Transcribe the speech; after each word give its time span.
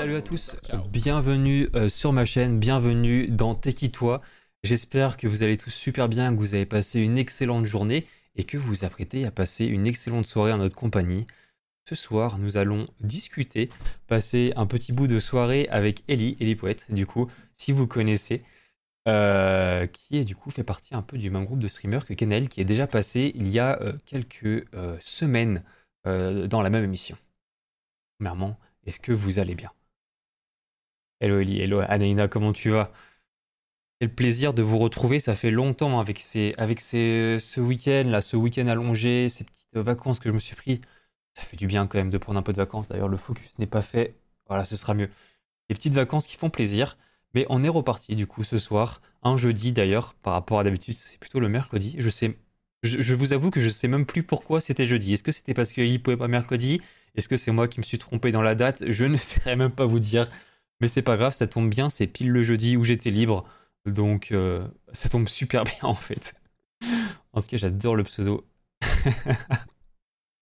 Salut 0.00 0.16
à 0.16 0.22
tous, 0.22 0.56
bienvenue 0.88 1.68
euh, 1.74 1.90
sur 1.90 2.14
ma 2.14 2.24
chaîne, 2.24 2.58
bienvenue 2.58 3.28
dans 3.28 3.54
Toi. 3.54 4.22
J'espère 4.64 5.18
que 5.18 5.28
vous 5.28 5.42
allez 5.42 5.58
tous 5.58 5.68
super 5.68 6.08
bien, 6.08 6.32
que 6.32 6.38
vous 6.38 6.54
avez 6.54 6.64
passé 6.64 7.00
une 7.00 7.18
excellente 7.18 7.66
journée 7.66 8.06
et 8.34 8.44
que 8.44 8.56
vous 8.56 8.66
vous 8.66 8.84
apprêtez 8.86 9.26
à 9.26 9.30
passer 9.30 9.66
une 9.66 9.86
excellente 9.86 10.24
soirée 10.24 10.54
en 10.54 10.56
notre 10.56 10.74
compagnie. 10.74 11.26
Ce 11.86 11.94
soir, 11.94 12.38
nous 12.38 12.56
allons 12.56 12.86
discuter, 13.00 13.68
passer 14.06 14.54
un 14.56 14.64
petit 14.64 14.92
bout 14.92 15.06
de 15.06 15.20
soirée 15.20 15.68
avec 15.68 16.02
Ellie, 16.08 16.34
Ellie 16.40 16.56
Poète, 16.56 16.86
du 16.88 17.04
coup, 17.04 17.30
si 17.52 17.70
vous 17.70 17.86
connaissez, 17.86 18.42
euh, 19.06 19.86
qui 19.86 20.16
est 20.16 20.24
du 20.24 20.34
coup 20.34 20.50
fait 20.50 20.64
partie 20.64 20.94
un 20.94 21.02
peu 21.02 21.18
du 21.18 21.28
même 21.28 21.44
groupe 21.44 21.60
de 21.60 21.68
streamers 21.68 22.06
que 22.06 22.14
Kenel, 22.14 22.48
qui 22.48 22.62
est 22.62 22.64
déjà 22.64 22.86
passé 22.86 23.32
il 23.34 23.48
y 23.48 23.58
a 23.58 23.78
euh, 23.82 23.92
quelques 24.06 24.66
semaines 25.02 25.62
dans 26.06 26.62
la 26.62 26.70
même 26.70 26.84
émission. 26.84 27.18
Premièrement, 28.18 28.58
est-ce 28.86 28.98
que 28.98 29.12
vous 29.12 29.38
allez 29.38 29.54
bien? 29.54 29.70
Hello 31.22 31.38
Ellie, 31.38 31.60
hello 31.60 31.80
Anaïna, 31.80 32.28
comment 32.28 32.54
tu 32.54 32.70
vas? 32.70 32.90
Quel 34.00 34.14
plaisir 34.14 34.54
de 34.54 34.62
vous 34.62 34.78
retrouver, 34.78 35.20
ça 35.20 35.34
fait 35.34 35.50
longtemps 35.50 36.00
avec, 36.00 36.18
ces, 36.18 36.54
avec 36.56 36.80
ces, 36.80 37.36
ce 37.38 37.60
week-end, 37.60 38.04
là, 38.06 38.22
ce 38.22 38.38
week-end 38.38 38.66
allongé, 38.68 39.28
ces 39.28 39.44
petites 39.44 39.76
vacances 39.76 40.18
que 40.18 40.30
je 40.30 40.34
me 40.34 40.38
suis 40.38 40.56
pris. 40.56 40.80
Ça 41.34 41.42
fait 41.42 41.58
du 41.58 41.66
bien 41.66 41.86
quand 41.86 41.98
même 41.98 42.08
de 42.08 42.16
prendre 42.16 42.38
un 42.38 42.42
peu 42.42 42.52
de 42.52 42.56
vacances, 42.56 42.88
d'ailleurs 42.88 43.08
le 43.08 43.18
focus 43.18 43.58
n'est 43.58 43.66
pas 43.66 43.82
fait, 43.82 44.14
voilà, 44.48 44.64
ce 44.64 44.76
sera 44.76 44.94
mieux. 44.94 45.10
Les 45.68 45.74
petites 45.74 45.92
vacances 45.92 46.26
qui 46.26 46.38
font 46.38 46.48
plaisir, 46.48 46.96
mais 47.34 47.44
on 47.50 47.62
est 47.62 47.68
reparti 47.68 48.16
du 48.16 48.26
coup 48.26 48.42
ce 48.42 48.56
soir, 48.56 49.02
un 49.22 49.36
jeudi 49.36 49.72
d'ailleurs, 49.72 50.14
par 50.14 50.32
rapport 50.32 50.58
à 50.60 50.64
d'habitude, 50.64 50.96
c'est 50.98 51.20
plutôt 51.20 51.38
le 51.38 51.50
mercredi. 51.50 51.96
Je 51.98 52.08
sais, 52.08 52.38
je, 52.82 53.14
vous 53.14 53.34
avoue 53.34 53.50
que 53.50 53.60
je 53.60 53.68
sais 53.68 53.88
même 53.88 54.06
plus 54.06 54.22
pourquoi 54.22 54.62
c'était 54.62 54.86
jeudi. 54.86 55.12
Est-ce 55.12 55.22
que 55.22 55.32
c'était 55.32 55.52
parce 55.52 55.72
qu'il 55.72 56.02
pouvait 56.02 56.16
pas 56.16 56.28
mercredi? 56.28 56.80
Est-ce 57.14 57.28
que 57.28 57.36
c'est 57.36 57.52
moi 57.52 57.68
qui 57.68 57.78
me 57.78 57.84
suis 57.84 57.98
trompé 57.98 58.30
dans 58.30 58.42
la 58.42 58.54
date? 58.54 58.90
Je 58.90 59.04
ne 59.04 59.16
saurais 59.18 59.56
même 59.56 59.70
pas 59.70 59.84
vous 59.84 60.00
dire. 60.00 60.30
Mais 60.80 60.88
c'est 60.88 61.02
pas 61.02 61.16
grave, 61.16 61.34
ça 61.34 61.46
tombe 61.46 61.68
bien, 61.68 61.90
c'est 61.90 62.06
pile 62.06 62.30
le 62.30 62.42
jeudi 62.42 62.76
où 62.76 62.84
j'étais 62.84 63.10
libre. 63.10 63.44
Donc 63.86 64.32
euh, 64.32 64.66
ça 64.92 65.08
tombe 65.08 65.28
super 65.28 65.64
bien 65.64 65.82
en 65.82 65.94
fait. 65.94 66.34
En 67.32 67.40
tout 67.40 67.46
cas, 67.46 67.56
j'adore 67.56 67.96
le 67.96 68.04
pseudo. 68.04 68.46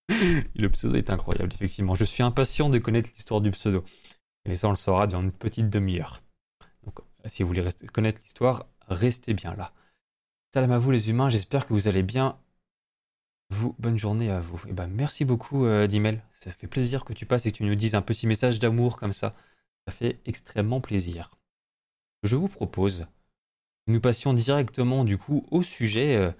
le 0.09 0.69
pseudo 0.69 0.94
est 0.94 1.11
incroyable, 1.11 1.53
effectivement. 1.53 1.94
Je 1.94 2.05
suis 2.05 2.22
impatient 2.22 2.70
de 2.70 2.78
connaître 2.78 3.11
l'histoire 3.12 3.41
du 3.41 3.50
pseudo. 3.50 3.84
Et 4.44 4.56
ça, 4.56 4.69
on 4.69 4.70
le 4.70 4.77
saura 4.77 5.06
dans 5.06 5.20
une 5.20 5.33
petite 5.33 5.69
demi-heure. 5.69 6.22
Donc, 6.84 7.00
si 7.27 7.42
vous 7.42 7.48
voulez 7.48 7.66
connaître 7.92 8.22
l'histoire, 8.22 8.66
restez 8.89 9.34
bien 9.34 9.55
là. 9.55 9.72
Salam 10.55 10.72
à 10.72 10.78
vous 10.78 10.91
les 10.91 11.11
humains, 11.11 11.28
j'espère 11.28 11.66
que 11.66 11.75
vous 11.75 11.89
allez 11.89 12.03
bien 12.03 12.39
vous, 13.50 13.75
bonne 13.78 13.98
journée 13.98 14.31
à 14.31 14.41
vous. 14.41 14.56
Et 14.66 14.70
eh 14.70 14.72
ben, 14.72 14.86
merci 14.86 15.25
beaucoup, 15.25 15.66
euh, 15.66 15.86
Dimel. 15.86 16.22
Ça 16.33 16.50
fait 16.50 16.66
plaisir 16.66 17.05
que 17.05 17.12
tu 17.12 17.27
passes 17.27 17.47
et 17.47 17.53
que 17.53 17.56
tu 17.59 17.64
nous 17.64 17.75
dises 17.75 17.94
un 17.94 18.03
petit 18.03 18.27
message 18.27 18.59
d'amour 18.59 18.98
comme 18.98 19.12
ça. 19.12 19.34
Ça 19.89 19.94
fait 19.94 20.20
extrêmement 20.27 20.83
plaisir. 20.83 21.31
Je 22.22 22.36
vous 22.36 22.48
propose 22.48 23.06
que 23.86 23.92
nous 23.92 24.03
passions 24.03 24.34
directement 24.34 25.03
du 25.03 25.17
coup 25.17 25.47
au 25.50 25.62
sujet 25.62 26.14
euh, 26.14 26.31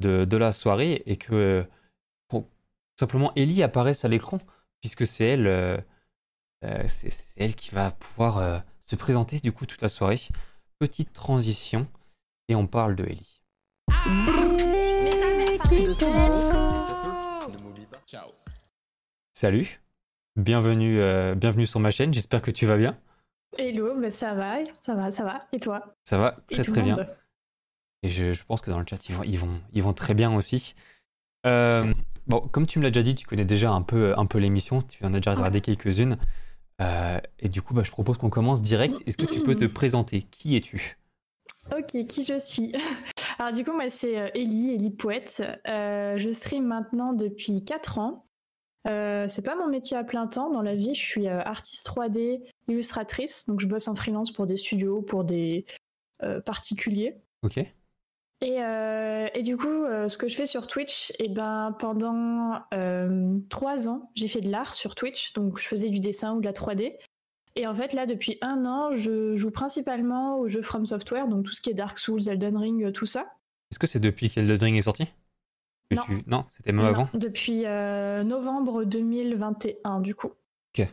de, 0.00 0.24
de, 0.24 0.36
la 0.38 0.52
soirée 0.52 1.02
et 1.04 1.18
que 1.18 1.34
euh, 1.34 1.64
tout 2.30 2.46
simplement 2.98 3.30
Ellie 3.36 3.62
apparaisse 3.62 4.06
à 4.06 4.08
l'écran 4.08 4.38
puisque 4.80 5.06
c'est 5.06 5.26
elle, 5.26 5.46
euh, 5.46 5.76
c'est 6.86 7.12
elle 7.36 7.54
qui 7.54 7.74
va 7.74 7.90
pouvoir 7.90 8.62
se 8.80 8.96
présenter 8.96 9.38
du 9.38 9.52
coup 9.52 9.66
toute 9.66 9.82
la 9.82 9.90
soirée. 9.90 10.20
Petite 10.78 11.12
transition 11.12 11.86
et 12.48 12.54
on 12.54 12.66
parle 12.66 12.96
de 12.96 13.04
Ellie. 13.04 13.42
Salut, 19.34 19.83
bienvenue, 20.36 21.00
euh, 21.00 21.34
bienvenue 21.34 21.66
sur 21.66 21.80
ma 21.80 21.90
chaîne, 21.90 22.12
j'espère 22.12 22.42
que 22.42 22.50
tu 22.50 22.66
vas 22.66 22.76
bien. 22.76 22.98
Hello, 23.56 23.94
bah 24.00 24.10
ça 24.10 24.34
va, 24.34 24.56
ça 24.80 24.94
va, 24.94 25.12
ça 25.12 25.24
va, 25.24 25.46
et 25.52 25.60
toi? 25.60 25.94
Ça 26.04 26.18
va 26.18 26.36
très 26.50 26.62
très 26.62 26.82
bien. 26.82 26.96
Et 28.02 28.10
je, 28.10 28.44
pense 28.44 28.60
que 28.60 28.70
dans 28.70 28.78
le 28.78 28.84
chat, 28.88 29.08
ils 29.08 29.14
vont, 29.14 29.22
ils 29.22 29.38
vont, 29.38 29.62
ils 29.72 29.82
vont 29.82 29.94
très 29.94 30.14
bien 30.14 30.34
aussi. 30.34 30.74
Euh, 31.46 31.92
bon, 32.26 32.40
comme 32.40 32.66
tu 32.66 32.78
me 32.78 32.84
l'as 32.84 32.90
déjà 32.90 33.02
dit, 33.02 33.14
tu 33.14 33.26
connais 33.26 33.44
déjà 33.44 33.70
un 33.70 33.82
peu, 33.82 34.12
un 34.18 34.26
peu 34.26 34.38
l'émission, 34.38 34.82
tu 34.82 35.04
en 35.04 35.14
as 35.14 35.18
déjà 35.18 35.34
regardé 35.34 35.60
quelques-unes. 35.60 36.18
Euh, 36.80 37.18
et 37.38 37.48
du 37.48 37.62
coup, 37.62 37.72
bah, 37.72 37.82
je 37.84 37.90
propose 37.90 38.18
qu'on 38.18 38.30
commence 38.30 38.60
direct. 38.60 38.96
Est-ce 39.06 39.16
que 39.16 39.26
tu 39.26 39.40
peux 39.40 39.54
te 39.54 39.64
présenter? 39.64 40.22
Qui 40.22 40.56
es-tu? 40.56 40.98
Ok, 41.72 42.06
qui 42.06 42.22
je 42.24 42.38
suis? 42.38 42.72
Alors 43.38 43.52
du 43.52 43.64
coup, 43.64 43.72
moi 43.72 43.88
c'est 43.88 44.32
Ellie, 44.34 44.74
Ellie 44.74 44.90
Poète. 44.90 45.42
Euh, 45.66 46.18
je 46.18 46.30
stream 46.30 46.66
maintenant 46.66 47.12
depuis 47.14 47.64
4 47.64 47.98
ans. 47.98 48.23
Euh, 48.86 49.26
c'est 49.28 49.42
pas 49.42 49.56
mon 49.56 49.68
métier 49.68 49.96
à 49.96 50.04
plein 50.04 50.26
temps 50.26 50.50
dans 50.50 50.62
la 50.62 50.74
vie. 50.74 50.94
Je 50.94 51.00
suis 51.00 51.26
artiste 51.28 51.86
3D, 51.86 52.42
illustratrice, 52.68 53.46
donc 53.46 53.60
je 53.60 53.66
bosse 53.66 53.88
en 53.88 53.94
freelance 53.94 54.30
pour 54.30 54.46
des 54.46 54.56
studios, 54.56 55.02
pour 55.02 55.24
des 55.24 55.66
particuliers. 56.46 57.16
Ok. 57.42 57.58
Et, 58.40 58.58
et, 59.34 59.42
du 59.42 59.56
coup, 59.56 59.84
ce 60.08 60.16
que 60.18 60.28
je 60.28 60.36
fais 60.36 60.46
sur 60.46 60.66
Twitch, 60.66 61.10
et 61.12 61.24
eh 61.24 61.28
ben 61.28 61.74
pendant 61.78 62.62
trois 63.48 63.88
ans, 63.88 64.10
j'ai 64.14 64.28
fait 64.28 64.40
de 64.40 64.50
l'art 64.50 64.74
sur 64.74 64.94
Twitch, 64.94 65.32
donc 65.32 65.58
je 65.58 65.66
faisais 65.66 65.88
du 65.88 66.00
dessin 66.00 66.34
ou 66.34 66.40
de 66.40 66.46
la 66.46 66.52
3D. 66.52 66.96
Et 67.56 67.66
en 67.66 67.74
fait, 67.74 67.92
là, 67.92 68.06
depuis 68.06 68.38
un 68.40 68.66
an, 68.66 68.90
je 68.92 69.36
joue 69.36 69.50
principalement 69.50 70.38
aux 70.38 70.48
jeux 70.48 70.62
From 70.62 70.86
Software, 70.86 71.28
donc 71.28 71.44
tout 71.44 71.52
ce 71.52 71.60
qui 71.60 71.70
est 71.70 71.74
Dark 71.74 71.98
Souls, 71.98 72.28
Elden 72.28 72.56
Ring, 72.56 72.92
tout 72.92 73.06
ça. 73.06 73.26
Est-ce 73.70 73.78
que 73.78 73.86
c'est 73.86 74.00
depuis 74.00 74.28
qu'Elden 74.28 74.60
Ring 74.60 74.76
est 74.76 74.82
sorti? 74.82 75.06
Non. 75.90 76.02
Non, 76.26 76.44
c'était 76.48 76.72
même 76.72 76.86
avant 76.86 77.08
Depuis 77.14 77.66
euh, 77.66 78.24
novembre 78.24 78.84
2021, 78.84 80.00
du 80.00 80.14
coup. 80.14 80.32
Ok. 80.76 80.88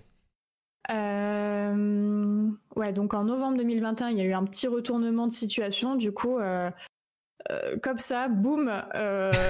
Euh, 0.90 2.50
ouais, 2.76 2.94
donc 2.94 3.14
en 3.14 3.24
novembre 3.24 3.58
2021, 3.58 4.10
il 4.10 4.18
y 4.18 4.22
a 4.22 4.26
eu 4.26 4.34
un 4.34 4.44
petit 4.44 4.68
retournement 4.68 5.28
de 5.28 5.34
situation. 5.34 5.96
Du 5.96 6.12
coup, 6.12 6.38
euh, 6.38 6.70
comme 7.82 7.98
ça, 7.98 8.28
boum, 8.28 8.66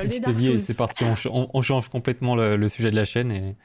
les 0.04 0.20
Dark 0.20 0.40
Souls. 0.40 0.60
c'est 0.60 0.78
parti, 0.78 1.04
on, 1.30 1.62
change 1.62 1.90
complètement 1.90 2.36
le, 2.36 2.68
sujet 2.68 2.92
de 2.92 2.96
la 2.96 3.06
chaîne 3.06 3.32
et. 3.32 3.56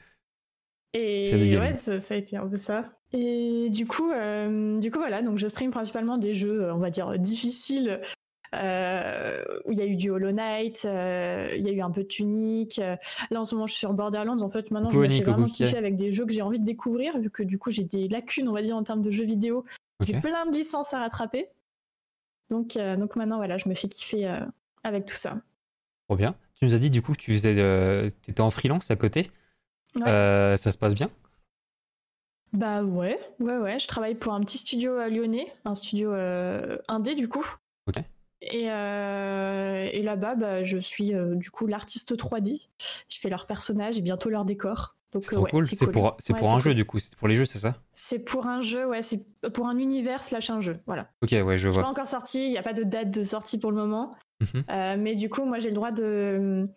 Et 0.93 1.57
ouais, 1.57 1.73
ça, 1.73 1.99
ça, 1.99 2.15
a 2.15 2.17
été 2.17 2.37
un 2.37 2.47
peu 2.47 2.57
ça. 2.57 2.85
Et 3.13 3.69
du 3.69 3.87
coup, 3.87 4.11
euh, 4.11 4.79
du 4.79 4.91
coup 4.91 4.99
voilà, 4.99 5.21
donc 5.21 5.37
je 5.37 5.47
stream 5.47 5.71
principalement 5.71 6.17
des 6.17 6.33
jeux, 6.33 6.71
on 6.73 6.77
va 6.77 6.89
dire 6.89 7.17
difficiles, 7.17 8.01
où 8.53 9.71
il 9.71 9.77
y 9.77 9.81
a 9.81 9.85
eu 9.85 9.95
du 9.95 10.09
Hollow 10.09 10.31
Knight, 10.31 10.83
euh, 10.85 11.53
il 11.55 11.63
y 11.63 11.69
a 11.69 11.71
eu 11.71 11.81
un 11.81 11.91
peu 11.91 12.03
de 12.03 12.07
Tunic. 12.07 12.77
Là 12.77 13.39
en 13.39 13.45
ce 13.45 13.55
moment, 13.55 13.67
je 13.67 13.73
suis 13.73 13.79
sur 13.79 13.93
Borderlands. 13.93 14.41
En 14.41 14.49
fait, 14.49 14.71
maintenant, 14.71 14.89
je 14.89 14.99
me 14.99 15.09
fais 15.09 15.21
vraiment 15.21 15.45
kiffer 15.45 15.77
avec 15.77 15.95
des 15.95 16.11
jeux 16.11 16.25
que 16.25 16.33
j'ai 16.33 16.41
envie 16.41 16.59
de 16.59 16.65
découvrir, 16.65 17.17
vu 17.19 17.29
que 17.29 17.43
du 17.43 17.57
coup, 17.57 17.71
j'ai 17.71 17.83
des 17.83 18.07
lacunes, 18.07 18.47
on 18.47 18.53
va 18.53 18.61
dire, 18.61 18.75
en 18.75 18.83
termes 18.83 19.01
de 19.01 19.11
jeux 19.11 19.25
vidéo. 19.25 19.65
J'ai 20.05 20.19
plein 20.19 20.45
de 20.45 20.55
licences 20.55 20.93
à 20.93 20.99
rattraper. 20.99 21.49
Donc, 22.49 22.77
donc 22.77 23.15
maintenant, 23.15 23.37
voilà, 23.37 23.57
je 23.57 23.67
me 23.67 23.73
fais 23.73 23.87
kiffer 23.87 24.31
avec 24.83 25.05
tout 25.05 25.15
ça. 25.15 25.37
Trop 26.07 26.15
bien. 26.15 26.35
Tu 26.55 26.65
nous 26.65 26.73
as 26.73 26.79
dit 26.79 26.89
du 26.89 27.01
coup 27.01 27.11
que 27.11 27.19
tu 27.19 27.33
faisais, 27.33 28.07
étais 28.27 28.41
en 28.41 28.49
freelance 28.51 28.89
à 28.91 28.95
côté. 28.95 29.31
ça 29.97 30.57
se 30.57 30.77
passe 30.77 30.93
bien? 30.93 31.09
Bah 32.53 32.81
ouais, 32.81 33.19
ouais, 33.39 33.57
ouais. 33.57 33.79
Je 33.79 33.87
travaille 33.87 34.15
pour 34.15 34.33
un 34.33 34.41
petit 34.41 34.57
studio 34.57 34.97
à 34.97 35.09
lyonnais, 35.09 35.53
un 35.65 35.75
studio 35.75 36.11
euh, 36.13 36.77
indé 36.87 37.13
du 37.13 37.27
coup. 37.27 37.45
Et, 38.41 38.69
euh, 38.69 39.89
et 39.91 40.03
là-bas, 40.03 40.35
bah, 40.35 40.63
je 40.63 40.77
suis 40.77 41.13
euh, 41.13 41.35
du 41.35 41.49
coup 41.49 41.65
l'artiste 41.67 42.15
3D. 42.15 42.61
Je 43.09 43.19
fais 43.19 43.29
leurs 43.29 43.47
personnages 43.47 43.97
et 43.97 44.01
bientôt 44.01 44.29
leur 44.29 44.45
décor. 44.45 44.95
C'est 45.19 45.31
trop 45.31 45.45
cool. 45.45 45.65
C'est 45.65 45.89
pour, 45.89 46.15
c'est 46.19 46.35
pour 46.35 46.53
un 46.53 46.59
jeu 46.59 46.75
du 46.75 46.85
coup. 46.85 46.99
C'est 46.99 47.15
pour 47.15 47.27
les 47.27 47.35
jeux, 47.35 47.45
c'est 47.45 47.59
ça? 47.59 47.75
C'est 47.93 48.19
pour 48.19 48.45
un 48.45 48.61
jeu, 48.61 48.85
ouais. 48.85 49.01
C'est 49.01 49.25
pour 49.53 49.67
un 49.67 49.77
univers 49.77 50.23
slash 50.23 50.49
un 50.49 50.61
jeu. 50.61 50.79
Voilà. 50.85 51.09
Ok, 51.23 51.31
ouais, 51.31 51.57
je 51.57 51.69
vois. 51.69 51.81
Pas 51.83 51.89
encore 51.89 52.07
sorti. 52.07 52.45
Il 52.45 52.51
n'y 52.51 52.57
a 52.57 52.63
pas 52.63 52.73
de 52.73 52.83
date 52.83 53.09
de 53.09 53.23
sortie 53.23 53.57
pour 53.57 53.71
le 53.71 53.77
moment. 53.77 54.15
Mhm. 54.39 55.01
mais 55.01 55.15
du 55.15 55.29
coup, 55.29 55.45
moi, 55.45 55.57
j'ai 55.59 55.69
le 55.69 55.75
droit 55.75 55.91
de 55.91 56.67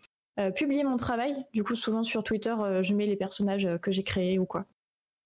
publier 0.54 0.84
mon 0.84 0.96
travail. 0.96 1.34
Du 1.52 1.62
coup, 1.62 1.74
souvent 1.74 2.02
sur 2.02 2.24
Twitter, 2.24 2.54
je 2.80 2.94
mets 2.94 3.06
les 3.06 3.16
personnages 3.16 3.68
que 3.82 3.92
j'ai 3.92 4.04
créés 4.04 4.38
ou 4.38 4.46
quoi. 4.46 4.64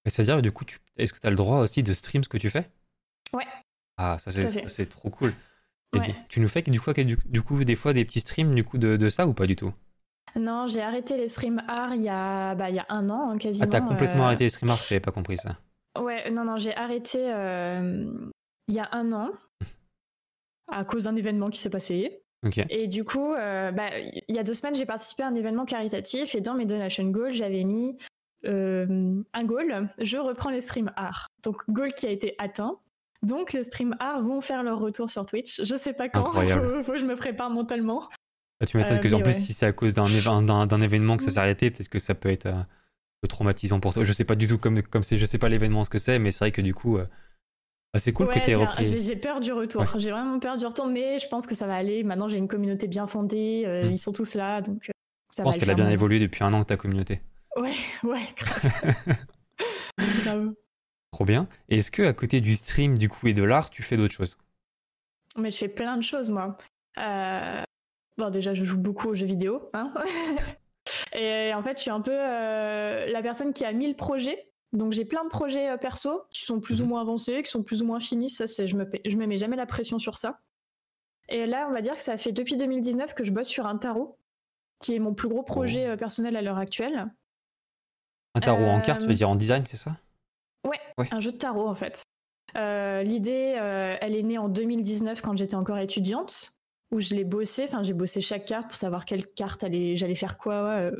C'est-à-dire, 0.06 0.42
du 0.42 0.50
coup, 0.50 0.64
est-ce 0.96 1.12
que 1.12 1.20
tu 1.20 1.26
as 1.26 1.30
le 1.30 1.36
droit 1.36 1.58
aussi 1.58 1.84
de 1.84 1.92
stream 1.92 2.24
ce 2.24 2.28
que 2.28 2.38
tu 2.38 2.50
fais? 2.50 2.68
Ouais. 3.32 3.46
Ah, 3.96 4.16
ça 4.18 4.30
c'est 4.66 4.86
trop 4.86 5.10
cool. 5.10 5.32
Tu 6.28 6.40
nous 6.40 6.48
fais 6.48 6.62
du 6.62 6.80
coup, 6.80 6.92
du, 6.92 7.42
coup 7.42 7.64
des 7.64 7.76
fois 7.76 7.92
des 7.92 8.04
petits 8.04 8.20
streams 8.20 8.54
du 8.54 8.64
coup 8.64 8.78
de, 8.78 9.08
ça 9.08 9.26
ou 9.26 9.34
pas 9.34 9.46
du 9.46 9.56
tout? 9.56 9.72
Non, 10.36 10.66
j'ai 10.66 10.82
arrêté 10.82 11.16
les 11.16 11.28
streams 11.28 11.62
art 11.68 11.94
il 11.94 12.02
y 12.02 12.08
a, 12.08 12.54
bah, 12.54 12.68
il 12.68 12.76
y 12.76 12.80
a 12.80 12.86
un 12.88 13.08
an 13.08 13.30
hein, 13.30 13.38
quasiment. 13.38 13.66
Ah, 13.68 13.70
t'as 13.70 13.80
complètement 13.80 14.22
euh. 14.22 14.26
arrêté 14.26 14.44
les 14.44 14.50
streams 14.50 14.70
art 14.70 14.80
J'avais 14.88 15.00
pas 15.00 15.12
compris 15.12 15.38
ça. 15.38 15.58
Ouais, 16.00 16.28
non, 16.30 16.44
non, 16.44 16.56
j'ai 16.56 16.74
arrêté 16.74 17.18
euh, 17.32 18.10
il 18.66 18.74
y 18.74 18.80
a 18.80 18.88
un 18.92 19.12
an 19.12 19.30
à 20.68 20.84
cause 20.84 21.04
d'un 21.04 21.14
événement 21.14 21.50
qui 21.50 21.60
s'est 21.60 21.70
passé. 21.70 22.24
Et 22.68 22.88
du 22.88 23.04
coup, 23.04 23.32
euh, 23.32 23.70
bah, 23.72 23.86
il 24.28 24.34
y 24.34 24.38
a 24.38 24.42
deux 24.42 24.54
semaines, 24.54 24.74
j'ai 24.74 24.86
participé 24.86 25.22
à 25.22 25.28
un 25.28 25.34
événement 25.34 25.64
caritatif 25.64 26.34
et 26.34 26.40
dans 26.40 26.54
mes 26.54 26.66
donation 26.66 27.04
goals, 27.04 27.32
j'avais 27.32 27.64
mis 27.64 27.96
euh, 28.44 29.22
un 29.32 29.44
goal, 29.44 29.88
je 29.98 30.18
reprends 30.18 30.50
les 30.50 30.60
streams 30.60 30.92
art. 30.96 31.28
Donc 31.42 31.62
goal 31.68 31.94
qui 31.94 32.06
a 32.06 32.10
été 32.10 32.34
atteint. 32.38 32.78
Donc 33.24 33.52
les 33.52 33.64
streams 33.64 33.96
art 34.00 34.22
vont 34.22 34.40
faire 34.40 34.62
leur 34.62 34.78
retour 34.78 35.10
sur 35.10 35.24
Twitch. 35.26 35.62
Je 35.62 35.74
sais 35.74 35.92
pas 35.92 36.08
quand, 36.08 36.24
faut, 36.24 36.82
faut, 36.82 36.92
que 36.92 36.98
je 36.98 37.04
me 37.04 37.16
prépare 37.16 37.50
mentalement. 37.50 38.08
Ah, 38.60 38.66
tu 38.66 38.76
m'étonnes 38.76 39.00
que 39.00 39.08
euh, 39.08 39.14
en 39.14 39.20
plus 39.20 39.32
si 39.32 39.52
c'est 39.52 39.66
à 39.66 39.72
cause 39.72 39.94
d'un 39.94 40.80
événement 40.80 41.16
que 41.16 41.22
ça 41.22 41.30
s'est 41.30 41.38
arrêté, 41.38 41.70
peut-être 41.70 41.88
que 41.88 41.98
ça 41.98 42.14
peut 42.14 42.30
être, 42.30 42.46
euh, 42.46 42.62
traumatisant 43.28 43.80
pour 43.80 43.94
toi. 43.94 44.04
Je 44.04 44.12
sais 44.12 44.24
pas 44.24 44.34
du 44.34 44.46
tout 44.46 44.58
comme 44.58 44.82
comme 44.82 45.02
c'est, 45.02 45.18
je 45.18 45.24
sais 45.24 45.38
pas 45.38 45.48
l'événement 45.48 45.84
ce 45.84 45.90
que 45.90 45.98
c'est, 45.98 46.18
mais 46.18 46.30
c'est 46.30 46.40
vrai 46.40 46.52
que 46.52 46.60
du 46.60 46.74
coup, 46.74 46.98
c'est 47.96 48.12
cool 48.12 48.28
que 48.28 48.38
tu 48.38 48.50
aies 48.50 48.56
repris. 48.56 49.00
J'ai 49.00 49.16
peur 49.16 49.40
du 49.40 49.52
retour. 49.52 49.84
J'ai 49.96 50.10
vraiment 50.10 50.38
peur 50.38 50.56
du 50.58 50.66
retour, 50.66 50.86
mais 50.86 51.18
je 51.18 51.26
pense 51.28 51.46
que 51.46 51.54
ça 51.54 51.66
va 51.66 51.74
aller. 51.74 52.04
Maintenant, 52.04 52.28
j'ai 52.28 52.36
une 52.36 52.48
communauté 52.48 52.86
bien 52.86 53.06
fondée. 53.06 53.64
Hmm. 53.66 53.90
Ils 53.90 53.98
sont 53.98 54.12
tous 54.12 54.34
là, 54.34 54.60
donc 54.60 54.90
ça 55.30 55.42
je 55.42 55.44
pense 55.44 55.58
qu'elle 55.58 55.70
a 55.70 55.74
bien 55.74 55.90
évolué 55.90 56.20
depuis 56.20 56.44
un 56.44 56.52
an 56.52 56.62
ta 56.62 56.76
communauté. 56.76 57.22
Ouais, 57.56 57.72
ouais, 58.02 58.28
grave. 58.36 58.72
grave. 60.24 60.54
Trop 61.14 61.24
bien. 61.24 61.46
Et 61.68 61.78
est-ce 61.78 61.92
que 61.92 62.02
à 62.02 62.12
côté 62.12 62.40
du 62.40 62.56
stream 62.56 62.98
du 62.98 63.08
coup 63.08 63.28
et 63.28 63.34
de 63.34 63.44
l'art, 63.44 63.70
tu 63.70 63.84
fais 63.84 63.96
d'autres 63.96 64.12
choses? 64.12 64.36
Mais 65.38 65.52
je 65.52 65.58
fais 65.58 65.68
plein 65.68 65.96
de 65.96 66.02
choses 66.02 66.28
moi. 66.28 66.58
Euh, 66.98 67.62
bon 68.18 68.30
déjà 68.30 68.52
je 68.52 68.64
joue 68.64 68.78
beaucoup 68.78 69.10
aux 69.10 69.14
jeux 69.14 69.24
vidéo. 69.24 69.70
Hein 69.74 69.94
et 71.12 71.54
en 71.54 71.62
fait 71.62 71.78
je 71.78 71.82
suis 71.82 71.90
un 71.92 72.00
peu 72.00 72.10
euh, 72.12 73.06
la 73.06 73.22
personne 73.22 73.52
qui 73.52 73.64
a 73.64 73.72
mis 73.72 73.86
le 73.86 73.94
projet. 73.94 74.50
Donc 74.72 74.90
j'ai 74.90 75.04
plein 75.04 75.22
de 75.22 75.28
projets 75.28 75.70
euh, 75.70 75.76
perso 75.76 76.24
qui 76.32 76.44
sont 76.44 76.58
plus 76.58 76.80
ou 76.80 76.82
mhm. 76.82 76.88
moins 76.90 77.02
avancés, 77.02 77.44
qui 77.44 77.50
sont 77.52 77.62
plus 77.62 77.80
ou 77.80 77.86
moins 77.86 78.00
finis. 78.00 78.28
Ça 78.28 78.48
c'est 78.48 78.66
je 78.66 78.76
me 78.76 78.84
je 79.04 79.16
me 79.16 79.26
mets 79.26 79.38
jamais 79.38 79.54
la 79.54 79.66
pression 79.66 80.00
sur 80.00 80.16
ça. 80.16 80.40
Et 81.28 81.46
là 81.46 81.68
on 81.70 81.72
va 81.72 81.80
dire 81.80 81.94
que 81.94 82.02
ça 82.02 82.16
fait 82.16 82.32
depuis 82.32 82.56
2019 82.56 83.14
que 83.14 83.22
je 83.22 83.30
bosse 83.30 83.46
sur 83.46 83.66
un 83.66 83.76
tarot, 83.76 84.18
qui 84.80 84.96
est 84.96 84.98
mon 84.98 85.14
plus 85.14 85.28
gros 85.28 85.44
projet 85.44 85.92
oh. 85.92 85.96
personnel 85.96 86.34
à 86.34 86.42
l'heure 86.42 86.58
actuelle. 86.58 87.06
Un 88.34 88.40
tarot 88.40 88.64
en 88.64 88.80
carte, 88.80 89.02
tu 89.02 89.06
veux 89.06 89.14
dire 89.14 89.30
en 89.30 89.36
design, 89.36 89.64
c'est 89.64 89.76
ça? 89.76 89.96
Ouais, 90.64 90.80
un 91.10 91.20
jeu 91.20 91.32
de 91.32 91.36
tarot 91.36 91.68
en 91.68 91.74
fait. 91.74 92.04
Euh, 92.56 93.02
l'idée, 93.02 93.56
euh, 93.58 93.96
elle 94.00 94.14
est 94.14 94.22
née 94.22 94.38
en 94.38 94.48
2019 94.48 95.20
quand 95.22 95.36
j'étais 95.36 95.56
encore 95.56 95.78
étudiante, 95.78 96.52
où 96.92 97.00
je 97.00 97.14
l'ai 97.14 97.24
bossé. 97.24 97.64
Enfin, 97.64 97.82
j'ai 97.82 97.94
bossé 97.94 98.20
chaque 98.20 98.44
carte 98.44 98.68
pour 98.68 98.76
savoir 98.76 99.04
quelle 99.04 99.26
carte 99.26 99.64
j'allais 99.70 100.14
faire 100.14 100.38
quoi 100.38 100.54
euh, 100.54 100.92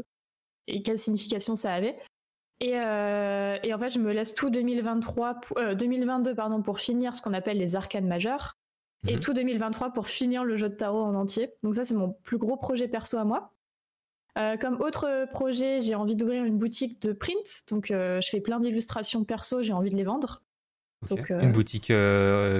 et 0.66 0.82
quelle 0.82 0.98
signification 0.98 1.56
ça 1.56 1.74
avait. 1.74 1.96
Et, 2.60 2.74
en 2.74 3.78
fait, 3.78 3.90
je 3.90 3.98
me 3.98 4.12
laisse 4.12 4.34
tout 4.34 4.48
2023, 4.48 5.40
2022 5.74 6.34
pardon, 6.34 6.62
pour 6.62 6.80
finir 6.80 7.14
ce 7.14 7.20
qu'on 7.20 7.34
appelle 7.34 7.58
les 7.58 7.76
arcanes 7.76 8.06
majeures, 8.06 8.56
et 9.06 9.16
mhm. 9.16 9.20
tout 9.20 9.34
2023 9.34 9.92
pour 9.92 10.08
finir 10.08 10.44
le 10.44 10.56
jeu 10.56 10.70
de 10.70 10.74
tarot 10.74 11.02
en 11.02 11.14
entier. 11.14 11.52
Donc 11.62 11.74
ça, 11.74 11.84
c'est 11.84 11.94
mon 11.94 12.12
plus 12.22 12.38
gros 12.38 12.56
projet 12.56 12.88
perso 12.88 13.18
à 13.18 13.24
moi. 13.24 13.53
Euh, 14.36 14.56
comme 14.56 14.80
autre 14.80 15.26
projet, 15.30 15.80
j'ai 15.80 15.94
envie 15.94 16.16
d'ouvrir 16.16 16.44
une 16.44 16.58
boutique 16.58 17.00
de 17.02 17.12
print. 17.12 17.64
Donc, 17.68 17.90
euh, 17.90 18.20
je 18.20 18.28
fais 18.28 18.40
plein 18.40 18.58
d'illustrations 18.58 19.24
perso, 19.24 19.62
j'ai 19.62 19.72
envie 19.72 19.90
de 19.90 19.96
les 19.96 20.04
vendre. 20.04 20.42
Donc, 21.08 21.30
euh, 21.30 21.40
une 21.40 21.52
boutique 21.52 21.92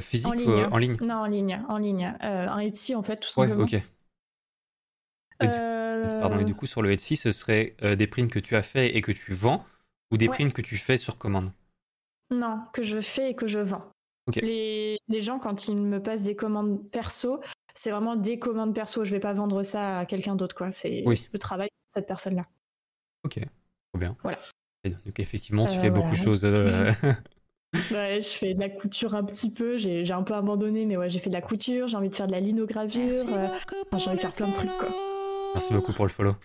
physique 0.03 0.27
en 0.27 0.35
ligne. 0.35 0.67
en 0.71 0.77
ligne? 0.77 0.97
Non, 1.01 1.15
en 1.15 1.27
ligne. 1.27 1.65
En 1.69 1.79
ligne. 1.79 2.15
un 2.21 2.59
Etsy, 2.59 2.95
en 2.95 3.03
fait, 3.03 3.17
tout 3.19 3.29
simplement. 3.29 3.65
Ouais, 3.65 3.83
ok. 5.41 5.51
Pardon, 6.21 6.39
et 6.39 6.45
du 6.45 6.55
coup, 6.55 6.67
sur 6.67 6.83
le 6.83 6.93
Etsy, 6.93 7.17
ce 7.17 7.33
serait 7.33 7.75
des 7.83 8.07
prints 8.07 8.31
que 8.31 8.39
tu 8.39 8.55
as 8.55 8.63
fait 8.63 8.95
et 8.97 9.01
que 9.01 9.13
tu 9.13 9.33
vends 9.33 9.65
ou 10.11 10.17
des 10.17 10.29
prints 10.29 10.53
que 10.53 10.63
tu 10.63 10.77
fais 10.77 10.97
sur 10.97 11.19
commande? 11.19 11.51
Non, 12.31 12.61
que 12.73 12.83
je 12.83 13.01
fais 13.01 13.31
et 13.31 13.35
que 13.35 13.47
je 13.47 13.59
vends. 13.59 13.91
Les, 14.37 14.99
les, 15.09 15.21
gens, 15.21 15.39
quand 15.39 15.69
ils 15.69 15.77
me 15.77 16.03
passent 16.03 16.25
des 16.25 16.37
commandes 16.37 16.89
perso, 16.91 17.41
c'est 17.75 17.91
vraiment 17.91 18.17
des 18.17 18.39
commandes 18.39 18.75
perso. 18.75 19.05
Je 19.05 19.11
vais 19.11 19.21
pas 19.21 19.33
vendre 19.33 19.63
ça 19.63 19.99
à 19.99 20.07
quelqu'un 20.07 20.37
d'autre, 20.37 20.55
quoi. 20.55 20.73
C'est 20.73 21.05
le 21.05 21.39
travail 21.39 21.69
de 21.69 21.93
cette 21.93 22.07
personne-là. 22.07 22.47
Ok, 23.25 23.41
trop 23.93 23.99
bien. 23.99 24.17
Voilà. 24.23 24.39
donc 24.85 25.19
effectivement, 25.19 25.67
tu 25.67 25.79
euh, 25.79 25.81
fais 25.81 25.91
beaucoup 25.91 26.13
de 26.13 26.17
choses. 26.17 26.45
Euh, 26.45 26.69
ouais, 27.91 28.23
je 28.23 28.29
fais 28.29 28.55
de 28.55 28.61
la 28.61 28.69
couture 28.69 29.15
un 29.15 29.25
petit 29.25 29.51
peu. 29.51 29.77
J'ai 29.77 30.11
un 30.13 30.23
peu 30.23 30.35
abandonné, 30.35 30.87
mais 30.87 30.97
ouais, 30.97 31.11
j'ai 31.11 31.19
fait 31.19 31.31
de 31.31 31.35
la 31.35 31.43
couture. 31.43 31.89
J'ai 31.89 31.97
envie 31.97 32.11
de 32.11 32.15
faire 32.15 32.29
de 32.29 32.33
la 32.33 32.41
linogravure. 32.41 33.27
Euh, 33.29 33.49
j'ai 33.99 34.09
envie 34.09 34.17
de 34.17 34.21
faire 34.21 34.35
plein 34.35 34.49
de 34.49 34.55
trucs, 34.55 34.77
quoi. 34.79 34.95
Merci 35.55 35.73
beaucoup 35.73 35.93
pour 35.93 36.05
le 36.05 36.11
follow. 36.11 36.37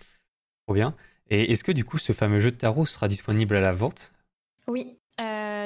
Trop 0.66 0.74
bien. 0.74 0.94
Et 1.28 1.52
est-ce 1.52 1.62
que 1.62 1.72
du 1.72 1.84
coup, 1.84 1.98
ce 1.98 2.12
fameux 2.12 2.40
jeu 2.40 2.50
de 2.50 2.56
tarot 2.56 2.86
sera 2.86 3.06
disponible 3.06 3.54
à 3.54 3.60
la 3.60 3.72
vente? 3.72 4.12
Oui. 4.66 4.96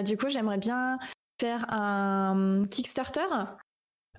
du 0.05 0.17
coup, 0.19 0.29
j'aimerais 0.29 0.59
bien 0.59 0.99
faire 1.41 1.65
un 1.73 2.65
Kickstarter 2.71 3.27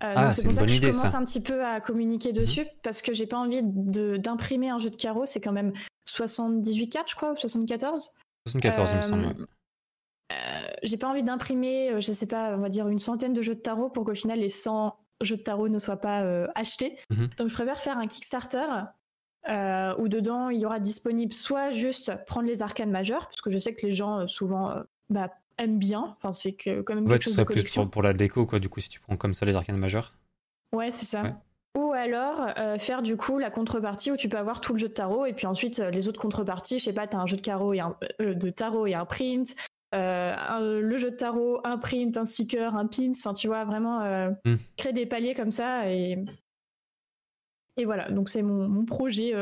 euh, 0.03 0.13
ah, 0.15 0.33
c'est 0.33 0.43
pour 0.43 0.53
ça 0.53 0.61
que 0.61 0.67
je 0.67 0.91
commence 0.91 1.13
un 1.13 1.23
petit 1.23 1.39
peu 1.39 1.63
à 1.65 1.79
communiquer 1.79 2.29
mhm. 2.29 2.35
dessus 2.35 2.65
parce 2.83 3.01
que 3.01 3.13
j'ai 3.13 3.27
pas 3.27 3.37
envie 3.37 3.61
d'imprimer 3.63 4.69
un 4.69 4.79
jeu 4.79 4.89
de 4.89 4.95
carreau. 4.95 5.25
C'est 5.25 5.39
quand 5.39 5.53
même 5.53 5.73
78 6.05 6.89
cartes, 6.89 7.09
je 7.09 7.15
crois, 7.15 7.31
ou 7.31 7.37
74. 7.37 8.11
74, 8.47 8.91
il 8.91 8.97
me 8.97 9.01
semble. 9.01 9.25
Euh, 9.25 9.45
euh, 10.33 10.67
j'ai 10.83 10.97
pas 10.97 11.07
envie 11.07 11.23
d'imprimer, 11.23 11.93
je 12.01 12.11
sais 12.11 12.27
pas, 12.27 12.55
on 12.55 12.61
va 12.61 12.69
dire 12.69 12.89
une 12.89 12.99
centaine 12.99 13.33
de 13.33 13.41
jeux 13.41 13.55
de 13.55 13.61
tarot 13.61 13.89
pour 13.89 14.05
qu'au 14.05 14.15
final 14.15 14.39
les 14.39 14.49
100 14.49 14.97
jeux 15.21 15.37
de 15.37 15.41
tarot 15.41 15.69
ne 15.69 15.79
soient 15.79 16.01
pas 16.01 16.23
achetés. 16.55 16.97
Mhm. 17.09 17.29
Donc 17.37 17.47
je 17.49 17.53
préfère 17.53 17.79
faire 17.79 17.97
un 17.97 18.07
Kickstarter 18.07 18.65
où 19.97 20.07
dedans 20.07 20.49
il 20.49 20.59
y 20.59 20.65
aura 20.65 20.79
disponible 20.79 21.31
soit 21.31 21.71
juste 21.71 22.11
prendre 22.25 22.47
les 22.47 22.61
arcanes 22.61 22.91
majeures, 22.91 23.27
parce 23.27 23.41
que 23.41 23.49
je 23.49 23.57
sais 23.57 23.73
que 23.73 23.85
les 23.85 23.93
gens 23.93 24.27
souvent 24.27 24.75
bah, 25.09 25.29
aime 25.57 25.79
bien. 25.79 26.15
Enfin, 26.17 26.31
c'est 26.31 26.53
que 26.53 26.81
quand 26.81 26.95
même 26.95 27.07
quelque 27.07 27.23
chose 27.23 27.37
de 27.37 27.43
collection. 27.43 27.83
plus 27.83 27.91
pour, 27.91 28.03
la 28.03 28.13
déco, 28.13 28.45
quoi, 28.45 28.59
du 28.59 28.69
coup, 28.69 28.79
si 28.79 28.89
tu 28.89 28.99
prends 28.99 29.17
comme 29.17 29.33
ça 29.33 29.45
les 29.45 29.55
arcanes 29.55 29.77
majeures. 29.77 30.13
Ouais, 30.73 30.91
c'est 30.91 31.05
ça. 31.05 31.41
Ou 31.77 31.91
alors 31.91 32.47
euh, 32.57 32.77
faire 32.77 33.01
du 33.01 33.17
coup 33.17 33.37
la 33.37 33.51
contrepartie 33.51 34.09
où 34.09 34.15
tu 34.15 34.29
peux 34.29 34.37
avoir 34.37 34.61
tout 34.61 34.71
le 34.71 34.79
jeu 34.79 34.87
de 34.87 34.93
tarot 34.93 35.25
et 35.25 35.33
puis 35.33 35.45
ensuite 35.45 35.79
euh, 35.79 35.91
les 35.91 36.07
autres 36.07 36.21
contreparties, 36.21 36.79
je 36.79 36.85
sais 36.85 36.93
pas, 36.93 37.05
t'as 37.05 37.17
un 37.17 37.25
jeu 37.25 37.35
de, 37.35 37.41
carreau 37.41 37.73
et 37.73 37.81
un, 37.81 37.97
euh, 38.21 38.33
de 38.33 38.49
tarot 38.49 38.87
et 38.87 38.93
un 38.93 39.03
print, 39.03 39.53
le 39.91 40.97
jeu 40.97 41.11
de 41.11 41.15
tarot, 41.17 41.59
un 41.65 41.77
print, 41.77 42.15
un 42.15 42.25
sticker, 42.25 42.77
un 42.77 42.85
pins, 42.85 43.09
enfin 43.09 43.33
tu 43.33 43.47
vois, 43.47 43.65
vraiment 43.65 44.29
hmm. 44.45 44.55
créer 44.77 44.93
des 44.93 45.05
paliers 45.05 45.33
comme 45.33 45.51
ça 45.51 45.89
et, 45.91 46.17
et 47.75 47.83
voilà, 47.83 48.09
donc 48.09 48.29
c'est 48.29 48.41
mon, 48.41 48.69
mon, 48.69 48.85
projet, 48.85 49.33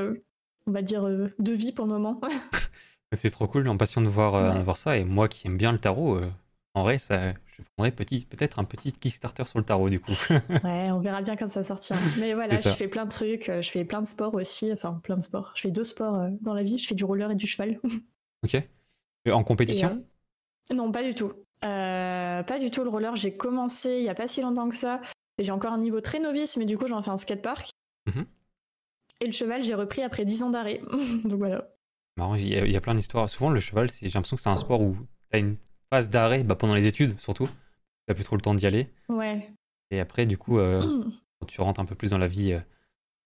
on 0.66 0.72
va 0.72 0.82
dire, 0.82 1.04
de 1.04 1.52
vie 1.52 1.72
pour 1.72 1.86
le 1.86 1.92
moment. 1.92 2.20
C'est 3.16 3.30
trop 3.30 3.48
cool, 3.48 3.68
impatient 3.68 4.02
de 4.02 4.10
voir, 4.10 4.36
euh, 4.36 4.64
voir 4.64 4.78
ça. 4.78 4.98
Et 4.98 5.04
moi 5.04 5.28
qui 5.28 5.48
aime 5.48 5.58
bien 5.58 5.72
le 5.72 5.80
tarot, 5.80 6.16
euh, 6.16 6.32
en 6.74 6.84
vrai, 6.84 6.98
ça, 6.98 7.34
je 7.34 7.64
prendrais 7.76 7.92
peut-être 7.92 8.60
un 8.60 8.64
petit 8.64 8.92
Kickstarter 8.92 9.46
sur 9.46 9.60
le 9.60 9.66
tarot 9.66 9.90
du 9.90 10.00
coup. 10.00 10.14
ouais, 10.30 10.92
on 10.92 11.00
verra 11.00 11.22
bien 11.22 11.36
quand 11.36 11.50
ça 11.50 11.64
sortira. 11.64 12.00
Mais 12.20 12.34
voilà, 12.34 12.56
je 12.56 12.70
fais 12.70 12.88
plein 12.88 13.06
de 13.06 13.12
trucs, 13.12 13.50
euh, 13.50 13.62
je 13.62 13.70
fais 13.70 13.86
plein 13.86 14.02
de 14.02 14.08
sports 14.08 14.34
aussi, 14.34 14.72
enfin 14.72 15.00
plein 15.04 15.18
de 15.18 15.22
sports. 15.22 15.52
Je 15.56 15.62
fais 15.62 15.72
deux 15.72 15.84
sports 15.84 16.28
dans 16.42 16.54
la 16.54 16.64
vie, 16.64 16.78
je 16.78 16.88
fais 16.88 16.96
du 16.96 17.06
roller 17.06 17.32
et 17.32 17.36
du 17.36 17.48
cheval. 17.48 17.80
ok. 18.44 18.62
En 19.32 19.44
compétition? 19.44 20.04
Non, 20.74 20.92
pas 20.92 21.04
du 21.04 21.14
tout. 21.14 21.32
pas 21.62 22.60
du 22.60 22.72
tout 22.72 22.84
le 22.84 22.90
roller, 22.90 23.16
j'ai 23.16 23.36
commencé 23.36 23.98
il 23.98 24.04
y 24.04 24.10
a 24.10 24.16
pas 24.16 24.28
si 24.28 24.42
longtemps 24.42 24.70
que 24.70 24.76
ça. 24.76 25.02
J'ai 25.40 25.52
encore 25.52 25.72
un 25.72 25.80
niveau 25.80 26.00
très 26.02 26.20
novice, 26.20 26.58
mais 26.58 26.66
du 26.66 26.78
coup 26.78 26.88
j'en 26.88 27.02
fais 27.02 27.10
un 27.10 27.18
skatepark. 27.18 27.70
Mhm. 28.08 28.26
Et 29.20 29.26
le 29.26 29.32
cheval, 29.32 29.64
j'ai 29.64 29.74
repris 29.74 30.04
après 30.04 30.26
10 30.26 30.44
ans 30.44 30.50
d'arrêt. 30.50 30.82
Donc 31.24 31.40
voilà 31.40 31.74
il 32.18 32.48
y, 32.48 32.76
a, 32.76 32.82
plein 32.82 32.96
d'histoires. 32.96 33.30
Souvent, 33.30 33.50
le 33.50 33.60
cheval, 33.60 33.90
j'ai 33.90 34.10
l'impression 34.10 34.36
que 34.36 34.42
c'est 34.42 34.50
un 34.50 34.58
sport 34.58 34.82
où 34.82 34.96
tu 35.32 35.36
as 35.36 35.40
une 35.40 35.58
phase 35.90 36.10
d'arrêt 36.10 36.44
bah, 36.44 36.56
pendant 36.56 36.76
les 36.76 36.88
études, 36.88 37.20
surtout. 37.20 37.50
Tu 38.08 38.14
plus 38.14 38.24
trop 38.24 38.36
le 38.36 38.42
temps 38.42 38.54
d'y 38.54 38.66
aller. 38.66 38.90
Ouais. 39.10 39.50
Et 39.92 40.00
après, 40.00 40.26
du 40.26 40.38
coup, 40.38 40.60
euh, 40.60 40.82
quand 41.40 41.46
tu 41.48 41.62
rentres 41.62 41.80
un 41.80 41.86
peu 41.86 41.96
plus 41.96 42.12
dans 42.12 42.18
la 42.18 42.28
vie, 42.28 42.54
euh, 42.54 42.60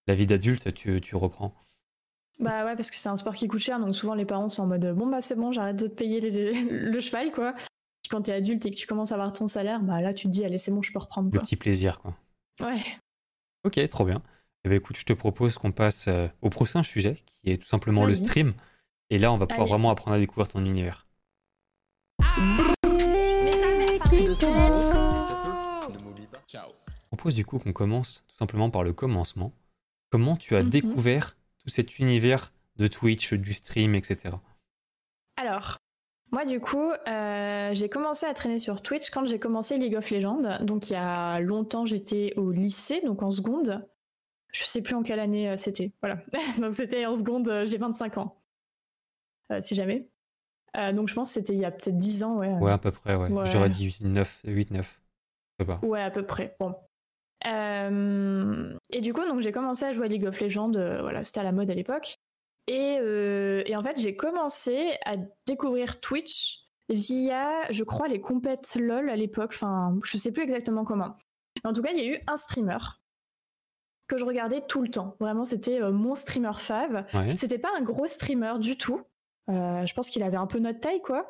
la 0.07 0.15
vie 0.15 0.25
d'adulte, 0.25 0.73
tu, 0.73 1.01
tu, 1.01 1.15
reprends. 1.15 1.55
Bah 2.39 2.65
ouais, 2.65 2.75
parce 2.75 2.91
que 2.91 2.95
c'est 2.95 3.09
un 3.09 3.17
sport 3.17 3.33
qui 3.33 3.47
coûte 3.47 3.59
cher, 3.59 3.79
donc 3.79 3.95
souvent 3.95 4.13
les 4.13 4.25
parents 4.25 4.47
sont 4.47 4.63
en 4.63 4.67
mode 4.67 4.85
bon, 4.93 5.07
bah 5.07 5.21
c'est 5.21 5.35
bon, 5.35 5.51
j'arrête 5.51 5.77
de 5.77 5.87
te 5.87 5.95
payer 5.95 6.21
les... 6.21 6.53
le 6.69 6.99
cheval, 6.99 7.31
quoi. 7.31 7.53
Puis 7.53 8.09
quand 8.11 8.21
t'es 8.21 8.33
adulte 8.33 8.63
et 8.65 8.71
que 8.71 8.75
tu 8.75 8.85
commences 8.85 9.11
à 9.11 9.15
avoir 9.15 9.33
ton 9.33 9.47
salaire, 9.47 9.81
bah 9.81 10.01
là 10.01 10.13
tu 10.13 10.27
te 10.27 10.31
dis, 10.31 10.45
allez, 10.45 10.59
c'est 10.59 10.71
bon, 10.71 10.83
je 10.83 10.91
peux 10.91 10.99
reprendre. 10.99 11.31
Le 11.33 11.39
petit 11.39 11.55
plaisir, 11.55 11.99
quoi. 11.99 12.15
Ouais. 12.61 12.83
Ok, 13.63 13.79
trop 13.89 14.05
bien. 14.05 14.21
Eh 14.63 14.69
bien, 14.69 14.77
écoute, 14.77 14.97
je 14.97 15.03
te 15.03 15.13
propose 15.13 15.57
qu'on 15.57 15.71
passe 15.71 16.07
euh, 16.07 16.27
au 16.41 16.49
prochain 16.49 16.83
sujet, 16.83 17.23
qui 17.25 17.51
est 17.51 17.57
tout 17.57 17.67
simplement 17.67 18.05
le 18.05 18.13
stream. 18.13 18.53
Et 19.09 19.17
là, 19.17 19.31
on 19.31 19.37
va 19.37 19.47
pouvoir 19.47 19.67
vraiment 19.67 19.89
apprendre 19.89 20.17
à 20.17 20.19
découvrir 20.19 20.47
ton 20.47 20.65
univers. 20.65 21.07
Je 26.53 26.57
propose 27.09 27.35
du 27.35 27.45
coup 27.45 27.57
qu'on 27.59 27.73
commence 27.73 28.23
tout 28.27 28.35
simplement 28.35 28.69
par 28.69 28.83
le 28.83 28.93
commencement. 28.93 29.53
Comment 30.11 30.35
tu 30.35 30.55
as 30.55 30.63
mhm. 30.63 30.69
découvert 30.69 31.37
tout 31.59 31.69
cet 31.69 31.99
univers 31.99 32.51
de 32.75 32.87
Twitch, 32.87 33.33
du 33.33 33.53
stream, 33.53 33.95
etc. 33.95 34.35
Alors, 35.37 35.77
moi 36.31 36.45
du 36.45 36.59
coup, 36.59 36.91
euh, 37.07 37.73
j'ai 37.73 37.89
commencé 37.89 38.25
à 38.25 38.33
traîner 38.33 38.59
sur 38.59 38.81
Twitch 38.81 39.09
quand 39.09 39.25
j'ai 39.25 39.39
commencé 39.39 39.77
League 39.77 39.95
of 39.95 40.09
Legends. 40.11 40.63
Donc 40.63 40.89
il 40.89 40.93
y 40.93 40.97
a 40.97 41.39
longtemps, 41.39 41.85
j'étais 41.85 42.33
au 42.35 42.51
lycée, 42.51 43.01
donc 43.01 43.23
en 43.23 43.31
seconde. 43.31 43.87
Je 44.51 44.63
sais 44.63 44.81
plus 44.81 44.95
en 44.95 45.03
quelle 45.03 45.19
année 45.19 45.49
euh, 45.49 45.57
c'était. 45.57 45.91
Voilà. 46.01 46.21
donc 46.59 46.71
c'était 46.71 47.05
en 47.05 47.17
seconde, 47.17 47.47
euh, 47.47 47.65
j'ai 47.65 47.77
25 47.77 48.17
ans. 48.17 48.35
Euh, 49.51 49.61
si 49.61 49.75
jamais. 49.75 50.09
Euh, 50.77 50.91
donc 50.91 51.07
je 51.07 51.13
pense 51.13 51.29
que 51.29 51.39
c'était 51.39 51.53
il 51.53 51.59
y 51.59 51.65
a 51.65 51.71
peut-être 51.71 51.97
10 51.97 52.23
ans, 52.23 52.35
ouais. 52.37 52.53
Ouais, 52.53 52.71
à 52.71 52.77
peu 52.77 52.91
près, 52.91 53.15
ouais. 53.15 53.29
J'aurais 53.45 53.69
dit 53.69 53.97
9, 54.01 54.41
8, 54.45 54.71
9. 54.71 55.01
Je 55.59 55.63
sais 55.63 55.67
pas. 55.67 55.79
Ouais, 55.85 56.01
à 56.01 56.11
peu 56.11 56.25
près. 56.25 56.55
Bon. 56.59 56.75
Euh, 57.47 58.77
et 58.91 59.01
du 59.01 59.13
coup, 59.13 59.25
donc 59.25 59.41
j'ai 59.41 59.51
commencé 59.51 59.85
à 59.85 59.93
jouer 59.93 60.05
à 60.05 60.09
League 60.09 60.25
of 60.25 60.39
Legends, 60.41 60.71
voilà, 60.71 61.23
c'était 61.23 61.39
à 61.39 61.43
la 61.43 61.51
mode 61.51 61.69
à 61.69 61.73
l'époque. 61.73 62.17
Et, 62.69 62.95
et, 63.65 63.75
en 63.77 63.81
fait, 63.81 63.97
j'ai 63.97 64.17
commencé 64.17 64.91
à 65.05 65.15
découvrir 65.45 66.01
Twitch 66.01 66.65
via, 66.89 67.71
je 67.71 67.85
crois, 67.85 68.09
les 68.09 68.19
compètes 68.19 68.75
LOL 68.75 69.09
à 69.09 69.15
l'époque. 69.15 69.51
Enfin, 69.53 69.97
je 70.03 70.17
sais 70.17 70.33
plus 70.33 70.43
exactement 70.43 70.83
comment. 70.83 71.15
En 71.63 71.71
tout 71.71 71.81
cas, 71.81 71.91
il 71.91 71.97
y 71.97 72.01
a 72.01 72.13
eu 72.13 72.19
un 72.27 72.35
streamer 72.35 72.77
que 74.07 74.17
je 74.17 74.25
regardais 74.25 74.61
tout 74.67 74.81
le 74.81 74.89
temps. 74.89 75.15
Vraiment, 75.21 75.45
c'était 75.45 75.79
mon 75.91 76.15
streamer 76.15 76.59
fave. 76.59 77.05
C'était 77.37 77.57
pas 77.57 77.69
un 77.77 77.81
gros 77.81 78.05
streamer 78.05 78.59
du 78.59 78.77
tout. 78.77 79.01
Je 79.47 79.93
pense 79.93 80.09
qu'il 80.09 80.23
avait 80.23 80.37
un 80.37 80.47
peu 80.47 80.59
notre 80.59 80.79
taille, 80.79 81.01
quoi. 81.01 81.29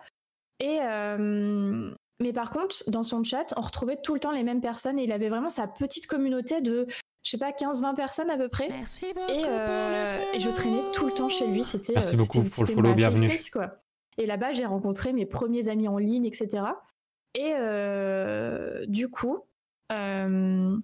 Et 0.60 0.80
mais 2.20 2.34
par 2.34 2.50
contre, 2.50 2.78
dans 2.88 3.04
son 3.04 3.24
chat, 3.24 3.54
on 3.58 3.62
retrouvait 3.62 3.98
tout 3.98 4.16
le 4.16 4.20
temps 4.20 4.32
les 4.32 4.44
mêmes 4.44 4.62
personnes 4.62 4.98
et 4.98 5.04
il 5.04 5.12
avait 5.12 5.30
vraiment 5.30 5.50
sa 5.50 5.68
petite 5.68 6.08
communauté 6.08 6.62
de, 6.62 6.88
je 7.22 7.30
sais 7.30 7.38
pas, 7.38 7.52
15-20 7.52 7.94
personnes 7.94 8.32
à 8.32 8.38
peu 8.38 8.50
près. 8.50 8.70
Merci 8.70 9.14
beaucoup. 9.14 9.32
Et, 9.32 9.42
et, 10.34 10.40
je 10.40 10.50
traînais 10.50 10.82
tout 10.94 11.06
le 11.06 11.14
temps 11.14 11.30
chez 11.30 11.46
lui. 11.46 11.64
C'était. 11.64 11.94
Merci 11.94 12.18
beaucoup 12.18 12.42
pour 12.42 12.64
le 12.64 12.74
follow, 12.74 12.96
bienvenue. 12.96 13.30
quoi. 13.54 13.84
Et 14.18 14.26
là-bas, 14.26 14.54
j'ai 14.54 14.66
rencontré 14.66 15.14
mes 15.14 15.28
premiers 15.28 15.70
amis 15.70 15.88
en 15.88 16.00
ligne, 16.00 16.26
etc. 16.26 16.64
Et 17.36 17.54
du 18.88 19.10
coup, 19.10 19.40
ben, 19.90 20.82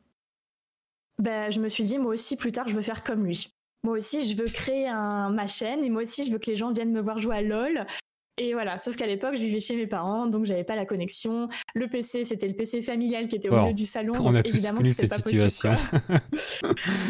je 1.50 1.60
me 1.60 1.70
suis 1.70 1.84
dit, 1.84 1.98
moi 1.98 2.14
aussi, 2.14 2.36
plus 2.36 2.52
tard, 2.52 2.68
je 2.68 2.76
veux 2.76 2.82
faire 2.82 3.04
comme 3.04 3.26
lui. 3.26 3.53
Moi 3.84 3.98
aussi, 3.98 4.30
je 4.32 4.38
veux 4.38 4.48
créer 4.48 4.88
un, 4.88 5.30
ma 5.30 5.48
chaîne 5.48 5.84
et 5.84 5.90
moi 5.90 6.04
aussi, 6.04 6.26
je 6.26 6.32
veux 6.32 6.40
que 6.40 6.50
les 6.50 6.56
gens 6.56 6.72
viennent 6.72 6.92
me 6.92 7.02
voir 7.02 7.20
jouer 7.20 7.36
à 7.36 7.42
LoL. 7.42 7.86
Et 8.38 8.54
voilà, 8.54 8.80
sauf 8.80 8.96
qu'à 8.96 9.06
l'époque, 9.06 9.36
je 9.36 9.44
vivais 9.44 9.60
chez 9.60 9.76
mes 9.76 9.86
parents, 9.86 10.26
donc 10.26 10.46
j'avais 10.46 10.64
pas 10.64 10.76
la 10.76 10.86
connexion. 10.86 11.50
Le 11.76 11.88
PC, 11.88 12.24
c'était 12.24 12.48
le 12.48 12.56
PC 12.56 12.82
familial 12.82 13.28
qui 13.28 13.36
était 13.36 13.50
au 13.50 13.60
milieu 13.60 13.74
du 13.74 13.86
salon. 13.86 14.14
On 14.20 14.34
a 14.34 14.42
tous 14.42 14.54
évidemment, 14.54 14.80
connu 14.80 14.92
cette 14.92 15.10
pas 15.10 15.20
situation. 15.20 15.76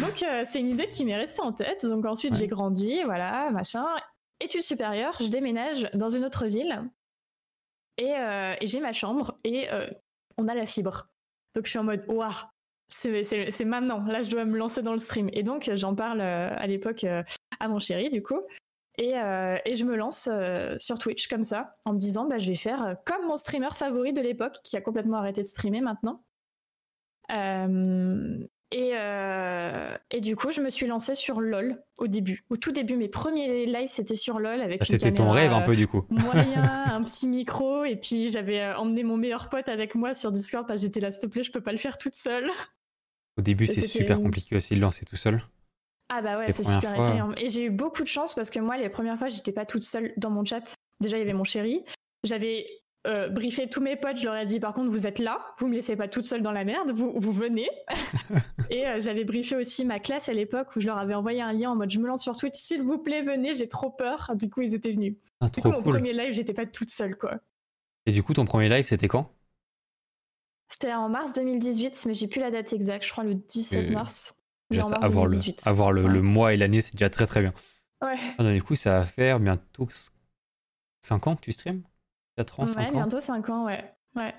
donc 0.01 0.21
euh, 0.23 0.43
c'est 0.45 0.59
une 0.59 0.69
idée 0.69 0.87
qui 0.87 1.05
m'est 1.05 1.15
restée 1.15 1.41
en 1.41 1.53
tête. 1.53 1.85
Donc 1.85 2.05
ensuite, 2.05 2.35
j'ai 2.35 2.47
grandi, 2.47 3.03
voilà, 3.05 3.49
machin. 3.51 3.85
Études 4.41 4.63
supérieures, 4.63 5.15
je 5.21 5.27
déménage 5.27 5.89
dans 5.93 6.09
une 6.09 6.25
autre 6.25 6.47
ville 6.47 6.83
et, 7.97 8.13
euh, 8.17 8.55
et 8.59 8.67
j'ai 8.67 8.81
ma 8.81 8.91
chambre 8.91 9.37
et 9.45 9.71
euh, 9.71 9.87
on 10.37 10.49
a 10.49 10.55
la 10.55 10.65
fibre. 10.65 11.07
Donc 11.55 11.65
je 11.65 11.69
suis 11.69 11.79
en 11.79 11.85
mode, 11.85 12.03
waouh, 12.07 12.33
c'est 12.89 13.65
maintenant. 13.65 14.03
Là, 14.05 14.21
je 14.21 14.29
dois 14.29 14.45
me 14.45 14.57
lancer 14.57 14.81
dans 14.81 14.93
le 14.93 14.99
stream. 14.99 15.29
Et 15.33 15.43
donc 15.43 15.69
j'en 15.73 15.95
parle 15.95 16.21
à 16.21 16.67
l'époque 16.67 17.05
à 17.59 17.67
mon 17.67 17.79
chéri, 17.79 18.09
du 18.09 18.21
coup. 18.21 18.39
Euh, 19.01 19.57
et, 19.65 19.75
je 19.75 19.85
me 19.85 19.95
lance 19.95 20.29
euh, 20.31 20.75
sur 20.79 20.99
Twitch 20.99 21.27
comme 21.27 21.43
ça, 21.43 21.77
en 21.85 21.93
me 21.93 21.97
disant 21.97 22.25
bah, 22.27 22.37
je 22.37 22.47
vais 22.47 22.55
faire 22.55 22.83
euh, 22.83 22.93
comme 23.05 23.25
mon 23.25 23.37
streamer 23.37 23.71
favori 23.73 24.13
de 24.13 24.21
l'époque, 24.21 24.57
qui 24.63 24.77
a 24.77 24.81
complètement 24.81 25.17
arrêté 25.17 25.41
de 25.41 25.47
streamer 25.47 25.81
maintenant. 25.81 26.23
Et, 28.73 28.93
et, 30.11 30.21
du 30.21 30.35
coup, 30.35 30.51
je 30.51 30.59
me 30.59 30.69
suis 30.69 30.87
lancée 30.87 31.15
sur 31.15 31.39
LOL 31.39 31.81
au 31.99 32.07
début. 32.07 32.43
Au 32.49 32.57
tout 32.57 32.71
début, 32.71 32.97
mes 32.97 33.07
premiers 33.07 33.65
lives, 33.65 33.89
c'était 33.89 34.15
sur 34.15 34.39
LOL 34.39 34.61
avec 34.61 34.81
ah, 34.81 34.85
C'était 34.85 35.13
ton 35.13 35.29
rêve 35.29 35.53
un 35.53 35.61
peu 35.61 35.75
du 35.75 35.87
coup. 35.87 36.05
Moyen, 36.09 36.85
un 36.91 37.03
petit 37.03 37.27
micro, 37.27 37.85
et 37.85 37.95
puis 37.95 38.29
j'avais 38.29 38.73
emmené 38.73 39.03
mon 39.03 39.15
meilleur 39.17 39.49
pote 39.49 39.69
avec 39.69 39.95
moi 39.95 40.15
sur 40.15 40.31
Discord. 40.31 40.65
parce 40.67 40.79
que 40.79 40.87
J'étais 40.87 40.99
là, 40.99 41.11
s'il 41.11 41.29
te 41.29 41.33
plaît, 41.33 41.43
je 41.43 41.51
peux 41.51 41.61
pas 41.61 41.71
le 41.71 41.77
faire 41.77 41.97
toute 41.97 42.15
seule. 42.15 42.49
Au 43.37 43.41
début, 43.41 43.67
c'est 43.67 43.87
super 43.87 44.21
compliqué 44.21 44.55
aussi 44.55 44.75
de 44.75 44.79
lancer 44.79 45.05
tout 45.05 45.15
seul. 45.15 45.41
Ah 46.09 46.21
bah 46.21 46.37
ouais, 46.37 46.51
c'est 46.51 46.63
super 46.63 46.93
effrayant. 46.93 47.31
Et 47.37 47.49
j'ai 47.49 47.63
eu 47.63 47.69
beaucoup 47.69 48.03
de 48.03 48.07
chance 48.07 48.33
parce 48.33 48.49
que 48.49 48.59
moi, 48.59 48.77
les 48.77 48.89
premières 48.89 49.17
fois, 49.17 49.29
j'étais 49.29 49.51
pas 49.51 49.65
toute 49.65 49.83
seule 49.83 50.13
dans 50.17 50.29
mon 50.29 50.45
chat. 50.45 50.75
Déjà, 50.99 51.17
il 51.17 51.19
y 51.19 51.23
avait 51.23 51.33
mon 51.33 51.43
chéri. 51.43 51.83
J'avais 52.23 52.65
euh, 53.05 53.29
briefé 53.29 53.67
tous 53.67 53.81
mes 53.81 53.95
potes. 53.95 54.17
Je 54.17 54.25
leur 54.25 54.35
ai 54.35 54.45
dit, 54.45 54.59
par 54.59 54.73
contre, 54.73 54.89
vous 54.89 55.05
êtes 55.07 55.19
là. 55.19 55.45
Vous 55.57 55.67
me 55.67 55.73
laissez 55.73 55.95
pas 55.95 56.07
toute 56.07 56.25
seule 56.25 56.41
dans 56.41 56.51
la 56.51 56.63
merde. 56.63 56.91
Vous, 56.91 57.13
vous 57.15 57.31
venez. 57.31 57.69
et 58.69 58.87
euh, 58.87 59.01
j'avais 59.01 59.23
briefé 59.23 59.55
aussi 59.55 59.85
ma 59.85 59.99
classe 59.99 60.29
à 60.29 60.33
l'époque 60.33 60.75
où 60.75 60.79
je 60.79 60.87
leur 60.87 60.97
avais 60.97 61.13
envoyé 61.13 61.41
un 61.41 61.53
lien 61.53 61.71
en 61.71 61.75
mode, 61.75 61.91
je 61.91 61.99
me 61.99 62.07
lance 62.07 62.21
sur 62.21 62.35
Twitch. 62.35 62.55
S'il 62.55 62.81
vous 62.81 62.97
plaît, 62.97 63.21
venez. 63.21 63.53
J'ai 63.53 63.67
trop 63.67 63.89
peur. 63.89 64.31
Du 64.35 64.49
coup, 64.49 64.61
ils 64.61 64.73
étaient 64.73 64.91
venus. 64.91 65.15
Ah, 65.41 65.49
du 65.49 65.61
coup, 65.61 65.69
mon 65.69 65.81
premier 65.81 66.13
live, 66.13 66.33
j'étais 66.33 66.53
pas 66.53 66.65
toute 66.65 66.89
seule, 66.89 67.17
quoi. 67.17 67.39
Et 68.05 68.11
du 68.11 68.23
coup, 68.23 68.33
ton 68.33 68.45
premier 68.45 68.69
live, 68.69 68.85
c'était 68.85 69.07
quand? 69.07 69.31
C'était 70.69 70.93
en 70.93 71.07
mars 71.07 71.33
2018, 71.33 72.05
mais 72.07 72.13
j'ai 72.13 72.27
plus 72.27 72.41
la 72.41 72.51
date 72.51 72.73
exacte. 72.73 73.05
Je 73.05 73.11
crois 73.11 73.23
le 73.23 73.35
17 73.35 73.91
mars 73.91 74.35
avoir, 74.81 75.27
le, 75.27 75.37
avoir 75.65 75.91
le, 75.91 76.21
mois 76.21 76.53
et 76.53 76.57
l'année, 76.57 76.81
c'est 76.81 76.93
déjà 76.93 77.09
très 77.09 77.25
très 77.25 77.41
bien. 77.41 77.53
Ouais. 78.01 78.15
Ah, 78.37 78.51
du 78.51 78.63
coup, 78.63 78.75
ça 78.75 78.99
va 78.99 79.05
faire 79.05 79.39
bientôt 79.39 79.87
5 81.01 81.27
ans 81.27 81.35
que 81.35 81.41
tu 81.41 81.51
streams? 81.51 81.83
4 82.37 82.59
ans, 82.59 82.67
5 82.67 82.79
ouais, 82.79 82.91
bientôt 82.91 83.19
5 83.19 83.49
ans, 83.49 83.65
ouais. 83.65 83.83
ouais. 84.15 84.33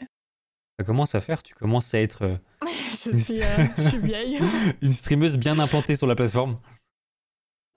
Ça 0.78 0.84
commence 0.84 1.14
à 1.14 1.20
faire, 1.20 1.42
tu 1.42 1.54
commences 1.54 1.94
à 1.94 2.00
être. 2.00 2.22
Euh, 2.22 2.36
je, 2.90 3.16
suis, 3.16 3.42
euh, 3.42 3.46
je 3.78 3.82
suis 3.82 3.98
vieille. 3.98 4.40
une 4.82 4.92
streameuse 4.92 5.36
bien 5.36 5.58
implantée 5.58 5.94
sur 5.94 6.06
la 6.06 6.16
plateforme. 6.16 6.58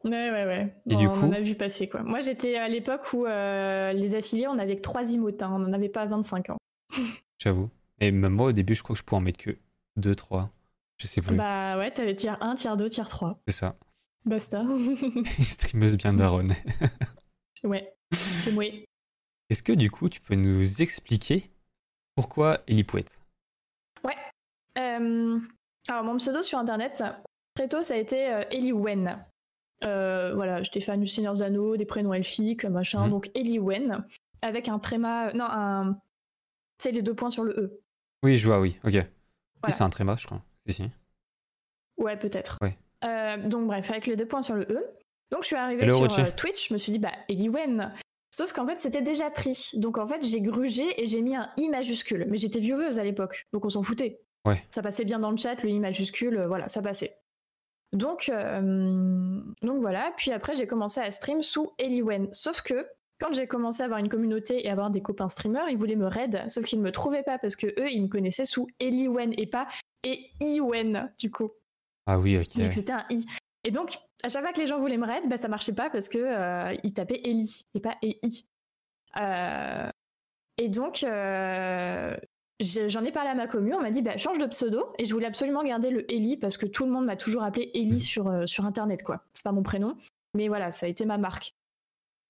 Ouais, 0.04 0.32
ouais, 0.32 0.46
ouais. 0.46 0.76
Et 0.90 0.96
du 0.96 1.08
coup... 1.08 1.16
On 1.22 1.28
en 1.28 1.32
a 1.34 1.42
vu 1.42 1.56
passer, 1.56 1.90
quoi. 1.90 2.02
Moi, 2.02 2.22
j'étais 2.22 2.56
à 2.56 2.68
l'époque 2.68 3.14
où 3.14 3.26
euh, 3.26 3.94
les 3.94 4.16
affiliés, 4.16 4.48
on 4.48 4.58
avait 4.58 4.76
que 4.76 4.82
3 4.82 5.14
emotes, 5.14 5.42
hein. 5.42 5.52
on 5.54 5.60
n'en 5.60 5.74
avait 5.74 5.90
pas 5.90 6.06
25 6.06 6.52
ans. 6.52 6.58
J'avoue. 7.44 7.70
Et 8.00 8.12
même 8.12 8.34
moi, 8.34 8.48
au 8.48 8.52
début, 8.52 8.76
je 8.76 8.84
crois 8.84 8.96
que 8.96 9.00
je 9.00 9.04
pouvais 9.04 9.18
en 9.18 9.24
mettre 9.24 9.40
que 9.40 9.58
2, 9.98 10.16
3. 10.16 10.50
Je 10.98 11.08
sais 11.08 11.22
plus. 11.22 11.36
Bah 11.36 11.78
ouais, 11.78 11.92
t'avais 11.92 12.16
tier 12.16 12.32
1, 12.42 12.56
tier 12.56 12.76
2, 12.76 12.90
tier 12.90 13.04
3. 13.04 13.40
C'est 13.48 13.54
ça. 13.54 13.76
Basta. 14.26 14.62
Une 14.62 15.44
streameuse 15.44 15.98
bien 15.98 16.14
daronne. 16.14 16.54
ouais, 17.64 17.94
c'est 18.12 18.52
moi. 18.52 18.66
Est-ce 19.50 19.64
que 19.64 19.74
du 19.74 19.90
coup, 19.90 20.10
tu 20.10 20.22
peux 20.22 20.36
nous 20.36 20.82
expliquer 20.82 21.50
pourquoi 22.16 22.60
Elipouette 22.68 23.20
Ouais. 24.04 24.16
Euh, 24.78 25.40
alors, 25.90 26.04
mon 26.04 26.18
pseudo 26.18 26.42
sur 26.42 26.58
internet, 26.58 27.04
très 27.54 27.68
tôt, 27.68 27.82
ça 27.82 27.94
a 27.94 27.98
été 27.98 28.32
euh, 28.34 28.44
Eliwen. 28.52 29.24
Euh, 29.84 30.34
voilà, 30.36 30.64
j'étais 30.64 30.80
fan 30.80 31.00
du 31.00 31.08
Seigneur 31.08 31.36
Zano, 31.36 31.78
des 31.78 31.86
prénoms 31.86 32.14
elfiques, 32.14 32.66
machin. 32.66 33.06
Mhm. 33.06 33.12
Donc, 33.12 33.32
Eliwen, 33.36 34.06
avec 34.42 34.68
un 34.70 34.80
tréma. 34.80 35.32
Non, 35.34 35.46
un. 35.48 35.94
Tu 36.80 36.84
sais, 36.84 36.92
les 36.92 37.02
deux 37.02 37.14
points 37.14 37.30
sur 37.30 37.44
le 37.44 37.54
E. 37.54 37.82
Oui, 38.24 38.38
je 38.38 38.48
vois, 38.48 38.60
oui, 38.60 38.80
ok. 38.84 38.94
Oui, 38.94 39.72
c'est 39.72 39.84
un 39.84 39.90
tréma, 39.90 40.16
je 40.16 40.26
crois. 40.26 40.44
Ouais, 41.98 42.18
peut-être. 42.18 42.58
Ouais. 42.62 42.78
Euh, 43.04 43.38
donc 43.38 43.68
bref, 43.68 43.90
avec 43.92 44.08
les 44.08 44.16
deux 44.16 44.28
points 44.28 44.42
sur 44.42 44.56
le 44.56 44.64
E. 44.64 44.86
Donc 45.32 45.44
je 45.44 45.48
suis 45.48 45.56
arrivée 45.56 45.88
sur 45.88 46.20
euh, 46.20 46.32
Twitch, 46.36 46.70
je 46.70 46.74
me 46.74 46.78
suis 46.78 46.92
dit, 46.92 47.00
bah, 47.00 47.12
Eliwen. 47.30 47.94
Sauf 48.30 48.54
qu'en 48.54 48.68
fait, 48.68 48.80
c'était 48.80 49.02
déjà 49.02 49.30
pris. 49.30 49.72
Donc 49.76 49.98
en 49.98 50.08
fait, 50.08 50.26
j'ai 50.26 50.42
grugé 50.42 51.02
et 51.02 51.08
j'ai 51.08 51.22
mis 51.22 51.36
un 51.36 51.50
I 51.58 51.70
majuscule. 51.70 52.26
Mais 52.30 52.38
j'étais 52.38 52.60
vieweuse 52.60 53.00
à 53.00 53.04
l'époque, 53.04 53.48
donc 53.54 53.66
on 53.66 53.70
s'en 53.70 53.84
foutait. 53.84 54.20
Ouais. 54.46 54.64
Ça 54.70 54.82
passait 54.82 55.06
bien 55.06 55.20
dans 55.20 55.32
le 55.32 55.38
chat, 55.38 55.62
le 55.64 55.70
I 55.70 55.80
majuscule, 55.80 56.38
euh, 56.38 56.48
voilà, 56.48 56.70
ça 56.70 56.82
passait. 56.82 57.18
Donc, 57.94 58.30
donc 59.62 59.80
voilà. 59.80 60.12
Puis 60.18 60.32
après, 60.32 60.56
j'ai 60.56 60.68
commencé 60.68 61.00
à 61.00 61.10
stream 61.10 61.42
sous 61.42 61.72
Eliwen. 61.78 62.28
Sauf 62.34 62.62
que 62.62 62.86
quand 63.20 63.34
j'ai 63.34 63.48
commencé 63.48 63.82
à 63.82 63.86
avoir 63.86 64.00
une 64.00 64.10
communauté 64.10 64.66
et 64.66 64.70
à 64.70 64.74
avoir 64.74 64.92
des 64.92 65.02
copains 65.02 65.30
streamers, 65.30 65.70
ils 65.70 65.78
voulaient 65.78 65.96
me 65.96 66.06
raid, 66.06 66.44
sauf 66.50 66.66
qu'ils 66.66 66.80
ne 66.80 66.84
me 66.84 66.92
trouvaient 66.92 67.24
pas 67.24 67.40
parce 67.40 67.56
que 67.56 67.68
eux, 67.68 67.90
ils 67.90 68.04
me 68.04 68.08
connaissaient 68.08 68.46
sous 68.46 68.68
Eliwen 68.80 69.34
et 69.38 69.48
pas 69.48 69.68
et 70.04 70.30
Iwen, 70.42 71.12
du 71.18 71.32
coup. 71.32 71.52
Ah 72.06 72.20
oui, 72.20 72.38
ok. 72.38 72.62
C'était 72.72 72.94
un 72.94 73.06
I. 73.10 73.26
Et 73.68 73.72
donc, 73.72 73.98
à 74.24 74.30
chaque 74.30 74.44
fois 74.44 74.54
que 74.54 74.62
les 74.62 74.68
gens 74.68 74.80
voulaient 74.80 74.96
me 74.96 75.06
raid, 75.06 75.28
bah, 75.28 75.36
ça 75.36 75.50
marchait 75.50 75.74
pas 75.74 75.90
parce 75.90 76.08
que 76.08 76.20
euh, 76.20 76.74
ils 76.84 76.94
tapaient 76.94 77.20
Eli 77.26 77.66
et 77.74 77.82
pas 77.82 77.98
EI. 78.02 78.18
Euh, 79.20 79.90
et 80.58 80.70
donc, 80.70 81.04
euh, 81.04 82.16
j'en 82.62 83.04
ai 83.04 83.12
parlé 83.12 83.30
à 83.30 83.36
ma 83.36 83.46
commune, 83.46 83.74
on 83.74 83.82
m'a 83.82 83.92
dit 83.92 84.02
bah, 84.02 84.16
change 84.16 84.38
de 84.38 84.46
pseudo. 84.46 84.86
Et 84.98 85.04
je 85.04 85.14
voulais 85.14 85.26
absolument 85.26 85.66
garder 85.66 85.90
le 85.90 86.10
Eli 86.10 86.38
parce 86.38 86.56
que 86.56 86.66
tout 86.66 86.86
le 86.86 86.92
monde 86.92 87.04
m'a 87.08 87.18
toujours 87.18 87.44
appelé 87.44 87.70
mhm. 87.76 88.00
sur, 88.00 88.66
Internet, 88.66 89.04
quoi. 89.04 89.26
C'est 89.34 89.44
pas 89.44 89.52
mon 89.52 89.64
prénom. 89.64 89.98
Mais 90.34 90.48
voilà, 90.48 90.72
ça 90.72 90.86
a 90.86 90.90
été 90.90 91.04
ma 91.04 91.18
marque. 91.18 91.54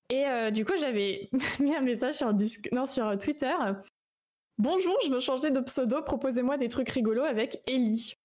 Et 0.09 0.25
du 0.51 0.65
coup, 0.65 0.73
j'avais 0.79 1.29
mis 1.59 1.75
un 1.75 1.81
message 1.81 2.15
sur, 2.15 2.33
sur 2.87 3.17
Twitter 3.19 3.53
Bonjour, 4.57 4.97
je 5.05 5.11
veux 5.11 5.19
changer 5.19 5.51
de 5.51 5.59
pseudo, 5.59 6.01
proposez-moi 6.01 6.57
des 6.57 6.67
trucs 6.67 6.89
rigolos 6.89 7.21
avec 7.21 7.59
Ellie. 7.67 8.16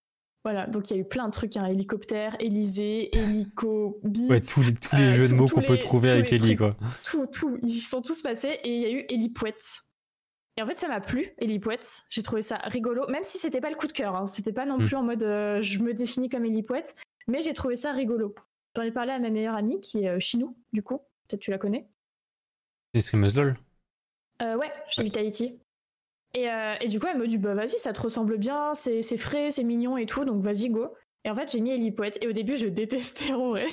Voilà, 0.44 0.66
donc 0.66 0.90
il 0.90 0.96
y 0.96 0.98
a 0.98 1.00
eu 1.00 1.04
plein 1.04 1.26
de 1.26 1.32
trucs, 1.32 1.56
hein, 1.56 1.66
hélicoptère, 1.66 2.34
Élysée, 2.40 3.16
hélico, 3.16 4.00
beat, 4.02 4.28
Ouais, 4.28 4.40
tous 4.40 4.60
les, 4.60 4.74
tous 4.74 4.96
les 4.96 5.02
euh, 5.02 5.12
jeux 5.12 5.28
de 5.28 5.34
mots 5.34 5.46
qu'on 5.46 5.62
peut 5.62 5.78
trouver 5.78 6.10
avec 6.10 6.32
Ellie, 6.32 6.56
quoi. 6.56 6.76
Tout, 7.04 7.26
tout, 7.26 7.58
ils 7.62 7.80
sont 7.80 8.02
tous 8.02 8.22
passés 8.22 8.58
et 8.64 8.74
il 8.74 8.80
y 8.80 8.84
a 8.86 8.90
eu 8.90 9.04
Elipouette. 9.08 9.84
Et 10.56 10.62
en 10.62 10.66
fait, 10.66 10.74
ça 10.74 10.88
m'a 10.88 11.00
plu, 11.00 11.32
Elipouette. 11.38 12.04
J'ai 12.10 12.22
trouvé 12.22 12.42
ça 12.42 12.56
rigolo, 12.64 13.06
même 13.08 13.22
si 13.22 13.38
c'était 13.38 13.60
pas 13.60 13.70
le 13.70 13.76
coup 13.76 13.86
de 13.86 13.92
cœur. 13.92 14.16
Hein. 14.16 14.26
C'était 14.26 14.52
pas 14.52 14.66
non 14.66 14.78
hmm. 14.78 14.86
plus 14.86 14.96
en 14.96 15.02
mode 15.02 15.22
euh, 15.22 15.62
je 15.62 15.78
me 15.78 15.94
définis 15.94 16.28
comme 16.28 16.44
Elipouette, 16.44 16.96
mais 17.28 17.40
j'ai 17.40 17.52
trouvé 17.52 17.76
ça 17.76 17.92
rigolo. 17.92 18.34
J'en 18.76 18.82
ai 18.82 18.90
parlé 18.90 19.12
à 19.12 19.18
ma 19.18 19.30
meilleure 19.30 19.56
amie 19.56 19.80
qui 19.80 20.04
est 20.04 20.08
euh, 20.08 20.18
Chinou, 20.18 20.56
du 20.72 20.82
coup. 20.82 20.98
Peut-être 21.28 21.40
tu 21.40 21.50
la 21.50 21.58
connais. 21.58 21.88
C'est 22.94 23.00
streameuse 23.00 23.36
LOL 23.36 23.56
euh, 24.42 24.56
Ouais, 24.56 24.72
chez 24.90 25.02
Vitality. 25.02 25.58
Euh, 26.36 26.74
et, 26.80 26.88
du 26.88 26.98
coup, 26.98 27.06
elle 27.10 27.18
me 27.18 27.26
dit 27.26 27.38
bah 27.38 27.54
vas-y, 27.54 27.78
ça 27.78 27.92
te 27.92 28.00
ressemble 28.00 28.38
bien, 28.38 28.74
c'est 28.74 29.02
frais, 29.16 29.50
c'est 29.50 29.64
mignon 29.64 29.96
et 29.96 30.06
tout, 30.06 30.24
donc 30.24 30.42
vas-y, 30.42 30.70
go. 30.70 30.88
Et 31.24 31.30
en 31.30 31.36
fait, 31.36 31.50
j'ai 31.50 31.60
mis 31.60 31.70
Ellie 31.70 31.94
Et 32.20 32.28
au 32.28 32.32
début, 32.32 32.56
je 32.56 32.66
détestais 32.68 33.32
en 33.32 33.50
vrai. 33.50 33.66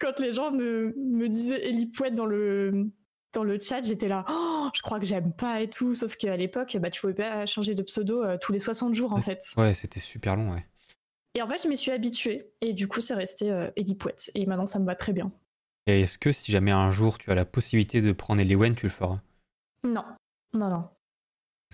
Quand 0.00 0.18
les 0.20 0.32
gens 0.32 0.50
me, 0.50 0.94
me 0.96 1.28
disaient 1.28 1.66
Ellie 1.66 1.90
dans 2.12 2.26
le, 2.26 2.90
dans 3.32 3.44
le 3.44 3.58
chat, 3.58 3.82
j'étais 3.82 4.08
là, 4.08 4.24
oh, 4.28 4.68
je 4.74 4.82
crois 4.82 4.98
que 5.00 5.06
j'aime 5.06 5.32
pas 5.32 5.62
et 5.62 5.70
tout. 5.70 5.94
Sauf 5.94 6.16
qu'à 6.16 6.36
l'époque, 6.36 6.76
bah, 6.78 6.90
tu 6.90 7.00
pouvais 7.00 7.14
pas 7.14 7.46
changer 7.46 7.74
de 7.74 7.82
pseudo 7.82 8.22
euh, 8.22 8.36
tous 8.40 8.52
les 8.52 8.60
60 8.60 8.94
jours 8.94 9.12
en 9.12 9.20
fait. 9.20 9.40
Ouais, 9.56 9.74
c'était 9.74 10.00
super 10.00 10.36
long, 10.36 10.52
ouais. 10.52 10.66
Et 11.36 11.42
en 11.42 11.48
fait, 11.48 11.62
je 11.62 11.68
m'y 11.68 11.76
suis 11.76 11.90
habituée. 11.90 12.52
Et 12.60 12.72
du 12.72 12.86
coup, 12.86 13.00
c'est 13.00 13.14
resté 13.14 13.50
euh, 13.50 13.70
Ellie 13.76 13.98
Et 14.34 14.46
maintenant, 14.46 14.66
ça 14.66 14.78
me 14.78 14.86
va 14.86 14.94
très 14.94 15.12
bien. 15.12 15.32
Et 15.86 16.02
est-ce 16.02 16.18
que 16.18 16.32
si 16.32 16.50
jamais 16.52 16.70
un 16.70 16.90
jour 16.90 17.18
tu 17.18 17.30
as 17.30 17.34
la 17.34 17.44
possibilité 17.44 18.00
de 18.00 18.12
prendre 18.12 18.40
Eliwen, 18.40 18.74
tu 18.74 18.86
le 18.86 18.90
feras? 18.90 19.20
Non. 19.82 20.04
Non, 20.54 20.70
non. 20.70 20.88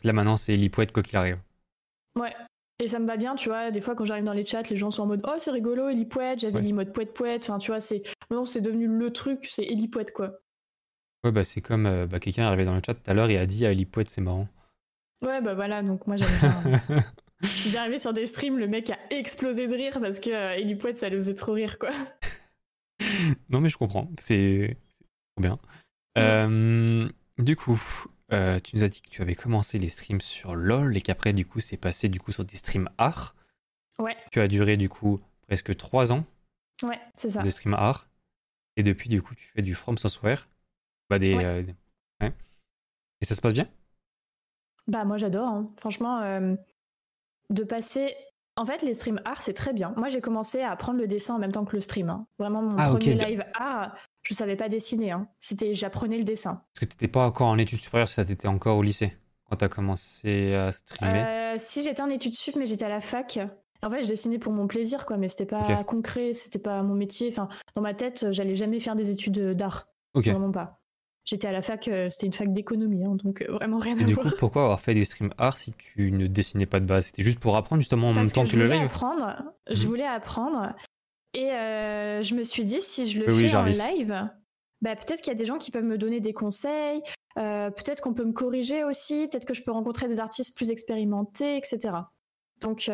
Là 0.05 0.13
maintenant, 0.13 0.37
c'est 0.37 0.55
Elipouette 0.55 0.93
quoi 0.93 1.03
qu'il 1.03 1.17
arrive. 1.17 1.39
Ouais. 2.19 2.35
Et 2.83 2.89
ça 2.89 2.99
me 2.99 3.07
va 3.07 3.17
bien, 3.19 3.35
tu 3.35 3.51
vois. 3.51 3.71
Des 3.71 3.83
fois, 3.83 3.95
quand 3.95 4.07
j'arrive 4.07 4.25
dans 4.25 4.33
les 4.33 4.47
chats, 4.47 4.63
les 4.63 4.77
gens 4.77 4.91
sont 4.91 5.03
en 5.03 5.07
mode 5.07 5.23
Oh, 5.27 5.35
c'est 5.37 5.51
rigolo, 5.51 5.89
Elipouette. 5.89 6.41
J'avais 6.41 6.61
ouais. 6.61 6.73
mode 6.73 6.93
poète 6.93 7.13
poète. 7.13 7.43
Enfin, 7.43 7.59
tu 7.59 7.71
vois, 7.71 7.81
c'est. 7.81 8.03
Non, 8.31 8.47
c'est 8.47 8.63
devenu 8.63 8.87
le 8.87 9.13
truc, 9.13 9.47
c'est 9.51 9.65
Elipouette, 9.65 10.13
quoi. 10.13 10.41
Ouais, 11.23 11.33
bah 11.33 11.45
c'est 11.45 11.61
comme 11.61 11.85
euh, 11.85 12.07
bah, 12.07 12.19
quelqu'un 12.19 12.45
est 12.45 12.47
arrivé 12.47 12.65
dans 12.65 12.75
le 12.75 12.81
chat 12.85 12.95
tout 12.95 13.11
à 13.11 13.13
l'heure 13.13 13.29
et 13.29 13.37
a 13.37 13.45
dit 13.45 13.67
à 13.67 13.73
Elipouette, 13.73 14.09
c'est 14.09 14.23
marrant. 14.23 14.49
Ouais, 15.23 15.43
bah 15.43 15.55
voilà, 15.55 15.83
donc 15.83 16.07
moi 16.07 16.17
j'aime 16.17 16.31
bien. 16.41 16.81
Je 17.43 17.49
suis 17.49 17.77
arrivé 17.77 17.99
sur 17.99 18.13
des 18.13 18.27
streams, 18.27 18.59
le 18.59 18.69
mec 18.69 18.91
a 18.91 18.99
explosé 19.11 19.67
de 19.67 19.75
rire 19.75 19.99
parce 20.01 20.21
que 20.21 20.31
euh, 20.31 20.93
ça 20.95 21.09
le 21.09 21.17
faisait 21.17 21.35
trop 21.35 21.53
rire, 21.53 21.79
quoi. 21.79 21.91
non, 23.49 23.61
mais 23.61 23.71
je 23.71 23.79
comprends, 23.79 24.11
c'est 24.19 24.77
trop 25.35 25.43
bien. 25.43 25.59
Euh, 26.19 27.09
du 27.39 27.57
coup, 27.57 27.81
euh, 28.33 28.59
tu 28.61 28.77
nous 28.77 28.85
as 28.85 28.89
dit 28.89 29.03
que 29.03 29.09
tu 29.09 29.23
avais 29.23 29.35
commencé 29.35 29.79
les 29.79 29.89
streams 29.89 30.21
sur 30.21 30.55
LoL 30.55 30.97
et 30.97 31.01
qu'après, 31.01 31.33
du 31.33 31.47
coup, 31.47 31.61
c'est 31.61 31.77
passé 31.77 32.09
du 32.09 32.21
coup 32.21 32.33
sur 32.33 32.45
des 32.45 32.57
streams 32.57 32.89
art. 32.99 33.35
Ouais. 33.99 34.17
Tu 34.31 34.41
as 34.41 34.49
duré 34.49 34.77
du 34.77 34.89
coup 34.89 35.21
presque 35.47 35.77
3 35.77 36.13
ans. 36.13 36.25
Ouais, 36.83 37.01
c'est 37.15 37.31
ça. 37.31 37.43
Des 37.43 37.51
streams 37.51 37.75
art. 37.75 38.09
Et 38.77 38.83
depuis, 38.83 39.09
du 39.09 39.21
coup, 39.21 39.35
tu 39.35 39.49
fais 39.55 39.63
du 39.63 39.75
From 39.75 39.99
Software. 39.99 40.49
Bah, 41.09 41.19
des, 41.19 41.35
ouais. 41.35 41.65
Et 43.21 43.25
ça 43.25 43.35
se 43.35 43.41
passe 43.41 43.53
bien? 43.53 43.69
Bah, 44.87 45.05
moi 45.05 45.19
j'adore. 45.19 45.49
Hein. 45.49 45.71
Franchement, 45.77 46.21
euh, 46.21 46.55
de 47.51 47.65
passer. 47.65 48.15
En 48.57 48.65
fait, 48.65 48.83
les 48.83 48.95
streams 48.95 49.21
art, 49.25 49.43
c'est 49.43 49.55
très 49.55 49.73
bien. 49.73 49.93
Moi, 49.97 50.09
j'ai 50.09 50.21
commencé 50.21 50.61
à 50.61 50.71
apprendre 50.71 50.99
le 50.99 51.07
dessin 51.07 51.35
en 51.35 51.39
même 51.39 51.53
temps 51.53 51.65
que 51.65 51.77
le 51.77 51.81
stream. 51.81 52.11
Hein. 52.11 52.27
Vraiment, 52.39 52.63
mon 52.63 52.79
ah, 52.79 52.89
premier 52.89 53.15
live 53.15 53.45
art, 53.55 53.95
je 54.31 54.35
savais 54.35 54.57
pas 54.57 54.69
dessiner. 54.69 55.11
Hein. 55.11 55.27
C'était, 55.41 55.75
j'apprenais 55.75 56.17
le 56.17 56.23
dessin. 56.23 56.63
Parce 56.73 56.81
que 56.81 56.85
t'étais 56.85 57.09
pas 57.09 57.27
encore 57.27 57.49
en 57.49 57.59
études 57.59 57.81
supérieures, 57.81 58.09
ça 58.09 58.25
t'étais 58.25 58.47
encore 58.47 58.77
au 58.77 58.83
lycée 58.83 59.17
quand 59.49 59.57
t'as 59.57 59.69
commencé 59.69 60.55
à 60.55 60.71
streamer. 60.71 61.25
Euh, 61.27 61.55
si 61.59 61.83
j'étais 61.83 62.01
en 62.01 62.09
études 62.09 62.37
sup, 62.37 62.55
mais 62.57 62.67
j'étais 62.67 62.85
à 62.85 62.89
la 62.89 63.01
fac. 63.01 63.41
En 63.83 63.91
fait, 63.91 64.03
je 64.03 64.09
dessinais 64.09 64.39
pour 64.39 64.53
mon 64.53 64.69
plaisir, 64.69 65.05
quoi, 65.05 65.17
mais 65.17 65.27
c'était 65.27 65.47
pas 65.47 65.83
concret, 65.85 66.33
c'était 66.33 66.59
pas 66.59 66.83
mon 66.83 66.95
métier. 66.95 67.29
Enfin, 67.31 67.49
dans 67.75 67.83
ma 67.83 67.95
tête, 67.95 68.31
j'allais 68.31 68.55
jamais 68.55 68.79
faire 68.79 68.95
des 68.95 69.11
études 69.11 69.55
d'art. 69.55 69.89
Vraiment 70.15 70.53
pas. 70.53 70.81
J'étais 71.25 71.49
à 71.49 71.53
la 71.53 71.63
fac, 71.63 71.87
euh, 71.89 72.09
c'était 72.09 72.27
une 72.27 72.33
fac 72.33 72.53
d'économie, 72.53 73.05
hein, 73.05 73.15
donc 73.23 73.43
euh, 73.43 73.53
vraiment 73.53 73.79
rien 73.79 73.97
et 73.97 74.05
du 74.05 74.17
coup, 74.17 74.29
pourquoi 74.39 74.65
avoir 74.65 74.81
fait 74.81 74.95
des 74.95 75.05
streams 75.05 75.33
art 75.39 75.57
si 75.57 75.73
tu 75.73 76.11
ne 76.11 76.27
dessinais 76.27 76.67
pas 76.67 76.81
de 76.81 76.87
base? 76.87 77.07
C'était 77.07 77.23
juste 77.23 77.39
pour 77.39 77.57
apprendre 77.57 77.81
justement 77.81 78.09
en 78.09 78.15
même 78.15 78.31
temps 78.31 78.47
que, 78.47 78.57
le 78.57 78.67
live? 78.67 78.83
apprendre, 78.83 79.37
Je 79.71 79.83
mhm. 79.83 79.89
voulais 79.89 80.07
apprendre. 80.07 80.75
Et 81.35 81.51
euh, 81.53 82.23
je 82.23 82.35
me 82.35 82.43
suis 82.43 82.65
dit, 82.65 82.81
si 82.81 83.11
je 83.11 83.21
le 83.21 83.31
fais 83.31 83.55
en 83.55 83.65
live, 83.65 84.29
bah, 84.83 84.97
peut-être 84.97 85.21
qu'il 85.21 85.33
y 85.33 85.37
a 85.37 85.39
des 85.39 85.47
gens 85.47 85.59
qui 85.59 85.71
peuvent 85.71 85.85
me 85.85 85.99
donner 85.99 86.21
des 86.21 86.33
conseils, 86.33 87.03
peut-être 87.37 88.01
qu'on 88.01 88.15
peut 88.15 88.25
me 88.25 88.33
corriger 88.33 88.85
aussi, 88.85 89.29
peut-être 89.29 89.47
que 89.47 89.55
je 89.55 89.63
peux 89.63 89.73
rencontrer 89.73 90.09
des 90.09 90.21
artistes 90.21 90.57
plus 90.57 90.71
expérimentés, 90.71 91.57
etc. 91.57 91.95
Donc, 92.61 92.91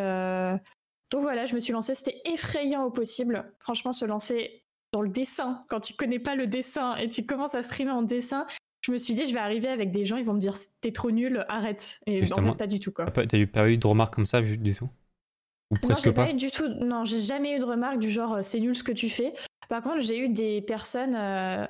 donc 1.10 1.22
voilà, 1.22 1.46
je 1.46 1.54
me 1.54 1.60
suis 1.60 1.72
lancée. 1.72 1.94
C'était 1.94 2.20
effrayant 2.26 2.84
au 2.84 2.90
possible. 2.90 3.52
Franchement, 3.60 3.92
se 3.92 4.04
lancer 4.04 4.64
dans 4.92 5.02
le 5.02 5.08
dessin, 5.08 5.64
quand 5.68 5.80
tu 5.80 5.94
connais 5.94 6.18
pas 6.18 6.34
le 6.34 6.46
dessin 6.46 6.96
et 6.96 7.08
tu 7.08 7.24
commences 7.26 7.54
à 7.54 7.62
streamer 7.62 7.90
en 7.90 8.02
dessin, 8.02 8.46
je 8.82 8.92
me 8.92 8.98
suis 8.98 9.14
dit, 9.14 9.24
je 9.24 9.32
vais 9.32 9.40
arriver 9.40 9.68
avec 9.68 9.90
des 9.90 10.04
gens, 10.04 10.16
ils 10.16 10.24
vont 10.24 10.34
me 10.34 10.40
dire, 10.40 10.54
t'es 10.80 10.92
trop 10.92 11.10
nul, 11.10 11.44
arrête. 11.48 12.00
Et 12.06 12.22
en 12.32 12.42
fait, 12.42 12.56
pas 12.56 12.66
du 12.66 12.80
tout, 12.80 12.92
quoi. 12.92 13.06
T'as 13.06 13.46
pas 13.46 13.68
eu 13.68 13.78
de 13.78 13.86
remarques 13.86 14.14
comme 14.14 14.26
ça 14.26 14.40
du 14.40 14.74
tout? 14.74 14.88
Ou 15.70 15.76
presque 15.76 16.06
non, 16.06 16.12
pas, 16.12 16.32
du 16.32 16.50
tout. 16.50 16.68
Non, 16.68 17.04
j'ai 17.04 17.20
jamais 17.20 17.56
eu 17.56 17.58
de 17.58 17.64
remarques 17.64 17.98
du 17.98 18.10
genre, 18.10 18.38
c'est 18.42 18.60
nul 18.60 18.76
ce 18.76 18.84
que 18.84 18.92
tu 18.92 19.08
fais. 19.08 19.32
Par 19.68 19.82
contre, 19.82 20.00
j'ai 20.00 20.18
eu 20.18 20.28
des 20.28 20.62
personnes 20.62 21.16
euh, 21.16 21.66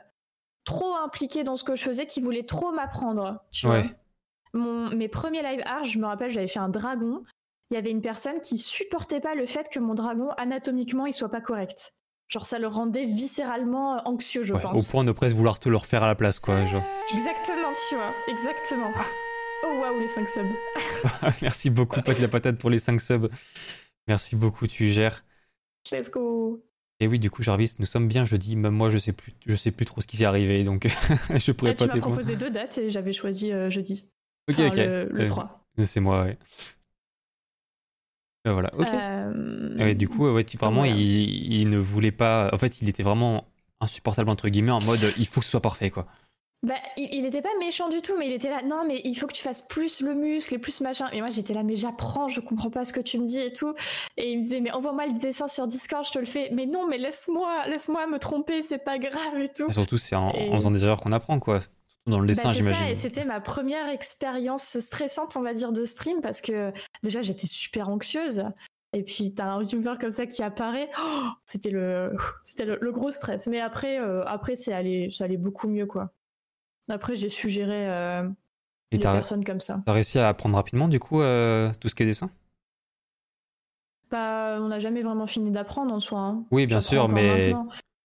trop 0.64 0.94
impliquées 0.96 1.44
dans 1.44 1.56
ce 1.56 1.64
que 1.64 1.76
je 1.76 1.82
faisais 1.82 2.06
qui 2.06 2.20
voulaient 2.20 2.44
trop 2.44 2.72
m'apprendre, 2.72 3.42
tu 3.52 3.66
vois. 3.66 3.84
Mon, 4.52 4.90
mes 4.90 5.08
premiers 5.08 5.42
live 5.42 5.62
art, 5.66 5.84
je 5.84 5.98
me 5.98 6.06
rappelle, 6.06 6.30
j'avais 6.30 6.48
fait 6.48 6.58
un 6.58 6.68
dragon. 6.68 7.22
Il 7.70 7.74
y 7.74 7.76
avait 7.76 7.90
une 7.90 8.02
personne 8.02 8.40
qui 8.40 8.58
supportait 8.58 9.20
pas 9.20 9.34
le 9.34 9.46
fait 9.46 9.68
que 9.68 9.78
mon 9.80 9.94
dragon, 9.94 10.30
anatomiquement, 10.36 11.06
il 11.06 11.12
soit 11.12 11.30
pas 11.30 11.40
correct. 11.40 11.94
Genre, 12.28 12.44
ça 12.44 12.58
le 12.58 12.66
rendait 12.66 13.04
viscéralement 13.04 14.06
anxieux, 14.06 14.44
je 14.44 14.52
pense. 14.52 14.88
Au 14.88 14.90
point 14.90 15.04
de 15.04 15.12
presque 15.12 15.37
vouloir 15.37 15.59
te 15.59 15.68
le 15.68 15.76
refaire 15.76 16.02
à 16.02 16.06
la 16.06 16.14
place, 16.14 16.38
quoi. 16.38 16.64
Genre. 16.66 16.82
Exactement, 17.12 17.68
tu 17.88 17.94
vois. 17.94 18.12
Exactement. 18.28 18.90
Ah. 18.96 19.04
Oh 19.64 19.80
waouh, 19.80 20.00
les 20.00 20.09
5 20.09 20.28
subs. 20.28 20.42
Merci 21.42 21.70
beaucoup, 21.70 22.00
Pat 22.02 22.18
la 22.18 22.28
patate, 22.28 22.59
pour 22.59 22.70
les 22.70 22.78
5 22.78 23.00
subs. 23.00 23.28
Merci 24.09 24.37
beaucoup, 24.37 24.66
tu 24.66 24.90
gères. 24.90 25.25
Let's 25.90 26.11
go. 26.11 26.62
Et 26.99 27.07
oui, 27.07 27.19
du 27.19 27.31
coup, 27.31 27.42
Jarvis, 27.42 27.75
nous 27.79 27.87
sommes 27.87 28.09
bien 28.09 28.25
jeudi. 28.25 28.57
Même 28.57 28.75
moi, 28.75 28.88
je 28.88 28.99
sais 28.99 29.12
plus, 29.12 29.35
je 29.45 29.55
sais 29.55 29.71
plus 29.71 29.85
trop 29.85 30.01
ce 30.01 30.07
qui 30.07 30.16
s'est 30.16 30.25
arrivé, 30.25 30.64
donc 30.64 30.87
je 31.35 31.53
pourrais 31.53 31.75
pas 31.75 31.88
Tu 31.88 31.95
m'as 31.95 32.01
proposé 32.01 32.37
deux 32.37 32.51
dates 32.51 32.79
et 32.79 32.88
j'avais 32.88 33.12
choisi 33.12 33.53
euh, 33.53 33.69
jeudi. 33.71 34.07
Ok, 34.49 34.61
ok. 34.61 34.77
Le, 34.77 35.27
3. 35.27 35.66
Euh, 35.79 35.85
c'est 35.85 36.01
moi, 36.01 36.23
ouais. 36.23 36.38
Euh, 38.47 38.53
voilà, 38.53 38.73
ok. 38.75 38.87
Euh, 38.92 39.95
du 39.95 40.09
coup, 40.09 40.29
ouais, 40.29 40.45
vraiment, 40.59 40.85
il, 40.85 41.69
ne 41.69 41.79
voulait 41.79 42.12
pas. 42.12 42.49
En 42.53 42.59
fait, 42.59 42.81
il 42.81 42.88
était 42.88 43.03
vraiment 43.03 43.47
insupportable, 43.81 44.31
entre 44.31 44.49
guillemets, 44.49 44.73
en 44.73 44.83
mode 44.83 45.12
il 45.19 45.27
faut 45.27 45.40
que 45.40 45.47
ce 45.47 45.51
soit 45.51 45.61
parfait, 45.61 45.90
quoi. 45.90 46.07
Bah, 46.66 46.74
il, 46.96 47.24
était 47.24 47.42
pas 47.42 47.57
méchant 47.61 47.88
du 47.88 48.02
tout, 48.02 48.14
mais 48.18 48.26
il 48.26 48.33
était 48.33 48.50
là, 48.50 48.61
non, 48.62 48.83
mais 48.85 49.00
il 49.05 49.14
faut 49.14 49.29
que 49.29 49.33
tu 49.33 49.42
fasses 49.42 49.62
plus 49.62 50.00
le 50.00 50.14
muscle 50.14 50.52
et 50.52 50.59
plus 50.59 50.81
machin. 50.81 51.09
Et 51.12 51.20
moi, 51.20 51.31
j'étais 51.31 51.55
là, 51.55 51.62
mais 51.62 51.76
j'apprends, 51.76 52.26
je 52.26 52.40
comprends 52.40 52.70
pas 52.70 52.85
ce 52.85 52.92
que 52.92 52.98
tu 52.98 53.20
me 53.20 53.24
dis 53.24 53.38
et 53.38 53.52
tout. 53.52 53.72
Et 54.16 54.33
il 54.33 54.38
me 54.38 54.42
disait, 54.42 54.61
mais 54.61 54.72
envoie-moi 54.72 55.07
le 55.07 55.16
dessin 55.20 55.46
sur 55.46 55.68
Discord, 55.68 56.05
je 56.05 56.11
te 56.11 56.18
le 56.18 56.26
fais. 56.26 56.50
Mais 56.52 56.66
non, 56.66 56.88
mais 56.88 56.98
laisse-moi, 56.98 57.68
laisse-moi 57.68 58.09
me 58.09 58.18
tromper, 58.18 58.64
c'est 58.64 58.83
pas 58.83 58.98
grave 58.98 59.38
et 59.38 59.48
tout. 59.48 59.70
surtout, 59.70 59.96
c'est 59.96 60.16
en, 60.16 60.31
en, 60.31 60.57
faisant 60.57 60.72
des 60.72 60.83
erreurs 60.83 61.00
qu'on 61.00 61.12
apprend, 61.12 61.38
quoi 61.38 61.61
dans 62.09 62.20
le 62.20 62.26
dessin, 62.26 62.48
bah, 62.48 62.55
j'imagine. 62.55 62.87
et 62.87 62.94
c'était 62.94 63.24
ma 63.24 63.40
première 63.40 63.88
expérience 63.88 64.79
stressante, 64.79 65.37
on 65.37 65.42
va 65.42 65.55
dire, 65.55 65.72
de 65.72 65.85
stream 65.85 66.20
parce 66.20 66.40
que 66.40 66.72
déjà 67.02 67.20
j'étais 67.20 67.48
super 67.48 67.88
anxieuse. 67.88 68.44
Et 68.92 69.02
puis 69.02 69.35
t'as 69.35 69.46
un 69.46 69.61
YouTuber 69.61 69.94
comme 70.00 70.12
ça 70.12 70.26
qui 70.26 70.40
apparaît, 70.44 70.88
oh, 71.00 71.24
c'était 71.44 71.70
le, 71.70 72.16
c'était 72.44 72.64
le, 72.64 72.92
gros 72.92 73.11
stress. 73.11 73.48
Mais 73.48 73.61
après, 73.61 73.98
euh, 73.98 74.22
après 74.24 74.55
c'est 74.55 74.72
allé, 74.72 75.11
ça 75.11 75.24
allait 75.24 75.37
beaucoup 75.37 75.66
mieux 75.66 75.87
quoi. 75.87 76.12
Après 76.88 77.16
j'ai 77.16 77.29
su 77.29 77.49
gérer 77.49 77.90
euh, 77.90 78.29
les 78.92 78.99
personnes 78.99 79.44
comme 79.44 79.61
ça. 79.61 79.83
T'as 79.85 79.92
réussi 79.92 80.18
à 80.18 80.29
apprendre 80.29 80.57
rapidement 80.57 80.88
du 80.88 81.01
coup 81.01 81.20
euh, 81.20 81.72
tout 81.81 81.88
ce 81.88 81.94
qui 81.94 82.03
est 82.03 82.07
dessin? 82.07 82.31
Bah 84.11 84.59
on 84.61 84.68
n'a 84.68 84.79
jamais 84.79 85.03
vraiment 85.03 85.27
fini 85.27 85.51
d'apprendre 85.51 85.92
en 85.92 86.01
soi. 86.01 86.20
Hein. 86.20 86.44
Oui 86.51 86.66
bien 86.66 86.81
sûr, 86.81 87.09
mais 87.09 87.55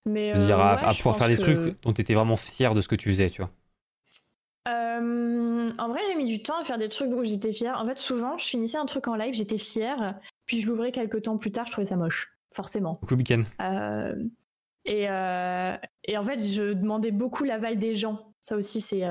mais 0.06 0.34
dire, 0.34 0.60
à, 0.60 0.94
pouvoir 0.94 1.18
faire 1.18 1.28
des 1.28 1.38
trucs 1.38 1.82
dont 1.84 1.94
t'étais 1.94 2.16
vraiment 2.16 2.36
fier 2.36 2.74
de 2.74 2.82
ce 2.82 2.88
que 2.88 2.96
tu 2.96 3.10
faisais, 3.10 3.30
tu 3.30 3.42
vois. 3.42 3.52
Euh, 4.68 5.72
en 5.78 5.88
vrai, 5.88 6.02
j'ai 6.08 6.16
mis 6.16 6.26
du 6.26 6.44
temps 6.44 6.60
à 6.60 6.64
faire 6.64 6.78
des 6.78 6.90
trucs 6.90 7.12
où 7.12 7.24
j'étais 7.24 7.54
fière. 7.54 7.80
En 7.82 7.86
fait, 7.86 7.98
souvent, 7.98 8.38
je 8.38 8.46
finissais 8.46 8.78
un 8.78 8.86
truc 8.86 9.08
en 9.08 9.16
live, 9.16 9.34
j'étais 9.34 9.58
fière, 9.58 10.20
puis 10.46 10.62
je 10.62 10.68
l'ouvrais 10.68 10.92
quelques 10.92 11.24
temps 11.24 11.38
plus 11.38 11.52
tard, 11.52 11.66
je 11.66 11.72
trouvais 11.72 11.88
ça 11.88 11.98
moche, 11.98 12.38
forcément. 12.54 13.00
Beaucoup 13.02 13.16
euh, 13.62 14.16
et, 14.86 15.10
euh, 15.10 15.78
et 16.06 16.18
en 16.18 16.24
fait, 16.24 16.40
je 16.40 16.74
demandais 16.74 17.12
beaucoup 17.12 17.44
l'aval 17.44 17.78
des 17.78 17.96
gens. 17.96 18.31
Ça 18.42 18.58
aussi, 18.58 18.82
c'est 18.82 19.04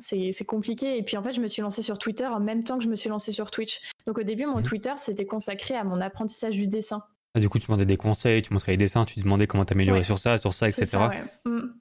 c'est 0.00 0.44
compliqué. 0.44 0.96
Et 0.96 1.02
puis 1.02 1.16
en 1.16 1.22
fait, 1.22 1.32
je 1.32 1.40
me 1.40 1.48
suis 1.48 1.62
lancée 1.62 1.82
sur 1.82 1.98
Twitter 1.98 2.26
en 2.26 2.40
même 2.40 2.62
temps 2.62 2.78
que 2.78 2.84
je 2.84 2.88
me 2.88 2.96
suis 2.96 3.08
lancée 3.08 3.32
sur 3.32 3.50
Twitch. 3.50 3.80
Donc 4.06 4.18
au 4.18 4.22
début, 4.22 4.46
mon 4.46 4.58
mhm. 4.58 4.62
Twitter, 4.62 4.92
c'était 4.96 5.26
consacré 5.26 5.74
à 5.74 5.84
mon 5.84 6.00
apprentissage 6.00 6.54
du 6.54 6.68
dessin. 6.68 7.02
Ah, 7.34 7.40
du 7.40 7.48
coup, 7.48 7.58
tu 7.58 7.66
demandais 7.66 7.84
des 7.84 7.96
conseils, 7.96 8.40
tu 8.40 8.52
montrais 8.52 8.72
les 8.72 8.78
dessins, 8.78 9.04
tu 9.04 9.20
demandais 9.20 9.46
comment 9.46 9.64
t'améliorer 9.64 10.04
sur 10.04 10.18
ça, 10.18 10.38
sur 10.38 10.54
ça, 10.54 10.68
etc. 10.68 10.86
Ça, 10.86 11.10
mm. 11.44 11.74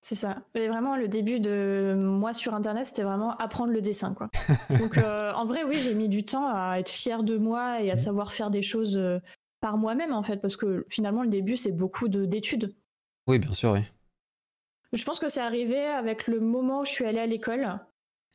C'est 0.00 0.14
ça. 0.14 0.38
Et 0.54 0.68
vraiment, 0.68 0.96
le 0.96 1.08
début 1.08 1.40
de 1.40 1.94
moi 1.94 2.32
sur 2.32 2.54
Internet, 2.54 2.86
c'était 2.86 3.02
vraiment 3.02 3.36
apprendre 3.36 3.72
le 3.72 3.82
dessin, 3.82 4.14
quoi. 4.14 4.30
Donc, 4.78 4.96
euh, 4.96 5.32
en 5.34 5.44
vrai, 5.44 5.62
oui, 5.64 5.76
j'ai 5.76 5.94
mis 5.94 6.08
du 6.08 6.24
temps 6.24 6.46
à 6.46 6.76
être 6.78 6.88
fière 6.88 7.22
de 7.22 7.36
moi 7.36 7.82
et 7.82 7.90
à 7.90 7.94
mmh. 7.94 7.98
savoir 7.98 8.32
faire 8.32 8.50
des 8.50 8.62
choses 8.62 8.96
euh, 8.96 9.18
par 9.60 9.76
moi-même, 9.76 10.14
en 10.14 10.22
fait, 10.22 10.38
parce 10.38 10.56
que 10.56 10.86
finalement, 10.88 11.22
le 11.22 11.28
début, 11.28 11.58
c'est 11.58 11.72
beaucoup 11.72 12.08
d'études. 12.08 12.74
Oui, 13.26 13.38
bien 13.38 13.52
sûr, 13.52 13.72
oui. 13.72 13.80
Je 14.92 15.04
pense 15.04 15.20
que 15.20 15.28
c'est 15.28 15.40
arrivé 15.40 15.78
avec 15.78 16.26
le 16.26 16.40
moment 16.40 16.80
où 16.80 16.84
je 16.84 16.90
suis 16.90 17.04
allée 17.04 17.20
à 17.20 17.26
l'école 17.26 17.78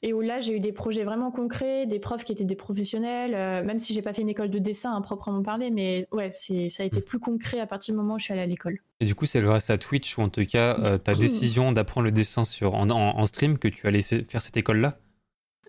et 0.01 0.13
où 0.13 0.21
là 0.21 0.39
j'ai 0.39 0.55
eu 0.55 0.59
des 0.59 0.71
projets 0.71 1.03
vraiment 1.03 1.31
concrets, 1.31 1.85
des 1.85 1.99
profs 1.99 2.23
qui 2.23 2.31
étaient 2.31 2.45
des 2.45 2.55
professionnels, 2.55 3.33
euh, 3.33 3.63
même 3.63 3.79
si 3.79 3.93
j'ai 3.93 4.01
pas 4.01 4.13
fait 4.13 4.21
une 4.21 4.29
école 4.29 4.49
de 4.49 4.59
dessin 4.59 4.95
à 4.95 5.01
proprement 5.01 5.41
parler, 5.41 5.71
mais 5.71 6.07
ouais, 6.11 6.29
c'est 6.31 6.69
ça 6.69 6.83
a 6.83 6.85
été 6.85 6.99
mm. 6.99 7.03
plus 7.03 7.19
concret 7.19 7.59
à 7.59 7.67
partir 7.67 7.93
du 7.93 7.97
moment 7.97 8.15
où 8.15 8.19
je 8.19 8.25
suis 8.25 8.33
allée 8.33 8.43
à 8.43 8.45
l'école. 8.45 8.77
Et 8.99 9.05
du 9.05 9.15
coup, 9.15 9.25
c'est 9.25 9.41
grâce 9.41 9.69
à 9.69 9.77
Twitch 9.77 10.17
ou 10.17 10.21
en 10.21 10.29
tout 10.29 10.45
cas 10.45 10.77
euh, 10.79 10.97
ta 10.97 11.13
décision 11.13 11.71
d'apprendre 11.71 12.05
le 12.05 12.11
dessin 12.11 12.43
sur 12.43 12.75
en, 12.75 12.89
en, 12.89 13.25
stream 13.25 13.57
que 13.57 13.67
tu 13.67 13.87
allais 13.87 14.01
faire 14.01 14.41
cette 14.41 14.57
école-là? 14.57 14.97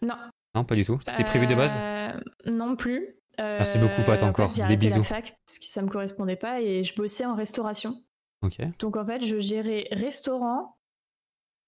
Non. 0.03 0.17
Non, 0.55 0.65
pas 0.65 0.75
du 0.75 0.85
tout. 0.85 1.01
C'était 1.07 1.25
prévu 1.25 1.47
de 1.47 1.55
base? 1.55 1.79
euh, 1.81 2.13
Non 2.47 2.77
plus. 2.77 3.17
Merci 3.39 3.79
beaucoup, 3.79 4.03
Pat, 4.03 4.23
encore. 4.23 4.51
des 4.51 4.77
bisous. 4.77 4.99
La 4.99 5.03
fac 5.03 5.37
parce 5.47 5.59
que 5.59 5.67
ça 5.67 5.83
me 5.83 5.89
correspondait 5.89 6.37
pas 6.37 6.61
et 6.61 6.83
je 6.83 6.95
bossais 6.95 7.25
en 7.25 7.35
restauration. 7.35 7.95
Ok. 8.43 8.59
Donc 8.79 8.97
en 8.97 9.05
fait, 9.05 9.25
je 9.25 9.39
gérais 9.39 9.89
restaurant 9.93 10.76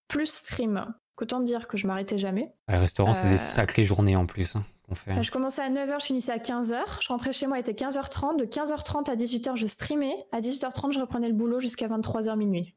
plus 0.08 0.26
stream. 0.26 0.92
Autant 1.20 1.40
dire 1.40 1.66
que 1.68 1.76
je 1.76 1.86
m'arrêtais 1.86 2.18
jamais. 2.18 2.52
Les 2.68 2.76
restaurants, 2.76 3.12
c'est 3.12 3.28
des 3.28 3.34
euh, 3.34 3.36
sacrées 3.36 3.84
journées 3.84 4.16
en 4.16 4.26
plus. 4.26 4.54
Hein, 4.56 4.64
fait. 4.94 5.14
Bah, 5.14 5.22
je 5.22 5.30
commençais 5.30 5.62
à 5.62 5.70
9h, 5.70 6.00
je 6.00 6.06
finissais 6.06 6.32
à 6.32 6.38
15h. 6.38 6.80
Je 7.02 7.08
rentrais 7.08 7.32
chez 7.32 7.46
moi, 7.46 7.58
il 7.58 7.60
était 7.60 7.72
15h30. 7.72 8.38
De 8.38 8.44
15h30 8.44 9.10
à 9.10 9.16
18h, 9.16 9.56
je 9.56 9.66
streamais. 9.66 10.14
À 10.32 10.40
18h30, 10.40 10.92
je 10.92 11.00
reprenais 11.00 11.28
le 11.28 11.34
boulot 11.34 11.60
jusqu'à 11.60 11.88
23h 11.88 12.36
minuit. 12.36 12.74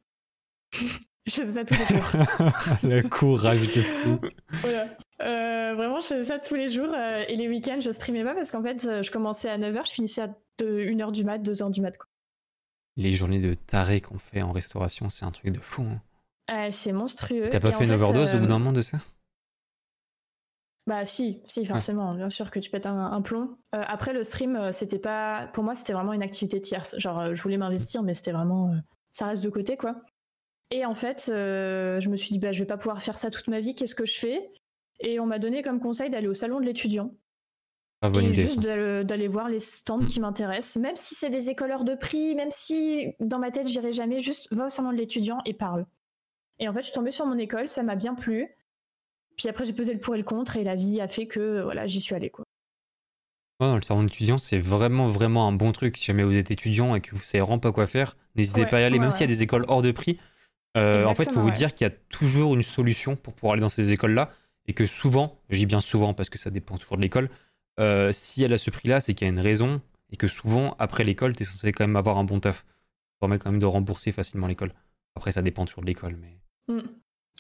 je 1.26 1.32
faisais 1.32 1.52
ça 1.52 1.66
tous 1.66 1.76
les 1.76 1.98
jours. 1.98 2.12
le 2.84 3.02
courage 3.08 3.76
de 3.76 3.82
fou. 3.82 4.20
Voilà. 4.62 4.88
Euh, 5.22 5.76
vraiment, 5.76 6.00
je 6.00 6.08
faisais 6.08 6.26
ça 6.26 6.40
tous 6.40 6.56
les 6.56 6.70
jours. 6.70 6.94
Euh, 6.94 7.24
et 7.28 7.36
les 7.36 7.48
week-ends, 7.48 7.80
je 7.80 7.92
streamais 7.92 8.24
pas 8.24 8.34
parce 8.34 8.52
qu'en 8.52 8.64
fait, 8.64 9.04
je 9.04 9.12
commençais 9.12 9.50
à 9.50 9.58
9h, 9.58 9.88
je 9.88 9.92
finissais 9.92 10.22
à 10.22 10.36
1h 10.60 11.12
du 11.12 11.24
mat, 11.24 11.38
2h 11.40 11.72
du 11.72 11.82
mat. 11.82 11.98
Quoi. 11.98 12.08
Les 12.98 13.14
journées 13.14 13.40
de 13.40 13.54
taré 13.54 14.02
qu'on 14.02 14.20
fait 14.20 14.42
en 14.42 14.52
restauration, 14.52 15.10
c'est 15.10 15.26
un 15.26 15.32
truc 15.32 15.52
de 15.54 15.60
fou. 15.60 15.84
Hein. 15.84 16.02
C'est 16.72 16.92
monstrueux. 16.92 17.50
T'as 17.50 17.60
pas 17.60 17.72
fait 17.72 17.86
une 17.86 17.92
overdose 17.92 18.36
au 18.36 18.40
bout 18.40 18.48
d'un 18.48 18.60
moment 18.60 18.74
de 18.74 18.82
ça? 18.82 18.98
Bah 20.88 21.06
si, 21.06 21.42
si 21.46 21.66
forcément, 21.66 22.16
bien 22.16 22.30
sûr 22.30 22.50
que 22.50 22.60
tu 22.60 22.70
pètes 22.72 22.86
un, 22.88 23.12
un 23.12 23.22
plomb. 23.22 23.58
après 23.72 24.14
le 24.14 24.24
stream, 24.24 24.72
c'était 24.72 25.00
pas, 25.00 25.48
pour 25.54 25.64
moi 25.64 25.76
c'était 25.76 25.94
vraiment 25.94 26.14
une 26.14 26.24
activité 26.24 26.60
tierce. 26.60 26.96
Genre 26.98 27.36
je 27.36 27.42
voulais 27.42 27.58
m'investir, 27.58 28.04
mais 28.04 28.14
c'était 28.14 28.32
vraiment, 28.32 28.74
ça 29.12 29.28
reste 29.28 29.44
de 29.44 29.50
côté 29.50 29.78
quoi. 29.78 30.02
Et 30.72 30.86
en 30.86 30.96
fait, 30.96 31.26
je 31.28 32.10
me 32.10 32.18
suis 32.18 32.32
dit 32.32 32.40
bah 32.40 32.52
je 32.52 32.60
vais 32.60 32.68
pas 32.68 32.78
pouvoir 32.78 33.04
faire 33.04 33.18
ça 33.18 33.30
toute 33.30 33.48
ma 33.48 33.60
vie. 33.60 33.76
Qu'est-ce 33.76 33.96
que 33.96 34.06
je 34.06 34.18
fais? 34.18 34.52
Et 35.02 35.20
on 35.20 35.26
m'a 35.26 35.40
donné 35.40 35.62
comme 35.62 35.80
conseil 35.80 36.10
d'aller 36.10 36.28
au 36.28 36.34
salon 36.34 36.60
de 36.60 36.66
l'étudiant. 36.66 37.12
Ah, 38.02 38.10
bonne 38.10 38.26
et 38.26 38.34
juste 38.34 38.62
d'aller 38.62 39.28
voir 39.28 39.48
les 39.48 39.60
stands 39.60 40.00
mm. 40.00 40.08
qui 40.08 40.20
m'intéressent, 40.20 40.82
même 40.82 40.96
si 40.96 41.14
c'est 41.14 41.30
des 41.30 41.50
écoleurs 41.50 41.84
de 41.84 41.94
prix, 41.94 42.34
même 42.34 42.50
si 42.50 43.14
dans 43.20 43.38
ma 43.38 43.52
tête 43.52 43.68
j'irai 43.68 43.94
jamais, 43.94 44.20
juste 44.20 44.52
va 44.52 44.66
au 44.66 44.70
salon 44.70 44.92
de 44.92 44.98
l'étudiant 44.98 45.40
et 45.46 45.54
parle. 45.54 45.86
Et 46.62 46.68
en 46.68 46.74
fait, 46.74 46.82
je 46.82 46.86
suis 46.86 46.94
tombée 46.94 47.12
sur 47.12 47.26
mon 47.26 47.38
école, 47.38 47.68
ça 47.68 47.82
m'a 47.82 47.96
bien 47.96 48.14
plu. 48.14 48.48
Puis 49.36 49.50
après, 49.50 49.66
j'ai 49.66 49.74
pesé 49.74 49.94
le 49.94 50.00
pour 50.00 50.14
et 50.14 50.20
le 50.20 50.24
contre 50.24 50.56
et 50.56 50.64
la 50.64 50.76
vie 50.76 51.02
a 51.02 51.08
fait 51.08 51.26
que 51.26 51.62
voilà, 51.64 51.88
j'y 51.88 52.00
suis 52.00 52.14
allée 52.14 52.30
quoi. 52.30 52.46
le 53.60 53.82
salon 53.82 54.04
d'étudiant, 54.04 54.38
c'est 54.38 54.60
vraiment 54.60 55.10
vraiment 55.10 55.48
un 55.48 55.52
bon 55.52 55.72
truc. 55.72 55.98
Si 55.98 56.06
jamais 56.06 56.24
vous 56.24 56.38
êtes 56.38 56.52
étudiant 56.52 56.96
et 56.96 57.02
que 57.02 57.16
vous 57.16 57.22
savez 57.22 57.42
vraiment 57.42 57.58
pas 57.58 57.72
quoi 57.72 57.88
faire, 57.88 58.16
n'hésitez 58.36 58.68
pas 58.68 58.78
à 58.78 58.82
y 58.82 58.84
aller, 58.84 59.00
même 59.00 59.10
s'il 59.10 59.22
y 59.22 59.24
a 59.24 59.28
des 59.28 59.42
écoles 59.42 59.66
hors 59.68 59.82
de 59.82 59.92
prix. 59.92 60.20
Euh, 60.78 61.04
en 61.06 61.16
fait, 61.16 61.24
il 61.24 61.34
faut 61.34 61.42
vous 61.42 61.52
dire 61.52 61.74
qu'il 61.74 61.86
y 61.86 61.90
a 61.90 61.94
toujours 62.10 62.54
une 62.54 62.64
solution 62.64 63.16
pour 63.16 63.34
pouvoir 63.34 63.54
aller 63.54 63.62
dans 63.62 63.70
ces 63.70 63.92
écoles-là 63.92 64.32
et 64.68 64.74
que 64.74 64.86
souvent, 64.86 65.40
je 65.50 65.58
dis 65.58 65.66
bien 65.66 65.82
souvent 65.82 66.14
parce 66.14 66.30
que 66.30 66.38
ça 66.38 66.52
dépend 66.52 66.78
toujours 66.78 66.98
de 66.98 67.02
l'école, 67.02 67.30
euh, 67.80 68.12
si 68.12 68.44
elle 68.44 68.54
a 68.54 68.58
ce 68.60 68.70
prix-là, 68.70 69.00
c'est 69.00 69.16
qu'il 69.16 69.26
y 69.26 69.30
a 69.30 69.34
une 69.34 69.40
raison 69.40 69.82
et 70.12 70.18
que 70.18 70.28
souvent, 70.28 70.76
après 70.78 71.04
l'école, 71.04 71.36
tu 71.36 71.42
es 71.42 71.46
censé 71.46 71.72
quand 71.72 71.86
même 71.86 71.96
avoir 71.96 72.18
un 72.20 72.24
bon 72.24 72.40
taf. 72.40 72.58
Ça 72.58 72.64
permet 73.22 73.40
quand 73.40 73.52
même 73.52 73.60
de 73.60 73.66
rembourser 73.66 74.12
facilement 74.12 74.48
l'école. 74.48 74.74
Après, 75.16 75.32
ça 75.32 75.42
dépend 75.42 75.66
toujours 75.66 75.82
de 75.82 75.88
l'école. 75.88 76.18
Mais... 76.22 76.41
Mm. 76.68 76.80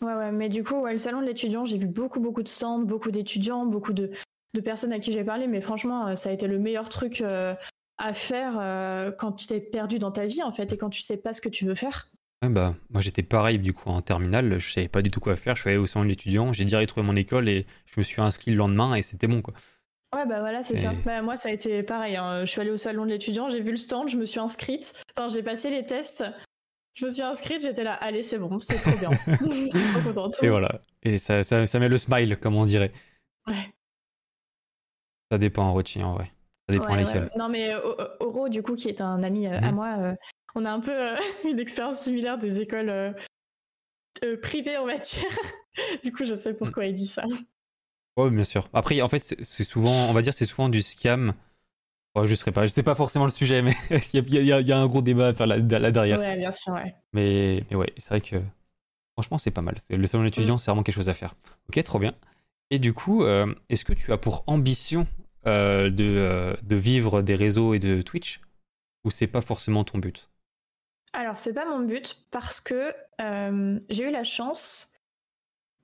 Ouais, 0.01 0.13
ouais, 0.13 0.31
mais 0.31 0.49
du 0.49 0.63
coup, 0.63 0.75
ouais, 0.75 0.93
le 0.93 0.97
salon 0.97 1.21
de 1.21 1.27
l'étudiant, 1.27 1.65
j'ai 1.65 1.77
vu 1.77 1.87
beaucoup, 1.87 2.19
beaucoup 2.19 2.43
de 2.43 2.47
stands, 2.47 2.79
beaucoup 2.79 3.11
d'étudiants, 3.11 3.65
beaucoup 3.65 3.93
de, 3.93 4.11
de, 4.53 4.61
personnes 4.61 4.93
à 4.93 4.99
qui 4.99 5.11
j'ai 5.11 5.23
parlé, 5.23 5.47
mais 5.47 5.61
franchement, 5.61 6.07
euh, 6.07 6.15
ça 6.15 6.29
a 6.29 6.33
été 6.33 6.47
le 6.47 6.57
meilleur 6.57 6.89
truc 6.89 7.21
euh, 7.21 7.53
à 7.97 8.13
faire 8.13 8.53
quand 9.17 9.33
tu 9.33 9.45
t'es 9.45 9.59
perdu 9.59 9.99
dans 9.99 10.11
ta 10.11 10.25
vie, 10.25 10.41
en 10.41 10.51
fait, 10.51 10.73
et 10.73 10.77
quand 10.77 10.89
tu 10.89 11.01
sais 11.01 11.17
pas 11.17 11.33
ce 11.33 11.41
que 11.41 11.49
tu 11.49 11.65
veux 11.65 11.75
faire. 11.75 12.09
Ouais, 12.43 12.49
bah, 12.49 12.73
moi 12.89 13.01
j'étais 13.01 13.21
pareil 13.21 13.59
du 13.59 13.71
coup 13.71 13.89
en 13.89 14.01
terminale, 14.01 14.57
je 14.57 14.71
savais 14.71 14.87
pas 14.87 15.03
du 15.03 15.11
tout 15.11 15.19
quoi 15.19 15.35
faire, 15.35 15.55
je 15.55 15.61
suis 15.61 15.69
allé 15.69 15.77
au 15.77 15.85
salon 15.85 16.05
de 16.05 16.09
l'étudiant, 16.09 16.51
j'ai 16.51 16.65
direct 16.65 16.89
trouvé 16.89 17.05
mon 17.05 17.15
école 17.15 17.47
et 17.47 17.67
je 17.85 17.99
me 17.99 18.03
suis 18.03 18.19
inscrit 18.19 18.49
le 18.49 18.57
lendemain 18.57 18.95
et 18.95 19.03
c'était 19.03 19.27
bon 19.27 19.43
quoi. 19.43 19.53
Ouais, 20.13 20.25
bah 20.25 20.41
voilà, 20.41 20.61
c'est 20.61 20.75
ça. 20.75 20.91
Bah, 21.05 21.21
moi, 21.21 21.37
ça 21.37 21.47
a 21.47 21.51
été 21.53 21.83
pareil. 21.83 22.17
Hein. 22.17 22.41
Je 22.41 22.51
suis 22.51 22.59
allée 22.59 22.71
au 22.71 22.77
salon 22.77 23.05
de 23.05 23.11
l'étudiant, 23.11 23.49
j'ai 23.49 23.61
vu 23.61 23.71
le 23.71 23.77
stand, 23.77 24.09
je 24.09 24.17
me 24.17 24.25
suis 24.25 24.41
inscrite. 24.41 24.93
Enfin, 25.15 25.29
j'ai 25.29 25.41
passé 25.41 25.69
les 25.69 25.85
tests. 25.85 26.25
Je 26.93 27.05
me 27.05 27.09
suis 27.09 27.21
inscrite, 27.21 27.61
j'étais 27.61 27.83
là, 27.83 27.93
allez, 27.93 28.21
c'est 28.21 28.37
bon, 28.37 28.59
c'est 28.59 28.79
trop 28.79 28.97
bien. 28.97 29.11
je 29.27 29.77
suis 29.77 29.91
trop 29.93 30.01
contente. 30.01 30.35
Et 30.43 30.49
voilà. 30.49 30.81
Et 31.03 31.17
ça, 31.17 31.41
ça, 31.43 31.65
ça, 31.65 31.79
met 31.79 31.87
le 31.87 31.97
smile, 31.97 32.37
comme 32.37 32.55
on 32.55 32.65
dirait. 32.65 32.91
Ouais. 33.47 33.73
Ça 35.31 35.37
dépend 35.37 35.63
en 35.63 35.73
routine, 35.73 36.03
en 36.03 36.15
vrai. 36.15 36.31
Ça 36.67 36.73
dépend 36.73 36.91
ouais, 36.91 37.03
l'échelle. 37.03 37.31
Non, 37.37 37.47
mais 37.47 37.73
Oro, 38.19 38.49
du 38.49 38.61
coup, 38.61 38.75
qui 38.75 38.89
est 38.89 39.01
un 39.01 39.23
ami 39.23 39.47
euh, 39.47 39.57
à 39.57 39.69
mhm. 39.69 39.75
moi, 39.75 39.95
euh, 39.99 40.15
on 40.55 40.65
a 40.65 40.71
un 40.71 40.81
peu 40.81 40.91
euh, 40.91 41.15
une 41.45 41.59
expérience 41.59 42.01
similaire 42.01 42.37
des 42.37 42.59
écoles 42.59 43.15
privées 44.41 44.77
en 44.77 44.85
matière. 44.85 45.31
du 46.03 46.11
coup, 46.11 46.25
je 46.25 46.35
sais 46.35 46.53
pourquoi 46.53 46.85
il 46.85 46.93
dit 46.93 47.07
ça. 47.07 47.23
Oui, 48.17 48.29
bien 48.29 48.43
sûr. 48.43 48.67
Après, 48.73 49.01
en 49.01 49.07
fait, 49.07 49.35
c'est 49.41 49.63
souvent, 49.63 50.09
on 50.09 50.13
va 50.13 50.21
dire, 50.21 50.33
c'est 50.33 50.45
souvent 50.45 50.67
du 50.67 50.81
scam. 50.81 51.33
Oh, 52.13 52.25
je 52.25 52.35
serais 52.35 52.51
pas, 52.51 52.65
je 52.65 52.73
sais 52.73 52.83
pas 52.83 52.95
forcément 52.95 53.25
le 53.25 53.31
sujet, 53.31 53.61
mais 53.61 53.75
il 54.13 54.33
y, 54.33 54.51
a, 54.51 54.77
un 54.77 54.87
gros 54.87 55.01
débat 55.01 55.29
à 55.29 55.33
faire 55.33 55.47
là, 55.47 55.59
derrière. 55.59 56.19
Ouais, 56.19 56.37
bien 56.37 56.51
sûr, 56.51 56.73
ouais. 56.73 56.93
Mais, 57.13 57.63
mais 57.69 57.77
ouais, 57.77 57.93
c'est 57.97 58.09
vrai 58.09 58.21
que 58.21 58.41
franchement, 59.13 59.37
c'est 59.37 59.51
pas 59.51 59.61
mal. 59.61 59.75
Le 59.89 60.07
salon 60.07 60.23
d'étudiants, 60.23 60.55
mm. 60.55 60.57
c'est 60.57 60.71
vraiment 60.71 60.83
quelque 60.83 60.95
chose 60.95 61.09
à 61.09 61.13
faire. 61.13 61.35
Ok, 61.69 61.81
trop 61.83 61.99
bien. 61.99 62.13
Et 62.69 62.79
du 62.79 62.93
coup, 62.93 63.23
euh, 63.23 63.53
est-ce 63.69 63.85
que 63.85 63.93
tu 63.93 64.11
as 64.11 64.17
pour 64.17 64.43
ambition 64.47 65.07
euh, 65.45 65.89
de, 65.89 66.05
euh, 66.05 66.55
de, 66.63 66.75
vivre 66.75 67.21
des 67.21 67.35
réseaux 67.35 67.73
et 67.73 67.79
de 67.79 68.01
Twitch 68.01 68.41
ou 69.03 69.11
c'est 69.11 69.27
pas 69.27 69.41
forcément 69.41 69.83
ton 69.83 69.97
but? 69.97 70.29
Alors, 71.13 71.37
c'est 71.37 71.53
pas 71.53 71.65
mon 71.65 71.79
but 71.79 72.25
parce 72.31 72.61
que 72.61 72.93
j'ai 73.89 74.03
eu 74.03 74.11
la 74.11 74.23
chance 74.23 74.91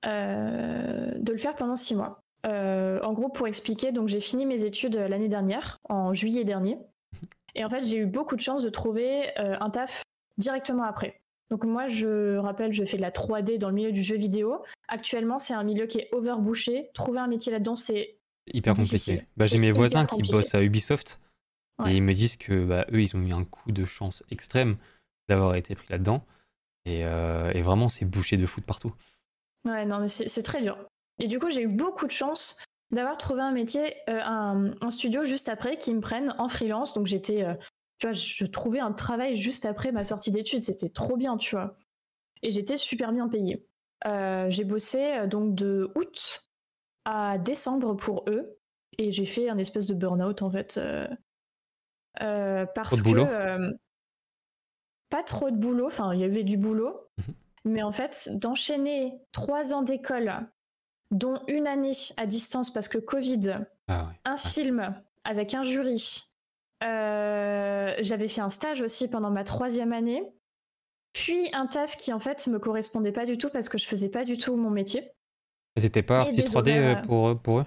de 0.04 1.30
le 1.32 1.38
faire 1.38 1.54
pendant 1.54 1.76
six 1.76 1.94
mois. 1.94 2.24
Euh, 2.46 3.00
en 3.02 3.12
gros, 3.12 3.28
pour 3.28 3.46
expliquer, 3.46 3.92
donc 3.92 4.08
j'ai 4.08 4.20
fini 4.20 4.46
mes 4.46 4.64
études 4.64 4.96
l'année 4.96 5.28
dernière, 5.28 5.78
en 5.88 6.12
juillet 6.14 6.44
dernier. 6.44 6.78
Et 7.54 7.64
en 7.64 7.70
fait, 7.70 7.84
j'ai 7.84 7.98
eu 7.98 8.06
beaucoup 8.06 8.36
de 8.36 8.40
chance 8.40 8.62
de 8.62 8.70
trouver 8.70 9.28
euh, 9.38 9.56
un 9.60 9.70
taf 9.70 10.02
directement 10.36 10.84
après. 10.84 11.20
Donc 11.50 11.64
moi, 11.64 11.88
je 11.88 12.36
rappelle, 12.36 12.72
je 12.72 12.84
fais 12.84 12.98
de 12.98 13.02
la 13.02 13.10
3D 13.10 13.58
dans 13.58 13.68
le 13.68 13.74
milieu 13.74 13.90
du 13.90 14.02
jeu 14.02 14.16
vidéo. 14.16 14.62
Actuellement, 14.86 15.38
c'est 15.38 15.54
un 15.54 15.64
milieu 15.64 15.86
qui 15.86 15.98
est 15.98 16.08
overbouché. 16.12 16.90
Trouver 16.92 17.20
un 17.20 17.26
métier 17.26 17.50
là-dedans, 17.50 17.74
c'est 17.74 18.18
hyper 18.52 18.74
compliqué. 18.74 19.22
Bah, 19.36 19.46
j'ai 19.46 19.58
mes 19.58 19.72
voisins 19.72 20.04
qui 20.04 20.22
bossent 20.30 20.54
à 20.54 20.62
Ubisoft 20.62 21.18
et 21.86 21.92
ils 21.92 22.02
me 22.02 22.12
disent 22.12 22.36
que 22.36 22.64
bah, 22.64 22.84
eux, 22.92 23.00
ils 23.00 23.16
ont 23.16 23.20
eu 23.20 23.32
un 23.32 23.44
coup 23.44 23.72
de 23.72 23.84
chance 23.84 24.22
extrême 24.30 24.76
d'avoir 25.28 25.54
été 25.54 25.74
pris 25.74 25.86
là-dedans. 25.88 26.22
Et, 26.84 27.00
et, 27.00 27.62
vraiment, 27.62 27.88
c'est 27.88 28.04
bouché 28.04 28.36
de 28.36 28.46
foot 28.46 28.64
partout. 28.64 28.92
Ouais, 29.64 29.86
non, 29.86 30.00
mais 30.00 30.08
c'est 30.08 30.42
très 30.42 30.62
dur. 30.62 30.76
Et 31.18 31.26
du 31.26 31.38
coup, 31.38 31.50
j'ai 31.50 31.62
eu 31.62 31.68
beaucoup 31.68 32.06
de 32.06 32.12
chance 32.12 32.56
d'avoir 32.90 33.18
trouvé 33.18 33.42
un 33.42 33.52
métier, 33.52 33.94
euh, 34.08 34.20
un, 34.22 34.90
studio 34.90 35.24
juste 35.24 35.48
après 35.48 35.76
qui 35.76 35.92
me 35.94 36.00
prenne 36.00 36.34
en 36.38 36.48
freelance. 36.48 36.94
Donc 36.94 37.06
j'étais, 37.06 37.44
euh, 37.44 37.54
tu 37.98 38.06
vois, 38.06 38.12
je 38.12 38.44
trouvais 38.46 38.80
un 38.80 38.92
travail 38.92 39.36
juste 39.36 39.66
après 39.66 39.92
ma 39.92 40.04
sortie 40.04 40.30
d'études. 40.30 40.60
C'était 40.60 40.88
trop 40.88 41.16
bien, 41.16 41.36
tu 41.36 41.54
vois. 41.54 41.76
Et 42.42 42.50
j'étais 42.50 42.76
super 42.76 43.12
bien 43.12 43.28
payée. 43.28 43.66
Euh, 44.06 44.46
j'ai 44.50 44.64
bossé 44.64 45.26
donc 45.26 45.54
de 45.54 45.90
août 45.96 46.48
à 47.04 47.36
décembre 47.38 47.94
pour 47.94 48.24
eux. 48.28 48.56
Et 48.96 49.12
j'ai 49.12 49.26
fait 49.26 49.48
un 49.48 49.58
espèce 49.58 49.86
de 49.86 49.94
burn-out 49.94 50.42
en 50.42 50.50
fait. 50.50 50.80
parce 52.14 53.02
que. 53.02 53.74
pas 55.10 55.22
trop 55.24 55.50
de 55.50 55.56
boulot. 55.56 55.86
Enfin, 55.86 56.14
il 56.14 56.20
y 56.20 56.24
avait 56.24 56.44
du 56.44 56.56
boulot. 56.56 57.08
Mhm. 57.18 57.34
Mais 57.64 57.82
en 57.82 57.92
fait, 57.92 58.30
d'enchaîner 58.32 59.20
trois 59.32 59.74
ans 59.74 59.82
d'école, 59.82 60.48
dont 61.10 61.40
une 61.48 61.66
année 61.66 61.92
à 62.16 62.26
distance 62.26 62.72
parce 62.72 62.88
que 62.88 62.98
Covid, 62.98 63.60
ah 63.88 64.10
un 64.24 64.36
film 64.36 64.94
avec 65.24 65.54
un 65.54 65.62
jury, 65.62 66.24
euh, 66.84 67.94
j'avais 68.00 68.28
fait 68.28 68.40
un 68.40 68.50
stage 68.50 68.80
aussi 68.80 69.08
pendant 69.08 69.30
ma 69.30 69.44
troisième 69.44 69.92
année, 69.92 70.22
puis 71.12 71.48
un 71.52 71.66
taf 71.66 71.96
qui 71.96 72.12
en 72.12 72.18
fait 72.18 72.46
me 72.46 72.58
correspondait 72.58 73.12
pas 73.12 73.26
du 73.26 73.38
tout 73.38 73.48
parce 73.50 73.68
que 73.68 73.78
je 73.78 73.86
faisais 73.86 74.08
pas 74.08 74.24
du 74.24 74.38
tout 74.38 74.56
mon 74.56 74.70
métier. 74.70 75.10
C'était 75.76 76.02
pas 76.02 76.20
artiste 76.20 76.48
3D 76.48 76.76
euh, 76.76 76.94
pour, 77.02 77.40
pour 77.40 77.60
eux? 77.60 77.66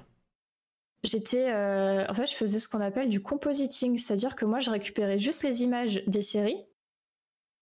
J'étais, 1.04 1.50
euh, 1.50 2.06
en 2.08 2.14
fait, 2.14 2.28
je 2.28 2.36
faisais 2.36 2.60
ce 2.60 2.68
qu'on 2.68 2.82
appelle 2.82 3.10
du 3.10 3.22
compositing, 3.24 3.98
c'est-à-dire 3.98 4.36
que 4.36 4.46
moi, 4.46 4.60
je 4.60 4.70
récupérais 4.70 5.18
juste 5.18 5.44
les 5.44 5.64
images 5.64 6.04
des 6.06 6.22
séries 6.22 6.64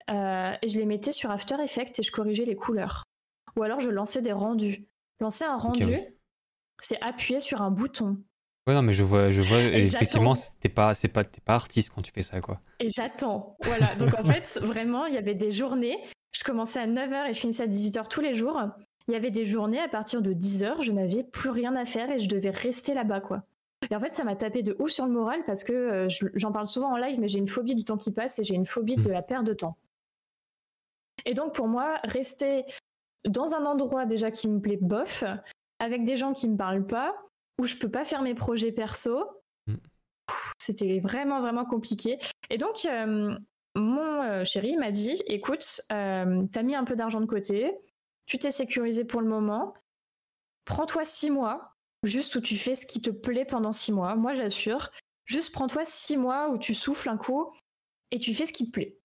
euh, 0.09 0.53
et 0.61 0.67
je 0.67 0.77
les 0.77 0.85
mettais 0.85 1.13
sur 1.13 1.31
After 1.31 1.55
Effects 1.63 1.99
et 1.99 2.03
je 2.03 2.11
corrigeais 2.11 2.45
les 2.45 2.55
couleurs. 2.55 3.03
Ou 3.55 3.63
alors 3.63 3.79
je 3.79 3.89
lançais 3.89 4.21
des 4.21 4.33
rendus. 4.33 4.88
Lancer 5.19 5.45
un 5.45 5.57
rendu, 5.57 5.97
c'est 6.79 7.01
appuyer 7.01 7.39
sur 7.39 7.61
un 7.61 7.71
bouton. 7.71 8.17
Ouais, 8.67 8.73
non, 8.73 8.81
mais 8.81 8.93
je 8.93 9.03
vois, 9.03 9.31
je 9.31 9.41
vois, 9.41 9.61
effectivement, 9.61 10.33
t'es 10.59 10.69
pas, 10.69 10.93
c'est 10.93 11.07
pas, 11.07 11.23
pas 11.23 11.55
artiste 11.55 11.91
quand 11.93 12.01
tu 12.01 12.11
fais 12.11 12.21
ça, 12.21 12.39
quoi. 12.39 12.61
Et 12.79 12.89
j'attends. 12.89 13.57
Voilà. 13.63 13.95
Donc 13.95 14.13
en 14.17 14.23
fait, 14.23 14.59
vraiment, 14.61 15.05
il 15.05 15.15
y 15.15 15.17
avait 15.17 15.35
des 15.35 15.51
journées. 15.51 15.97
Je 16.31 16.43
commençais 16.43 16.79
à 16.79 16.87
9h 16.87 17.29
et 17.29 17.33
je 17.33 17.39
finissais 17.39 17.63
à 17.63 17.67
18h 17.67 18.07
tous 18.07 18.21
les 18.21 18.35
jours. 18.35 18.61
Il 19.07 19.13
y 19.13 19.15
avait 19.15 19.31
des 19.31 19.45
journées 19.45 19.79
à 19.79 19.87
partir 19.87 20.21
de 20.21 20.33
10h, 20.33 20.83
je 20.83 20.91
n'avais 20.91 21.23
plus 21.23 21.49
rien 21.49 21.75
à 21.75 21.83
faire 21.83 22.11
et 22.11 22.19
je 22.19 22.29
devais 22.29 22.51
rester 22.51 22.93
là-bas, 22.93 23.21
quoi. 23.21 23.43
Et 23.89 23.95
en 23.95 23.99
fait, 23.99 24.11
ça 24.11 24.23
m'a 24.23 24.35
tapé 24.35 24.61
de 24.61 24.75
ouf 24.77 24.91
sur 24.91 25.05
le 25.05 25.11
moral 25.11 25.43
parce 25.45 25.63
que 25.63 25.73
euh, 25.73 26.07
j'en 26.35 26.51
parle 26.51 26.67
souvent 26.67 26.91
en 26.91 26.97
live, 26.97 27.19
mais 27.19 27.27
j'ai 27.27 27.39
une 27.39 27.47
phobie 27.47 27.75
du 27.75 27.83
temps 27.83 27.97
qui 27.97 28.11
passe 28.11 28.37
et 28.37 28.43
j'ai 28.43 28.53
une 28.53 28.65
phobie 28.67 28.97
de 28.97 29.09
hmm. 29.09 29.13
la 29.13 29.21
perte 29.21 29.45
de 29.45 29.53
temps. 29.53 29.77
Et 31.25 31.33
donc 31.33 31.53
pour 31.55 31.67
moi, 31.67 31.99
rester 32.03 32.65
dans 33.25 33.53
un 33.53 33.65
endroit 33.65 34.05
déjà 34.05 34.31
qui 34.31 34.47
me 34.47 34.59
plaît 34.59 34.79
bof, 34.81 35.23
avec 35.79 36.03
des 36.03 36.15
gens 36.15 36.33
qui 36.33 36.47
me 36.47 36.57
parlent 36.57 36.85
pas, 36.85 37.15
où 37.59 37.65
je 37.65 37.75
peux 37.75 37.89
pas 37.89 38.05
faire 38.05 38.21
mes 38.21 38.35
projets 38.35 38.71
perso, 38.71 39.25
mm. 39.67 39.75
c'était 40.57 40.99
vraiment 40.99 41.41
vraiment 41.41 41.65
compliqué. 41.65 42.17
Et 42.49 42.57
donc 42.57 42.85
euh, 42.85 43.37
mon 43.75 44.23
euh, 44.23 44.45
chéri 44.45 44.77
m'a 44.77 44.91
dit, 44.91 45.21
écoute, 45.27 45.81
euh, 45.91 46.43
t'as 46.51 46.63
mis 46.63 46.75
un 46.75 46.83
peu 46.83 46.95
d'argent 46.95 47.21
de 47.21 47.25
côté, 47.25 47.77
tu 48.25 48.37
t'es 48.37 48.51
sécurisé 48.51 49.05
pour 49.05 49.21
le 49.21 49.27
moment, 49.27 49.73
prends-toi 50.65 51.05
six 51.05 51.29
mois, 51.29 51.75
juste 52.03 52.35
où 52.35 52.41
tu 52.41 52.57
fais 52.57 52.75
ce 52.75 52.85
qui 52.85 53.01
te 53.01 53.09
plaît 53.09 53.45
pendant 53.45 53.71
six 53.71 53.91
mois. 53.91 54.15
Moi 54.15 54.35
j'assure, 54.35 54.91
juste 55.25 55.53
prends-toi 55.53 55.83
six 55.85 56.17
mois 56.17 56.49
où 56.49 56.57
tu 56.57 56.73
souffles 56.73 57.09
un 57.09 57.17
coup 57.17 57.51
et 58.11 58.19
tu 58.19 58.33
fais 58.33 58.45
ce 58.45 58.53
qui 58.53 58.67
te 58.67 58.71
plaît. 58.71 58.99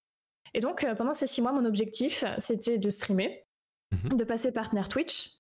Et 0.54 0.60
donc, 0.60 0.84
euh, 0.84 0.94
pendant 0.94 1.12
ces 1.12 1.26
six 1.26 1.42
mois, 1.42 1.52
mon 1.52 1.64
objectif, 1.64 2.24
c'était 2.38 2.78
de 2.78 2.88
streamer, 2.88 3.43
mhm. 4.04 4.16
de 4.16 4.24
passer 4.24 4.52
partenaire 4.52 4.88
Twitch 4.88 5.32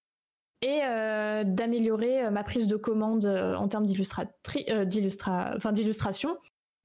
et 0.62 0.80
euh, 0.82 1.44
d'améliorer 1.44 2.24
euh, 2.24 2.30
ma 2.30 2.44
prise 2.44 2.66
de 2.66 2.76
commande 2.76 3.26
en 3.26 3.68
termes 3.68 3.86
d'illustration 3.86 6.36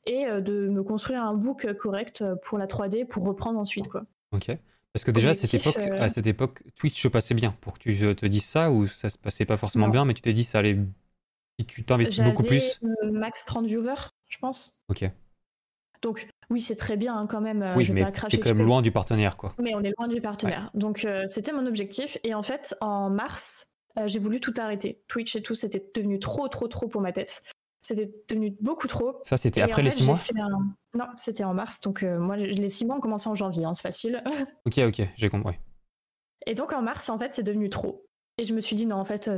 et 0.05 0.25
de 0.25 0.69
me 0.69 0.81
construire 0.81 1.23
un 1.23 1.33
book 1.33 1.71
correct 1.73 2.23
pour 2.43 2.57
la 2.57 2.67
3D 2.67 3.05
pour 3.05 3.23
reprendre 3.23 3.59
ensuite. 3.59 3.87
Quoi. 3.87 4.05
Ok. 4.31 4.49
Parce 4.93 5.03
que 5.03 5.11
déjà, 5.11 5.29
à 5.29 5.33
cette, 5.35 5.53
époque, 5.53 5.77
à 5.77 6.09
cette 6.09 6.25
époque, 6.25 6.63
Twitch 6.75 6.99
se 6.99 7.07
passait 7.07 7.35
bien 7.35 7.55
pour 7.61 7.73
que 7.73 7.79
tu 7.79 8.15
te 8.15 8.25
dises 8.25 8.45
ça 8.45 8.71
ou 8.71 8.87
ça 8.87 9.09
se 9.09 9.19
passait 9.19 9.45
pas 9.45 9.57
forcément 9.57 9.87
bien, 9.87 10.03
mais 10.03 10.15
tu 10.15 10.21
t'es 10.21 10.33
dit 10.33 10.43
ça 10.43 10.59
allait. 10.59 10.77
Si 11.59 11.65
tu 11.67 11.83
t'investis 11.83 12.21
beaucoup 12.21 12.43
plus. 12.43 12.79
Max 13.03 13.45
30 13.45 13.67
viewers, 13.67 14.09
je 14.29 14.37
pense. 14.39 14.81
Ok. 14.87 15.05
Donc 16.01 16.27
oui, 16.49 16.59
c'est 16.59 16.75
très 16.75 16.97
bien 16.97 17.15
hein, 17.15 17.27
quand 17.27 17.41
même. 17.41 17.73
Oui, 17.75 17.89
mais 17.91 18.05
c'est 18.29 18.39
quand 18.39 18.53
même 18.53 18.65
loin 18.65 18.81
du 18.81 18.91
partenaire, 18.91 19.37
quoi. 19.37 19.53
Mais 19.59 19.73
on 19.75 19.81
est 19.81 19.93
loin 19.97 20.07
du 20.07 20.21
partenaire. 20.21 20.71
Donc 20.73 21.07
c'était 21.27 21.51
mon 21.51 21.65
objectif. 21.65 22.17
Et 22.23 22.33
en 22.33 22.43
fait, 22.43 22.75
en 22.81 23.09
mars, 23.09 23.67
j'ai 24.05 24.19
voulu 24.19 24.39
tout 24.39 24.53
arrêter. 24.57 25.01
Twitch 25.07 25.35
et 25.35 25.41
tout, 25.41 25.55
c'était 25.55 25.83
devenu 25.93 26.19
trop, 26.19 26.47
trop, 26.47 26.67
trop 26.67 26.87
pour 26.87 27.01
ma 27.01 27.11
tête. 27.11 27.43
C'était 27.81 28.11
devenu 28.27 28.55
beaucoup 28.61 28.87
trop. 28.87 29.19
Ça, 29.23 29.37
c'était 29.37 29.61
après 29.61 29.81
les 29.81 29.89
six 29.89 30.05
mois 30.05 30.19
Non, 30.93 31.07
c'était 31.17 31.43
en 31.43 31.53
mars. 31.53 31.81
Donc, 31.81 32.03
euh, 32.03 32.19
moi, 32.19 32.35
les 32.35 32.69
six 32.69 32.85
mois 32.85 32.97
ont 32.97 32.99
commencé 32.99 33.27
en 33.29 33.35
janvier, 33.35 33.65
hein, 33.65 33.73
c'est 33.73 33.81
facile. 33.81 34.23
ok, 34.65 34.79
ok, 34.79 35.01
j'ai 35.15 35.29
compris. 35.29 35.55
Et 36.45 36.55
donc, 36.55 36.73
en 36.73 36.81
mars, 36.81 37.09
en 37.09 37.17
fait, 37.17 37.33
c'est 37.33 37.43
devenu 37.43 37.69
trop. 37.69 38.05
Et 38.37 38.45
je 38.45 38.53
me 38.53 38.61
suis 38.61 38.75
dit, 38.75 38.85
non, 38.85 38.97
en 38.97 39.05
fait, 39.05 39.27
euh, 39.27 39.37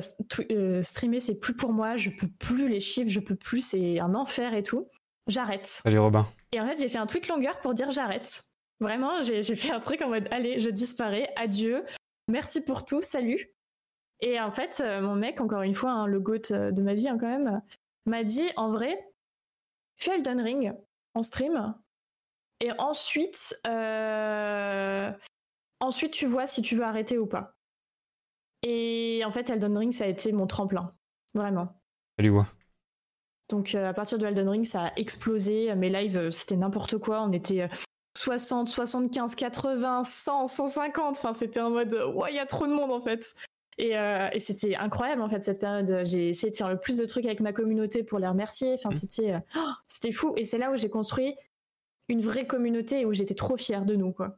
euh, 0.51 0.81
streamer, 0.81 1.19
c'est 1.19 1.35
plus 1.35 1.55
pour 1.55 1.71
moi. 1.71 1.97
Je 1.97 2.09
peux 2.09 2.27
plus 2.27 2.67
les 2.67 2.79
chiffres, 2.79 3.09
je 3.09 3.19
peux 3.19 3.35
plus, 3.35 3.61
c'est 3.61 3.99
un 3.99 4.15
enfer 4.15 4.53
et 4.53 4.63
tout. 4.63 4.89
J'arrête. 5.27 5.67
Salut 5.67 5.99
Robin. 5.99 6.27
Et 6.51 6.59
en 6.59 6.67
fait, 6.67 6.77
j'ai 6.77 6.89
fait 6.89 6.97
un 6.97 7.07
tweet 7.07 7.27
longueur 7.27 7.59
pour 7.61 7.73
dire 7.73 7.91
j'arrête. 7.91 8.43
Vraiment, 8.79 9.21
j'ai 9.21 9.43
fait 9.55 9.71
un 9.71 9.79
truc 9.79 10.01
en 10.01 10.09
mode, 10.09 10.27
allez, 10.31 10.59
je 10.59 10.69
disparais, 10.69 11.31
adieu, 11.35 11.85
merci 12.27 12.61
pour 12.61 12.83
tout, 12.83 13.01
salut. 13.01 13.53
Et 14.21 14.39
en 14.39 14.51
fait, 14.51 14.83
mon 15.01 15.15
mec, 15.15 15.39
encore 15.39 15.61
une 15.61 15.75
fois, 15.75 15.91
hein, 15.91 16.07
le 16.07 16.19
goat 16.19 16.49
de 16.49 16.81
ma 16.81 16.95
vie 16.95 17.07
hein, 17.07 17.17
quand 17.19 17.27
même, 17.27 17.61
m'a 18.05 18.23
dit 18.23 18.49
en 18.55 18.71
vrai, 18.71 19.13
fais 19.97 20.15
Elden 20.15 20.41
Ring 20.41 20.73
en 21.13 21.23
stream 21.23 21.75
et 22.59 22.71
ensuite, 22.77 23.59
euh, 23.67 25.11
ensuite 25.79 26.13
tu 26.13 26.27
vois 26.27 26.47
si 26.47 26.61
tu 26.61 26.75
veux 26.75 26.83
arrêter 26.83 27.17
ou 27.17 27.25
pas. 27.25 27.55
Et 28.63 29.23
en 29.25 29.31
fait, 29.31 29.49
Elden 29.49 29.77
Ring, 29.77 29.91
ça 29.91 30.05
a 30.05 30.07
été 30.07 30.31
mon 30.31 30.45
tremplin, 30.45 30.95
vraiment. 31.33 31.81
Salut, 32.17 32.29
ouais. 32.29 32.45
Donc 33.51 33.75
euh, 33.75 33.89
à 33.89 33.93
partir 33.93 34.17
de 34.17 34.25
Elden 34.25 34.49
Ring, 34.49 34.65
ça 34.65 34.85
a 34.85 34.91
explosé. 34.95 35.73
Mes 35.75 35.89
lives, 35.89 36.17
euh, 36.17 36.31
c'était 36.31 36.55
n'importe 36.55 36.97
quoi. 36.97 37.21
On 37.21 37.31
était 37.31 37.69
60, 38.17 38.67
75, 38.67 39.35
80, 39.35 40.03
100, 40.03 40.47
150. 40.47 41.11
Enfin, 41.11 41.33
c'était 41.33 41.59
en 41.59 41.69
mode, 41.69 41.93
ouais, 42.15 42.31
il 42.31 42.35
y 42.35 42.39
a 42.39 42.45
trop 42.45 42.65
de 42.65 42.73
monde 42.73 42.91
en 42.91 43.01
fait. 43.01 43.35
Euh, 43.79 44.29
et, 44.33 44.39
c'était 44.39 44.75
incroyable 44.75 45.21
en 45.21 45.29
fait 45.29 45.41
cette 45.41 45.59
période. 45.59 46.05
J'ai 46.05 46.29
essayé 46.29 46.51
de 46.51 46.55
faire 46.55 46.69
le 46.69 46.77
plus 46.77 46.97
de 46.97 47.05
trucs 47.05 47.25
avec 47.25 47.39
ma 47.39 47.53
communauté 47.53 48.03
pour 48.03 48.19
les 48.19 48.27
remercier. 48.27 48.73
Enfin, 48.73 48.89
mmh. 48.89 48.93
c'était, 48.93 49.33
euh, 49.33 49.39
oh, 49.55 49.71
c'était 49.87 50.11
fou. 50.11 50.33
Et 50.37 50.45
c'est 50.45 50.57
là 50.57 50.71
où 50.71 50.77
j'ai 50.77 50.89
construit 50.89 51.35
une 52.09 52.21
vraie 52.21 52.45
communauté 52.45 53.01
et 53.01 53.05
où 53.05 53.13
j'étais 53.13 53.33
trop 53.33 53.57
fière 53.57 53.85
de 53.85 53.95
nous, 53.95 54.11
quoi. 54.11 54.37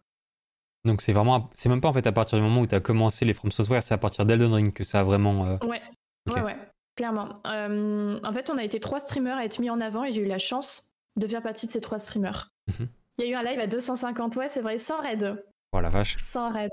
Donc 0.85 1.01
c'est 1.01 1.13
vraiment, 1.13 1.49
c'est 1.53 1.69
même 1.69 1.79
pas 1.79 1.87
en 1.87 1.93
fait 1.93 2.05
à 2.07 2.11
partir 2.11 2.37
du 2.37 2.43
moment 2.43 2.61
où 2.61 2.67
tu 2.67 2.75
as 2.75 2.81
commencé 2.81 3.23
les 3.23 3.33
From 3.33 3.51
Software, 3.51 3.81
c'est 3.81 3.93
à 3.93 3.97
partir 3.97 4.25
d'Elden 4.25 4.53
Ring 4.53 4.73
que 4.73 4.83
ça 4.83 4.99
a 4.99 5.03
vraiment. 5.03 5.45
Euh, 5.45 5.57
ouais. 5.65 5.81
ouais, 6.27 6.41
ouais, 6.41 6.57
clairement. 6.95 7.41
en 7.45 8.33
fait, 8.33 8.49
on 8.49 8.57
a 8.57 8.63
été 8.63 8.79
trois 8.79 8.99
streamers 8.99 9.37
à 9.37 9.45
être 9.45 9.59
mis 9.59 9.69
en 9.69 9.81
avant 9.81 10.03
et 10.03 10.11
j'ai 10.11 10.21
eu 10.21 10.27
la 10.27 10.39
chance 10.39 10.93
de 11.15 11.27
faire 11.27 11.41
partie 11.41 11.67
de 11.67 11.71
ces 11.71 11.81
trois 11.81 11.99
streamers. 11.99 12.51
Mmh 12.67 12.85
Il 13.17 13.25
y 13.25 13.27
a 13.27 13.31
eu 13.31 13.35
un 13.35 13.43
live 13.43 13.59
à 13.59 13.67
250, 13.67 14.35
ouais, 14.37 14.49
c'est 14.49 14.61
vrai, 14.61 14.77
sans 14.77 14.99
raid. 14.99 15.43
Oh 15.71 15.79
la 15.79 15.89
vache. 15.89 16.15
Sans 16.17 16.49
raid. 16.49 16.71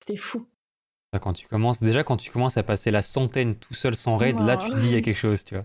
C'était 0.00 0.16
fou. 0.16 0.46
Quand 1.20 1.32
tu 1.32 1.46
commences, 1.48 1.82
déjà 1.82 2.04
quand 2.04 2.18
tu 2.18 2.30
commences 2.30 2.58
à 2.58 2.62
passer 2.62 2.90
la 2.90 3.00
centaine 3.00 3.56
tout 3.56 3.72
seul 3.72 3.96
sans 3.96 4.16
raid, 4.16 4.38
là 4.40 4.58
tu 4.58 4.68
te 4.70 4.76
dis 4.76 4.88
il 4.88 4.94
y 4.94 4.98
a 4.98 5.00
quelque 5.00 5.16
chose, 5.16 5.44
tu 5.44 5.54
vois. 5.54 5.64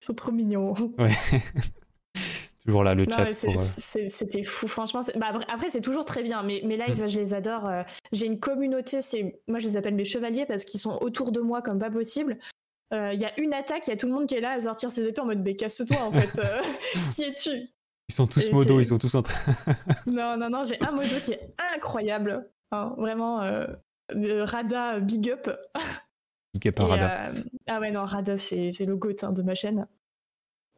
Ils 0.00 0.06
sont 0.06 0.14
trop 0.14 0.32
mignons. 0.32 0.74
Ouais. 0.98 1.14
toujours 2.64 2.84
là 2.84 2.94
le 2.94 3.04
chat. 3.04 3.26
Euh, 3.26 4.06
c'était 4.06 4.42
fou, 4.44 4.68
franchement. 4.68 5.00
Bah, 5.16 5.32
après, 5.48 5.70
c'est 5.70 5.80
toujours 5.80 6.04
très 6.04 6.22
bien. 6.22 6.42
Mais 6.42 6.60
mes 6.64 6.76
lives, 6.76 7.02
mm. 7.02 7.08
je 7.08 7.18
les 7.18 7.34
adore. 7.34 7.66
Euh, 7.66 7.82
j'ai 8.12 8.26
une 8.26 8.38
communauté, 8.38 9.02
c'est 9.02 9.40
moi 9.48 9.58
je 9.58 9.66
les 9.66 9.76
appelle 9.76 9.94
mes 9.94 10.04
chevaliers 10.04 10.46
parce 10.46 10.64
qu'ils 10.64 10.80
sont 10.80 10.98
autour 11.00 11.32
de 11.32 11.40
moi 11.40 11.62
comme 11.62 11.78
pas 11.78 11.90
possible. 11.90 12.38
Euh, 12.94 13.12
il 13.12 13.20
y 13.20 13.24
a 13.24 13.38
une 13.38 13.52
attaque, 13.52 13.86
il 13.86 13.90
y 13.90 13.92
a 13.92 13.96
tout 13.96 14.06
le 14.06 14.12
monde 14.12 14.26
qui 14.26 14.34
est 14.34 14.40
là 14.40 14.52
à 14.52 14.60
sortir 14.62 14.90
ses 14.90 15.06
épées 15.06 15.20
en 15.20 15.26
mode 15.26 15.40
mais 15.40 15.56
casse-toi 15.56 15.98
en 16.00 16.12
fait. 16.12 16.40
qui 17.14 17.22
es-tu? 17.22 17.68
Ils 18.08 18.14
sont 18.14 18.26
tous 18.26 18.50
modo, 18.50 18.80
ils 18.80 18.86
sont 18.86 18.98
tous 18.98 19.14
en 19.14 19.22
train. 19.22 19.54
non, 20.06 20.38
non, 20.38 20.48
non, 20.48 20.64
j'ai 20.64 20.80
un 20.80 20.92
modo 20.92 21.20
qui 21.22 21.32
est 21.32 21.54
incroyable. 21.74 22.50
Hein, 22.72 22.94
vraiment, 22.96 23.40
Rada 24.10 25.00
Big 25.00 25.30
Up. 25.30 25.50
Big 26.54 26.68
Up 26.68 26.80
à 26.80 26.86
Rada. 26.86 27.26
Euh, 27.28 27.34
ah 27.66 27.80
ouais, 27.80 27.90
non, 27.90 28.04
Rada, 28.04 28.36
c'est 28.36 28.84
le 28.86 28.96
goat 28.96 29.16
hein, 29.22 29.32
de 29.32 29.42
ma 29.42 29.54
chaîne. 29.54 29.86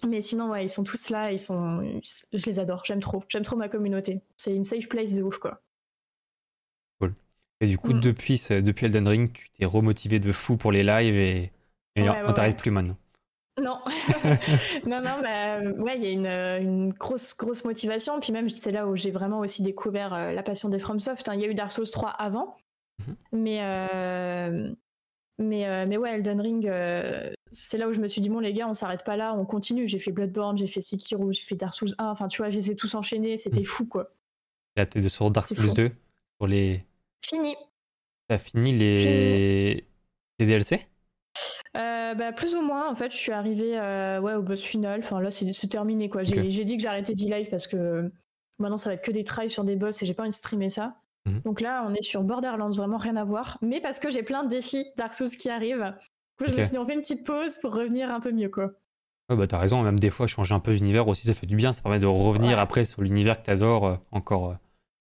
Mais 0.07 0.21
sinon, 0.21 0.51
ouais, 0.51 0.65
ils 0.65 0.71
sont 0.71 0.85
tous 0.85 1.11
là, 1.11 1.31
ils 1.31 1.39
sont, 1.39 2.01
je 2.33 2.47
les 2.47 2.59
adore, 2.59 2.85
j'aime 2.87 3.01
trop, 3.01 3.23
j'aime 3.29 3.43
trop 3.43 3.57
ma 3.57 3.69
communauté. 3.69 4.23
C'est 4.37 4.55
une 4.55 4.65
safe 4.65 4.89
place 4.89 5.15
de 5.15 5.23
ouf, 5.23 5.39
quoi. 5.39 5.63
Cool. 6.99 7.15
Et 7.61 7.67
du 7.67 7.77
coup, 7.77 7.93
mm. 7.93 8.01
depuis, 8.01 8.43
depuis 8.49 8.87
Elden 8.87 9.07
Ring, 9.07 9.33
tu 9.33 9.51
t'es 9.51 9.67
remotivé 9.67 10.19
de 10.19 10.33
fou 10.33 10.57
pour 10.57 10.73
les 10.73 10.83
lives 10.83 11.17
et, 11.17 11.53
on 11.99 12.33
t'arrête 12.33 12.59
plus 12.59 12.71
maintenant. 12.71 12.97
Non, 13.61 13.79
non, 14.87 15.03
non, 15.03 15.21
bah, 15.23 15.61
ouais, 15.61 15.99
il 15.99 16.05
y 16.05 16.07
a 16.07 16.11
une, 16.11 16.27
une, 16.27 16.93
grosse, 16.95 17.37
grosse 17.37 17.65
motivation. 17.65 18.19
Puis 18.21 18.33
même, 18.33 18.49
c'est 18.49 18.71
là 18.71 18.87
où 18.87 18.97
j'ai 18.97 19.11
vraiment 19.11 19.41
aussi 19.41 19.63
découvert 19.63 20.15
euh, 20.15 20.33
la 20.33 20.43
passion 20.43 20.71
des 20.71 20.79
FromSoft. 20.79 21.29
Hein. 21.29 21.35
Il 21.35 21.41
y 21.41 21.45
a 21.45 21.49
eu 21.49 21.55
Dark 21.55 21.71
Souls 21.71 21.91
3 21.91 22.09
avant, 22.09 22.57
Mhm. 23.01 23.17
Mais, 23.33 23.59
euh, 23.63 24.75
mais, 25.39 25.67
euh, 25.67 25.87
mais 25.87 25.97
ouais, 25.97 26.15
Elden 26.15 26.41
Ring, 26.41 26.67
euh, 26.67 27.33
c'est 27.51 27.79
là 27.79 27.89
où 27.89 27.93
je 27.93 28.01
me 28.01 28.09
suis 28.09 28.21
dit, 28.21 28.29
bon, 28.29 28.41
les 28.41 28.53
gars, 28.53 28.69
on 28.69 28.75
s'arrête 28.75 29.05
pas 29.05 29.17
là, 29.17 29.35
on 29.35 29.45
continue. 29.45 29.89
J'ai 29.89 29.99
fait 29.99 30.13
Bloodborne, 30.13 30.59
j'ai 30.59 30.67
fait 30.67 30.81
Sekiro, 30.81 31.33
j'ai 31.33 31.43
fait 31.43 31.57
Dark 31.57 31.75
Souls 31.75 31.95
1. 31.99 32.09
Enfin, 32.09 32.29
tu 32.29 32.43
vois, 32.43 32.51
j'ai 32.51 32.77
tous 32.77 32.95
enchaîner, 32.95 33.37
c'était 33.37 33.61
mhm. 33.61 33.67
fou, 33.67 33.87
quoi. 33.87 34.13
Là, 34.77 34.87
t'es 34.87 35.07
sur 35.09 35.31
Dark 35.31 35.49
Souls 35.49 35.75
2 35.75 35.91
pour 36.39 36.47
les. 36.47 36.85
Fini. 37.25 37.57
T'as 38.29 38.39
fini 38.39 38.73
les, 38.73 39.85
les 40.39 40.47
DLC 40.47 40.87
bah, 41.75 42.33
plus 42.33 42.55
ou 42.55 42.63
moins, 42.63 42.91
en 42.91 42.95
fait, 42.95 43.13
je 43.13 43.17
suis 43.17 43.33
arrivé 43.33 43.79
ouais, 44.21 44.35
au 44.35 44.43
boss 44.43 44.63
final. 44.63 45.01
Enfin, 45.01 45.21
là, 45.21 45.31
c'est 45.31 45.69
terminé, 45.69 46.09
quoi. 46.09 46.23
J'ai 46.23 46.65
dit 46.65 46.77
que 46.77 46.83
j'arrêtais 46.83 47.15
d'e-live 47.15 47.49
parce 47.51 47.67
que 47.67 48.11
maintenant, 48.59 48.77
ça 48.77 48.91
va 48.91 48.95
être 48.95 49.05
que 49.05 49.13
des 49.13 49.25
tries 49.25 49.51
sur 49.51 49.65
des 49.65 49.77
boss 49.77 50.03
et 50.03 50.07
j'ai 50.07 50.15
pas 50.15 50.23
envie 50.23 50.31
de 50.31 50.35
streamer 50.35 50.69
ça. 50.69 50.97
Mhm. 51.27 51.41
Donc 51.45 51.61
là, 51.61 51.85
on 51.87 51.95
est 51.95 52.03
sur 52.03 52.23
Borderlands, 52.23 52.71
vraiment 52.71 52.97
rien 52.97 53.17
à 53.17 53.25
voir. 53.25 53.59
Mais 53.63 53.81
parce 53.81 53.99
que 53.99 54.11
j'ai 54.11 54.23
plein 54.23 54.45
de 54.45 54.49
défis 54.49 54.87
Dark 54.97 55.15
Souls 55.15 55.29
qui 55.29 55.51
arrivent, 55.51 55.95
je 56.47 56.55
me 56.55 56.63
suis 56.63 56.71
dit, 56.71 56.79
on 56.79 56.87
fait 56.87 56.95
une 56.95 57.01
petite 57.01 57.27
pause 57.27 57.59
pour 57.59 57.75
revenir 57.75 58.11
un 58.11 58.21
peu 58.21 58.33
mieux, 58.33 58.49
quoi. 58.49 58.73
Ouais, 59.29 59.37
bah 59.37 59.47
t'as 59.47 59.59
raison, 59.59 59.83
même 59.83 60.01
des 60.01 60.11
fois, 60.11 60.27
changer 60.27 60.55
un 60.55 60.61
peu 60.61 60.75
d'univers 60.75 61.07
aussi, 61.07 61.27
ça 61.27 61.35
fait 61.35 61.47
du 61.47 61.57
bien. 61.57 61.73
Ça 61.73 61.83
permet 61.83 61.99
de 61.99 62.07
revenir 62.07 62.59
après 62.59 62.85
sur 62.85 63.03
l'univers 63.03 63.41
que 63.41 63.47
t'adores 63.47 63.87
euh, 63.87 63.97
encore, 64.11 64.51
euh, 64.51 64.55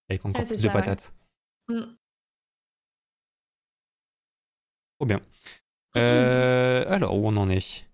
avec 0.09 0.23
encore 0.25 0.45
plus 0.45 0.61
de 0.61 0.69
patates. 0.69 1.15
Mm. 1.67 1.81
Trop 4.99 5.07
bien. 5.07 5.21
Euh, 5.97 6.85
alors, 6.87 7.17
où 7.17 7.27
on 7.27 7.35
en 7.35 7.49
est? 7.49 7.87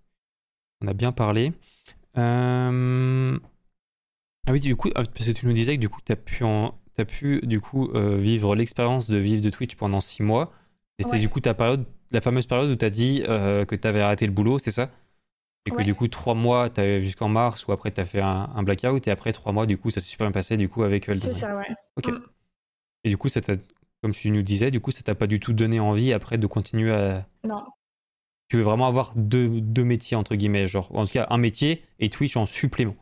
On 0.81 0.87
a 0.87 0.93
bien 0.93 1.11
parlé. 1.11 1.53
Ah 2.15 2.71
oui, 4.51 4.59
du 4.59 4.75
coup, 4.75 4.89
parce 4.93 5.07
que 5.09 5.31
tu 5.31 5.47
nous 5.47 5.53
disais 5.53 5.75
que 5.75 5.81
du 5.81 5.89
coup, 5.89 6.01
tu 6.05 6.11
as 6.11 6.15
pu 6.15 6.43
en 6.43 6.77
tu 6.95 7.01
as 7.01 7.05
pu 7.05 7.41
du 7.43 7.59
coup 7.59 7.89
euh, 7.93 8.15
vivre 8.15 8.55
l'expérience 8.55 9.09
de 9.09 9.17
vivre 9.17 9.41
de 9.41 9.49
Twitch 9.49 9.75
pendant 9.75 10.01
six 10.01 10.23
mois. 10.23 10.53
Et 10.97 11.03
c'était 11.03 11.19
du 11.19 11.27
coup 11.27 11.41
ta 11.41 11.53
période, 11.53 11.85
la 12.11 12.21
fameuse 12.21 12.47
période 12.47 12.69
où 12.69 12.75
tu 12.75 12.85
as 12.85 12.89
dit 12.89 13.23
euh, 13.27 13.65
que 13.65 13.75
tu 13.75 13.85
avais 13.85 14.01
arrêté 14.01 14.25
le 14.25 14.31
boulot, 14.31 14.59
c'est 14.59 14.71
ça? 14.71 14.89
Et 15.67 15.71
que 15.71 15.81
du 15.81 15.95
coup, 15.95 16.07
trois 16.07 16.35
mois, 16.35 16.69
jusqu'en 16.99 17.27
mars, 17.27 17.65
ou 17.67 17.71
après 17.71 17.91
tu 17.91 17.99
as 17.99 18.05
fait 18.05 18.21
un, 18.21 18.61
blackout, 18.61 19.07
et 19.07 19.11
après 19.11 19.33
trois 19.33 19.51
mois, 19.51 19.65
du 19.65 19.79
coup, 19.79 19.89
ça 19.89 19.99
s'est 19.99 20.07
super 20.07 20.27
bien 20.27 20.31
passé 20.31 20.57
du 20.57 20.69
coup 20.69 20.83
avec 20.83 21.05
C'est 21.15 21.33
ça, 21.33 21.57
ouais. 21.57 21.67
Ok. 21.97 22.09
Mm. 22.09 22.19
Et 23.03 23.09
du 23.09 23.17
coup, 23.17 23.29
ça 23.29 23.41
comme 24.01 24.11
tu 24.11 24.29
nous 24.29 24.43
disais, 24.43 24.69
du 24.69 24.79
coup, 24.79 24.91
ça 24.91 25.01
t'a 25.01 25.15
pas 25.15 25.25
du 25.25 25.39
tout 25.39 25.53
donné 25.53 25.79
envie 25.79 26.13
après 26.13 26.37
de 26.37 26.45
continuer 26.45 26.93
à. 26.93 27.25
Non. 27.43 27.63
Tu 28.47 28.57
veux 28.57 28.63
vraiment 28.63 28.87
avoir 28.87 29.13
deux, 29.15 29.61
deux 29.61 29.83
métiers, 29.83 30.15
entre 30.15 30.35
guillemets, 30.35 30.67
genre, 30.67 30.89
en 30.93 31.05
tout 31.05 31.13
cas, 31.13 31.27
un 31.29 31.37
métier 31.37 31.83
et 31.99 32.09
Twitch 32.09 32.37
en 32.37 32.45
supplément. 32.45 32.95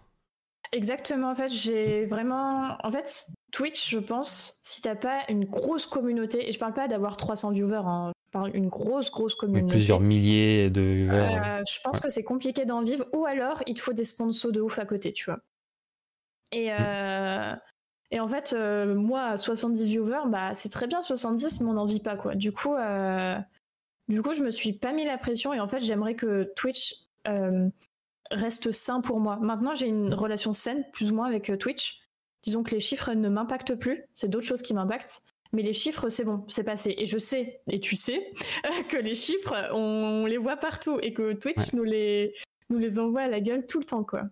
Exactement, 0.74 1.30
en 1.30 1.36
fait, 1.36 1.50
j'ai 1.50 2.06
vraiment. 2.06 2.78
En 2.84 2.92
fait, 2.92 3.28
Twitch, 3.52 3.92
je 3.92 4.00
pense, 4.00 4.60
si 4.64 4.82
t'as 4.82 4.96
pas 4.96 5.22
une 5.30 5.46
grosse 5.46 5.86
communauté, 5.86 6.50
et 6.50 6.52
je 6.52 6.58
parle 6.58 6.74
pas 6.74 6.88
d'avoir 6.88 7.16
300 7.16 7.52
viewers, 7.52 7.86
hein, 7.86 8.12
je 8.26 8.32
parle 8.32 8.56
une 8.56 8.70
grosse, 8.70 9.12
grosse 9.12 9.36
communauté. 9.36 9.76
plusieurs 9.76 10.00
milliers 10.00 10.72
de 10.72 10.82
viewers. 10.82 11.40
Euh, 11.46 11.64
je 11.70 11.80
pense 11.84 12.00
que 12.00 12.10
c'est 12.10 12.24
compliqué 12.24 12.66
d'en 12.66 12.82
vivre, 12.82 13.06
ou 13.14 13.26
alors 13.26 13.62
il 13.68 13.76
te 13.76 13.82
faut 13.82 13.94
des 13.94 14.04
sponsors 14.04 14.52
de 14.52 14.62
ouf 14.62 14.80
à 14.80 14.86
côté, 14.86 15.14
tu 15.14 15.26
vois. 15.26 15.40
Et, 16.52 16.72
mm. 16.72 16.78
euh, 16.80 17.56
et 18.10 18.20
en 18.20 18.28
fait, 18.28 18.54
euh, 18.58 18.96
moi, 18.96 19.26
à 19.26 19.38
70 19.38 19.86
viewers, 19.86 20.28
bah, 20.28 20.56
c'est 20.56 20.70
très 20.70 20.88
bien 20.88 21.04
70, 21.04 21.62
mais 21.62 21.68
on 21.68 21.74
n'en 21.74 21.86
vit 21.86 22.00
pas, 22.00 22.16
quoi. 22.16 22.34
Du 22.34 22.52
coup, 22.52 22.74
du 24.14 24.22
coup, 24.22 24.34
je 24.34 24.44
me 24.44 24.52
suis 24.52 24.74
pas 24.74 24.94
mis 24.94 25.06
la 25.06 25.18
pression, 25.18 25.54
et 25.54 25.60
en 25.60 25.68
fait, 25.68 25.82
j'aimerais 25.82 26.16
que 26.16 26.52
Twitch 26.56 26.96
reste 28.32 28.72
sain 28.72 29.02
pour 29.02 29.20
moi. 29.20 29.38
Maintenant, 29.38 29.76
j'ai 29.76 29.88
une 29.88 30.14
relation 30.14 30.54
saine, 30.54 30.86
plus 30.92 31.12
ou 31.12 31.16
moins, 31.16 31.28
avec 31.28 31.50
euh, 31.50 31.58
Twitch. 31.58 32.02
Disons 32.44 32.64
que 32.64 32.72
les 32.72 32.82
chiffres 32.82 33.14
ne 33.14 33.30
m'impactent 33.30 33.76
plus, 33.76 34.04
c'est 34.14 34.30
d'autres 34.30 34.46
choses 34.46 34.62
qui 34.62 34.74
m'impactent. 34.74 35.24
Mais 35.54 35.62
les 35.62 35.74
chiffres, 35.74 36.10
c'est 36.10 36.26
bon, 36.26 36.44
c'est 36.48 36.64
passé. 36.64 36.96
Et 36.98 37.06
je 37.06 37.18
sais, 37.18 37.62
et 37.70 37.80
tu 37.80 37.96
sais, 37.96 38.32
que 38.90 38.98
les 38.98 39.16
chiffres, 39.16 39.70
on 39.72 40.26
les 40.26 40.38
voit 40.38 40.58
partout 40.58 41.00
et 41.02 41.14
que 41.14 41.34
Twitch 41.34 41.74
nous, 41.74 41.84
les, 41.84 42.34
nous 42.70 42.80
les 42.80 43.00
envoie 43.00 43.22
à 43.22 43.30
la 43.30 43.40
gueule 43.40 43.66
tout 43.68 43.80
le 43.80 43.86
temps, 43.86 44.04
quoi. 44.04 44.24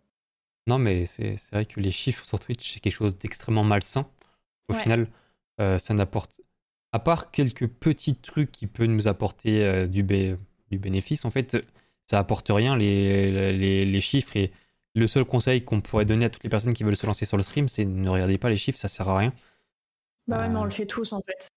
Non, 0.67 0.77
mais 0.77 1.05
c'est 1.05 1.35
vrai 1.51 1.65
que 1.65 1.79
les 1.79 1.91
chiffres 1.91 2.25
sur 2.25 2.39
Twitch, 2.39 2.73
c'est 2.73 2.79
quelque 2.79 2.93
chose 2.93 3.17
d'extrêmement 3.17 3.63
malsain. 3.63 4.07
Au 4.67 4.73
final, 4.73 5.07
ça 5.57 5.93
n'apporte, 5.93 6.39
à 6.91 6.99
part 6.99 7.31
quelques 7.31 7.67
petits 7.67 8.15
trucs 8.15 8.51
qui 8.51 8.67
peuvent 8.67 8.87
nous 8.87 9.07
apporter 9.07 9.87
du, 9.87 10.03
du, 10.03 10.79
bénéfice, 10.79 11.25
en 11.25 11.31
fait, 11.31 11.57
ça 12.05 12.19
apporte 12.19 12.47
rien 12.49 12.75
les, 12.75 13.53
les, 13.53 13.85
les 13.85 14.01
chiffres 14.01 14.35
et 14.35 14.51
le 14.93 15.07
seul 15.07 15.25
conseil 15.25 15.63
qu'on 15.63 15.81
pourrait 15.81 16.05
donner 16.05 16.25
à 16.25 16.29
toutes 16.29 16.43
les 16.43 16.49
personnes 16.49 16.73
qui 16.73 16.83
veulent 16.83 16.97
se 16.97 17.05
lancer 17.05 17.25
sur 17.25 17.37
le 17.37 17.43
stream, 17.43 17.67
c'est 17.67 17.85
ne 17.85 18.09
regardez 18.09 18.37
pas 18.37 18.49
les 18.49 18.57
chiffres, 18.57 18.79
ça 18.79 18.87
sert 18.87 19.07
à 19.09 19.17
rien. 19.17 19.33
Bah 20.27 20.39
ouais, 20.39 20.49
mais 20.49 20.57
on 20.57 20.63
le 20.63 20.71
fait 20.71 20.85
tous 20.85 21.13
en 21.13 21.21
fait. 21.21 21.47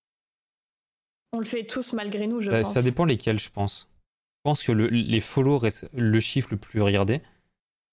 On 1.32 1.38
le 1.38 1.44
fait 1.44 1.66
tous 1.66 1.92
malgré 1.92 2.26
nous, 2.26 2.40
je 2.40 2.50
bah, 2.50 2.62
pense. 2.62 2.72
Ça 2.72 2.82
dépend 2.82 3.04
lesquels, 3.04 3.40
je 3.40 3.50
pense. 3.50 3.88
Je 4.36 4.50
pense 4.50 4.62
que 4.62 4.72
le, 4.72 4.88
les 4.88 5.20
follow 5.20 5.58
restent 5.58 5.88
le 5.92 6.20
chiffre 6.20 6.48
le 6.50 6.56
plus 6.56 6.80
regardé. 6.80 7.20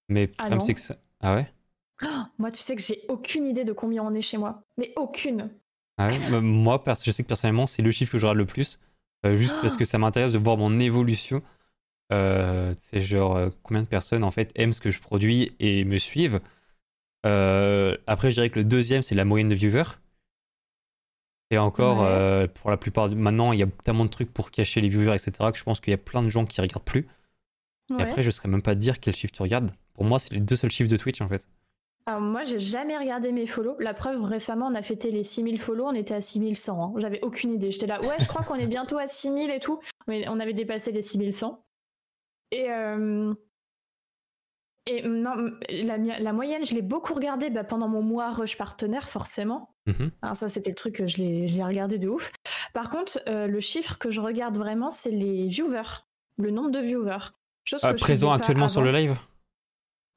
Mais 0.08 0.28
ah 0.38 0.60
c'est 0.60 0.74
que 0.74 0.80
ça. 0.80 0.96
Ah 1.20 1.34
ouais? 1.34 1.52
Moi, 2.38 2.50
tu 2.50 2.62
sais 2.62 2.74
que 2.74 2.82
j'ai 2.82 3.04
aucune 3.08 3.46
idée 3.46 3.64
de 3.64 3.72
combien 3.72 4.02
on 4.02 4.14
est 4.14 4.22
chez 4.22 4.36
moi. 4.36 4.62
Mais 4.76 4.92
aucune. 4.96 5.50
Ah 5.98 6.08
ouais 6.08 6.40
Moi, 6.40 6.82
je 7.04 7.10
sais 7.10 7.22
que 7.22 7.28
personnellement, 7.28 7.66
c'est 7.66 7.82
le 7.82 7.90
chiffre 7.90 8.12
que 8.12 8.18
je 8.18 8.26
regarde 8.26 8.38
le 8.38 8.46
plus. 8.46 8.78
Euh, 9.24 9.36
juste 9.36 9.54
parce 9.60 9.76
que 9.76 9.84
ça 9.84 9.98
m'intéresse 9.98 10.32
de 10.32 10.38
voir 10.38 10.56
mon 10.56 10.78
évolution. 10.80 11.42
Euh, 12.12 12.72
c'est 12.80 13.00
genre 13.00 13.36
euh, 13.36 13.50
combien 13.62 13.82
de 13.82 13.86
personnes 13.86 14.24
en 14.24 14.30
fait 14.30 14.50
aiment 14.56 14.72
ce 14.72 14.80
que 14.80 14.90
je 14.90 15.00
produis 15.00 15.54
et 15.60 15.84
me 15.84 15.98
suivent. 15.98 16.40
après, 17.24 18.30
je 18.30 18.34
dirais 18.34 18.50
que 18.50 18.58
le 18.58 18.64
deuxième, 18.64 19.02
c'est 19.02 19.14
la 19.14 19.24
moyenne 19.24 19.48
de 19.48 19.54
viewers. 19.54 19.98
Et 21.52 21.58
encore, 21.58 22.02
euh, 22.02 22.46
pour 22.46 22.70
la 22.70 22.78
plupart, 22.78 23.10
maintenant, 23.10 23.52
il 23.52 23.60
y 23.60 23.62
a 23.62 23.66
tellement 23.84 24.06
de 24.06 24.10
trucs 24.10 24.32
pour 24.32 24.50
cacher 24.50 24.80
les 24.80 24.88
viewers, 24.88 25.14
etc., 25.14 25.50
que 25.52 25.58
je 25.58 25.64
pense 25.64 25.80
qu'il 25.80 25.90
y 25.90 25.94
a 25.94 25.98
plein 25.98 26.22
de 26.22 26.30
gens 26.30 26.46
qui 26.46 26.62
regardent 26.62 26.82
plus. 26.82 27.06
Et 27.98 28.02
après, 28.02 28.22
je 28.22 28.28
ne 28.28 28.30
saurais 28.30 28.48
même 28.48 28.62
pas 28.62 28.74
dire 28.74 29.00
quel 29.00 29.14
chiffre 29.14 29.34
tu 29.34 29.42
regardes. 29.42 29.70
Pour 29.92 30.06
moi, 30.06 30.18
c'est 30.18 30.32
les 30.32 30.40
deux 30.40 30.56
seuls 30.56 30.70
chiffres 30.70 30.88
de 30.90 30.96
Twitch, 30.96 31.20
en 31.20 31.28
fait. 31.28 31.46
Alors 32.06 32.20
moi, 32.20 32.42
j'ai 32.44 32.58
jamais 32.58 32.96
regardé 32.96 33.30
mes 33.32 33.46
follow. 33.46 33.76
La 33.78 33.94
preuve, 33.94 34.22
récemment, 34.22 34.66
on 34.66 34.74
a 34.74 34.82
fêté 34.82 35.10
les 35.10 35.22
6000 35.22 35.60
follow, 35.60 35.86
on 35.86 35.94
était 35.94 36.14
à 36.14 36.20
6100. 36.20 36.82
Hein. 36.82 36.92
J'avais 36.98 37.20
aucune 37.22 37.52
idée. 37.52 37.70
J'étais 37.70 37.86
là, 37.86 38.00
ouais, 38.00 38.16
je 38.18 38.26
crois 38.26 38.42
qu'on 38.42 38.56
est 38.56 38.66
bientôt 38.66 38.98
à 38.98 39.06
6000 39.06 39.50
et 39.50 39.60
tout. 39.60 39.80
Mais 40.08 40.28
on 40.28 40.40
avait 40.40 40.52
dépassé 40.52 40.90
les 40.90 41.02
6100. 41.02 41.64
Et, 42.50 42.70
euh, 42.70 43.32
et 44.86 45.06
non, 45.06 45.52
la, 45.70 46.32
moyenne, 46.32 46.64
je 46.64 46.74
l'ai 46.74 46.82
beaucoup 46.82 47.14
regardée 47.14 47.50
bah, 47.50 47.62
pendant 47.62 47.88
mon 47.88 48.02
mois 48.02 48.32
rush 48.32 48.58
partenaire, 48.58 49.08
forcément. 49.08 49.74
Mhm. 49.86 50.10
Alors 50.22 50.36
ça, 50.36 50.48
c'était 50.48 50.70
le 50.70 50.76
truc 50.76 50.96
que 50.96 51.06
je 51.06 51.18
l'ai 51.18 51.64
regardé 51.64 51.98
de 51.98 52.08
ouf. 52.08 52.32
Par 52.72 52.90
contre, 52.90 53.20
euh, 53.28 53.46
le 53.46 53.60
chiffre 53.60 53.98
que 53.98 54.10
je 54.10 54.20
regarde 54.20 54.56
vraiment, 54.56 54.90
c'est 54.90 55.10
les 55.10 55.46
viewers, 55.46 56.04
le 56.36 56.50
nombre 56.50 56.70
de 56.70 56.80
viewers. 56.80 57.32
Chose 57.64 57.80
ah, 57.84 57.94
présent 57.94 58.32
actuellement 58.32 58.66
sur 58.66 58.82
le 58.82 58.90
live? 58.90 59.16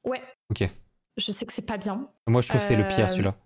Ouais. 0.04 0.22
Ok. 0.50 0.68
Je 1.16 1.32
sais 1.32 1.46
que 1.46 1.52
c'est 1.52 1.66
pas 1.66 1.78
bien. 1.78 2.08
Moi, 2.26 2.42
je 2.42 2.48
trouve 2.48 2.60
que 2.60 2.66
c'est 2.66 2.76
le 2.76 2.86
pire, 2.88 3.06
euh, 3.06 3.08
celui-là. 3.08 3.36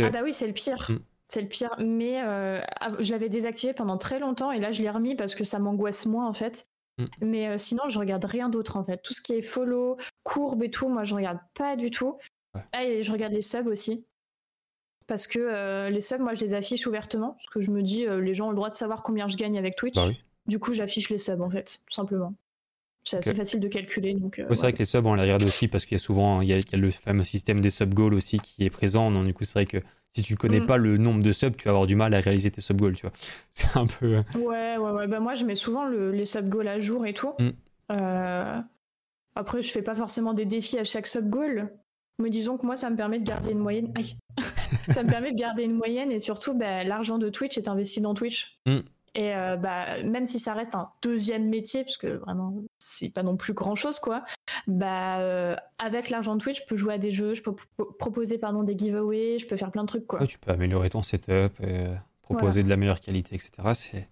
Ah 0.00 0.10
bah 0.10 0.20
oui, 0.22 0.32
c'est 0.32 0.46
le 0.46 0.52
pire. 0.52 0.90
Mm. 0.90 0.98
C'est 1.28 1.42
le 1.42 1.48
pire. 1.48 1.74
Mais 1.78 2.22
euh, 2.22 2.60
je 2.98 3.12
l'avais 3.12 3.28
désactivé 3.28 3.74
pendant 3.74 3.98
très 3.98 4.18
longtemps 4.18 4.50
et 4.50 4.60
là, 4.60 4.72
je 4.72 4.82
l'ai 4.82 4.90
remis 4.90 5.14
parce 5.14 5.34
que 5.34 5.44
ça 5.44 5.58
m'angoisse 5.58 6.06
moins, 6.06 6.26
en 6.26 6.32
fait. 6.32 6.66
Mm. 6.98 7.04
Mais 7.20 7.48
euh, 7.48 7.58
sinon, 7.58 7.88
je 7.88 7.98
regarde 7.98 8.24
rien 8.24 8.48
d'autre 8.48 8.76
en 8.76 8.84
fait. 8.84 8.98
Tout 9.02 9.14
ce 9.14 9.22
qui 9.22 9.32
est 9.32 9.42
follow, 9.42 9.96
courbe 10.24 10.62
et 10.62 10.70
tout, 10.70 10.88
moi 10.88 11.04
je 11.04 11.14
regarde 11.14 11.38
pas 11.54 11.76
du 11.76 11.90
tout. 11.90 12.18
Ah, 12.72 12.84
et 12.84 13.02
je 13.02 13.12
regarde 13.12 13.32
les 13.32 13.42
subs 13.42 13.66
aussi. 13.66 14.04
Parce 15.06 15.26
que 15.26 15.38
euh, 15.38 15.90
les 15.90 16.00
subs, 16.00 16.20
moi 16.20 16.34
je 16.34 16.44
les 16.44 16.54
affiche 16.54 16.86
ouvertement. 16.86 17.32
Parce 17.32 17.46
que 17.46 17.60
je 17.60 17.70
me 17.70 17.82
dis, 17.82 18.06
euh, 18.06 18.20
les 18.20 18.34
gens 18.34 18.48
ont 18.48 18.50
le 18.50 18.56
droit 18.56 18.70
de 18.70 18.74
savoir 18.74 19.02
combien 19.02 19.28
je 19.28 19.36
gagne 19.36 19.56
avec 19.56 19.76
Twitch. 19.76 19.94
Bah 19.94 20.08
du 20.46 20.58
coup, 20.58 20.72
j'affiche 20.72 21.10
les 21.10 21.18
subs 21.18 21.42
en 21.42 21.50
fait, 21.50 21.80
tout 21.86 21.94
simplement. 21.94 22.34
C'est 23.10 23.16
assez 23.18 23.34
facile 23.34 23.60
de 23.60 23.68
calculer. 23.68 24.14
Donc, 24.14 24.40
c'est 24.48 24.58
vrai 24.58 24.72
que 24.72 24.78
les 24.78 24.84
subs, 24.84 25.06
on 25.06 25.14
les 25.14 25.22
regarde 25.22 25.42
aussi 25.44 25.68
parce 25.68 25.84
qu'il 25.84 25.96
y 25.96 26.00
a 26.00 26.02
souvent 26.02 26.40
il 26.40 26.48
y 26.48 26.52
a, 26.52 26.76
le 26.76 26.90
fameux 26.90 27.24
système 27.24 27.60
des 27.60 27.70
sub 27.70 27.94
goals 27.94 28.14
aussi 28.14 28.38
qui 28.38 28.64
est 28.64 28.70
présent. 28.70 29.10
Donc, 29.10 29.26
du 29.26 29.34
coup, 29.34 29.44
c'est 29.44 29.54
vrai 29.54 29.66
que 29.66 29.78
si 30.12 30.22
tu 30.22 30.34
connais 30.36 30.60
mm. 30.60 30.66
pas 30.66 30.76
le 30.76 30.96
nombre 30.96 31.22
de 31.22 31.32
subs, 31.32 31.56
tu 31.56 31.64
vas 31.64 31.70
avoir 31.70 31.86
du 31.86 31.96
mal 31.96 32.14
à 32.14 32.20
réaliser 32.20 32.50
tes 32.50 32.60
sub 32.60 32.80
goals, 32.80 32.96
tu 32.96 33.02
vois. 33.02 33.12
C'est 33.50 33.76
un 33.76 33.86
peu. 33.86 34.16
Euh, 34.16 34.22
ouais, 34.38 34.76
ouais, 34.76 34.90
ouais. 34.90 35.06
Bah, 35.06 35.20
moi, 35.20 35.34
je 35.34 35.44
mets 35.44 35.54
souvent 35.54 35.86
les 35.86 36.24
sub 36.24 36.48
goals 36.48 36.68
à 36.68 36.80
jour 36.80 37.06
et 37.06 37.14
tout. 37.14 37.32
Mm. 37.38 37.48
Euh, 37.92 38.60
après, 39.34 39.62
je 39.62 39.70
fais 39.70 39.82
pas 39.82 39.94
forcément 39.94 40.34
des 40.34 40.44
défis 40.44 40.78
à 40.78 40.84
chaque 40.84 41.06
sub 41.06 41.28
goal. 41.28 41.70
Mais 42.20 42.30
disons 42.30 42.58
que 42.58 42.66
moi, 42.66 42.74
ça 42.74 42.90
me 42.90 42.96
permet 42.96 43.20
de 43.20 43.24
garder 43.24 43.52
une 43.52 43.60
moyenne. 43.60 43.92
Aïe. 43.94 44.16
ça 44.90 45.04
me 45.04 45.08
permet 45.08 45.30
de 45.32 45.38
garder 45.38 45.62
une 45.62 45.74
moyenne 45.74 46.10
et 46.10 46.18
surtout, 46.18 46.52
bah, 46.52 46.82
l'argent 46.82 47.18
de 47.18 47.28
Twitch 47.28 47.56
est 47.56 47.68
investi 47.68 48.00
dans 48.00 48.14
Twitch. 48.14 48.58
Mm. 48.66 48.80
Et 49.18 49.34
euh, 49.34 49.56
bah, 49.56 50.00
même 50.04 50.26
si 50.26 50.38
ça 50.38 50.54
reste 50.54 50.76
un 50.76 50.90
deuxième 51.02 51.48
métier, 51.48 51.82
parce 51.82 51.96
que 51.96 52.06
vraiment, 52.06 52.54
c'est 52.78 53.08
pas 53.08 53.24
non 53.24 53.36
plus 53.36 53.52
grand 53.52 53.74
chose, 53.74 53.98
quoi, 53.98 54.24
bah, 54.68 55.18
euh, 55.18 55.56
avec 55.80 56.08
l'argent 56.08 56.36
de 56.36 56.40
Twitch, 56.40 56.60
je 56.62 56.66
peux 56.66 56.76
jouer 56.76 56.94
à 56.94 56.98
des 56.98 57.10
jeux, 57.10 57.34
je 57.34 57.42
peux 57.42 57.56
proposer 57.98 58.38
pardon, 58.38 58.62
des 58.62 58.78
giveaways, 58.78 59.40
je 59.40 59.46
peux 59.48 59.56
faire 59.56 59.72
plein 59.72 59.82
de 59.82 59.88
trucs, 59.88 60.06
quoi. 60.06 60.24
tu 60.24 60.38
peux 60.38 60.52
améliorer 60.52 60.88
ton 60.88 61.02
setup, 61.02 61.52
euh, 61.62 61.96
proposer 62.22 62.62
de 62.62 62.68
la 62.68 62.76
meilleure 62.76 63.00
qualité, 63.00 63.34
etc. 63.34 63.50
C'est. 63.74 64.08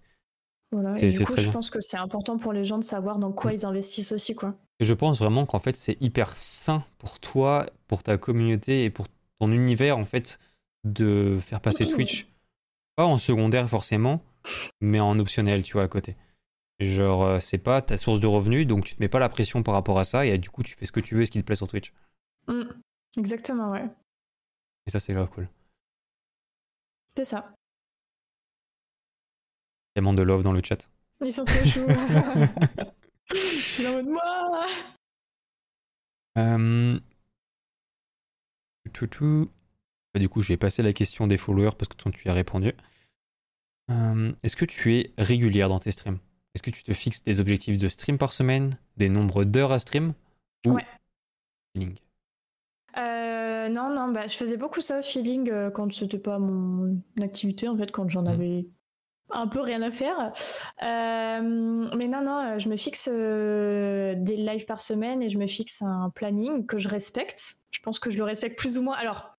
Voilà, 0.73 1.01
et 1.01 1.07
du 1.07 1.25
coup, 1.25 1.37
je 1.37 1.49
pense 1.51 1.69
que 1.69 1.79
c'est 1.79 1.95
important 1.95 2.37
pour 2.37 2.51
les 2.51 2.65
gens 2.65 2.77
de 2.77 2.83
savoir 2.83 3.17
dans 3.17 3.31
quoi 3.31 3.51
mm. 3.51 3.55
ils 3.55 3.65
investissent 3.65 4.11
aussi, 4.11 4.35
quoi. 4.35 4.55
Et 4.81 4.85
je 4.85 4.93
pense 4.93 5.19
vraiment 5.19 5.45
qu'en 5.45 5.59
fait, 5.59 5.77
c'est 5.77 5.95
hyper 6.01 6.35
sain 6.35 6.83
pour 6.97 7.21
toi, 7.21 7.65
pour 7.87 8.03
ta 8.03 8.17
communauté 8.17 8.83
et 8.83 8.89
pour 8.89 9.07
ton 9.39 9.53
univers, 9.53 9.97
en 9.97 10.03
fait, 10.03 10.37
de 10.83 11.37
faire 11.39 11.61
passer 11.61 11.87
Twitch. 11.87 12.27
Pas 12.97 13.05
en 13.05 13.17
secondaire 13.17 13.69
forcément, 13.69 14.21
mais 14.81 14.99
en 14.99 15.17
optionnel, 15.19 15.63
tu 15.63 15.73
vois, 15.73 15.83
à 15.83 15.87
côté. 15.87 16.15
Genre, 16.79 17.23
euh, 17.23 17.39
c'est 17.39 17.57
pas 17.57 17.81
ta 17.81 17.97
source 17.97 18.19
de 18.19 18.27
revenus, 18.27 18.67
donc 18.67 18.85
tu 18.85 18.95
te 18.95 19.01
mets 19.01 19.09
pas 19.09 19.19
la 19.19 19.29
pression 19.29 19.63
par 19.63 19.73
rapport 19.73 19.99
à 19.99 20.03
ça, 20.03 20.25
et 20.25 20.37
du 20.37 20.49
coup, 20.49 20.63
tu 20.63 20.75
fais 20.75 20.85
ce 20.85 20.91
que 20.91 20.99
tu 20.99 21.15
veux, 21.15 21.25
ce 21.25 21.31
qui 21.31 21.39
te 21.39 21.45
plaît 21.45 21.55
sur 21.55 21.67
Twitch. 21.67 21.93
Mm. 22.47 22.63
exactement, 23.17 23.71
ouais. 23.71 23.85
Et 24.85 24.91
ça, 24.91 24.99
c'est 24.99 25.13
grave 25.13 25.29
cool. 25.29 25.49
C'est 27.15 27.25
ça. 27.25 27.51
Tellement 29.95 30.13
de 30.13 30.21
love 30.21 30.43
dans 30.43 30.53
le 30.53 30.61
chat. 30.63 30.89
Ils 31.21 31.33
sont 31.33 31.43
trop 31.43 31.65
chauds. 31.65 31.87
Je 33.31 33.35
suis 33.35 33.87
en 33.87 33.93
mode 33.93 34.05
moi. 34.05 34.65
Euh... 36.37 36.99
Tout, 38.93 39.07
tout. 39.07 39.49
Bah, 40.13 40.19
du 40.19 40.29
coup, 40.29 40.41
je 40.41 40.49
vais 40.49 40.57
passer 40.57 40.83
la 40.83 40.93
question 40.93 41.27
des 41.27 41.37
followers 41.37 41.75
parce 41.77 41.89
que 41.89 42.09
tu 42.09 42.29
as 42.29 42.33
répondu. 42.33 42.73
Euh, 43.89 44.33
est-ce 44.43 44.55
que 44.55 44.65
tu 44.65 44.95
es 44.95 45.13
régulière 45.17 45.69
dans 45.69 45.79
tes 45.79 45.91
streams? 45.91 46.19
Est-ce 46.53 46.63
que 46.63 46.71
tu 46.71 46.83
te 46.83 46.93
fixes 46.93 47.23
des 47.23 47.39
objectifs 47.39 47.79
de 47.79 47.87
stream 47.87 48.17
par 48.17 48.33
semaine, 48.33 48.71
des 48.97 49.09
nombres 49.09 49.43
d'heures 49.43 49.71
à 49.71 49.79
stream 49.79 50.13
ou 50.65 50.71
ouais. 50.71 50.85
feeling? 51.73 51.95
Euh, 52.97 53.69
Non, 53.69 53.93
non, 53.93 54.11
bah, 54.11 54.27
je 54.27 54.35
faisais 54.35 54.57
beaucoup 54.57 54.81
ça, 54.81 55.01
feeling, 55.01 55.49
euh, 55.51 55.69
quand 55.69 55.91
c'était 55.93 56.17
pas 56.17 56.39
mon 56.39 56.99
activité, 57.21 57.67
en 57.67 57.77
fait, 57.77 57.91
quand 57.91 58.09
j'en 58.09 58.23
mmh. 58.23 58.27
avais 58.27 58.67
un 59.29 59.47
peu 59.47 59.59
rien 59.59 59.81
à 59.81 59.91
faire. 59.91 60.33
mais 60.81 62.07
non, 62.07 62.21
non, 62.23 62.59
je 62.59 62.69
me 62.69 62.77
fixe 62.77 63.07
des 63.09 64.37
lives 64.37 64.65
par 64.65 64.81
semaine 64.81 65.21
et 65.21 65.29
je 65.29 65.37
me 65.37 65.47
fixe 65.47 65.81
un 65.81 66.09
planning 66.09 66.65
que 66.65 66.77
je 66.77 66.87
respecte. 66.87 67.57
Je 67.71 67.79
pense 67.81 67.99
que 67.99 68.09
je 68.09 68.17
le 68.17 68.23
respecte 68.23 68.57
plus 68.57 68.77
ou 68.77 68.83
moins. 68.83 68.95
Alors, 68.95 69.37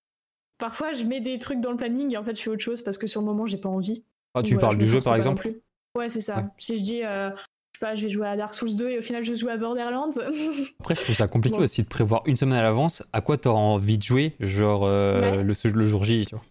parfois, 0.58 0.92
je 0.92 1.04
mets 1.04 1.20
des 1.20 1.38
trucs 1.38 1.60
dans 1.60 1.70
le 1.70 1.78
planning 1.78 2.12
et 2.12 2.16
en 2.18 2.22
fait, 2.22 2.36
je 2.36 2.42
fais 2.42 2.50
autre 2.50 2.62
chose 2.62 2.82
parce 2.82 2.98
que 2.98 3.06
sur 3.06 3.22
le 3.22 3.26
moment, 3.26 3.46
j'ai 3.46 3.56
pas 3.56 3.70
envie. 3.70 4.04
Ah, 4.34 4.42
tu 4.42 4.56
parles 4.56 4.78
du 4.78 4.88
jeu 4.88 5.00
par 5.00 5.16
exemple 5.16 5.52
Ouais, 5.96 6.08
c'est 6.08 6.20
ça. 6.20 6.44
Si 6.58 6.78
je 6.78 6.82
dis, 6.82 7.04
euh, 7.04 7.30
je 7.30 7.34
sais 7.34 7.80
pas, 7.80 7.94
je 7.96 8.04
vais 8.04 8.10
jouer 8.10 8.28
à 8.28 8.36
Dark 8.36 8.54
Souls 8.54 8.76
2 8.76 8.90
et 8.90 8.98
au 8.98 9.02
final 9.02 9.24
je 9.24 9.34
joue 9.34 9.48
à 9.48 9.56
Borderlands. 9.56 10.10
Après, 10.80 10.94
je 10.94 11.02
trouve 11.02 11.16
ça 11.16 11.26
compliqué 11.26 11.58
aussi 11.58 11.82
de 11.82 11.88
prévoir 11.88 12.22
une 12.26 12.36
semaine 12.36 12.58
à 12.58 12.62
l'avance 12.62 13.02
à 13.12 13.20
quoi 13.20 13.36
tu 13.36 13.48
auras 13.48 13.58
envie 13.58 13.98
de 13.98 14.02
jouer, 14.02 14.36
genre 14.38 14.84
euh, 14.84 15.42
le, 15.42 15.70
le, 15.70 15.86
jour 15.86 16.04
J, 16.04 16.26
tu 16.26 16.36
vois? 16.36 16.44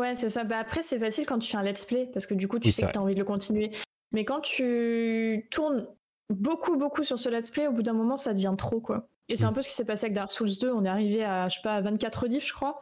Ouais, 0.00 0.14
c'est 0.14 0.30
ça. 0.30 0.44
Bah, 0.44 0.58
après, 0.58 0.82
c'est 0.82 0.98
facile 0.98 1.26
quand 1.26 1.38
tu 1.38 1.50
fais 1.50 1.56
un 1.56 1.62
let's 1.62 1.84
play 1.84 2.08
parce 2.12 2.26
que 2.26 2.34
du 2.34 2.48
coup, 2.48 2.58
tu 2.58 2.72
sais 2.72 2.86
que 2.86 2.92
tu 2.92 2.98
as 2.98 3.02
envie 3.02 3.14
de 3.14 3.18
le 3.18 3.24
continuer. 3.24 3.70
Mais 4.12 4.24
quand 4.24 4.40
tu 4.40 5.46
tournes 5.50 5.86
beaucoup, 6.30 6.76
beaucoup 6.76 7.04
sur 7.04 7.18
ce 7.18 7.28
let's 7.28 7.50
play, 7.50 7.66
au 7.66 7.72
bout 7.72 7.82
d'un 7.82 7.92
moment, 7.92 8.16
ça 8.16 8.32
devient 8.32 8.54
trop, 8.56 8.80
quoi. 8.80 9.08
Et 9.28 9.36
c'est 9.36 9.44
un 9.44 9.50
mm. 9.50 9.54
peu 9.54 9.62
ce 9.62 9.68
qui 9.68 9.74
s'est 9.74 9.84
passé 9.84 10.06
avec 10.06 10.14
Dark 10.14 10.32
Souls 10.32 10.58
2. 10.60 10.72
On 10.72 10.84
est 10.84 10.88
arrivé 10.88 11.24
à, 11.24 11.48
je 11.48 11.56
sais 11.56 11.62
pas, 11.62 11.76
à 11.76 11.80
24 11.80 12.28
diffs, 12.28 12.48
je 12.48 12.52
crois. 12.52 12.80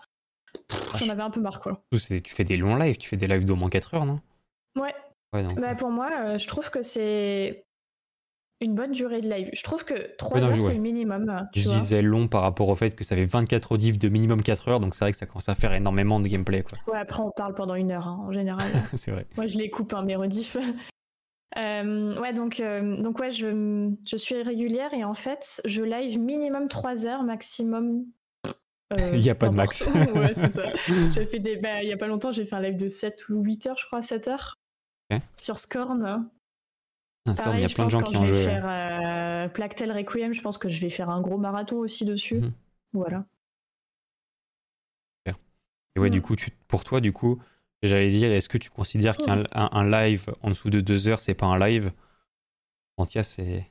J'en 0.99 1.09
avais 1.09 1.23
un 1.23 1.31
peu 1.31 1.41
marre, 1.41 1.61
quoi. 1.61 1.83
Tu 1.93 2.23
fais 2.25 2.45
des 2.45 2.57
longs 2.57 2.77
lives, 2.77 2.97
tu 2.97 3.09
fais 3.09 3.17
des 3.17 3.27
lives 3.27 3.45
d'au 3.45 3.57
moins 3.57 3.69
4 3.69 3.95
heures, 3.95 4.07
non? 4.07 4.21
Ouais. 4.77 4.95
bah, 5.33 5.75
pour 5.75 5.91
moi, 5.91 6.09
euh, 6.21 6.39
je 6.39 6.47
trouve 6.47 6.71
que 6.71 6.83
c'est 6.83 7.64
une 8.61 8.75
bonne 8.75 8.93
durée 8.93 9.21
de 9.21 9.29
live. 9.29 9.51
Je 9.53 9.62
trouve 9.62 9.85
que 9.85 10.16
3 10.16 10.41
heures, 10.41 10.61
c'est 10.61 10.75
le 10.75 10.81
minimum. 10.81 11.49
je 11.55 11.69
disais 11.69 12.03
long 12.03 12.29
par 12.29 12.43
rapport 12.43 12.69
au 12.69 12.75
fait 12.75 12.95
que 12.97 13.05
ça 13.05 13.14
fait 13.14 13.25
24 13.25 13.77
diffs 13.77 13.99
de 13.99 14.09
minimum 14.09 14.43
4 14.43 14.69
heures, 14.69 14.81
donc 14.81 14.95
c'est 14.95 15.05
vrai 15.05 15.12
que 15.12 15.19
ça 15.19 15.27
commence 15.27 15.49
à 15.49 15.55
faire 15.55 15.73
énormément 15.73 16.21
de 16.21 16.29
gameplay. 16.29 16.62
Quoi. 16.62 16.79
Ouais, 16.93 16.99
après, 16.99 17.23
on 17.23 17.31
parle 17.31 17.55
pendant 17.55 17.75
une 17.75 17.93
heure, 17.93 18.09
hein, 18.09 18.19
en 18.27 18.33
général. 18.33 18.66
c'est 18.95 19.11
vrai. 19.12 19.27
Moi, 19.37 19.47
je 19.47 19.59
les 19.59 19.71
coupe, 19.71 19.95
hein, 19.95 20.03
mes 20.03 20.16
rediffs. 20.16 20.57
Euh, 21.57 22.21
ouais, 22.21 22.35
donc, 22.35 22.61
euh, 22.61 23.01
donc 23.01 23.19
ouais, 23.19 23.31
je, 23.31 23.91
je 24.07 24.16
suis 24.16 24.41
régulière 24.43 24.93
et 24.93 25.03
en 25.03 25.14
fait, 25.14 25.62
je 25.64 25.83
live 25.83 26.19
minimum 26.19 26.69
3 26.69 27.07
heures, 27.07 27.23
maximum 27.23 28.05
il 28.97 29.20
n'y 29.20 29.30
a 29.30 29.34
pas 29.34 29.49
de 29.49 29.55
max. 29.55 29.86
ouais, 30.14 30.34
c'est 30.34 30.49
ça. 30.49 30.68
Fait 30.76 31.39
des. 31.39 31.57
Bah, 31.57 31.82
il 31.82 31.89
y 31.89 31.93
a 31.93 31.97
pas 31.97 32.07
longtemps, 32.07 32.32
j'ai 32.32 32.45
fait 32.45 32.57
un 32.57 32.61
live 32.61 32.76
de 32.76 32.89
7 32.89 33.28
ou 33.28 33.43
8 33.43 33.66
heures, 33.66 33.78
je 33.78 33.86
crois, 33.86 34.03
7 34.03 34.28
heures. 34.28 34.55
Sur 35.36 35.59
Scorn. 35.59 36.28
Ah, 37.26 37.53
il 37.55 37.61
y 37.61 37.64
a 37.64 37.68
plein 37.68 37.84
de 37.84 37.91
gens 37.91 38.03
qui 38.03 38.16
ont 38.16 38.24
joué. 38.24 38.34
Je 38.34 38.39
vais 38.39 38.45
faire 38.45 38.66
euh, 38.68 39.49
Plactel 39.49 39.93
Requiem, 39.93 40.32
je 40.32 40.41
pense 40.41 40.57
que 40.57 40.68
je 40.68 40.80
vais 40.80 40.91
faire 40.91 41.11
un 41.11 41.20
gros 41.20 41.39
marathon 41.39 41.76
aussi 41.76 42.05
dessus. 42.05 42.41
Mhm. 42.41 42.53
Voilà. 42.93 43.24
Et 45.97 46.01
ouais, 46.01 46.11
du 46.11 46.18
mm. 46.18 46.22
coup, 46.22 46.36
tu, 46.36 46.51
pour 46.68 46.84
toi, 46.84 47.01
du 47.01 47.12
coup, 47.12 47.43
J'allais 47.82 48.09
dire, 48.09 48.32
est-ce 48.32 48.49
que 48.49 48.59
tu 48.59 48.70
considères 48.70 49.16
qu'un 49.16 49.45
un, 49.53 49.89
live 49.89 50.26
en 50.43 50.49
dessous 50.49 50.70
de 50.70 50.80
deux 50.80 51.09
heures, 51.09 51.20
c'est 51.20 51.34
pas 51.34 51.47
un 51.47 51.59
live? 51.59 51.93
Antia, 52.97 53.22
c'est. 53.22 53.70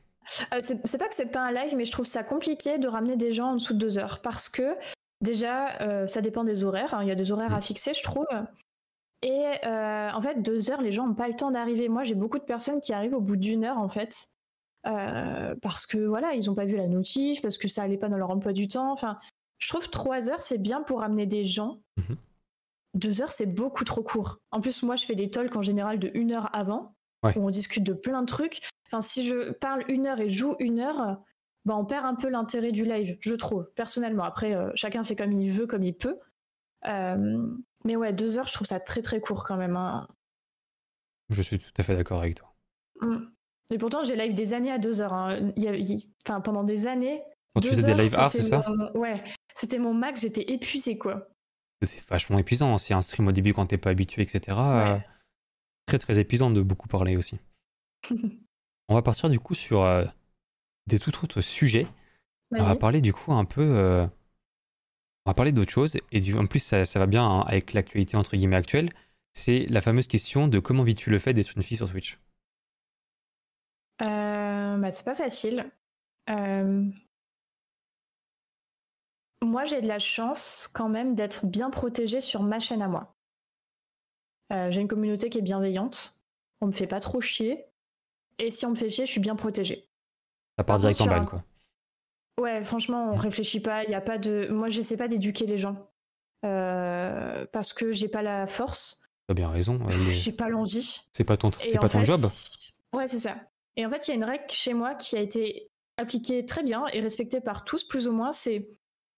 Euh, 0.53 0.59
c'est 0.61 0.97
pas 0.97 1.07
que 1.09 1.15
c'est 1.15 1.25
pas 1.25 1.45
un 1.45 1.51
live, 1.51 1.75
mais 1.75 1.83
je 1.83 1.91
trouve 1.91 2.05
ça 2.05 2.23
compliqué 2.23 2.77
de 2.77 2.87
ramener 2.87 3.17
des 3.17 3.33
gens 3.33 3.47
en 3.47 3.53
dessous 3.55 3.73
de 3.73 3.79
deux 3.79 3.97
heures 3.97 4.21
parce 4.21 4.47
que 4.47 4.75
déjà, 5.21 5.81
euh, 5.81 6.07
ça 6.07 6.21
dépend 6.21 6.43
des 6.43 6.63
horaires. 6.63 6.93
Hein. 6.93 7.03
Il 7.03 7.07
y 7.07 7.11
a 7.11 7.15
des 7.15 7.31
horaires 7.31 7.53
à 7.53 7.57
mm. 7.57 7.63
fixer, 7.63 7.93
je 7.93 8.03
trouve. 8.03 8.27
Et 9.23 9.45
euh, 9.65 10.11
en 10.11 10.21
fait, 10.21 10.41
deux 10.41 10.69
heures, 10.69 10.81
les 10.81 10.91
gens 10.91 11.07
n'ont 11.07 11.15
pas 11.15 11.27
le 11.27 11.35
temps 11.35 11.51
d'arriver. 11.51 11.89
Moi, 11.89 12.03
j'ai 12.03 12.15
beaucoup 12.15 12.37
de 12.37 12.43
personnes 12.43 12.81
qui 12.81 12.93
arrivent 12.93 13.15
au 13.15 13.21
bout 13.21 13.35
d'une 13.35 13.63
heure, 13.63 13.79
en 13.79 13.89
fait, 13.89 14.27
parce 14.83 15.85
que 15.85 15.97
voilà, 15.97 16.33
ils 16.33 16.45
n'ont 16.45 16.55
pas 16.55 16.65
vu 16.65 16.77
la 16.77 16.87
notice, 16.87 17.41
parce 17.41 17.57
que 17.57 17.67
ça 17.67 17.83
allait 17.83 17.97
pas 17.97 18.09
dans 18.09 18.17
leur 18.17 18.29
emploi 18.29 18.53
du 18.53 18.67
temps. 18.67 18.91
Enfin, 18.91 19.17
je 19.57 19.67
trouve 19.67 19.89
trois 19.89 20.29
heures, 20.29 20.41
c'est 20.41 20.59
bien 20.59 20.81
pour 20.81 20.99
ramener 20.99 21.25
des 21.25 21.43
gens. 21.43 21.81
Mm-hmm. 21.97 22.15
Deux 22.93 23.21
heures, 23.21 23.31
c'est 23.31 23.47
beaucoup 23.47 23.83
trop 23.83 24.01
court. 24.01 24.39
En 24.51 24.61
plus, 24.61 24.83
moi, 24.83 24.95
je 24.95 25.05
fais 25.05 25.15
des 25.15 25.29
talks 25.29 25.55
en 25.55 25.61
général 25.61 25.99
de 25.99 26.11
une 26.13 26.31
heure 26.31 26.49
avant, 26.55 26.95
où 27.23 27.39
on 27.45 27.49
discute 27.49 27.83
de 27.83 27.93
plein 27.93 28.21
de 28.21 28.27
trucs. 28.27 28.61
Enfin, 28.87 29.01
si 29.01 29.25
je 29.27 29.51
parle 29.51 29.83
une 29.89 30.07
heure 30.07 30.19
et 30.19 30.29
joue 30.29 30.55
une 30.59 30.79
heure, 30.79 31.19
bah, 31.67 31.75
on 31.75 31.83
perd 31.83 32.05
un 32.05 32.15
peu 32.15 32.29
l'intérêt 32.29 32.71
du 32.71 32.85
live, 32.85 33.17
je 33.19 33.33
trouve, 33.33 33.69
personnellement. 33.75 34.23
Après, 34.23 34.55
euh, 34.55 34.71
chacun 34.75 35.03
fait 35.03 35.17
comme 35.17 35.33
il 35.33 35.51
veut, 35.51 35.67
comme 35.67 35.83
il 35.83 35.93
peut. 35.93 36.17
Euh, 36.87 37.45
mais 37.83 37.97
ouais, 37.97 38.13
deux 38.13 38.39
heures, 38.39 38.47
je 38.47 38.53
trouve 38.53 38.65
ça 38.65 38.79
très 38.79 39.01
très 39.01 39.19
court 39.19 39.43
quand 39.43 39.57
même. 39.57 39.75
Hein. 39.75 40.07
Je 41.27 41.41
suis 41.41 41.59
tout 41.59 41.69
à 41.77 41.83
fait 41.83 41.93
d'accord 41.93 42.21
avec 42.21 42.35
toi. 42.35 42.53
Mmh. 43.01 43.17
Et 43.71 43.77
pourtant, 43.77 44.05
j'ai 44.05 44.15
live 44.15 44.33
des 44.33 44.53
années 44.53 44.71
à 44.71 44.77
deux 44.77 45.01
heures. 45.01 45.11
Hein. 45.11 45.51
Enfin, 46.25 46.39
pendant 46.39 46.63
des 46.63 46.87
années. 46.87 47.21
Quand 47.53 47.59
tu 47.59 47.67
faisais 47.67 47.83
des 47.83 47.95
live 47.95 48.15
art, 48.15 48.31
c'est 48.31 48.39
ça 48.39 48.63
Ouais, 48.95 49.21
c'était 49.53 49.77
mon 49.77 49.93
max, 49.93 50.21
j'étais 50.21 50.53
épuisé 50.53 50.97
quoi. 50.97 51.27
C'est 51.81 51.99
vachement 52.07 52.39
épuisant. 52.39 52.77
C'est 52.77 52.93
un 52.93 53.01
stream 53.01 53.27
au 53.27 53.33
début 53.33 53.53
quand 53.53 53.65
t'es 53.65 53.77
pas 53.77 53.89
habitué, 53.89 54.21
etc. 54.21 54.57
Très 55.85 55.99
très 55.99 56.17
épuisant 56.17 56.49
de 56.49 56.61
beaucoup 56.61 56.87
parler 56.87 57.17
aussi. 57.17 57.39
On 58.89 58.95
va 58.95 59.01
partir 59.01 59.29
du 59.29 59.37
coup 59.37 59.53
sur 59.53 59.81
euh, 59.83 60.05
des 60.87 60.99
tout 60.99 61.11
autres 61.23 61.41
sujets. 61.41 61.87
On 62.51 62.63
va 62.63 62.75
parler 62.75 63.01
du 63.01 63.13
coup 63.13 63.33
un 63.33 63.45
peu. 63.45 63.61
Euh, 63.61 64.05
on 65.25 65.29
va 65.29 65.33
parler 65.33 65.51
d'autre 65.51 65.71
chose. 65.71 65.97
Et 66.11 66.33
en 66.33 66.47
plus, 66.47 66.59
ça, 66.59 66.83
va 66.99 67.05
bien 67.05 67.23
hein, 67.23 67.41
avec 67.41 67.73
l'actualité 67.73 68.17
entre 68.17 68.35
guillemets 68.35 68.55
actuelle. 68.55 68.89
C'est 69.33 69.65
la 69.69 69.81
fameuse 69.81 70.07
question 70.07 70.47
de 70.47 70.59
comment 70.59 70.83
vis-tu 70.83 71.09
le 71.09 71.19
fait 71.19 71.33
d'être 71.33 71.55
une 71.55 71.63
fille 71.63 71.77
sur 71.77 71.89
Twitch? 71.89 72.17
Euh, 74.01 74.77
bah, 74.77 74.91
C'est 74.91 75.05
pas 75.05 75.15
facile. 75.15 75.69
Moi, 79.43 79.65
j'ai 79.65 79.81
de 79.81 79.87
la 79.87 79.99
chance 79.99 80.69
quand 80.73 80.89
même 80.89 81.15
d'être 81.15 81.45
bien 81.45 81.69
protégée 81.69 82.21
sur 82.21 82.43
ma 82.43 82.59
chaîne 82.59 82.81
à 82.81 82.87
moi. 82.87 83.15
j'ai 84.51 84.81
une 84.81 84.87
communauté 84.87 85.29
qui 85.29 85.37
est 85.37 85.43
bienveillante. 85.43 86.19
On 86.61 86.67
me 86.67 86.71
fait 86.71 86.87
pas 86.87 86.99
trop 86.99 87.21
chier. 87.21 87.65
Et 88.39 88.51
si 88.51 88.65
on 88.65 88.71
me 88.71 88.75
fait 88.75 88.89
chier, 88.89 89.05
je 89.05 89.11
suis 89.11 89.21
bien 89.21 89.35
protégée. 89.35 89.86
Ça 90.57 90.63
part 90.63 90.79
direct 90.79 90.99
en 91.01 91.05
ban, 91.05 91.25
quoi. 91.25 91.43
Ouais, 92.39 92.63
franchement, 92.63 93.11
on 93.13 93.17
réfléchit 93.17 93.59
pas. 93.59 93.83
Il 93.83 93.89
y 93.89 93.95
a 93.95 94.01
pas 94.01 94.17
de. 94.17 94.47
Moi, 94.51 94.69
j'essaie 94.69 94.97
pas 94.97 95.07
d'éduquer 95.07 95.45
les 95.45 95.57
gens 95.57 95.89
euh, 96.45 97.45
parce 97.51 97.73
que 97.73 97.91
j'ai 97.91 98.07
pas 98.07 98.21
la 98.21 98.45
force. 98.45 99.01
T'as 99.27 99.33
bien 99.33 99.49
raison. 99.49 99.79
J'ai 99.89 100.31
pas 100.31 100.49
l'envie. 100.49 101.01
C'est 101.11 101.23
pas 101.23 101.37
ton, 101.37 101.51
c'est 101.51 101.79
pas 101.79 101.89
ton 101.89 102.05
job. 102.05 102.19
Ouais, 102.93 103.07
c'est 103.07 103.19
ça. 103.19 103.35
Et 103.75 103.85
en 103.85 103.89
fait, 103.89 104.07
il 104.07 104.11
y 104.11 104.13
a 104.13 104.15
une 104.15 104.23
règle 104.23 104.45
chez 104.49 104.73
moi 104.73 104.95
qui 104.95 105.17
a 105.17 105.19
été 105.19 105.69
appliquée 105.97 106.45
très 106.45 106.63
bien 106.63 106.85
et 106.93 107.01
respectée 107.01 107.41
par 107.41 107.63
tous 107.63 107.83
plus 107.83 108.07
ou 108.07 108.11
moins. 108.11 108.31
C'est 108.31 108.69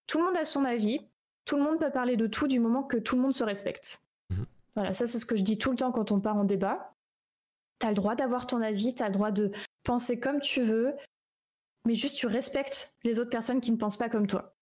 tout 0.06 0.18
le 0.18 0.24
monde 0.24 0.36
a 0.36 0.44
son 0.44 0.64
avis. 0.64 1.06
Tout 1.44 1.56
le 1.56 1.62
monde 1.62 1.78
peut 1.78 1.90
parler 1.90 2.16
de 2.16 2.26
tout 2.26 2.48
du 2.48 2.60
moment 2.60 2.82
que 2.82 2.96
tout 2.96 3.16
le 3.16 3.22
monde 3.22 3.32
se 3.32 3.44
respecte. 3.44 4.02
Mmh. 4.30 4.42
Voilà, 4.74 4.92
ça 4.92 5.06
c'est 5.06 5.18
ce 5.18 5.26
que 5.26 5.36
je 5.36 5.42
dis 5.42 5.58
tout 5.58 5.70
le 5.70 5.76
temps 5.76 5.90
quand 5.90 6.12
on 6.12 6.20
part 6.20 6.36
en 6.36 6.44
débat. 6.44 6.94
T'as 7.78 7.88
le 7.88 7.94
droit 7.94 8.14
d'avoir 8.14 8.46
ton 8.46 8.60
avis, 8.60 8.94
t'as 8.94 9.06
le 9.06 9.14
droit 9.14 9.30
de 9.30 9.50
penser 9.82 10.20
comme 10.20 10.40
tu 10.40 10.62
veux, 10.62 10.94
mais 11.86 11.94
juste 11.94 12.16
tu 12.16 12.26
respectes 12.26 12.96
les 13.04 13.18
autres 13.18 13.30
personnes 13.30 13.60
qui 13.60 13.72
ne 13.72 13.76
pensent 13.76 13.96
pas 13.96 14.08
comme 14.08 14.26
toi. 14.26 14.54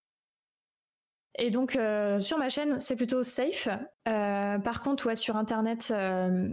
Et 1.39 1.51
donc 1.51 1.77
euh, 1.77 2.21
sur 2.21 2.37
ma 2.37 2.51
chaîne, 2.51 2.81
c'est 2.81 2.97
plutôt 2.97 3.23
safe. 3.23 3.69
Euh, 4.09 4.59
par 4.59 4.83
contre, 4.83 5.07
ouais, 5.07 5.17
sur 5.17 5.37
internet, 5.37 5.93
euh, 5.95 6.49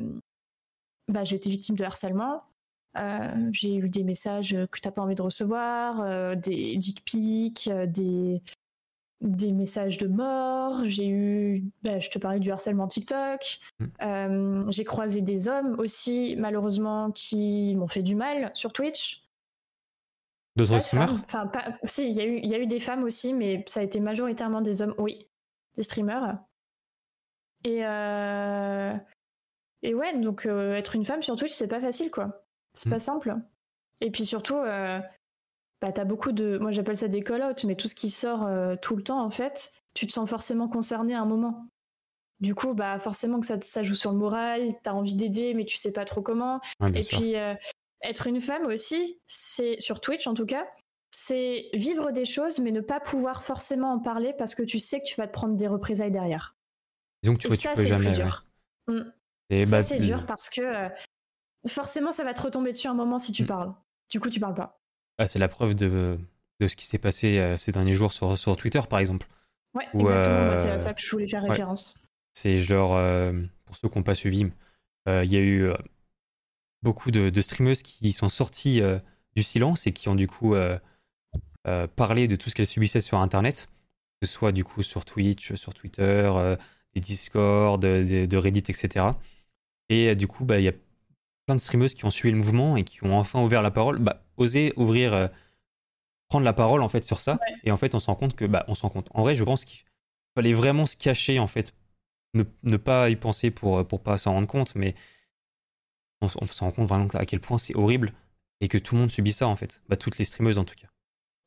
bah, 1.07 1.23
j'ai 1.23 1.35
été 1.35 1.49
victime 1.49 1.75
de 1.75 1.83
harcèlement. 1.83 2.43
j'ai 3.51 3.75
eu 3.75 3.89
des 3.89 4.03
messages 4.03 4.55
que 4.71 4.79
t'as 4.79 4.91
pas 4.91 5.01
envie 5.01 5.15
de 5.15 5.21
recevoir, 5.21 6.35
des 6.37 6.77
dick 6.77 7.03
pics, 7.03 7.69
des 7.87 8.41
des 9.21 9.53
messages 9.53 9.97
de 9.97 10.07
mort, 10.07 10.81
j'ai 10.83 11.07
eu, 11.07 11.63
bah, 11.81 11.99
je 11.99 12.09
te 12.09 12.19
parlais 12.19 12.39
du 12.39 12.51
harcèlement 12.51 12.85
TikTok, 12.85 13.59
mm. 13.79 14.69
j'ai 14.69 14.83
croisé 14.83 15.21
des 15.21 15.47
hommes 15.47 15.79
aussi, 15.79 16.35
malheureusement, 16.37 17.11
qui 17.11 17.75
m'ont 17.75 17.87
fait 17.87 18.03
du 18.03 18.13
mal 18.13 18.51
sur 18.53 18.71
Twitch. 18.71 19.24
D'autres 20.55 20.79
streamers 20.79 21.11
Enfin, 21.25 21.51
si, 21.83 22.09
il 22.09 22.15
y, 22.15 22.21
a 22.21 22.25
eu, 22.25 22.39
y 22.39 22.53
a 22.53 22.59
eu 22.59 22.67
des 22.67 22.79
femmes 22.79 23.03
aussi, 23.03 23.33
mais 23.33 23.63
ça 23.67 23.81
a 23.81 23.83
été 23.83 23.99
majoritairement 23.99 24.61
des 24.61 24.81
hommes, 24.81 24.95
oui, 24.97 25.27
des 25.75 25.83
streamers. 25.83 26.37
Et, 27.65 27.85
euh... 27.85 28.95
et 29.81 29.93
ouais, 29.93 30.17
donc 30.17 30.45
euh, 30.45 30.75
être 30.75 30.95
une 30.95 31.05
femme 31.05 31.23
sur 31.23 31.35
Twitch, 31.35 31.51
c'est 31.51 31.67
pas 31.67 31.81
facile, 31.81 32.09
quoi. 32.09 32.45
C'est 32.73 32.89
pas 32.89 32.97
mm. 32.97 32.99
simple. 32.99 33.35
Et 34.01 34.11
puis 34.11 34.25
surtout, 34.25 34.57
euh, 34.57 34.99
bah, 35.81 35.91
t'as 35.91 36.05
beaucoup 36.05 36.31
de. 36.31 36.57
Moi, 36.57 36.71
j'appelle 36.71 36.97
ça 36.97 37.07
des 37.07 37.21
call-outs, 37.21 37.65
mais 37.65 37.75
tout 37.75 37.87
ce 37.87 37.95
qui 37.95 38.09
sort 38.09 38.43
euh, 38.43 38.75
tout 38.81 38.95
le 38.95 39.03
temps, 39.03 39.23
en 39.23 39.29
fait, 39.29 39.73
tu 39.93 40.07
te 40.07 40.11
sens 40.11 40.29
forcément 40.29 40.69
concerné 40.69 41.15
à 41.15 41.21
un 41.21 41.25
moment. 41.25 41.67
Du 42.39 42.53
coup, 42.53 42.73
bah, 42.73 42.99
forcément 42.99 43.39
que 43.39 43.45
ça, 43.45 43.59
ça 43.61 43.83
joue 43.83 43.93
sur 43.93 44.11
le 44.11 44.17
moral, 44.17 44.75
t'as 44.83 44.91
envie 44.91 45.15
d'aider, 45.15 45.53
mais 45.53 45.65
tu 45.65 45.77
sais 45.77 45.91
pas 45.91 46.05
trop 46.05 46.21
comment. 46.21 46.61
et 46.93 46.99
puis, 46.99 47.35
être 48.09 48.27
une 48.27 48.41
femme 48.41 48.65
aussi, 48.65 49.19
c'est 49.27 49.79
sur 49.79 49.99
Twitch 49.99 50.27
en 50.27 50.33
tout 50.33 50.45
cas, 50.45 50.65
c'est 51.11 51.69
vivre 51.73 52.11
des 52.11 52.25
choses, 52.25 52.59
mais 52.59 52.71
ne 52.71 52.81
pas 52.81 52.99
pouvoir 52.99 53.43
forcément 53.43 53.93
en 53.93 53.99
parler 53.99 54.33
parce 54.37 54.53
que 54.53 54.63
tu 54.63 54.79
sais 54.79 54.99
que 54.99 55.05
tu 55.05 55.15
vas 55.15 55.27
te 55.27 55.33
prendre 55.33 55.55
des 55.55 55.67
représailles 55.67 56.11
derrière. 56.11 56.55
Disons 57.23 57.35
que 57.35 57.41
tu, 57.41 57.47
vois, 57.47 57.55
ça, 57.55 57.69
tu 57.69 57.75
peux 57.77 57.87
jamais. 57.87 58.11
Dur. 58.11 58.45
Mm. 58.87 59.01
Et 59.49 59.65
ça, 59.65 59.77
bah, 59.77 59.81
c'est 59.81 59.99
dur 59.99 60.25
parce 60.25 60.49
que 60.49 60.61
euh, 60.61 60.89
forcément, 61.67 62.11
ça 62.11 62.23
va 62.23 62.33
te 62.33 62.41
retomber 62.41 62.71
dessus 62.71 62.87
un 62.87 62.93
moment 62.93 63.17
si 63.17 63.31
tu 63.31 63.43
mm. 63.43 63.47
parles. 63.47 63.73
Du 64.11 64.19
coup, 64.19 64.29
tu 64.29 64.39
parles 64.39 64.55
pas. 64.55 64.79
Ah, 65.17 65.25
c'est 65.25 65.39
la 65.39 65.47
preuve 65.47 65.73
de, 65.73 66.19
de 66.59 66.67
ce 66.67 66.75
qui 66.75 66.85
s'est 66.85 66.97
passé 66.97 67.39
euh, 67.39 67.55
ces 67.55 67.71
derniers 67.71 67.93
jours 67.93 68.11
sur, 68.11 68.37
sur 68.37 68.57
Twitter, 68.57 68.81
par 68.89 68.99
exemple. 68.99 69.27
Ouais, 69.73 69.87
exactement. 69.93 70.57
c'est 70.57 70.69
à 70.69 70.73
euh, 70.73 70.77
ça 70.77 70.93
que 70.93 71.01
je 71.01 71.09
voulais 71.09 71.27
faire 71.27 71.43
référence. 71.43 72.07
C'est 72.33 72.57
genre, 72.57 72.99
pour 73.65 73.77
ceux 73.77 73.87
qui 73.87 73.97
n'ont 73.97 74.03
pas 74.03 74.15
suivi, 74.15 74.51
il 75.07 75.31
y 75.31 75.37
a 75.37 75.39
eu 75.39 75.71
beaucoup 76.85 77.11
de, 77.11 77.29
de, 77.29 77.41
streameuses 77.41 77.81
qui 77.81 78.13
sont 78.13 78.29
sorties 78.29 78.81
du 79.35 79.43
silence 79.43 79.87
et 79.87 79.91
qui 79.91 80.07
ont 80.07 80.15
du 80.15 80.27
coup 80.27 80.55
parlé 81.95 82.27
de 82.27 82.35
tout 82.35 82.49
ce 82.49 82.55
qu'elles 82.55 82.67
subissaient 82.67 83.01
sur 83.01 83.17
Internet, 83.19 83.69
que 84.21 84.27
ce 84.27 84.33
soit 84.33 84.51
du 84.53 84.63
coup 84.63 84.83
sur 84.83 85.03
Twitch, 85.03 85.53
sur 85.55 85.73
Twitter, 85.73 86.31
des 86.93 87.01
Discord, 87.01 87.81
de, 87.81 88.37
Reddit, 88.37 88.63
etc. 88.69 89.05
Et 89.89 90.15
du 90.15 90.27
coup, 90.27 90.45
bah, 90.45 90.59
il 90.59 90.63
y 90.63 90.69
a 90.69 90.73
plein 91.45 91.55
de 91.55 91.61
streameuses 91.61 91.93
qui 91.93 92.05
ont 92.05 92.09
suivi 92.09 92.31
le 92.31 92.37
mouvement 92.37 92.77
et 92.77 92.83
qui 92.83 93.03
ont 93.03 93.17
enfin 93.17 93.43
ouvert 93.43 93.61
la 93.61 93.71
parole, 93.71 93.99
bah, 93.99 94.23
oser 94.37 94.73
ouvrir, 94.77 95.13
euh, 95.13 95.27
prendre 96.27 96.45
la 96.45 96.53
parole 96.53 96.81
en 96.81 96.89
fait 96.89 97.03
sur 97.03 97.19
ça. 97.19 97.39
Et 97.63 97.71
en 97.71 97.77
fait, 97.77 97.95
on 97.95 97.99
se 97.99 98.07
rend 98.07 98.15
compte 98.15 98.35
que, 98.35 98.45
bah, 98.45 98.65
on 98.67 98.75
se 98.75 98.81
rend 98.81 98.89
compte. 98.89 99.09
En 99.13 99.21
vrai, 99.21 99.35
je 99.35 99.43
pense 99.43 99.65
qu'il 99.65 99.85
fallait 100.35 100.53
vraiment 100.53 100.85
se 100.85 100.95
cacher 100.95 101.39
en 101.39 101.47
fait, 101.47 101.73
ne, 102.33 102.77
pas 102.77 103.09
y 103.09 103.15
penser 103.15 103.51
pour 103.51 103.79
euh, 103.79 103.83
pour 103.83 104.01
pas 104.01 104.17
s'en 104.17 104.33
rendre 104.33 104.47
compte, 104.47 104.75
mais 104.75 104.95
on, 106.21 106.27
on 106.41 106.45
se 106.45 106.63
rend 106.63 106.71
compte 106.71 106.87
vraiment 106.87 107.07
à 107.13 107.25
quel 107.25 107.39
point 107.39 107.57
c'est 107.57 107.75
horrible 107.75 108.13
et 108.61 108.67
que 108.67 108.77
tout 108.77 108.95
le 108.95 109.01
monde 109.01 109.11
subit 109.11 109.33
ça 109.33 109.47
en 109.47 109.55
fait. 109.55 109.81
Bah, 109.89 109.97
toutes 109.97 110.17
les 110.17 110.25
streameuses 110.25 110.57
en 110.57 110.65
tout 110.65 110.75
cas. 110.75 110.87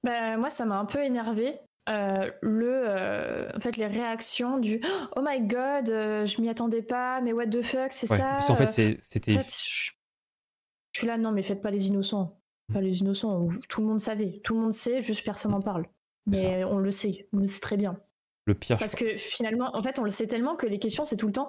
Bah, 0.03 0.37
moi, 0.37 0.51
ça 0.51 0.65
m'a 0.65 0.79
un 0.79 0.85
peu 0.85 1.03
énervé. 1.03 1.59
Euh, 1.89 2.31
le, 2.43 3.49
en 3.57 3.61
fait, 3.61 3.77
les 3.77 3.87
réactions 3.87 4.59
du 4.59 4.81
Oh 5.17 5.23
my 5.23 5.41
god, 5.41 5.87
je 5.87 6.41
m'y 6.41 6.49
attendais 6.51 6.83
pas, 6.83 7.21
mais 7.23 7.33
what 7.33 7.47
the 7.47 7.63
fuck, 7.63 7.93
c'est 7.93 8.07
ça. 8.07 8.33
Parce 8.33 8.51
en 8.51 8.57
fait, 8.57 8.99
c'était. 9.01 9.33
je 9.33 10.99
suis 10.99 11.07
là, 11.07 11.17
non, 11.17 11.33
mais 11.33 11.43
faites 11.43 11.63
pas 11.63 11.71
les 11.71 11.87
innocents. 11.87 12.39
Pas 12.73 12.83
les 12.83 12.99
innocents, 12.99 13.49
tout 13.71 13.81
le 13.81 13.87
monde 13.87 14.01
savait. 14.01 14.41
Tout 14.45 14.55
le 14.55 14.61
monde 14.61 14.73
sait, 14.75 15.01
juste 15.01 15.25
personne 15.25 15.53
n'en 15.53 15.63
parle. 15.63 15.87
Mais 16.27 16.63
on 16.65 16.79
le 16.79 16.91
sait, 16.91 17.27
on 17.33 17.39
le 17.39 17.47
sait 17.47 17.61
très 17.61 17.79
bien. 17.79 17.99
Le 18.45 18.55
pire. 18.55 18.77
Parce 18.79 18.95
que 18.95 19.17
finalement, 19.17 19.75
en 19.75 19.83
fait, 19.83 19.99
on 19.99 20.05
le 20.05 20.11
sait 20.11 20.27
tellement 20.27 20.57
que 20.57 20.67
les 20.67 20.79
questions, 20.79 21.07
c'est 21.07 21.17
tout 21.17 21.27
le 21.27 21.33
temps 21.33 21.49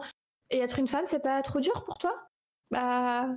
Et 0.50 0.60
être 0.60 0.80
une 0.80 0.88
femme, 0.88 1.06
c'est 1.06 1.22
pas 1.22 1.42
trop 1.42 1.60
dur 1.60 1.84
pour 1.86 1.98
toi? 1.98 2.29
Bah. 2.72 3.30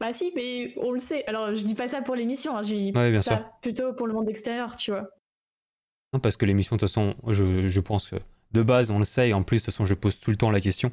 Bah 0.00 0.12
si, 0.12 0.32
mais 0.36 0.74
on 0.76 0.92
le 0.92 0.98
sait. 0.98 1.24
Alors, 1.26 1.54
je 1.54 1.64
dis 1.64 1.74
pas 1.74 1.88
ça 1.88 2.02
pour 2.02 2.14
l'émission, 2.14 2.56
hein, 2.56 2.62
je 2.62 2.74
dis 2.74 3.22
ça 3.22 3.52
plutôt 3.60 3.92
pour 3.92 4.06
le 4.06 4.12
monde 4.12 4.28
extérieur, 4.28 4.76
tu 4.76 4.90
vois. 4.90 5.08
Non, 6.12 6.20
parce 6.20 6.36
que 6.36 6.46
l'émission, 6.46 6.76
de 6.76 6.80
toute 6.80 6.88
façon, 6.88 7.14
je, 7.28 7.66
je, 7.66 7.80
pense 7.80 8.08
que 8.08 8.16
de 8.52 8.62
base, 8.62 8.90
on 8.90 8.98
le 8.98 9.04
sait, 9.04 9.30
et 9.30 9.34
en 9.34 9.42
plus, 9.42 9.56
de 9.56 9.64
toute 9.64 9.74
façon, 9.74 9.84
je 9.84 9.94
pose 9.94 10.18
tout 10.18 10.30
le 10.30 10.36
temps 10.36 10.50
la 10.50 10.60
question. 10.60 10.92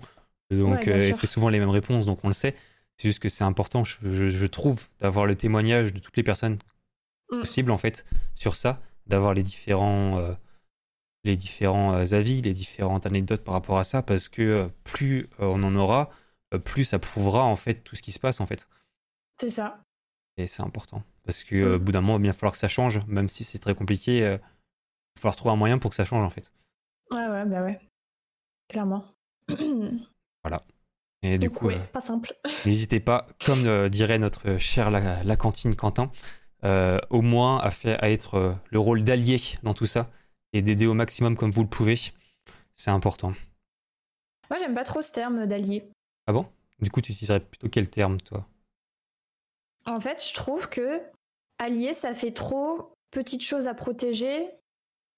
Donc, 0.49 0.87
euh, 0.87 0.99
c'est 0.99 1.27
souvent 1.27 1.49
les 1.49 1.59
mêmes 1.59 1.69
réponses, 1.69 2.05
donc 2.05 2.19
on 2.23 2.27
le 2.27 2.33
sait. 2.33 2.55
C'est 2.97 3.07
juste 3.07 3.19
que 3.19 3.29
c'est 3.29 3.43
important, 3.43 3.83
je, 3.83 4.45
trouve, 4.47 4.87
d'avoir 4.99 5.25
le 5.25 5.35
témoignage 5.35 5.93
de 5.93 5.99
toutes 5.99 6.17
les 6.17 6.23
personnes 6.23 6.57
mm. 7.31 7.39
possibles, 7.39 7.71
en 7.71 7.77
fait, 7.77 8.05
sur 8.33 8.55
ça, 8.55 8.81
d'avoir 9.07 9.33
les 9.33 9.43
différents, 9.43 10.17
euh, 10.19 10.33
les 11.23 11.35
différents 11.35 11.93
avis, 11.93 12.41
les 12.41 12.53
différentes 12.53 13.05
anecdotes 13.05 13.43
par 13.43 13.53
rapport 13.53 13.77
à 13.77 13.83
ça, 13.83 14.01
parce 14.01 14.27
que 14.27 14.69
plus 14.83 15.29
on 15.39 15.63
en 15.63 15.75
aura, 15.75 16.09
plus 16.59 16.83
ça 16.83 16.99
prouvera 16.99 17.43
en 17.43 17.55
fait 17.55 17.75
tout 17.75 17.95
ce 17.95 18.01
qui 18.01 18.11
se 18.11 18.19
passe 18.19 18.41
en 18.41 18.45
fait. 18.45 18.67
C'est 19.39 19.49
ça. 19.49 19.83
Et 20.37 20.47
c'est 20.47 20.61
important. 20.61 21.03
Parce 21.23 21.43
que 21.43 21.75
mm. 21.75 21.77
bout 21.77 21.91
d'un 21.91 22.01
moment, 22.01 22.13
il 22.13 22.19
va 22.19 22.23
bien 22.23 22.33
falloir 22.33 22.53
que 22.53 22.59
ça 22.59 22.67
change, 22.67 22.99
même 23.07 23.29
si 23.29 23.43
c'est 23.43 23.59
très 23.59 23.75
compliqué. 23.75 24.17
il 24.17 24.23
va 24.23 24.39
falloir 25.17 25.35
trouver 25.35 25.53
un 25.53 25.57
moyen 25.57 25.77
pour 25.77 25.89
que 25.89 25.95
ça 25.95 26.05
change 26.05 26.23
en 26.23 26.29
fait. 26.29 26.51
Ouais, 27.11 27.27
ouais, 27.27 27.45
bah 27.45 27.63
ouais. 27.63 27.79
Clairement. 28.69 29.05
voilà. 30.43 30.61
Et 31.23 31.37
du 31.37 31.49
coup, 31.49 31.69
pas 31.93 32.01
simple. 32.01 32.33
n'hésitez 32.65 32.99
pas, 32.99 33.27
comme 33.45 33.89
dirait 33.89 34.17
notre 34.17 34.57
cher 34.57 34.89
la, 34.89 35.35
cantine 35.35 35.75
Quentin, 35.75 36.11
au 36.63 37.21
moins 37.21 37.59
à, 37.59 37.69
faire, 37.69 38.03
à 38.03 38.09
être 38.09 38.57
le 38.69 38.79
rôle 38.79 39.03
d'allié 39.03 39.39
dans 39.61 39.73
tout 39.73 39.85
ça 39.85 40.09
et 40.53 40.61
d'aider 40.61 40.87
au 40.87 40.93
maximum 40.93 41.35
comme 41.35 41.51
vous 41.51 41.63
le 41.63 41.69
pouvez. 41.69 41.95
C'est 42.73 42.91
important. 42.91 43.33
Moi, 44.49 44.59
j'aime 44.59 44.73
pas 44.73 44.83
trop 44.83 45.01
ce 45.01 45.11
terme 45.11 45.45
d'allié. 45.45 45.89
Ah 46.31 46.33
bon? 46.33 46.45
Du 46.79 46.89
coup, 46.89 47.01
tu 47.01 47.11
utiliserais 47.11 47.41
plutôt 47.41 47.67
quel 47.67 47.89
terme, 47.89 48.21
toi? 48.21 48.47
En 49.85 49.99
fait, 49.99 50.25
je 50.25 50.33
trouve 50.33 50.69
que 50.69 51.01
allié, 51.59 51.93
ça 51.93 52.13
fait 52.13 52.31
trop 52.31 52.93
petite 53.11 53.43
chose 53.43 53.67
à 53.67 53.73
protéger 53.73 54.47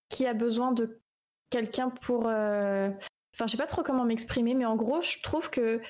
qui 0.10 0.26
a 0.26 0.34
besoin 0.34 0.72
de 0.72 1.00
quelqu'un 1.52 1.92
pour. 1.92 2.26
Euh, 2.26 2.90
enfin, 3.36 3.46
je 3.46 3.52
sais 3.52 3.58
pas 3.58 3.68
trop 3.68 3.84
comment 3.84 4.06
m'exprimer, 4.06 4.56
mais 4.56 4.66
en 4.66 4.76
gros, 4.76 5.04
je 5.04 5.22
trouve 5.22 5.52
que. 5.52 5.82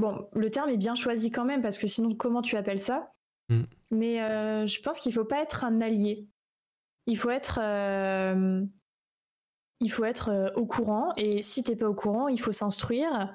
Bon, 0.00 0.28
le 0.32 0.50
terme 0.50 0.68
est 0.68 0.76
bien 0.76 0.96
choisi 0.96 1.30
quand 1.30 1.44
même, 1.44 1.62
parce 1.62 1.78
que 1.78 1.86
sinon, 1.86 2.16
comment 2.16 2.42
tu 2.42 2.56
appelles 2.56 2.80
ça? 2.80 3.12
Mm. 3.50 3.62
Mais 3.92 4.20
euh, 4.20 4.66
je 4.66 4.80
pense 4.80 4.98
qu'il 4.98 5.12
faut 5.12 5.24
pas 5.24 5.40
être 5.42 5.64
un 5.64 5.80
allié. 5.80 6.26
Il 7.06 7.16
faut 7.16 7.30
être. 7.30 7.60
Euh, 7.62 8.64
il 9.78 9.92
faut 9.92 10.04
être 10.04 10.52
au 10.56 10.66
courant 10.66 11.12
et 11.16 11.40
si 11.40 11.62
t'es 11.62 11.76
pas 11.76 11.88
au 11.88 11.94
courant, 11.94 12.26
il 12.26 12.40
faut 12.40 12.50
s'instruire 12.50 13.32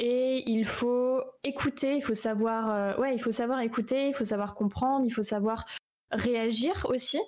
et 0.00 0.48
il 0.48 0.64
faut 0.64 1.20
écouter, 1.42 1.96
il 1.96 2.02
faut 2.02 2.14
savoir, 2.14 2.70
euh, 2.70 2.96
ouais, 3.00 3.14
il 3.14 3.18
faut 3.18 3.32
savoir 3.32 3.60
écouter, 3.60 4.08
il 4.08 4.14
faut 4.14 4.24
savoir 4.24 4.54
comprendre, 4.54 5.04
il 5.04 5.10
faut 5.10 5.24
savoir 5.24 5.66
réagir 6.12 6.86
aussi. 6.88 7.18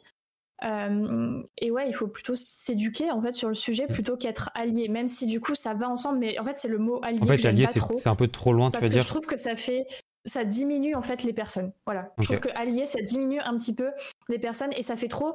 Euh, 0.63 1.43
et 1.59 1.71
ouais, 1.71 1.89
il 1.89 1.95
faut 1.95 2.07
plutôt 2.07 2.37
s'éduquer 2.37 3.11
en 3.11 3.21
fait 3.21 3.33
sur 3.33 3.49
le 3.49 3.55
sujet 3.55 3.87
mm. 3.89 3.93
plutôt 3.93 4.17
qu'être 4.17 4.51
allié, 4.55 4.89
même 4.89 5.09
si 5.09 5.27
du 5.27 5.41
coup 5.41 5.55
ça 5.55 5.75
va 5.75 5.89
ensemble, 5.89 6.19
mais 6.19 6.39
en 6.39 6.45
fait 6.45 6.57
c'est 6.57 6.69
le 6.69 6.79
mot 6.79 7.01
allié. 7.03 7.19
En 7.23 7.27
fait, 7.27 7.45
allié 7.45 7.67
c'est 7.67 8.09
un 8.09 8.17
peu 8.17 8.29
trop 8.29 8.53
loin, 8.53 8.71
tu 8.71 8.81
veux 8.81 8.89
dire. 8.89 9.03
Je 9.03 9.09
trouve 9.09 9.27
que 9.27 9.39
ça 9.39 9.57
fait, 9.57 9.87
ça 10.25 10.45
diminue 10.45 10.95
en 10.95 11.03
fait 11.03 11.23
les 11.25 11.33
personnes. 11.33 11.73
Voilà, 11.87 12.13
je 12.19 12.25
trouve 12.25 12.41
que 12.41 12.51
allié 12.57 12.87
ça 12.87 13.01
diminue 13.03 13.41
un 13.41 13.57
petit 13.59 13.75
peu 13.75 13.91
les 14.29 14.39
personnes 14.39 14.71
et 14.77 14.83
ça 14.83 14.97
fait 14.97 15.09
trop 15.09 15.35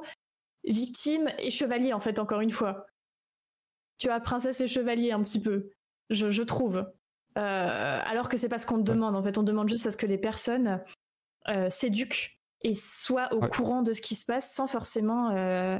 victime 0.64 1.28
et 1.38 1.50
chevalier 1.50 1.92
en 1.92 2.00
fait 2.00 2.18
encore 2.18 2.40
une 2.40 2.50
fois 2.50 2.86
tu 3.98 4.10
as 4.10 4.20
princesse 4.20 4.60
et 4.60 4.68
chevalier 4.68 5.12
un 5.12 5.22
petit 5.22 5.40
peu, 5.40 5.70
je, 6.10 6.42
trouve. 6.42 6.86
Euh, 7.36 8.00
alors 8.04 8.28
que 8.28 8.36
c'est 8.36 8.48
pas 8.48 8.58
ce 8.58 8.66
qu'on 8.66 8.78
demande. 8.78 9.14
En 9.14 9.22
fait, 9.22 9.38
on 9.38 9.42
demande 9.42 9.68
juste 9.68 9.86
à 9.86 9.92
ce 9.92 9.96
que 9.96 10.06
les 10.06 10.18
personnes 10.18 10.80
euh, 11.48 11.68
s'éduquent 11.68 12.40
et 12.62 12.74
soient 12.74 13.32
au 13.34 13.40
courant 13.40 13.82
de 13.82 13.92
ce 13.92 14.00
qui 14.00 14.14
se 14.14 14.24
passe 14.24 14.52
sans 14.52 14.66
forcément 14.66 15.30
euh, 15.30 15.78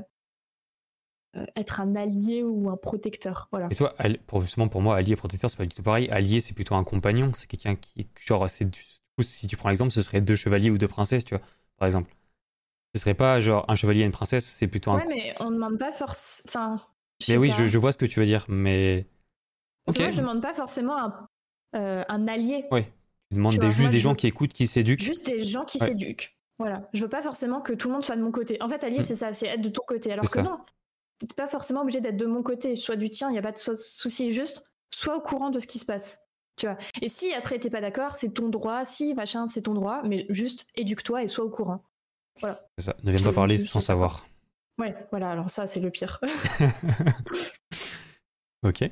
être 1.56 1.80
un 1.80 1.94
allié 1.94 2.42
ou 2.42 2.68
un 2.68 2.76
protecteur. 2.76 3.48
Voilà. 3.50 3.68
Et 3.70 3.74
toi, 3.74 3.94
pour, 4.26 4.42
justement, 4.42 4.68
pour 4.68 4.82
moi, 4.82 4.96
allié 4.96 5.12
et 5.12 5.16
protecteur, 5.16 5.48
c'est 5.48 5.56
pas 5.56 5.64
du 5.64 5.74
tout 5.74 5.82
pareil. 5.82 6.10
Allié, 6.10 6.40
c'est 6.40 6.54
plutôt 6.54 6.74
un 6.74 6.84
compagnon. 6.84 7.32
C'est 7.34 7.46
quelqu'un 7.46 7.74
qui, 7.74 8.06
genre, 8.26 8.48
c'est 8.50 8.68
si 9.22 9.46
tu 9.46 9.56
prends 9.56 9.70
l'exemple, 9.70 9.92
ce 9.92 10.02
serait 10.02 10.20
deux 10.20 10.36
chevaliers 10.36 10.70
ou 10.70 10.76
deux 10.76 10.88
princesses, 10.88 11.24
tu 11.24 11.34
vois, 11.34 11.44
par 11.78 11.86
exemple. 11.86 12.14
Ce 12.94 13.00
serait 13.00 13.14
pas 13.14 13.40
genre 13.40 13.64
un 13.68 13.74
chevalier 13.74 14.00
et 14.00 14.04
une 14.04 14.12
princesse, 14.12 14.44
c'est 14.44 14.68
plutôt 14.68 14.90
un. 14.90 14.98
Ouais, 14.98 15.04
mais 15.08 15.34
on 15.40 15.50
demande 15.50 15.78
pas 15.78 15.92
forcément. 15.92 16.44
Enfin, 16.48 16.82
mais 17.28 17.36
oui, 17.38 17.50
je, 17.50 17.78
vois 17.78 17.92
ce 17.92 17.98
que 17.98 18.06
tu 18.06 18.20
veux 18.20 18.26
dire, 18.26 18.44
mais. 18.48 19.06
Parce 19.84 19.96
que 19.96 20.02
moi, 20.02 20.10
je 20.10 20.20
demande 20.20 20.42
pas 20.42 20.52
forcément 20.52 20.98
un, 20.98 21.28
euh, 21.74 22.04
un 22.08 22.28
allié. 22.28 22.66
Oui. 22.70 22.84
Tu 23.30 23.36
demandes 23.36 23.56
des, 23.56 23.70
juste 23.70 23.90
des 23.90 24.00
gens 24.00 24.14
qui 24.14 24.26
écoutent, 24.26 24.52
qui 24.52 24.66
s'éduquent. 24.66 25.02
Juste 25.02 25.26
des 25.26 25.42
gens 25.42 25.64
qui 25.64 25.78
s'éduquent. 25.78 26.36
Voilà. 26.58 26.88
Je 26.94 27.02
veux 27.02 27.08
pas 27.08 27.22
forcément 27.22 27.60
que 27.60 27.72
tout 27.72 27.88
le 27.88 27.94
monde 27.94 28.04
soit 28.04 28.16
de 28.16 28.22
mon 28.22 28.30
côté. 28.30 28.56
En 28.62 28.68
fait, 28.68 28.82
allié, 28.84 29.00
mm. 29.00 29.04
c'est 29.04 29.14
ça, 29.14 29.32
c'est 29.32 29.46
être 29.46 29.60
de 29.60 29.68
ton 29.68 29.82
côté. 29.86 30.12
Alors 30.12 30.30
que 30.30 30.40
non, 30.40 30.58
t'es 31.18 31.26
pas 31.34 31.48
forcément 31.48 31.82
obligé 31.82 32.00
d'être 32.00 32.16
de 32.16 32.26
mon 32.26 32.42
côté, 32.42 32.76
soit 32.76 32.96
du 32.96 33.10
tien, 33.10 33.28
il 33.28 33.32
n'y 33.32 33.38
a 33.38 33.42
pas 33.42 33.52
de 33.52 33.58
souci, 33.58 34.32
juste 34.32 34.70
sois 34.94 35.16
au 35.16 35.20
courant 35.20 35.50
de 35.50 35.58
ce 35.58 35.66
qui 35.66 35.78
se 35.78 35.84
passe. 35.84 36.22
Tu 36.56 36.66
vois. 36.66 36.78
Et 37.02 37.08
si 37.08 37.34
après 37.34 37.58
t'es 37.58 37.68
pas 37.68 37.82
d'accord, 37.82 38.14
c'est 38.14 38.32
ton 38.32 38.48
droit, 38.48 38.84
si 38.84 39.12
machin, 39.14 39.46
c'est 39.46 39.62
ton 39.62 39.74
droit, 39.74 40.00
mais 40.04 40.24
juste 40.30 40.66
éduque-toi 40.74 41.22
et 41.22 41.28
sois 41.28 41.44
au 41.44 41.50
courant. 41.50 41.82
Voilà. 42.40 42.66
C'est 42.78 42.86
ça. 42.86 42.96
Ne 43.02 43.12
viens 43.12 43.26
pas 43.26 43.32
parler 43.32 43.58
sans 43.58 43.80
savoir. 43.80 44.26
Ouais, 44.78 44.94
voilà, 45.10 45.30
alors 45.30 45.50
ça, 45.50 45.66
c'est 45.66 45.80
le 45.80 45.90
pire. 45.90 46.20
ok. 48.62 48.90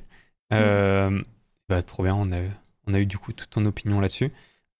Euh, 0.53 1.23
bah, 1.69 1.83
trop 1.83 2.03
bien, 2.03 2.15
on 2.15 2.31
a, 2.33 2.41
on 2.87 2.95
a 2.95 3.01
eu 3.01 3.07
du 3.07 3.19
coup 3.19 3.33
toute 3.33 3.51
ton 3.51 3.65
opinion 3.67 4.01
là-dessus. 4.01 4.33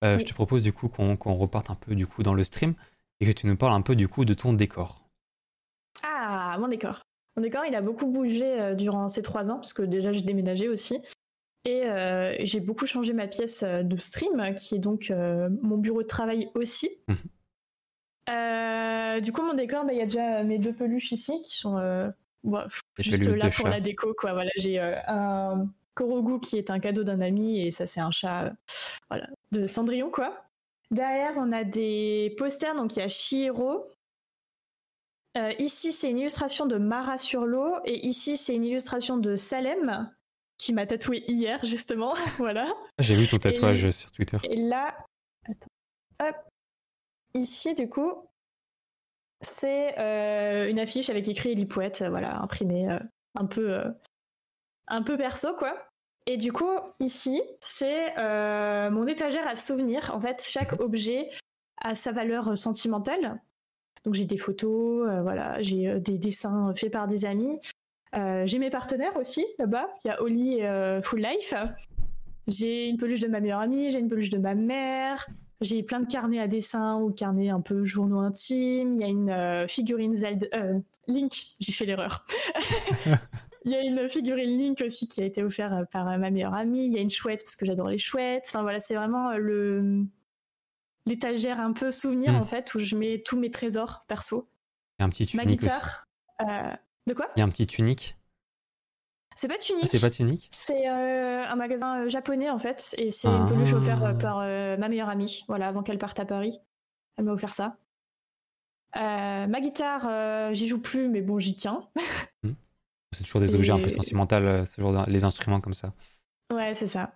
Euh, 0.03 0.19
je 0.19 0.25
te 0.25 0.35
propose 0.35 0.63
du 0.63 0.73
coup 0.73 0.89
qu'on 0.89 1.17
reparte 1.17 1.71
un 1.71 1.75
peu 1.75 1.95
du 1.95 2.07
coup 2.07 2.23
dans 2.23 2.35
le 2.35 2.45
stream 2.45 2.75
et 3.21 3.27
que 3.27 3.33
tu 3.33 3.47
nous 3.47 3.57
parles 3.57 3.73
un 3.73 3.81
peu 3.81 3.97
du 3.97 4.09
coup 4.09 4.25
de 4.25 4.35
ton 4.35 4.53
décor. 4.53 5.07
Ah, 6.03 6.57
mon 6.59 6.69
décor. 6.69 7.03
Mon 7.37 7.43
décor, 7.43 7.65
il 7.67 7.75
a 7.75 7.81
beaucoup 7.81 8.07
bougé 8.07 8.61
euh, 8.61 8.75
durant 8.75 9.09
ces 9.09 9.23
trois 9.23 9.51
ans, 9.51 9.57
parce 9.57 9.73
que 9.73 9.83
déjà 9.83 10.13
j'ai 10.13 10.23
déménagé 10.23 10.69
aussi. 10.69 11.01
Et 11.67 11.85
j'ai 12.41 12.61
beaucoup 12.61 12.85
changé 12.85 13.15
ma 13.15 13.27
pièce 13.27 13.65
de 13.65 13.97
stream, 13.97 14.55
qui 14.55 14.75
est 14.75 14.79
donc 14.79 15.11
mon 15.63 15.79
bureau 15.79 16.03
de 16.03 16.07
travail 16.07 16.51
aussi. 16.55 16.91
Mmh. 17.09 17.15
Euh, 18.31 19.21
du 19.21 19.33
coup, 19.33 19.43
mon 19.43 19.55
décor, 19.55 19.85
bah, 19.85 19.93
il 19.93 19.99
y 19.99 20.03
a 20.03 20.07
déjà 20.07 20.43
mes 20.43 20.59
deux 20.59 20.73
peluches 20.73 21.13
ici 21.13 21.41
qui 21.43 21.57
sont 21.57 21.77
euh, 21.79 22.11
juste 22.99 23.27
là 23.27 23.51
pour 23.51 23.69
la 23.69 23.81
déco. 23.81 24.15
Quoi. 24.15 24.33
Voilà, 24.33 24.51
j'ai 24.57 24.81
euh, 24.81 24.97
un 25.07 25.69
Korogu 25.95 26.41
qui 26.41 26.59
est 26.59 26.71
un 26.71 26.81
cadeau 26.81 27.05
d'un 27.05 27.21
ami 27.21 27.61
et 27.61 27.71
ça, 27.71 27.87
c'est 27.87 28.01
un 28.01 28.11
chat 28.11 28.53
voilà, 29.11 29.29
de 29.53 29.67
Cendrillon. 29.67 30.11
quoi. 30.11 30.45
Derrière, 30.91 31.35
on 31.37 31.53
a 31.53 31.65
des 31.65 32.35
posters. 32.39 32.75
Donc, 32.75 32.97
il 32.97 33.01
y 33.01 33.03
a 33.03 33.09
Shihiro. 33.09 33.91
ici, 35.59 35.93
c'est 35.93 36.11
une 36.11 36.19
illustration 36.19 36.67
de 36.67 36.77
Mara 36.77 37.19
sur 37.19 37.47
l'eau. 37.47 37.75
Et 37.85 38.07
ici, 38.07 38.37
c'est 38.37 38.55
une 38.55 38.65
illustration 38.65 39.17
de 39.17 39.37
Salem 39.37 40.11
qui 40.59 40.73
m'a 40.73 40.87
tatoué 40.87 41.25
hier, 41.27 41.65
justement. 41.65 42.15
voilà. 42.39 42.73
J'ai 42.99 43.15
vu 43.15 43.27
ton 43.27 43.39
tatouage 43.39 43.91
sur 43.91 44.13
Twitter. 44.13 44.39
Et 44.45 44.57
là, 44.57 44.95
attends. 45.49 45.69
Hop, 46.23 46.37
Ici, 47.35 47.75
du 47.75 47.89
coup, 47.89 48.13
c'est 49.41 49.99
euh, 49.99 50.69
une 50.71 50.79
affiche 50.79 51.11
avec 51.11 51.29
écrit 51.29 51.67
Poète, 51.67 52.03
euh, 52.03 52.09
voilà, 52.09 52.41
imprimée 52.41 52.89
euh, 52.89 52.99
un 53.35 53.47
peu 53.47 53.83
un 54.89 55.03
peu 55.03 55.17
perso, 55.17 55.55
quoi. 55.57 55.75
Et 56.27 56.37
du 56.37 56.53
coup, 56.53 56.71
ici, 57.01 57.43
c'est 57.61 58.15
mon 58.91 59.07
étagère 59.07 59.47
à 59.47 59.57
souvenirs. 59.57 60.11
En 60.15 60.21
fait, 60.21 60.43
chaque 60.47 60.81
objet 60.81 61.31
a 61.83 61.95
sa 61.95 62.13
valeur 62.13 62.57
sentimentale. 62.57 63.41
Donc 64.05 64.15
j'ai 64.15 64.25
des 64.25 64.39
photos, 64.39 65.07
voilà, 65.23 65.61
j'ai 65.63 65.99
des 66.01 66.19
dessins 66.19 66.73
faits 66.75 66.93
par 66.93 67.09
des 67.09 67.27
amis. 67.27 67.59
j'ai 68.15 68.59
mes 68.59 68.71
partenaires 68.71 69.17
aussi 69.17 69.45
là-bas. 69.59 69.89
Il 70.05 70.09
y 70.09 70.11
a 70.11 70.23
Oli 70.23 70.61
et 70.61 71.01
Full 71.03 71.21
Life. 71.21 71.55
J'ai 72.47 72.89
une 72.89 72.97
peluche 72.97 73.21
de 73.21 73.29
ma 73.29 73.41
meilleure 73.41 73.61
amie, 73.61 73.91
j'ai 73.91 73.99
une 73.99 74.09
peluche 74.09 74.31
de 74.31 74.39
ma 74.39 74.55
mère, 74.55 75.27
j'ai 75.61 75.83
plein 75.83 76.01
de 76.01 76.07
carnets 76.07 76.41
à 76.41 76.47
dessin 76.47 77.01
ou 77.01 77.11
carnets 77.11 77.49
un 77.49 77.61
peu 77.61 77.85
journaux 77.85 78.19
intimes. 78.19 78.97
Il 78.97 79.01
y 79.01 79.05
a 79.05 79.09
une 79.09 79.31
euh, 79.31 79.67
figurine 79.67 80.15
Zelda. 80.15 80.47
Euh, 80.55 80.79
Link, 81.07 81.33
j'ai 81.59 81.73
fait 81.73 81.87
l'erreur. 81.87 82.27
Il 83.65 83.73
y 83.73 83.75
a 83.75 83.81
une 83.81 84.09
figurine 84.09 84.59
Link 84.59 84.83
aussi 84.85 85.09
qui 85.09 85.23
a 85.23 85.25
été 85.25 85.43
offerte 85.43 85.73
euh, 85.73 85.85
par 85.87 86.07
ma 86.19 86.31
meilleure 86.31 86.55
amie. 86.55 86.87
Il 86.87 86.93
y 86.93 86.99
a 86.99 87.01
une 87.01 87.11
chouette 87.11 87.43
parce 87.43 87.57
que 87.57 87.65
j'adore 87.67 87.89
les 87.89 87.99
chouettes. 87.99 88.45
Enfin 88.49 88.63
voilà, 88.63 88.81
c'est 88.81 88.95
vraiment 88.95 89.33
le 89.37 90.05
l'étagère 91.07 91.61
un 91.61 91.73
peu 91.73 91.93
souvenir 91.93 92.33
hmm. 92.33 92.37
en 92.37 92.45
fait 92.47 92.75
où 92.75 92.79
je 92.79 92.97
mets 92.97 93.23
tous 93.25 93.39
mes 93.39 93.51
trésors 93.51 94.05
perso. 94.09 94.49
Il 94.99 95.03
y 95.03 95.05
a 95.05 95.07
un 95.07 95.11
petit 95.11 95.25
unique 95.25 95.35
Ma 95.35 95.45
guitare. 95.45 96.07
de 97.07 97.13
quoi? 97.15 97.29
Il 97.37 97.41
y 97.41 97.43
a 97.43 97.45
un 97.45 97.51
petit 97.51 97.65
unique. 97.79 98.17
C'est 99.35 99.49
pas 99.49 99.59
Tunique. 99.59 99.89
c'est 99.89 100.01
pas 100.01 100.11
Tunique? 100.11 100.49
C'est 100.53 100.89
euh, 100.89 101.45
un 101.45 101.57
magasin 101.57 102.01
euh, 102.01 102.09
japonais 102.09 102.51
en 102.51 102.59
fait, 102.59 102.95
et 102.99 103.11
c'est 103.11 103.29
une 103.29 103.49
peluche 103.49 103.73
offerte 103.73 104.03
euh, 104.03 104.15
par 104.15 104.39
ma 104.79 104.89
meilleure 104.89 105.09
amie, 105.09 105.45
voilà, 105.49 105.69
avant 105.69 105.83
qu'elle 105.83 105.99
parte 105.99 106.21
à 106.21 106.25
Paris. 106.25 106.59
Elle 107.17 107.25
m'a 107.25 107.33
offert 107.33 107.53
ça. 107.53 107.77
ma 108.95 109.61
guitare, 109.61 110.55
j'y 110.55 110.69
joue 110.69 110.81
plus, 110.81 111.09
mais 111.09 111.21
bon, 111.21 111.39
j'y 111.39 111.55
tiens. 111.55 111.89
Hmm. 112.43 112.53
C'est 113.15 113.25
toujours 113.25 113.41
des 113.41 113.55
objets 113.55 113.73
un 113.73 113.79
peu 113.79 113.89
sentimentaux, 113.89 114.65
ce 114.65 114.81
genre 114.81 115.09
les 115.09 115.25
instruments 115.25 115.61
comme 115.61 115.75
ça. 115.75 115.93
Ouais, 116.53 116.75
c'est 116.75 116.87
ça. 116.87 117.15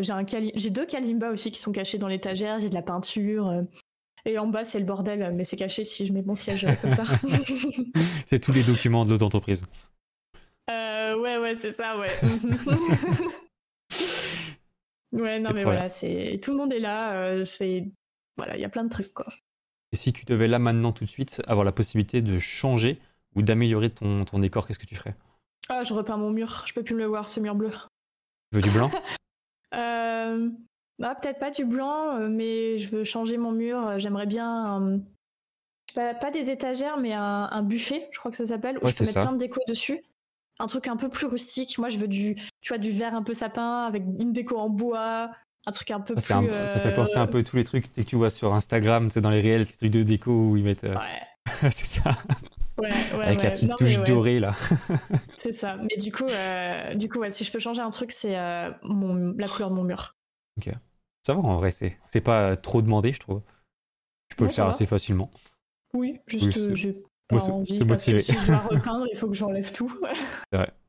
j'ai 0.00 0.12
un 0.12 0.24
j'ai 0.54 0.70
deux 0.70 0.86
kalimba 0.86 1.30
aussi 1.30 1.50
qui 1.50 1.60
sont 1.60 1.72
cachés 1.72 1.98
dans 1.98 2.08
l'étagère. 2.08 2.60
J'ai 2.60 2.70
de 2.70 2.74
la 2.74 2.82
peinture. 2.82 3.64
Et 4.26 4.38
en 4.38 4.46
bas, 4.46 4.64
c'est 4.64 4.78
le 4.78 4.84
bordel, 4.84 5.32
mais 5.34 5.44
c'est 5.44 5.56
caché 5.56 5.84
si 5.84 6.06
je 6.06 6.12
mets 6.12 6.22
mon 6.22 6.34
siège 6.34 6.66
comme 6.82 6.92
ça. 6.92 7.04
c'est 8.26 8.40
tous 8.40 8.52
les 8.52 8.62
documents 8.62 9.04
de 9.04 9.10
l'autre 9.10 9.24
entreprise. 9.24 9.64
Euh, 10.70 11.18
ouais, 11.18 11.38
ouais, 11.38 11.54
c'est 11.54 11.72
ça, 11.72 11.98
ouais. 11.98 12.10
ouais, 15.12 15.40
non, 15.40 15.50
mais 15.54 15.64
voilà, 15.64 15.88
c'est 15.88 16.38
tout 16.42 16.52
le 16.52 16.58
monde 16.58 16.72
est 16.72 16.80
là. 16.80 17.14
Euh, 17.14 17.44
c'est 17.44 17.88
voilà, 18.36 18.56
il 18.56 18.60
y 18.60 18.64
a 18.64 18.68
plein 18.68 18.84
de 18.84 18.90
trucs, 18.90 19.12
quoi. 19.12 19.26
Et 19.92 19.96
si 19.96 20.12
tu 20.12 20.24
devais 20.24 20.46
là 20.46 20.58
maintenant 20.58 20.92
tout 20.92 21.04
de 21.04 21.10
suite 21.10 21.42
avoir 21.48 21.64
la 21.64 21.72
possibilité 21.72 22.22
de 22.22 22.38
changer 22.38 23.00
ou 23.34 23.42
d'améliorer 23.42 23.90
ton, 23.90 24.24
ton 24.24 24.38
décor, 24.38 24.66
qu'est-ce 24.66 24.78
que 24.78 24.86
tu 24.86 24.96
ferais? 24.96 25.14
Ah, 25.68 25.84
je 25.84 25.94
repeins 25.94 26.16
mon 26.16 26.30
mur. 26.30 26.64
Je 26.66 26.74
peux 26.74 26.82
plus 26.82 26.94
me 26.94 27.00
le 27.00 27.06
voir, 27.06 27.28
ce 27.28 27.40
mur 27.40 27.54
bleu. 27.54 27.70
Tu 27.70 28.56
veux 28.56 28.62
du 28.62 28.70
blanc? 28.70 28.90
Euh... 29.72 30.50
ah, 31.00 31.14
Peut-être 31.14 31.38
pas 31.38 31.52
du 31.52 31.64
blanc, 31.64 32.16
euh, 32.16 32.28
mais 32.28 32.76
je 32.78 32.90
veux 32.90 33.04
changer 33.04 33.36
mon 33.36 33.52
mur. 33.52 34.00
J'aimerais 34.00 34.26
bien. 34.26 35.00
Pas, 35.94 36.12
pas, 36.12 36.32
des 36.32 36.50
étagères, 36.50 36.98
mais 36.98 37.12
un, 37.12 37.62
buffet, 37.62 38.08
je 38.10 38.18
crois 38.18 38.32
que 38.32 38.36
ça 38.36 38.46
s'appelle, 38.46 38.78
où 38.82 38.88
je 38.88 38.96
peux 38.96 39.04
mettre 39.04 39.22
plein 39.22 39.32
de 39.32 39.38
déco 39.38 39.60
dessus. 39.68 40.02
Un 40.58 40.66
truc 40.66 40.88
un 40.88 40.96
peu 40.96 41.08
plus 41.08 41.28
rustique. 41.28 41.78
Moi, 41.78 41.88
je 41.88 41.98
veux 41.98 42.08
du, 42.08 42.34
tu 42.34 42.68
vois, 42.68 42.78
du 42.78 42.90
verre 42.90 43.14
un 43.14 43.22
peu 43.22 43.32
sapin 43.32 43.84
avec 43.84 44.02
une 44.02 44.32
déco 44.32 44.58
en 44.58 44.68
bois, 44.70 45.30
un 45.66 45.70
truc 45.70 45.92
un 45.92 46.00
peu 46.00 46.14
ah, 46.16 46.40
plus. 46.40 46.66
Ça 46.66 46.80
fait 46.80 46.92
penser 46.92 47.16
un 47.16 47.28
peu 47.28 47.42
tous 47.42 47.56
les 47.56 47.64
trucs 47.64 47.92
que 47.92 48.00
tu 48.00 48.16
vois 48.16 48.30
sur 48.30 48.52
Instagram, 48.54 49.10
c'est 49.10 49.20
dans 49.20 49.30
les 49.30 49.40
réels, 49.40 49.64
ces 49.64 49.76
trucs 49.76 49.92
de 49.92 50.02
déco 50.02 50.32
où 50.32 50.56
ils 50.56 50.64
mettent. 50.64 50.84
Euh, 50.84 50.94
ouais. 50.94 51.70
c'est 51.70 51.86
ça. 51.86 52.16
Ouais, 52.80 52.88
ouais, 53.18 53.24
Avec 53.24 53.42
la 53.42 53.50
petite 53.50 53.76
touche 53.76 53.98
dorée 54.04 54.40
là. 54.40 54.54
c'est 55.36 55.52
ça. 55.52 55.76
Mais 55.76 55.96
du 55.96 56.10
coup, 56.12 56.24
euh, 56.24 56.94
du 56.94 57.08
coup, 57.08 57.22
si 57.30 57.44
je 57.44 57.52
peux 57.52 57.58
changer 57.58 57.82
un 57.82 57.90
truc, 57.90 58.10
c'est 58.10 58.38
euh, 58.38 58.70
la 59.36 59.48
couleur 59.48 59.70
de 59.70 59.74
mon 59.74 59.84
mur. 59.84 60.16
Ok. 60.58 60.72
Ça 61.26 61.34
va 61.34 61.40
en 61.40 61.56
vrai, 61.56 61.70
c'est, 61.70 61.98
c'est 62.06 62.20
pas 62.20 62.56
trop 62.56 62.80
demandé, 62.80 63.12
je 63.12 63.20
trouve. 63.20 63.42
Tu 64.28 64.36
peux 64.36 64.44
le 64.44 64.50
faire 64.50 64.66
assez 64.66 64.86
facilement. 64.86 65.30
Oui, 65.92 66.20
juste 66.26 66.56
oui, 66.56 66.70
j'ai 66.74 67.02
pas 67.28 67.50
envie 67.50 67.84
parce 67.84 68.04
que 68.04 68.18
si 68.18 68.32
je 68.32 68.46
dois 68.46 68.56
repeindre, 68.70 69.06
il 69.10 69.16
faut 69.16 69.28
que 69.28 69.34
j'enlève 69.34 69.72
tout. 69.72 69.92
c'est 70.50 70.56
vrai. 70.56 70.72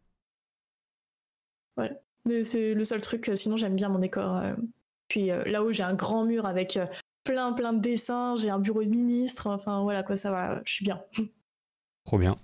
Ouais. 1.77 2.43
C'est 2.43 2.73
le 2.73 2.83
seul 2.83 3.01
truc, 3.01 3.31
sinon 3.35 3.57
j'aime 3.57 3.75
bien 3.75 3.89
mon 3.89 3.99
décor. 3.99 4.35
Euh. 4.37 4.53
Puis 5.07 5.31
euh, 5.31 5.43
là-haut, 5.45 5.71
j'ai 5.71 5.83
un 5.83 5.93
grand 5.93 6.25
mur 6.25 6.45
avec 6.45 6.77
euh, 6.77 6.85
plein 7.23 7.53
plein 7.53 7.73
de 7.73 7.79
dessins, 7.79 8.35
j'ai 8.35 8.49
un 8.49 8.59
bureau 8.59 8.83
de 8.83 8.89
ministre, 8.89 9.47
enfin 9.47 9.81
voilà 9.81 10.03
quoi, 10.03 10.15
ça 10.15 10.31
va, 10.31 10.61
je 10.65 10.73
suis 10.73 10.85
bien. 10.85 11.01
Trop 12.05 12.17
bien. 12.17 12.37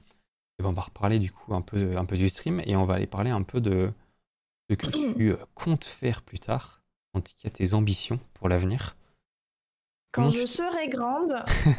Et 0.59 0.63
ben, 0.63 0.69
on 0.69 0.73
va 0.73 0.81
reparler 0.81 1.19
du 1.19 1.31
coup 1.31 1.53
un 1.53 1.61
peu, 1.61 1.97
un 1.97 2.05
peu 2.05 2.17
du 2.17 2.29
stream 2.29 2.61
et 2.65 2.75
on 2.75 2.85
va 2.85 2.95
aller 2.95 3.07
parler 3.07 3.29
un 3.29 3.43
peu 3.43 3.61
de 3.61 3.91
ce 4.69 4.75
que 4.75 4.87
tu 5.15 5.35
comptes 5.55 5.85
faire 5.85 6.21
plus 6.21 6.39
tard, 6.39 6.81
en 7.13 7.21
tout 7.21 7.33
cas 7.41 7.49
tes 7.49 7.73
ambitions 7.73 8.19
pour 8.33 8.49
l'avenir. 8.49 8.95
Quand 10.11 10.31
je 10.31 10.45
serai 10.47 10.87
grande. 10.87 11.35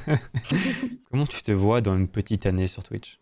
Comment 1.10 1.26
tu 1.26 1.42
te 1.42 1.50
vois 1.50 1.80
dans 1.80 1.96
une 1.96 2.08
petite 2.08 2.46
année 2.46 2.66
sur 2.66 2.84
Twitch? 2.84 3.18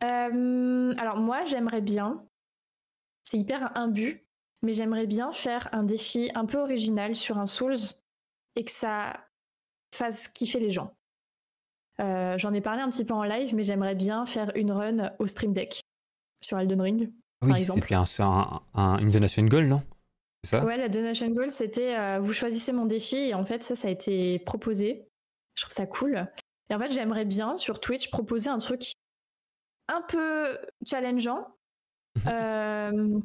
Alors 0.00 1.18
moi, 1.18 1.44
j'aimerais 1.44 1.82
bien 1.82 2.24
c'est 3.22 3.38
hyper 3.38 3.76
imbu, 3.76 4.26
mais 4.62 4.72
j'aimerais 4.72 5.06
bien 5.06 5.32
faire 5.32 5.68
un 5.72 5.84
défi 5.84 6.30
un 6.34 6.46
peu 6.46 6.58
original 6.58 7.14
sur 7.14 7.38
un 7.38 7.46
Souls 7.46 7.76
et 8.56 8.64
que 8.64 8.72
ça 8.72 9.12
fasse 9.94 10.28
kiffer 10.28 10.60
les 10.60 10.70
gens. 10.72 10.96
Euh, 12.00 12.38
j'en 12.38 12.52
ai 12.52 12.60
parlé 12.60 12.82
un 12.82 12.90
petit 12.90 13.04
peu 13.04 13.14
en 13.14 13.24
live, 13.24 13.54
mais 13.54 13.64
j'aimerais 13.64 13.94
bien 13.94 14.26
faire 14.26 14.50
une 14.54 14.72
run 14.72 15.12
au 15.18 15.26
Stream 15.26 15.52
Deck 15.52 15.80
sur 16.42 16.58
Elden 16.58 16.80
Ring. 16.80 17.12
Oui, 17.42 17.64
c'était 17.64 17.94
un, 17.94 18.98
une 18.98 19.10
donation 19.10 19.42
goal, 19.44 19.66
non? 19.66 19.82
Ça? 20.44 20.64
Ouais, 20.64 20.76
la 20.76 20.88
donation 20.88 21.28
goal, 21.28 21.50
c'était 21.50 21.96
euh, 21.96 22.18
vous 22.18 22.32
choisissez 22.32 22.72
mon 22.72 22.86
défi 22.86 23.16
et 23.16 23.34
en 23.34 23.44
fait, 23.44 23.62
ça, 23.62 23.76
ça 23.76 23.88
a 23.88 23.90
été 23.90 24.38
proposé. 24.40 25.06
Je 25.54 25.62
trouve 25.62 25.74
ça 25.74 25.86
cool. 25.86 26.26
Et 26.70 26.74
en 26.74 26.78
fait, 26.78 26.92
j'aimerais 26.92 27.24
bien 27.26 27.56
sur 27.56 27.80
Twitch 27.80 28.10
proposer 28.10 28.48
un 28.48 28.58
truc 28.58 28.94
un 29.88 30.02
peu 30.02 30.56
challengeant, 30.86 31.46
euh, 32.26 33.20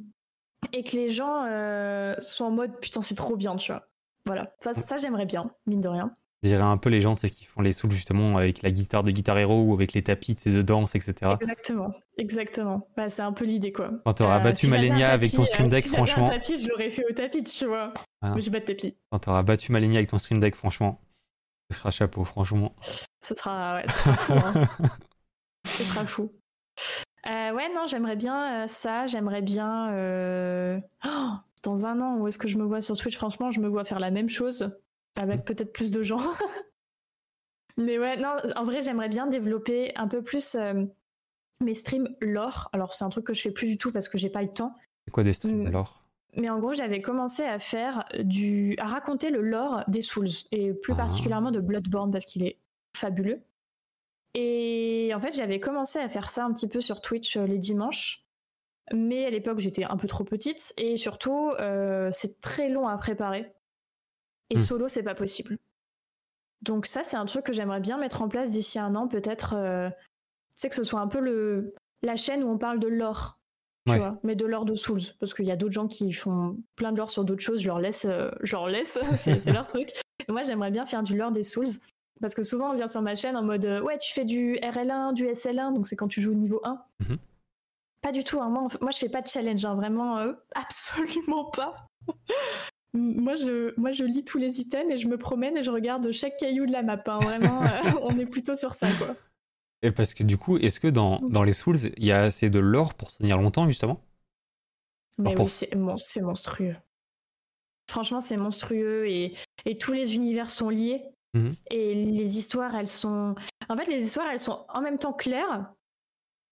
et 0.74 0.84
que 0.84 0.96
les 0.96 1.10
gens 1.10 1.46
euh, 1.46 2.16
soient 2.20 2.48
en 2.48 2.52
mode 2.52 2.80
putain 2.80 3.02
c'est 3.02 3.16
trop 3.16 3.36
bien 3.36 3.56
tu 3.56 3.72
vois 3.72 3.88
voilà 4.26 4.54
ça, 4.60 4.98
j'aimerais 4.98 5.26
bien 5.26 5.52
mine 5.66 5.82
de 5.82 5.88
rien 5.88 6.16
je 6.46 6.56
dirais 6.56 6.64
un 6.64 6.78
peu 6.78 6.90
les 6.90 7.02
gens 7.02 7.16
qui 7.16 7.46
font 7.46 7.62
les 7.62 7.72
souls 7.72 7.92
justement 7.92 8.38
avec 8.38 8.62
la 8.62 8.72
guitare 8.72 9.04
de 9.04 9.12
Guitar 9.12 9.38
Hero 9.38 9.64
ou 9.64 9.74
avec 9.74 9.94
les 9.94 10.04
tapis 10.04 10.36
de 10.46 10.62
danse 10.62 10.96
etc 10.96 11.34
exactement. 11.42 11.94
Exactement. 12.18 12.88
Bah, 12.96 13.10
c'est 13.10 13.22
un 13.22 13.34
peu 13.34 13.46
l'idée 13.46 13.72
quoi. 13.74 13.92
Quand 14.06 14.14
t'auras 14.14 14.40
euh, 14.40 14.44
battu 14.44 14.68
Malenia 14.68 15.12
avec 15.12 15.32
ton 15.32 15.46
stream 15.46 15.68
deck 15.68 15.86
franchement 15.86 16.28
un 16.28 16.30
tapis 16.30 16.60
je 16.60 16.68
l'aurais 16.70 16.90
fait 16.90 17.04
au 17.10 17.14
tapis 17.14 17.44
tu 17.44 17.66
vois. 17.66 17.94
Ah. 18.22 18.34
mais 18.36 18.42
j'ai 18.42 18.52
pas 18.52 18.60
de 18.60 18.66
tapis. 18.66 18.96
Quand 19.12 19.20
t'auras 19.20 19.44
battu 19.44 19.72
Malenia 19.72 19.98
avec 19.98 20.10
ton 20.10 20.18
stream 20.18 20.40
deck 20.40 20.56
franchement 20.56 21.02
ce 21.72 21.78
sera 21.78 21.92
chapeau 21.92 22.24
franchement. 22.24 22.76
Ce 23.22 23.34
sera 23.34 23.78
ouais, 23.78 23.88
ce 23.88 24.04
sera 24.04 24.16
fou 24.16 24.34
hein. 24.34 24.68
ce 25.66 25.84
sera 25.84 26.06
fou. 26.06 26.32
Euh, 27.28 27.52
ouais, 27.54 27.74
non, 27.74 27.88
j'aimerais 27.88 28.16
bien 28.16 28.64
euh, 28.64 28.68
ça. 28.68 29.08
J'aimerais 29.08 29.42
bien. 29.42 29.92
Euh, 29.92 30.80
oh, 31.06 31.32
dans 31.64 31.86
un 31.86 32.00
an, 32.02 32.18
où 32.18 32.28
est-ce 32.28 32.38
que 32.38 32.48
je 32.48 32.58
me 32.58 32.64
vois 32.64 32.82
sur 32.82 32.96
Twitch? 32.96 33.18
Franchement, 33.18 33.52
je 33.52 33.60
me 33.60 33.68
vois 33.68 33.84
faire 33.84 34.00
la 34.00 34.12
même 34.12 34.30
chose, 34.30 34.70
avec 35.16 35.46
peut-être 35.46 35.74
plus 35.74 35.92
de 35.92 36.04
gens. 36.04 36.22
Mais 37.78 38.00
ouais, 38.00 38.18
non, 38.18 38.36
en 38.56 38.64
vrai, 38.64 38.82
j'aimerais 38.82 39.10
bien 39.10 39.28
développer 39.28 39.96
un 39.96 40.08
peu 40.08 40.22
plus 40.24 40.56
mes 41.62 41.74
streams 41.74 42.10
lore. 42.22 42.70
Alors, 42.74 42.94
c'est 42.94 43.04
un 43.04 43.10
truc 43.10 43.26
que 43.26 43.34
je 43.34 43.42
fais 43.42 43.52
plus 43.52 43.68
du 43.68 43.78
tout 43.78 43.92
parce 43.92 44.08
que 44.08 44.18
j'ai 44.18 44.30
pas 44.30 44.42
le 44.42 44.50
temps. 44.50 44.76
C'est 45.06 45.12
quoi 45.12 45.24
des 45.24 45.34
streams 45.34 45.68
mm. 45.68 45.72
lore? 45.72 46.06
Mais 46.38 46.50
en 46.50 46.60
gros, 46.60 46.74
j'avais 46.74 47.00
commencé 47.00 47.44
à 47.44 47.60
faire 47.60 48.06
du, 48.20 48.76
à 48.78 48.88
raconter 48.88 49.30
le 49.30 49.42
lore 49.42 49.84
des 49.88 50.02
Souls 50.02 50.28
et 50.52 50.74
plus 50.74 50.94
ah. 50.94 50.98
particulièrement 50.98 51.52
de 51.52 51.62
Bloodborne 51.62 52.12
parce 52.12 52.26
qu'il 52.26 52.44
est 52.44 52.60
fabuleux. 52.96 53.42
Et 54.34 55.14
en 55.16 55.20
fait, 55.22 55.34
j'avais 55.34 55.62
commencé 55.62 55.98
à 55.98 56.10
faire 56.10 56.30
ça 56.30 56.44
un 56.44 56.52
petit 56.52 56.68
peu 56.68 56.82
sur 56.82 57.00
Twitch 57.00 57.38
euh, 57.38 57.46
les 57.46 57.58
dimanches. 57.58 58.26
Mais 58.94 59.26
à 59.26 59.30
l'époque, 59.30 59.60
j'étais 59.60 59.86
un 59.86 59.96
peu 59.96 60.08
trop 60.08 60.26
petite. 60.26 60.74
Et 60.78 60.98
surtout, 60.98 61.52
euh, 61.62 62.10
c'est 62.12 62.42
très 62.42 62.68
long 62.68 62.88
à 62.88 62.98
préparer. 62.98 63.55
Et 64.50 64.56
hmm. 64.56 64.60
solo, 64.60 64.88
c'est 64.88 65.04
pas 65.04 65.16
possible. 65.16 65.58
Donc 66.62 66.86
ça, 66.86 67.04
c'est 67.04 67.18
un 67.18 67.26
truc 67.26 67.46
que 67.46 67.54
j'aimerais 67.54 67.80
bien 67.80 67.98
mettre 67.98 68.22
en 68.22 68.30
place 68.30 68.52
d'ici 68.52 68.80
un 68.80 68.96
an, 68.96 69.08
peut-être. 69.08 69.54
Euh, 69.56 69.90
c'est 70.56 70.70
que 70.70 70.76
ce 70.76 70.84
soit 70.84 71.00
un 71.00 71.08
peu 71.08 71.20
le, 71.20 71.74
la 72.02 72.16
chaîne 72.16 72.44
où 72.44 72.50
on 72.50 72.58
parle 72.58 72.80
de 72.80 72.88
l'or. 72.88 73.40
Tu 73.88 73.96
vois, 73.98 74.18
mais 74.24 74.34
de 74.34 74.48
l'or 74.48 74.66
de 74.66 74.74
Souls. 74.74 75.14
Parce 75.20 75.36
qu'il 75.36 75.46
y 75.46 75.52
a 75.52 75.56
d'autres 75.56 75.74
gens 75.74 75.88
qui 75.88 76.12
font 76.12 76.58
plein 76.76 76.92
de 76.92 76.98
l'or 76.98 77.12
sur 77.12 77.24
d'autres 77.24 77.44
choses. 77.44 77.62
Je 77.62 77.68
leur 77.68 77.78
laisse, 77.78 78.08
je 78.42 78.56
leur 78.56 78.68
laisse 78.68 78.98
c'est 79.16 79.52
leur 79.52 79.68
truc. 79.68 79.92
moi, 80.28 80.42
j'aimerais 80.42 80.72
bien 80.72 80.88
faire 80.88 81.04
du 81.04 81.16
lore 81.16 81.32
des 81.32 81.44
Souls. 81.44 81.68
Parce 82.22 82.34
que 82.34 82.44
souvent, 82.44 82.72
on 82.72 82.74
vient 82.74 82.88
sur 82.88 83.02
ma 83.02 83.16
chaîne 83.16 83.36
en 83.36 83.44
mode 83.44 83.66
euh, 83.66 83.82
Ouais, 83.82 83.98
tu 83.98 84.14
fais 84.14 84.26
du 84.26 84.56
RL1, 84.56 85.14
du 85.14 85.28
SL1, 85.28 85.74
donc 85.74 85.88
c'est 85.88 85.96
quand 85.96 86.08
tu 86.08 86.22
joues 86.22 86.32
au 86.32 86.36
niveau 86.36 86.62
1. 86.64 86.82
Mhm. 87.02 87.18
Pas 88.02 88.12
du 88.12 88.24
tout. 88.24 88.40
Hein. 88.40 88.50
Moi, 88.50 88.68
moi, 88.82 88.92
je 88.92 88.98
fais 88.98 89.10
pas 89.10 89.22
de 89.22 89.28
challenge, 89.28 89.66
hein. 89.66 89.76
vraiment, 89.76 90.20
euh, 90.20 90.34
absolument 90.56 91.46
pas. 91.46 91.76
Moi, 92.96 93.36
je, 93.36 93.78
moi, 93.80 93.92
je 93.92 94.04
lis 94.04 94.24
tous 94.24 94.38
les 94.38 94.62
items 94.62 94.92
et 94.92 94.98
je 94.98 95.08
me 95.08 95.18
promène 95.18 95.58
et 95.58 95.64
je 95.64 95.72
regarde 95.72 96.12
chaque 96.12 96.38
caillou 96.38 96.66
de 96.66 96.72
la 96.72 96.82
map. 96.82 97.02
Hein. 97.06 97.20
Vraiment, 97.20 97.64
euh, 97.64 97.92
on 98.02 98.18
est 98.18 98.26
plutôt 98.26 98.56
sur 98.56 98.74
ça, 98.74 98.88
quoi. 98.98 99.16
Et 99.82 99.92
parce 99.92 100.14
que 100.14 100.24
du 100.24 100.38
coup, 100.38 100.58
est-ce 100.58 100.80
que 100.80 100.88
dans, 100.88 101.20
dans 101.20 101.44
les 101.44 101.54
Souls, 101.54 101.78
il 101.98 102.06
y 102.06 102.12
a 102.12 102.24
assez 102.24 102.50
de 102.50 102.60
lore 102.60 102.94
pour 102.94 103.12
tenir 103.12 103.38
longtemps, 103.38 103.68
justement? 103.68 104.02
Mais 105.18 105.40
oui, 105.40 105.48
c'est 105.48 105.76
monstrueux. 105.76 106.76
Franchement, 107.88 108.20
c'est 108.20 108.38
monstrueux 108.38 109.08
et, 109.08 109.36
et 109.66 109.78
tous 109.78 109.94
les 109.94 110.16
univers 110.16 110.50
sont 110.50 110.70
liés. 110.70 111.04
Mhm. 111.34 111.56
Et 111.70 111.94
les 111.94 112.38
histoires, 112.38 112.76
elles 112.76 112.88
sont. 112.88 113.36
En 113.70 113.78
fait, 113.78 113.86
les 113.86 114.04
histoires, 114.04 114.28
elles 114.32 114.40
sont 114.40 114.66
en 114.70 114.82
même 114.82 114.98
temps 114.98 115.14
claires 115.14 115.72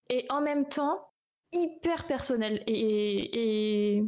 et 0.09 0.25
en 0.29 0.41
même 0.41 0.67
temps 0.67 1.09
hyper 1.53 2.05
personnelles. 2.05 2.63
Et 2.67 4.03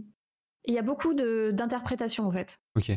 il 0.68 0.74
y 0.74 0.78
a 0.78 0.82
beaucoup 0.82 1.14
d'interprétations, 1.14 2.26
en 2.26 2.32
fait. 2.32 2.60
Ok. 2.76 2.92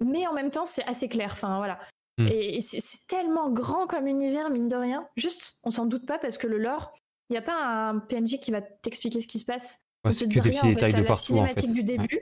Mais 0.00 0.26
en 0.26 0.32
même 0.32 0.50
temps, 0.50 0.66
c'est 0.66 0.84
assez 0.84 1.08
clair. 1.08 1.30
Enfin, 1.32 1.58
voilà. 1.58 1.80
Mhm. 2.18 2.28
Et, 2.28 2.60
c'est 2.60 3.06
tellement 3.08 3.50
grand 3.50 3.86
comme 3.86 4.06
univers, 4.06 4.50
mine 4.50 4.68
de 4.68 4.76
rien. 4.76 5.08
Juste, 5.16 5.58
on 5.64 5.70
s'en 5.70 5.86
doute 5.86 6.06
pas 6.06 6.18
parce 6.18 6.38
que 6.38 6.46
le 6.46 6.58
lore, 6.58 6.94
il 7.28 7.32
n'y 7.34 7.38
a 7.38 7.42
pas 7.42 7.88
un 7.88 7.98
PNJ 7.98 8.38
qui 8.38 8.50
va 8.50 8.60
t'expliquer 8.60 9.20
ce 9.20 9.26
qui 9.26 9.38
se 9.38 9.44
passe. 9.44 9.80
c'est 10.10 10.28
que 10.28 10.40
des 10.40 10.50
petits 10.50 10.68
détails 10.68 10.94
de 10.94 11.02
partout, 11.02 11.38
en 11.38 11.46
fait. 11.46 11.72
du 11.72 11.82
début. 11.82 12.20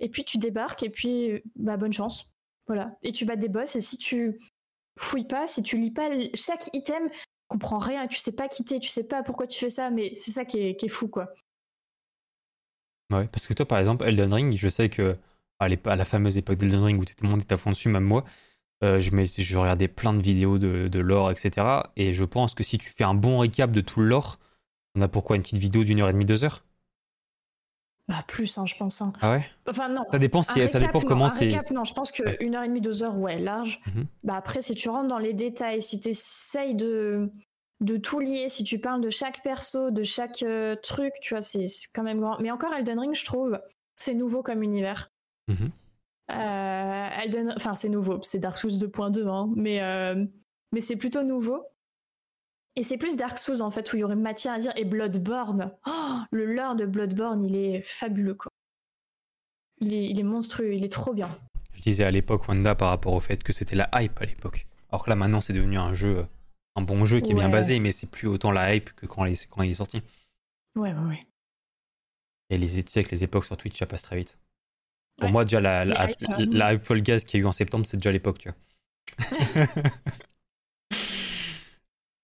Et 0.00 0.08
puis 0.08 0.24
tu 0.24 0.38
débarques 0.38 0.82
et 0.82 0.88
puis 0.88 1.42
bah 1.56 1.76
bonne 1.76 1.92
chance. 1.92 2.30
Voilà. 2.66 2.96
Et 3.02 3.12
tu 3.12 3.24
bats 3.24 3.36
des 3.36 3.48
boss, 3.48 3.76
et 3.76 3.80
si 3.80 3.98
tu 3.98 4.40
fouilles 4.98 5.26
pas, 5.26 5.46
si 5.46 5.62
tu 5.62 5.76
lis 5.76 5.90
pas 5.90 6.08
chaque 6.34 6.68
item, 6.72 7.10
tu 7.10 7.18
comprends 7.48 7.78
rien, 7.78 8.06
tu 8.06 8.18
sais 8.18 8.32
pas 8.32 8.48
quitter, 8.48 8.80
tu 8.80 8.88
sais 8.88 9.04
pas 9.04 9.22
pourquoi 9.22 9.46
tu 9.46 9.58
fais 9.58 9.70
ça, 9.70 9.90
mais 9.90 10.14
c'est 10.14 10.30
ça 10.30 10.44
qui 10.44 10.58
est, 10.58 10.88
fou, 10.88 11.08
quoi. 11.08 11.32
Ouais, 13.10 13.26
parce 13.26 13.46
que 13.46 13.54
toi, 13.54 13.66
par 13.66 13.78
exemple, 13.78 14.04
Elden 14.04 14.32
Ring, 14.32 14.56
je 14.56 14.68
sais 14.68 14.88
que 14.88 15.16
à, 15.58 15.68
la 15.68 16.04
fameuse 16.04 16.38
époque 16.38 16.56
d'Elden 16.56 16.82
Ring 16.82 17.00
où 17.00 17.04
tout 17.04 17.12
le 17.22 17.28
monde 17.28 17.42
était 17.42 17.54
à 17.54 17.56
fond 17.56 17.70
dessus, 17.70 17.88
même 17.88 18.04
moi, 18.04 18.24
euh, 18.82 18.98
je, 18.98 19.10
je, 19.36 19.58
regardais 19.58 19.88
plein 19.88 20.14
de 20.14 20.22
vidéos 20.22 20.58
de, 20.58 20.88
de 20.88 20.98
lore, 20.98 21.30
etc. 21.30 21.66
Et 21.96 22.14
je 22.14 22.24
pense 22.24 22.54
que 22.54 22.62
si 22.62 22.78
tu 22.78 22.88
fais 22.88 23.04
un 23.04 23.14
bon 23.14 23.38
récap 23.38 23.70
de 23.70 23.80
tout 23.80 24.00
le 24.00 24.06
lore, 24.06 24.38
on 24.94 25.02
a 25.02 25.08
pourquoi 25.08 25.36
une 25.36 25.42
petite 25.42 25.58
vidéo 25.58 25.84
d'une 25.84 26.00
heure 26.00 26.08
et 26.08 26.12
demie, 26.12 26.24
deux 26.24 26.44
heures? 26.44 26.64
Bah, 28.08 28.24
plus, 28.26 28.58
hein, 28.58 28.66
je 28.66 28.74
pense. 28.74 29.00
Hein. 29.02 29.12
Ah 29.20 29.30
ouais? 29.30 29.46
Enfin, 29.68 29.88
non. 29.88 30.04
Ça 30.10 30.18
dépend, 30.18 30.42
si, 30.42 30.66
ça 30.66 30.80
dépend 30.80 31.00
comment 31.00 31.28
c'est. 31.28 31.50
Non, 31.70 31.84
je 31.84 31.94
pense 31.94 32.10
qu'une 32.10 32.56
heure 32.56 32.64
et 32.64 32.68
demie, 32.68 32.80
deux 32.80 33.04
heures, 33.04 33.16
ouais, 33.16 33.38
large. 33.38 33.80
Mhm. 33.86 34.06
Bah, 34.24 34.34
après, 34.34 34.62
si 34.62 34.74
tu 34.74 34.88
rentres 34.88 35.08
dans 35.08 35.18
les 35.18 35.34
détails, 35.34 35.80
si 35.80 36.00
tu 36.00 36.08
essayes 36.08 36.74
de, 36.74 37.30
de 37.80 37.96
tout 37.96 38.20
lier, 38.20 38.48
si 38.48 38.62
tu 38.62 38.78
parles 38.78 39.00
de 39.00 39.10
chaque 39.10 39.42
perso, 39.42 39.90
de 39.90 40.02
chaque 40.02 40.42
euh, 40.42 40.76
truc, 40.76 41.14
tu 41.22 41.34
vois, 41.34 41.42
c'est 41.42 41.66
quand 41.94 42.02
même 42.02 42.20
grand. 42.20 42.38
Mais 42.40 42.50
encore, 42.50 42.74
Elden 42.74 42.98
Ring, 42.98 43.14
je 43.14 43.24
trouve, 43.24 43.58
c'est 43.96 44.14
nouveau 44.14 44.42
comme 44.42 44.62
univers. 44.62 45.10
Mhm. 45.48 45.70
Euh, 46.32 47.08
Elden... 47.22 47.52
Enfin, 47.56 47.74
c'est 47.74 47.88
nouveau, 47.88 48.20
c'est 48.22 48.38
Dark 48.38 48.58
Souls 48.58 48.70
2.2, 48.70 49.26
hein, 49.28 49.50
mais, 49.56 49.82
euh, 49.82 50.24
mais 50.72 50.80
c'est 50.80 50.96
plutôt 50.96 51.22
nouveau. 51.22 51.64
Et 52.76 52.82
c'est 52.82 52.98
plus 52.98 53.16
Dark 53.16 53.36
Souls 53.38 53.62
en 53.62 53.70
fait 53.70 53.92
où 53.92 53.96
il 53.96 54.00
y 54.00 54.04
aurait 54.04 54.14
matière 54.14 54.54
à 54.54 54.58
dire 54.58 54.72
et 54.76 54.84
Bloodborne. 54.84 55.72
Oh, 55.86 56.18
le 56.30 56.46
lore 56.46 56.76
de 56.76 56.86
Bloodborne, 56.86 57.44
il 57.44 57.56
est 57.56 57.80
fabuleux 57.80 58.34
quoi. 58.34 58.50
Il 59.80 59.92
est, 59.92 60.08
il 60.08 60.20
est 60.20 60.24
monstrueux, 60.24 60.74
il 60.74 60.84
est 60.84 60.92
trop 60.92 61.12
bien. 61.12 61.28
Je 61.72 61.80
disais 61.80 62.04
à 62.04 62.10
l'époque 62.10 62.46
Wanda 62.48 62.74
par 62.74 62.90
rapport 62.90 63.14
au 63.14 63.20
fait 63.20 63.42
que 63.42 63.52
c'était 63.52 63.74
la 63.74 63.88
hype 63.94 64.20
à 64.20 64.24
l'époque. 64.24 64.68
Alors 64.90 65.04
que 65.04 65.10
là 65.10 65.16
maintenant 65.16 65.40
c'est 65.40 65.52
devenu 65.52 65.78
un 65.78 65.94
jeu, 65.94 66.26
un 66.76 66.82
bon 66.82 67.04
jeu 67.04 67.20
qui 67.20 67.32
est 67.32 67.34
bien 67.34 67.48
basé, 67.48 67.78
mais 67.80 67.92
c'est 67.92 68.10
plus 68.10 68.28
autant 68.28 68.52
la 68.52 68.74
hype 68.74 68.92
que 68.94 69.06
quand, 69.06 69.24
quand 69.48 69.62
il 69.62 69.70
est 69.70 69.74
sorti. 69.74 70.02
Ouais, 70.76 70.92
ouais, 70.92 71.08
ouais. 71.08 71.26
Et 72.50 72.58
les, 72.58 72.82
tu 72.84 72.90
sais 72.90 73.04
que 73.04 73.10
les 73.10 73.24
époques 73.24 73.44
sur 73.44 73.56
Twitch 73.56 73.78
ça 73.78 73.86
passe 73.86 74.02
très 74.02 74.16
vite. 74.16 74.38
Pour 75.18 75.28
moi, 75.28 75.44
déjà, 75.44 75.60
la, 75.60 75.84
la, 75.84 76.08
la, 76.38 76.72
hype 76.72 76.92
Gaz 76.94 77.24
qu'il 77.24 77.38
y 77.38 77.42
a 77.42 77.44
eu 77.44 77.46
en 77.46 77.52
septembre, 77.52 77.86
c'est 77.86 77.98
déjà 77.98 78.10
l'époque, 78.10 78.38
tu 78.38 78.48
vois. 78.48 79.66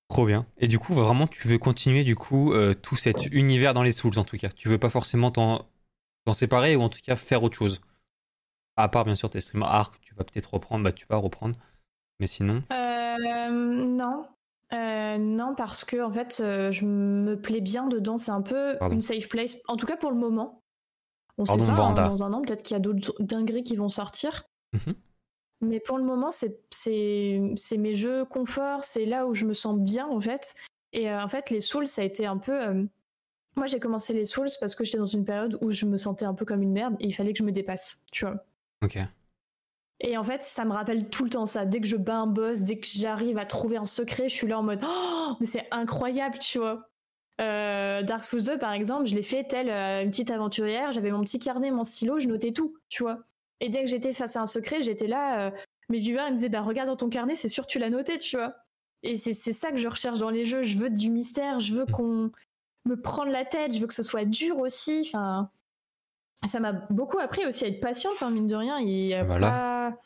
Trop 0.09 0.25
bien. 0.25 0.47
Et 0.57 0.67
du 0.67 0.79
coup, 0.79 0.95
vraiment, 0.95 1.27
tu 1.27 1.47
veux 1.47 1.59
continuer, 1.59 2.05
du 2.05 2.17
coup, 2.17 2.55
euh, 2.55 2.73
tout 2.73 2.97
cet 2.97 3.27
univers 3.27 3.75
dans 3.75 3.83
les 3.83 3.93
Souls, 3.93 4.19
en 4.19 4.25
tout 4.25 4.39
cas. 4.39 4.49
Tu 4.49 4.69
veux 4.69 4.79
pas 4.79 4.89
forcément 4.89 5.31
t'en 5.31 5.69
séparer, 6.33 6.75
ou 6.75 6.81
en 6.81 6.89
tout 6.89 7.01
cas 7.05 7.17
faire 7.17 7.43
autre 7.43 7.57
chose. 7.57 7.83
À 8.77 8.89
part, 8.89 9.05
bien 9.05 9.15
sûr, 9.15 9.29
tes 9.29 9.41
streams 9.41 9.63
Arc, 9.63 10.01
tu 10.01 10.15
vas 10.15 10.25
peut-être 10.25 10.55
reprendre, 10.55 10.85
bah, 10.85 10.93
tu 10.93 11.07
vas 11.07 11.17
reprendre. 11.17 11.57
Mais 12.19 12.27
sinon 12.27 12.63
euh, 12.73 13.49
Non. 13.51 14.27
Euh, 14.73 15.19
non, 15.19 15.55
parce 15.55 15.85
que, 15.85 16.03
en 16.03 16.13
fait, 16.13 16.37
je 16.39 16.85
me 16.85 17.41
plais 17.41 17.61
bien 17.61 17.87
dedans. 17.87 18.17
C'est 18.17 18.33
un 18.33 18.43
peu 18.43 18.77
une 18.91 19.03
safe 19.03 19.29
place, 19.29 19.57
en 19.69 19.77
tout 19.77 19.87
cas 19.87 19.97
pour 19.97 20.11
le 20.11 20.17
moment. 20.17 20.63
On 21.39 21.45
sait 21.45 21.59
pas, 21.59 21.65
hein, 21.65 21.93
dans 21.93 22.25
un 22.25 22.33
an, 22.33 22.43
peut-être 22.43 22.63
qu'il 22.63 22.75
y 22.75 22.79
a 22.79 22.81
d'autres 22.81 23.15
dingueries 23.21 23.63
qui 23.63 23.77
vont 23.77 23.89
sortir. 23.89 24.45
Mhm. 24.73 24.95
Mais 25.63 25.81
pour 25.81 25.99
le 25.99 26.05
moment, 26.05 26.31
c'est 26.31 27.79
mes 27.79 27.95
jeux 27.95 28.25
confort, 28.25 28.85
c'est 28.85 29.05
là 29.05 29.27
où 29.27 29.35
je 29.35 29.47
me 29.47 29.55
sens 29.55 29.79
bien 29.79 30.07
en 30.07 30.21
fait. 30.21 30.55
Et 30.93 31.11
euh, 31.11 31.23
en 31.23 31.29
fait, 31.29 31.51
les 31.51 31.61
Souls, 31.61 31.89
ça 31.89 32.03
a 32.03 32.05
été 32.05 32.27
un 32.27 32.39
peu. 32.39 32.53
Euh, 32.53 32.85
moi, 33.57 33.67
j'ai 33.67 33.81
commencé 33.81 34.13
les 34.13 34.25
Souls 34.25 34.49
parce 34.61 34.75
que 34.75 34.85
j'étais 34.85 34.99
dans 34.99 35.05
une 35.05 35.25
période 35.25 35.59
où 35.63 35.71
je 35.71 35.87
me 35.87 35.97
sentais 35.97 36.25
un 36.25 36.35
peu 36.35 36.45
comme 36.45 36.63
une 36.63 36.73
merde 36.73 36.97
et 37.01 37.07
il 37.07 37.13
fallait 37.13 37.33
que 37.33 37.39
je 37.39 37.43
me 37.45 37.53
dépasse, 37.53 38.05
tu 38.13 38.25
vois. 38.25 38.45
Ok. 38.83 38.99
Et 40.01 40.17
en 40.19 40.25
fait, 40.25 40.43
ça 40.43 40.65
me 40.65 40.73
rappelle 40.73 41.09
tout 41.09 41.25
le 41.25 41.31
temps 41.31 41.47
ça. 41.47 41.65
Dès 41.65 41.81
que 41.81 41.87
je 41.87 41.97
bats 41.97 42.17
un 42.17 42.27
boss, 42.27 42.61
dès 42.61 42.79
que 42.79 42.87
j'arrive 42.87 43.39
à 43.39 43.47
trouver 43.47 43.77
un 43.77 43.87
secret, 43.87 44.29
je 44.29 44.35
suis 44.35 44.47
là 44.47 44.59
en 44.59 44.63
mode 44.63 44.81
Oh, 44.87 45.33
mais 45.41 45.47
c'est 45.47 45.67
incroyable, 45.71 46.39
tu 46.39 46.59
vois. 46.59 46.89
Euh, 47.41 48.03
Dark 48.03 48.25
Souls 48.25 48.43
2, 48.43 48.59
par 48.59 48.73
exemple, 48.73 49.07
je 49.07 49.15
l'ai 49.15 49.23
fait 49.23 49.45
telle 49.45 49.71
euh, 49.71 50.03
une 50.03 50.11
petite 50.11 50.31
aventurière. 50.31 50.93
J'avais 50.93 51.11
mon 51.11 51.23
petit 51.23 51.39
carnet, 51.39 51.71
mon 51.71 51.85
stylo, 51.85 52.21
je 52.21 52.29
notais 52.29 52.53
tout, 52.53 52.77
tu 52.89 53.03
vois. 53.03 53.21
Et 53.61 53.69
dès 53.69 53.85
que 53.85 53.91
j'étais 53.91 54.13
face 54.13 54.37
à 54.37 54.43
un 54.43 54.47
secret, 54.47 54.83
j'étais 54.83 55.07
là. 55.07 55.47
Euh, 55.47 55.51
mes 55.89 55.99
viewers 55.99 56.31
me 56.31 56.35
disaient 56.35 56.49
bah 56.49 56.63
regarde 56.63 56.89
dans 56.89 56.97
ton 56.97 57.09
carnet, 57.09 57.37
c'est 57.37 57.49
sûr 57.49 57.65
tu 57.65 57.79
l'as 57.79 57.91
noté, 57.91 58.19
tu 58.19 58.37
vois. 58.37 58.55
Et 59.03 59.17
c'est 59.17 59.53
ça 59.53 59.71
que 59.71 59.77
je 59.77 59.89
recherche 59.89 60.19
dans 60.19 60.31
les 60.31 60.45
jeux. 60.45 60.63
Je 60.63 60.79
veux 60.79 60.91
du 60.91 61.11
mystère, 61.11 61.61
je 61.61 61.75
veux 61.75 61.85
mm. 61.85 61.91
qu'on 61.93 62.31
me 62.87 63.01
prenne 63.01 63.31
la 63.31 63.45
tête, 63.45 63.73
je 63.73 63.81
veux 63.81 63.87
que 63.87 63.95
ce 63.95 64.03
soit 64.03 64.25
dur 64.25 64.59
aussi. 64.59 65.03
Enfin, 65.07 65.51
ça 66.47 66.61
m'a 66.61 66.73
beaucoup 66.73 67.19
appris 67.19 67.47
aussi 67.47 67.65
à 67.65 67.69
être 67.69 67.81
patiente, 67.81 68.23
hein, 68.23 68.31
mine 68.31 68.47
de 68.47 68.57
rien, 68.57 68.79
et 68.79 69.15
à, 69.15 69.25
pas, 69.25 69.99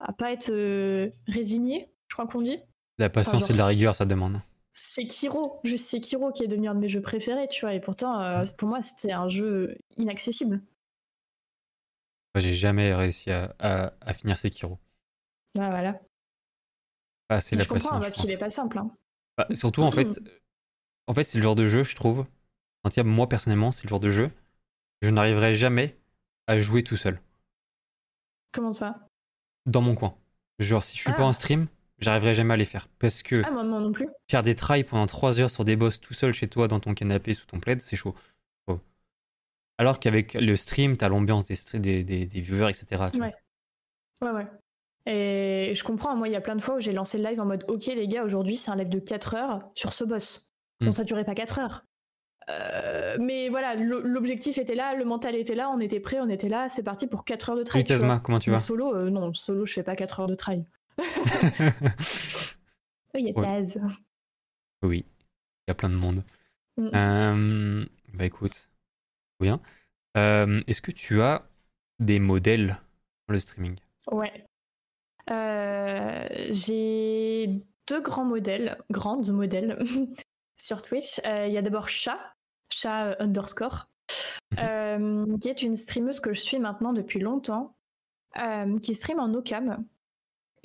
à 0.00 0.12
pas 0.12 0.32
être 0.32 0.52
résigné, 1.28 1.90
je 2.08 2.14
crois 2.14 2.26
qu'on 2.26 2.42
dit. 2.42 2.58
La 2.98 3.08
patience 3.08 3.48
et 3.48 3.52
de 3.52 3.58
la 3.58 3.66
rigueur, 3.66 3.94
ça 3.94 4.04
demande 4.04 4.42
c'est 4.72 5.06
Kiro, 5.06 5.60
juste 5.64 5.86
c'est 5.86 6.00
Kiro 6.00 6.32
qui 6.32 6.44
est 6.44 6.48
devenu 6.48 6.68
un 6.68 6.74
de 6.74 6.80
mes 6.80 6.88
jeux 6.88 7.02
préférés, 7.02 7.48
tu 7.48 7.62
vois, 7.62 7.74
et 7.74 7.80
pourtant, 7.80 8.20
euh, 8.20 8.44
pour 8.56 8.68
moi, 8.68 8.80
c'était 8.80 9.12
un 9.12 9.28
jeu 9.28 9.76
inaccessible. 9.96 10.62
J'ai 12.36 12.54
jamais 12.54 12.94
réussi 12.94 13.30
à, 13.30 13.92
finir 14.14 14.38
Sekiro. 14.38 14.78
Ah 15.58 15.68
voilà. 15.68 16.00
Ah, 17.28 17.42
c'est 17.42 17.56
la 17.56 17.64
je 17.64 17.68
comprends, 17.68 18.00
parce 18.00 18.16
qu'il 18.16 18.30
est 18.30 18.38
pas 18.38 18.48
simple. 18.48 18.78
Hein. 18.78 18.90
Bah, 19.36 19.46
surtout, 19.52 19.82
en 19.82 19.90
fait, 19.90 20.08
en 21.06 21.14
fait 21.14 21.24
c'est 21.24 21.36
le 21.36 21.42
genre 21.42 21.54
de 21.54 21.66
jeu, 21.66 21.82
je 21.82 21.94
trouve. 21.94 22.24
Moi, 23.04 23.28
personnellement, 23.28 23.70
c'est 23.70 23.84
le 23.84 23.90
genre 23.90 24.00
de 24.00 24.10
jeu. 24.10 24.30
Je 25.02 25.10
n'arriverai 25.10 25.54
jamais 25.54 25.98
à 26.46 26.58
jouer 26.58 26.82
tout 26.82 26.96
seul. 26.96 27.20
Comment 28.52 28.72
ça? 28.72 29.06
Dans 29.66 29.82
mon 29.82 29.94
coin. 29.94 30.14
Genre, 30.58 30.84
si 30.84 30.96
je 30.96 31.02
suis 31.02 31.12
pas 31.12 31.22
ah. 31.22 31.26
en 31.26 31.32
stream, 31.32 31.66
j'arriverai 31.98 32.34
jamais 32.34 32.54
à 32.54 32.56
les 32.56 32.64
faire. 32.64 32.88
Parce 32.98 33.22
que 33.22 33.42
ah, 33.44 33.50
moi, 33.50 33.64
non 33.64 33.92
plus. 33.92 34.08
faire 34.30 34.42
des 34.42 34.54
trails 34.54 34.84
pendant 34.84 35.06
3 35.06 35.40
heures 35.40 35.50
sur 35.50 35.64
des 35.64 35.76
boss 35.76 36.00
tout 36.00 36.14
seul 36.14 36.32
chez 36.32 36.48
toi 36.48 36.68
dans 36.68 36.80
ton 36.80 36.94
canapé 36.94 37.34
sous 37.34 37.46
ton 37.46 37.60
plaid, 37.60 37.80
c'est 37.80 37.96
chaud. 37.96 38.14
Alors 39.78 39.98
qu'avec 39.98 40.34
le 40.34 40.54
stream, 40.54 40.96
t'as 40.96 41.08
l'ambiance 41.08 41.46
des, 41.46 41.56
des, 41.80 42.04
des, 42.04 42.26
des, 42.26 42.40
viewers, 42.40 42.70
etc. 42.70 43.04
ouais. 43.14 43.34
ouais, 44.20 44.30
ouais. 44.30 44.46
Et 45.06 45.74
je 45.74 45.82
comprends, 45.82 46.14
moi, 46.14 46.28
il 46.28 46.32
y 46.32 46.36
a 46.36 46.40
plein 46.40 46.54
de 46.54 46.60
fois 46.60 46.76
où 46.76 46.80
j'ai 46.80 46.92
lancé 46.92 47.18
le 47.18 47.24
live 47.24 47.40
en 47.40 47.46
mode 47.46 47.64
Ok, 47.66 47.86
les 47.86 48.06
gars, 48.06 48.22
aujourd'hui, 48.22 48.54
c'est 48.54 48.70
un 48.70 48.76
live 48.76 48.90
de 48.90 49.00
4 49.00 49.34
heures 49.34 49.58
sur 49.74 49.92
ce 49.92 50.04
boss. 50.04 50.52
Bon, 50.80 50.90
hmm. 50.90 50.92
ça 50.92 51.02
durait 51.02 51.24
pas 51.24 51.34
4 51.34 51.58
heures. 51.58 51.84
Euh, 52.52 53.16
mais 53.20 53.48
voilà, 53.48 53.74
l'objectif 53.74 54.58
était 54.58 54.74
là, 54.74 54.94
le 54.94 55.04
mental 55.04 55.34
était 55.34 55.54
là, 55.54 55.70
on 55.70 55.80
était 55.80 56.00
prêt, 56.00 56.18
on 56.20 56.28
était 56.28 56.48
là, 56.48 56.68
c'est 56.68 56.82
parti 56.82 57.06
pour 57.06 57.24
4 57.24 57.50
heures 57.50 57.56
de 57.56 57.62
trail. 57.62 57.84
Oui, 57.88 57.96
comment 58.22 58.38
tu 58.38 58.50
vas 58.50 58.58
Solo, 58.58 58.94
euh, 58.94 59.10
non, 59.10 59.32
solo, 59.32 59.66
je 59.66 59.72
fais 59.72 59.82
pas 59.82 59.96
4 59.96 60.20
heures 60.20 60.26
de 60.26 60.34
trail. 60.34 60.64
il 63.14 63.26
y 63.26 63.30
a 63.30 63.34
Taz. 63.34 63.80
Oui, 64.82 65.04
il 65.66 65.68
y 65.68 65.70
a 65.70 65.74
plein 65.74 65.88
de 65.88 65.94
monde. 65.94 66.24
Mm. 66.76 66.90
Euh, 66.94 67.84
bah 68.14 68.24
écoute, 68.24 68.70
bien. 69.40 69.60
Euh, 70.16 70.62
est-ce 70.66 70.82
que 70.82 70.90
tu 70.90 71.22
as 71.22 71.46
des 71.98 72.18
modèles 72.18 72.78
pour 73.26 73.32
le 73.32 73.38
streaming? 73.38 73.76
Ouais. 74.10 74.44
J'ai 76.50 77.48
deux 77.86 78.00
grands 78.02 78.24
modèles, 78.24 78.76
grandes 78.90 79.30
modèles 79.30 79.78
sur 80.60 80.82
Twitch. 80.82 81.20
Il 81.24 81.52
y 81.52 81.56
a 81.56 81.62
d'abord 81.62 81.88
Chat, 81.88 82.18
Chat 82.72 83.16
underscore, 83.20 83.88
mhm. 84.58 85.38
qui 85.38 85.48
est 85.48 85.62
une 85.62 85.76
streameuse 85.76 86.20
que 86.20 86.32
je 86.32 86.40
suis 86.40 86.58
maintenant 86.58 86.92
depuis 86.92 87.20
longtemps, 87.20 87.76
qui 88.82 88.94
stream 88.94 89.20
en 89.20 89.32
Ocam. 89.34 89.84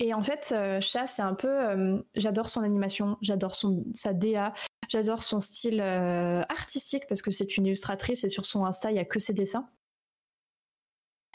Et 0.00 0.14
en 0.14 0.22
fait, 0.22 0.50
euh, 0.52 0.80
Chat, 0.80 1.06
c'est 1.06 1.22
un 1.22 1.34
peu. 1.34 1.48
Euh, 1.48 1.98
j'adore 2.14 2.48
son 2.48 2.62
animation, 2.62 3.18
j'adore 3.20 3.54
son 3.54 3.84
sa 3.92 4.12
DA, 4.12 4.54
j'adore 4.88 5.22
son 5.22 5.40
style 5.40 5.80
euh, 5.80 6.42
artistique 6.48 7.06
parce 7.08 7.20
que 7.20 7.30
c'est 7.30 7.56
une 7.56 7.66
illustratrice 7.66 8.22
et 8.22 8.28
sur 8.28 8.46
son 8.46 8.64
Insta, 8.64 8.90
il 8.90 8.94
n'y 8.94 9.00
a 9.00 9.04
que 9.04 9.18
ses 9.18 9.32
dessins. 9.32 9.68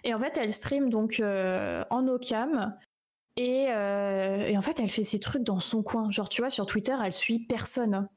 Et 0.06 0.14
en 0.14 0.20
fait, 0.20 0.38
elle 0.38 0.54
stream 0.54 0.90
donc 0.90 1.22
en 1.22 2.08
Ocam. 2.08 2.78
Et, 3.36 3.64
et, 3.64 4.58
en 4.58 4.62
fait, 4.62 4.80
elle 4.80 4.90
fait 4.90 5.06
ses 5.06 5.20
trucs 5.20 5.44
dans 5.44 5.60
son 5.60 5.82
coin. 5.82 6.12
Genre, 6.12 6.28
tu 6.28 6.42
vois, 6.42 6.50
sur 6.50 6.66
Twitter, 6.66 6.94
elle 7.04 7.14
suit 7.14 7.40
personne. 7.40 8.10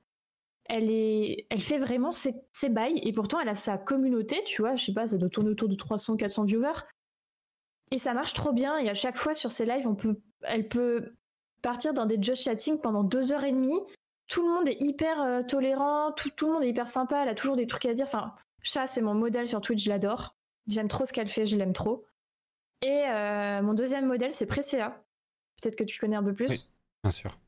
Elle, 0.69 1.62
fait 1.62 1.79
vraiment 1.79 2.12
ses, 2.12 2.35
bails. 2.69 2.99
Et 3.03 3.12
pourtant, 3.12 3.41
elle 3.41 3.49
a 3.49 3.55
sa 3.55 3.79
communauté, 3.79 4.43
tu 4.45 4.62
vois. 4.62 4.77
Je 4.77 4.85
sais 4.85 4.93
pas, 4.93 5.07
ça 5.07 5.17
doit 5.17 5.29
tourner 5.29 5.51
autour 5.51 5.69
de 5.69 5.77
300-400 5.77 6.47
viewers. 6.47 6.85
Et 7.93 7.99
ça 7.99 8.14
marche 8.14 8.35
trop 8.35 8.53
bien. 8.53 8.79
Et 8.79 8.89
à 8.89 8.95
chaque 8.95 9.17
fois 9.17 9.35
sur 9.35 9.51
ses 9.51 9.64
lives, 9.64 9.87
on 9.87 9.95
peut 9.95 10.21
elle 10.43 10.69
peut 10.69 11.14
partir 11.62 11.93
dans 11.93 12.07
des 12.07 12.21
just 12.21 12.45
chatting 12.45 12.81
pendant 12.81 13.03
deux 13.03 13.33
heures 13.33 13.45
et 13.45 13.53
demie. 13.53 13.81
Tout 14.29 14.47
le 14.47 14.55
monde 14.55 14.69
est 14.69 14.81
hyper 14.81 15.21
euh, 15.23 15.43
tolérant, 15.43 16.12
tout, 16.12 16.31
le 16.47 16.53
monde 16.53 16.62
est 16.64 16.69
hyper 16.69 16.89
sympa, 16.89 17.23
elle 17.23 17.29
a 17.29 17.35
toujours 17.35 17.57
des 17.57 17.67
trucs 17.67 17.87
à 17.87 17.95
dire. 17.95 18.07
Enfin, 18.07 18.35
Chat, 18.62 18.89
c'est 18.89 19.03
mon 19.03 19.14
modèle 19.14 19.47
sur 19.47 19.61
Twitch, 19.61 19.85
je 19.85 19.89
l'adore. 19.89 20.37
J'aime 20.67 20.89
trop 20.89 21.05
ce 21.05 21.12
qu'elle 21.12 21.29
fait, 21.29 21.47
je 21.47 21.57
l'aime 21.57 21.73
trop. 21.73 22.05
Et 22.83 23.05
euh, 23.09 23.62
mon 23.62 23.75
deuxième 23.75 24.07
modèle, 24.07 24.33
c'est 24.33 24.47
Presea. 24.47 24.91
Peut-être 25.62 25.77
que 25.77 25.85
tu 25.85 25.99
connais 26.01 26.17
un 26.17 26.25
peu 26.25 26.35
plus. 26.35 26.51
Oui, 26.51 26.61
bien 27.05 27.12
sûr. 27.12 27.39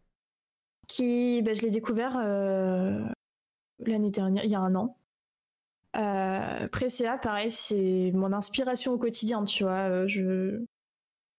Qui, 0.88 1.42
ben, 1.42 1.54
je 1.54 1.62
l'ai 1.62 1.70
découvert 1.70 2.16
euh, 2.18 3.04
l'année 3.78 4.10
dernière, 4.10 4.44
il 4.44 4.50
y 4.50 4.56
a 4.56 4.60
un 4.60 4.74
an. 4.74 4.96
Euh, 5.96 6.68
pareil, 6.68 7.50
c'est 7.50 8.10
mon 8.14 8.32
inspiration 8.32 8.92
au 8.92 8.98
quotidien, 8.98 9.44
tu 9.44 9.62
vois. 9.62 10.06
Je, 10.06 10.64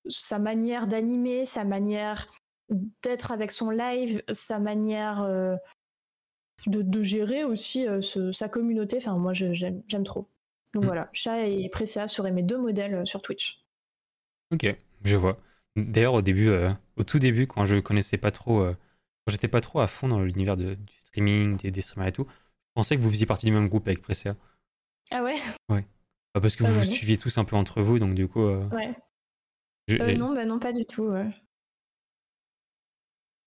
sa 0.08 0.40
manière 0.40 0.88
d'animer, 0.88 1.46
sa 1.46 1.64
manière 1.64 2.28
d'être 3.04 3.32
avec 3.32 3.52
son 3.52 3.70
live, 3.70 4.22
sa 4.30 4.60
manière 4.60 5.22
euh, 5.22 5.56
de, 6.68 7.02
gérer 7.02 7.44
aussi 7.44 7.88
euh, 7.88 8.02
sa 8.32 8.50
communauté. 8.50 8.98
Enfin, 8.98 9.18
moi, 9.18 9.34
j'aime 9.34 10.04
trop. 10.04 10.28
Donc 10.74 10.84
mm. 10.84 10.88
voilà, 10.88 11.10
Chat 11.14 11.48
et 11.48 11.70
Presea 11.70 12.08
seraient 12.08 12.32
mes 12.32 12.44
deux 12.44 12.58
modèles 12.58 12.94
euh, 12.96 13.06
sur 13.06 13.22
Twitch. 13.22 13.64
Ok, 14.52 14.76
je 15.04 15.18
vois. 15.18 15.38
D'ailleurs, 15.76 16.16
au 16.16 16.22
début, 16.22 16.52
au 16.98 17.04
tout 17.04 17.20
début, 17.20 17.46
quand 17.46 17.64
je 17.64 17.78
connaissais 17.78 18.18
pas 18.18 18.32
trop, 18.32 18.66
quand 19.30 19.34
j'étais 19.34 19.48
pas 19.48 19.62
trop 19.62 19.80
à 19.80 19.86
fond 19.86 20.08
dans 20.08 20.22
l'univers 20.22 20.58
du 20.58 20.76
streaming, 20.98 21.58
des, 21.58 21.82
streamers 21.82 22.08
et 22.08 22.12
tout, 22.12 22.26
je 22.28 22.74
pensais 22.74 22.98
que 22.98 23.02
vous 23.02 23.12
faisiez 23.12 23.28
partie 23.28 23.46
du 23.46 23.52
même 23.52 23.70
groupe 23.70 23.88
avec 23.88 24.02
Presea. 24.02 24.36
Ah 25.12 25.24
ouais? 25.24 25.38
Ouais. 25.70 25.86
Bah, 26.34 26.42
parce 26.42 26.56
que 26.56 26.64
vous 26.64 26.74
vous 26.74 26.84
suiviez 26.84 27.18
tous 27.18 27.38
un 27.38 27.46
peu 27.46 27.56
entre 27.56 27.84
vous, 27.84 28.00
donc 28.00 28.16
du 28.16 28.28
coup. 28.28 28.44
Ouais. 28.44 28.96
Euh, 29.92 30.16
non, 30.16 30.34
bah 30.34 30.46
non, 30.46 30.60
pas 30.60 30.74
du 30.74 30.86
tout. 30.86 31.14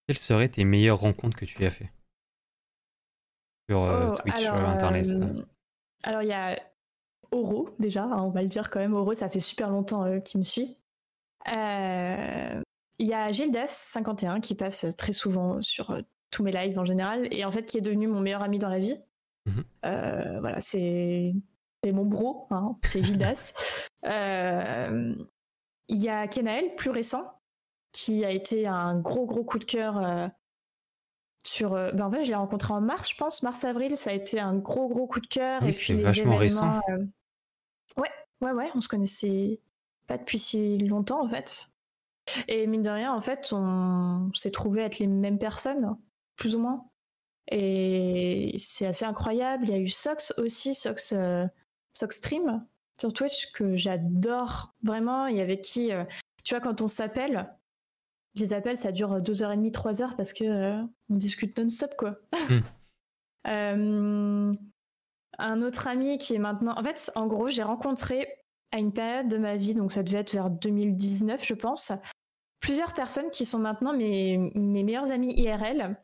Quelles 0.07 0.19
seraient 0.19 0.49
tes 0.49 0.65
meilleures 0.65 1.01
rencontres 1.01 1.37
que 1.37 1.45
tu 1.45 1.65
as 1.65 1.71
fait? 1.71 1.91
Sur 3.69 3.83
euh, 3.83 4.09
oh, 4.11 4.17
Twitch, 4.17 4.41
sur 4.41 4.55
Internet 4.55 5.07
euh, 5.09 5.45
Alors, 6.05 6.23
il 6.23 6.29
y 6.29 6.33
a 6.33 6.61
Oro, 7.33 7.71
déjà, 7.81 8.05
hein, 8.05 8.23
on 8.23 8.31
va 8.31 8.43
le 8.43 8.49
dire 8.49 8.71
quand 8.71 8.81
même. 8.81 8.95
Oro, 8.95 9.15
ça 9.15 9.29
fait 9.29 9.41
super 9.41 9.71
longtemps 9.71 10.21
qu'il 10.21 10.39
me 10.39 10.45
suit. 10.45 10.77
Il 13.03 13.09
y 13.09 13.15
a 13.15 13.33
Gildas51 13.33 14.41
qui 14.41 14.55
passe 14.55 14.87
très 14.97 15.13
souvent 15.13 15.61
sur 15.61 16.01
tous 16.31 16.45
mes 16.45 16.53
lives 16.53 16.79
en 16.79 16.85
général, 16.85 17.27
et 17.33 17.45
en 17.45 17.51
fait 17.51 17.67
qui 17.67 17.77
est 17.77 17.81
devenu 17.81 18.07
mon 18.07 18.21
meilleur 18.21 18.45
ami 18.45 18.61
dans 18.61 18.69
la 18.69 18.79
vie. 18.79 18.97
Mhm. 19.47 19.65
voilà, 19.83 20.61
c'est 20.61 21.35
mon 21.85 22.05
bro, 22.05 22.47
hein, 22.53 22.77
c'est 22.87 23.03
Gildas. 23.03 23.55
Il 25.89 25.99
y 25.99 26.09
a 26.09 26.29
Kenael, 26.29 26.77
plus 26.77 26.91
récent, 26.91 27.25
qui 27.91 28.25
a 28.25 28.31
été 28.31 28.69
un 28.69 28.97
gros 29.01 29.27
gros 29.27 29.43
coup 29.43 29.59
de 29.59 29.65
cœur 29.65 30.31
sur. 31.45 31.71
ben 31.71 32.03
en 32.03 32.11
fait, 32.13 32.23
je 32.23 32.29
l'ai 32.29 32.37
rencontré 32.37 32.73
en 32.73 32.81
mars, 32.81 33.11
je 33.11 33.17
pense, 33.17 33.43
mars-avril, 33.43 33.97
ça 33.97 34.11
a 34.11 34.13
été 34.13 34.39
un 34.39 34.55
gros 34.55 34.89
gros 34.89 35.09
coup 35.09 35.19
de 35.19 35.27
cœur. 35.27 35.61
et 35.65 35.73
puis 35.73 36.01
vachement 36.01 36.37
récent. 36.37 36.81
Ouais, 37.97 38.13
ouais, 38.43 38.53
ouais, 38.53 38.71
on 38.77 38.81
se 38.81 38.89
connaissait 38.89 39.59
pas 40.07 40.19
depuis 40.19 40.39
si 40.39 40.79
longtemps 40.79 41.25
en 41.25 41.29
fait. 41.29 41.69
Et 42.49 42.67
mine 42.67 42.83
de 42.83 42.91
rien, 42.91 43.13
en 43.13 43.21
fait, 43.21 43.51
on 43.53 44.31
s'est 44.35 44.51
trouvé 44.51 44.83
être 44.83 44.99
les 44.99 45.07
mêmes 45.07 45.39
personnes, 45.39 45.97
plus 46.37 46.55
ou 46.55 46.59
moins. 46.59 46.87
Et 47.51 48.55
c'est 48.59 48.87
assez 48.87 49.05
incroyable. 49.05 49.65
Il 49.69 49.71
y 49.71 49.75
a 49.75 49.79
eu 49.79 49.89
Sox 49.89 50.33
aussi, 50.39 50.75
Sox, 50.75 51.13
euh, 51.13 51.47
Sox 51.93 52.17
Stream 52.17 52.65
sur 53.01 53.13
Twitch 53.13 53.51
que 53.53 53.77
j'adore 53.77 54.75
vraiment. 54.83 55.27
Il 55.27 55.37
y 55.37 55.41
avait 55.41 55.61
qui, 55.61 55.93
euh, 55.93 56.05
tu 56.45 56.55
vois, 56.55 56.61
quand 56.61 56.81
on 56.81 56.87
s'appelle, 56.87 57.51
les 58.35 58.55
appels 58.55 58.77
ça 58.77 58.93
dure 58.93 59.21
2h30, 59.21 59.71
3h 59.73 60.17
parce 60.17 60.33
que 60.33 60.45
euh, 60.45 60.83
on 61.11 61.17
discute 61.17 61.59
non-stop 61.59 61.95
quoi. 61.97 62.17
Hmm. 63.45 64.53
un 65.39 65.63
autre 65.63 65.89
ami 65.89 66.19
qui 66.19 66.35
est 66.35 66.39
maintenant. 66.39 66.75
En 66.79 66.83
fait, 66.83 67.11
en 67.17 67.27
gros, 67.27 67.49
j'ai 67.49 67.63
rencontré 67.63 68.29
à 68.73 68.79
une 68.79 68.93
période 68.93 69.29
de 69.29 69.39
ma 69.39 69.57
vie, 69.57 69.75
donc 69.75 69.93
ça 69.93 70.03
devait 70.03 70.19
être 70.19 70.33
vers 70.33 70.51
2019, 70.51 71.45
je 71.45 71.55
pense, 71.55 71.93
plusieurs 72.61 72.95
personnes 72.95 73.31
qui 73.31 73.45
sont 73.45 73.59
maintenant 73.59 73.93
mes, 73.93 74.39
mes 74.55 74.83
meilleurs 74.83 75.11
amis 75.11 75.35
IRL. 75.35 75.97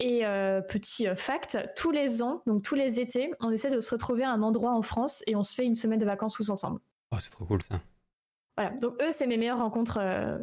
Et 0.00 0.26
euh, 0.26 0.60
petit 0.60 1.06
euh, 1.06 1.14
fact, 1.14 1.56
tous 1.76 1.92
les 1.92 2.22
ans, 2.22 2.42
donc 2.46 2.62
tous 2.62 2.74
les 2.74 2.98
étés, 2.98 3.30
on 3.38 3.52
essaie 3.52 3.70
de 3.70 3.78
se 3.78 3.90
retrouver 3.90 4.24
à 4.24 4.32
un 4.32 4.42
endroit 4.42 4.72
en 4.72 4.82
France 4.82 5.22
et 5.28 5.36
on 5.36 5.44
se 5.44 5.54
fait 5.54 5.64
une 5.64 5.76
semaine 5.76 6.00
de 6.00 6.04
vacances 6.04 6.34
tous 6.34 6.50
ensemble. 6.50 6.80
Oh, 7.12 7.18
c'est 7.20 7.30
trop 7.30 7.44
cool 7.44 7.62
ça. 7.62 7.80
Voilà, 8.56 8.74
donc 8.76 9.00
eux, 9.00 9.12
c'est 9.12 9.28
mes 9.28 9.36
meilleures 9.36 9.60
rencontres 9.60 9.98
euh, 9.98 10.38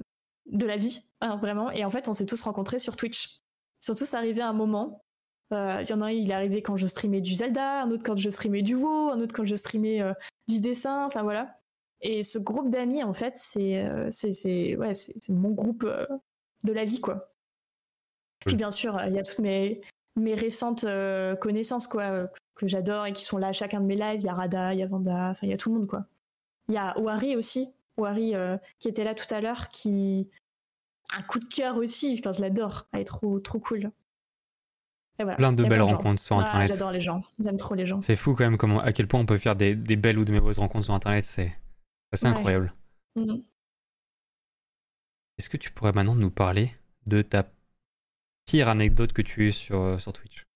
de 0.46 0.66
la 0.66 0.78
vie, 0.78 1.02
hein, 1.20 1.36
vraiment. 1.36 1.72
Et 1.72 1.84
en 1.84 1.90
fait, 1.90 2.08
on 2.08 2.14
s'est 2.14 2.26
tous 2.26 2.42
rencontrés 2.42 2.80
sur 2.80 2.96
Twitch. 2.96 3.42
Surtout, 3.82 4.06
c'est 4.06 4.16
arrivé 4.16 4.42
à 4.42 4.48
un 4.48 4.54
moment. 4.54 5.04
Il 5.52 5.90
y 5.90 5.94
en 5.94 6.02
a 6.02 6.06
un, 6.06 6.12
il 6.12 6.30
est 6.30 6.34
arrivé 6.34 6.62
quand 6.62 6.78
je 6.78 6.86
streamais 6.86 7.22
du 7.22 7.34
Zelda, 7.34 7.82
un 7.82 7.92
autre 7.92 8.04
quand 8.04 8.16
je 8.16 8.30
streamais 8.30 8.62
du 8.62 8.76
WoW, 8.76 9.10
un 9.10 9.20
autre 9.20 9.36
quand 9.36 9.46
je 9.46 9.56
streamais 9.56 10.02
du 10.48 10.60
dessin, 10.60 11.06
enfin 11.06 11.24
voilà. 11.24 11.60
Et 12.02 12.24
ce 12.24 12.40
groupe 12.40 12.70
d'amis, 12.70 13.04
en 13.04 13.14
fait, 13.14 13.36
c'est 13.36 13.84
euh, 13.84 14.10
c'est 14.12 14.76
ouais, 14.78 14.94
mon 15.30 15.52
groupe 15.52 15.84
euh, 15.84 16.06
de 16.64 16.74
la 16.74 16.86
vie, 16.86 17.02
quoi. 17.02 17.34
Puis 18.46 18.56
bien 18.56 18.72
sûr, 18.72 19.00
il 19.06 19.14
y 19.14 19.20
a 19.20 19.24
toutes 19.24 19.40
mes, 19.40 19.82
mes 20.16 20.34
récentes 20.34 20.86
euh, 20.86 21.36
connaissances, 21.36 21.88
quoi, 21.88 22.30
que 22.56 22.68
j'adore 22.68 23.06
et 23.06 23.14
qui 23.14 23.26
sont 23.26 23.38
là 23.38 23.48
à 23.48 23.54
chacun 23.54 23.82
de 23.82 23.86
mes 23.86 23.96
lives. 23.96 24.22
Il 24.22 24.26
y 24.26 24.30
a 24.30 24.34
Rada, 24.34 24.74
il 24.74 24.80
y 24.80 24.84
a 24.84 24.88
Vanda, 24.88 25.32
enfin, 25.32 25.46
il 25.46 25.50
y 25.50 25.54
a 25.54 25.58
tout 25.58 25.70
le 25.70 25.80
monde, 25.80 25.88
quoi. 25.88 26.06
Il 26.70 26.76
y 26.76 26.78
a 26.78 26.98
Wari 27.00 27.36
aussi, 27.36 27.74
Wari 27.98 28.34
qui 28.78 28.88
était 28.88 29.04
là 29.04 29.14
tout 29.14 29.34
à 29.34 29.42
l'heure, 29.42 29.68
qui 29.70 30.30
un 31.12 31.24
coup 31.24 31.40
de 31.40 31.46
cœur 31.46 31.76
aussi. 31.78 32.16
Enfin, 32.18 32.32
je 32.32 32.42
l'adore. 32.42 32.88
Elle 32.94 33.02
est 33.02 33.06
trop, 33.06 33.40
trop 33.40 33.60
cool. 33.60 33.92
Plein 35.36 35.54
de 35.54 35.64
belles 35.64 35.82
rencontres 35.82 36.22
sur 36.22 36.38
Internet. 36.38 36.70
J'adore 36.70 36.92
les 36.92 37.02
gens. 37.02 37.22
J'aime 37.40 37.58
trop 37.58 37.76
les 37.76 37.86
gens. 37.86 38.00
C'est 38.02 38.16
fou 38.16 38.36
quand 38.36 38.46
même 38.46 38.58
comment, 38.58 38.80
à 38.80 38.94
quel 38.94 39.08
point 39.08 39.20
on 39.20 39.26
peut 39.26 39.38
faire 39.38 39.56
des, 39.56 39.76
des 39.76 39.96
belles 39.96 40.18
ou 40.18 40.26
de 40.26 40.32
mauvaises 40.32 40.60
rencontres 40.60 40.86
sur 40.86 40.94
Internet. 40.94 41.26
C'est 41.26 41.54
c'est 42.14 42.28
incroyable. 42.28 42.74
Mmh. 43.16 43.38
Est-ce 45.38 45.50
que 45.50 45.58
tu 45.58 45.72
pourrais 45.72 45.92
maintenant 45.94 46.16
nous 46.16 46.32
parler 46.32 46.74
de 47.06 47.22
ta 47.22 47.50
pire 48.46 48.68
anecdote 48.68 49.14
que 49.14 49.22
tu 49.22 49.50
as 49.50 49.52
sur, 49.52 49.82
euh, 49.82 49.98
sur 49.98 50.14
Twitch? 50.14 50.48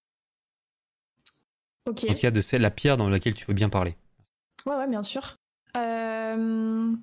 Ok. 1.86 2.06
En 2.10 2.14
tout 2.14 2.20
cas, 2.20 2.32
de 2.32 2.42
celle, 2.42 2.62
la 2.62 2.72
pire 2.72 2.98
dans 2.98 3.10
laquelle 3.10 3.34
tu 3.34 3.46
veux 3.46 3.54
bien 3.54 3.70
parler. 3.70 3.96
Ouais, 4.66 4.76
ouais, 4.76 4.88
bien 4.88 5.04
sûr. 5.04 5.38
Euh... 5.76 6.94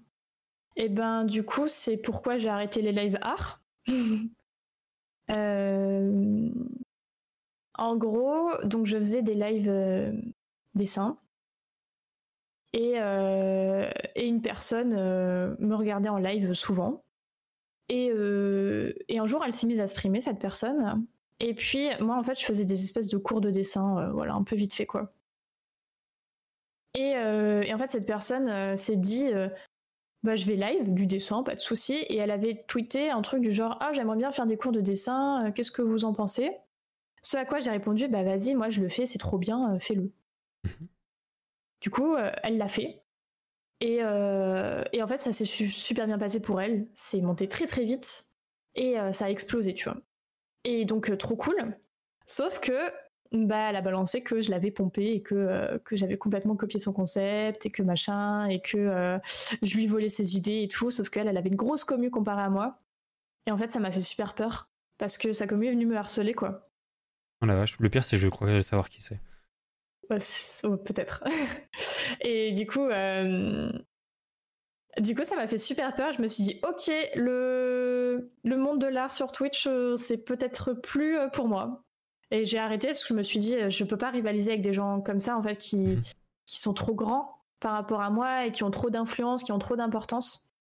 Et 0.77 0.85
eh 0.85 0.89
ben, 0.89 1.25
du 1.25 1.43
coup, 1.45 1.69
c'est 1.69 1.99
pourquoi 1.99 2.39
j'ai 2.39 2.49
arrêté 2.49 2.81
les 2.81 2.93
lives 2.93 3.19
art. 3.23 3.63
euh... 5.31 6.49
En 7.81 7.97
gros, 7.97 8.51
donc 8.63 8.85
je 8.85 8.99
faisais 8.99 9.23
des 9.23 9.33
lives 9.33 9.71
euh, 9.71 10.13
dessins 10.75 11.17
euh, 12.77 13.91
et, 14.15 14.29
une 14.29 14.43
personne 14.43 14.93
euh, 14.95 15.57
me 15.59 15.75
regardait 15.75 16.11
en 16.11 16.19
live 16.19 16.53
souvent. 16.53 17.03
Et, 17.89 18.11
un 18.11 19.27
jour, 19.27 19.43
elle 19.45 19.55
s'est 19.55 19.67
mise 19.67 19.81
à 19.81 19.87
streamer, 19.87 20.21
cette 20.21 20.39
personne. 20.39 21.07
Et 21.41 21.55
puis, 21.55 21.89
moi, 22.01 22.19
en 22.19 22.23
fait, 22.23 22.39
je 22.39 22.45
faisais 22.45 22.67
des 22.67 22.85
espèces 22.85 23.09
de 23.09 23.17
cours 23.17 23.41
de 23.41 23.51
dessin, 23.51 24.11
voilà, 24.13 24.35
un 24.35 24.45
peu 24.45 24.57
vite 24.57 24.75
fait, 24.75 24.87
quoi. 24.87 25.15
Et, 26.95 27.15
en 27.17 27.79
fait, 27.79 27.91
cette 27.91 28.07
personne 28.07 28.77
s'est 28.77 28.97
dit 28.97 29.31
bah, 30.23 30.37
je 30.37 30.45
vais 30.45 30.57
live 30.57 30.93
du 30.93 31.07
dessin, 31.07 31.43
pas 31.43 31.55
de 31.55 31.61
souci. 31.61 31.95
Et 31.95 32.19
elle 32.19 32.31
avait 32.31 32.63
tweeté 32.69 33.09
un 33.11 33.23
truc 33.23 33.41
du 33.41 33.53
genre 33.53 33.79
Ah, 33.81 33.93
j'aimerais 33.95 34.19
bien 34.19 34.33
faire 34.33 34.47
des 34.47 34.59
cours 34.59 34.73
de 34.73 34.83
dessin, 34.83 35.51
qu'est-ce 35.55 35.73
que 35.73 35.83
vous 35.83 36.05
en 36.05 36.13
pensez? 36.13 36.51
Ce 37.23 37.37
à 37.37 37.45
quoi 37.45 37.61
j'ai 37.61 37.71
répondu 37.71 38.09
Bah, 38.09 38.23
vas-y, 38.23 38.55
moi 38.55 38.71
je 38.71 38.81
le 38.81 38.89
fais, 38.89 39.07
c'est 39.07 39.19
trop 39.19 39.39
bien, 39.39 39.79
fais-le. 39.79 40.13
Mhm. 40.65 40.89
Du 41.81 41.91
coup, 41.91 42.15
euh, 42.15 42.31
elle 42.43 42.59
l'a 42.59 42.69
fait. 42.69 43.03
Euh, 43.83 44.85
et, 44.93 45.03
en 45.03 45.07
fait, 45.07 45.19
ça 45.19 45.33
s'est 45.33 45.45
super 45.45 46.07
bien 46.07 46.19
passé 46.19 46.41
pour 46.41 46.61
elle. 46.61 46.87
C'est 46.95 47.21
monté 47.21 47.49
très 47.49 47.67
très 47.67 47.85
vite 47.85 48.27
et 48.75 48.99
euh, 48.99 49.13
ça 49.13 49.27
a 49.27 49.31
explosé, 49.31 49.75
tu 49.75 49.85
vois. 49.89 49.99
Et 50.65 50.85
donc, 50.85 51.17
trop 51.17 51.37
cool. 51.37 51.79
Sauf 52.27 52.61
que, 52.61 52.91
bah, 53.33 53.71
elle 53.71 53.77
a 53.77 53.81
balancé 53.81 54.21
que 54.21 54.43
je 54.43 54.51
l'avais 54.51 54.71
pompé 54.71 55.15
et 55.15 55.23
que, 55.23 55.79
que 55.85 55.97
j'avais 55.97 56.19
complètement 56.19 56.57
copié 56.57 56.79
son 56.79 56.93
concept 56.93 57.65
et 57.65 57.71
que 57.71 57.83
machin 57.83 58.47
et 58.47 58.61
que 58.61 59.19
je 59.63 59.77
lui 59.77 59.87
volais 59.87 60.09
ses 60.11 60.37
idées 60.37 60.63
et 60.63 60.69
tout. 60.69 60.91
Sauf 60.91 61.09
qu'elle, 61.09 61.29
elle 61.29 61.39
avait 61.39 61.49
une 61.49 61.57
grosse 61.57 61.85
commu 61.85 62.11
comparée 62.11 62.43
à 62.43 62.51
moi. 62.51 62.79
Et 63.47 63.51
en 63.53 63.59
fait, 63.59 63.73
ça 63.73 63.81
m'a 63.81 63.91
fait 63.91 64.01
super 64.01 64.35
peur 64.35 64.69
parce 64.99 65.17
que 65.17 65.33
sa 65.33 65.47
commu 65.47 65.69
est 65.69 65.73
venue 65.73 65.87
me 65.87 65.97
harceler, 65.97 66.35
quoi. 66.35 66.70
Oh 67.43 67.47
la 67.47 67.57
vache. 67.57 67.79
Le 67.79 67.89
pire, 67.89 68.05
c'est 68.05 68.17
que 68.17 68.23
je 68.23 68.29
crois 68.29 68.61
savoir 68.63 68.89
qui 68.89 69.01
c'est. 69.01 69.21
Peut-être. 70.85 71.25
et 72.21 72.53
du 72.53 72.67
coup, 72.67 72.85
euh, 72.85 73.73
du 74.99 75.15
coup, 75.15 75.25
ça 75.25 75.37
m'a 75.37 75.47
fait 75.47 75.59
super 75.59 75.95
peur. 75.95 76.13
Je 76.13 76.21
me 76.21 76.27
suis 76.27 76.43
dit, 76.43 76.61
ok, 76.65 76.91
le, 77.15 78.33
le 78.45 78.57
monde 78.57 78.81
de 78.81 78.89
l'art 78.89 79.13
sur 79.13 79.33
Twitch, 79.33 79.67
euh, 79.67 79.95
c'est 79.97 80.19
peut-être 80.19 80.73
plus 80.73 81.17
euh, 81.17 81.29
pour 81.29 81.49
moi. 81.49 81.85
Et 82.33 82.45
j'ai 82.45 82.59
arrêté 82.59 82.89
parce 82.89 83.03
que 83.03 83.09
je 83.09 83.15
me 83.15 83.23
suis 83.23 83.39
dit, 83.39 83.57
je 83.71 83.85
peux 83.85 83.97
pas 83.97 84.11
rivaliser 84.11 84.51
avec 84.51 84.63
des 84.63 84.73
gens 84.73 85.01
comme 85.01 85.21
ça, 85.21 85.37
en 85.37 85.43
fait, 85.43 85.57
qui, 85.57 85.79
mhm. 85.79 86.03
qui 86.47 86.59
sont 86.59 86.75
trop 86.75 86.95
grands 86.95 87.45
par 87.61 87.73
rapport 87.73 88.03
à 88.03 88.11
moi 88.11 88.47
et 88.47 88.53
qui 88.53 88.65
ont 88.65 88.71
trop 88.71 88.91
d'influence, 88.91 89.43
qui 89.43 89.53
ont 89.53 89.59
trop 89.59 89.77
d'importance. 89.77 90.55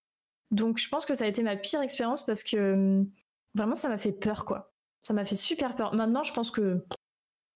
Donc, 0.50 0.78
je 0.78 0.88
pense 0.88 1.06
que 1.06 1.14
ça 1.14 1.24
a 1.24 1.28
été 1.28 1.42
ma 1.42 1.56
pire 1.56 1.80
expérience 1.80 2.24
parce 2.24 2.42
que 2.42 3.04
vraiment, 3.54 3.74
ça 3.74 3.88
m'a 3.88 3.98
fait 3.98 4.12
peur, 4.12 4.44
quoi. 4.44 4.69
Ça 5.02 5.14
m'a 5.14 5.24
fait 5.24 5.36
super 5.36 5.74
peur. 5.76 5.94
Maintenant, 5.94 6.22
je 6.22 6.32
pense 6.32 6.50
que 6.50 6.84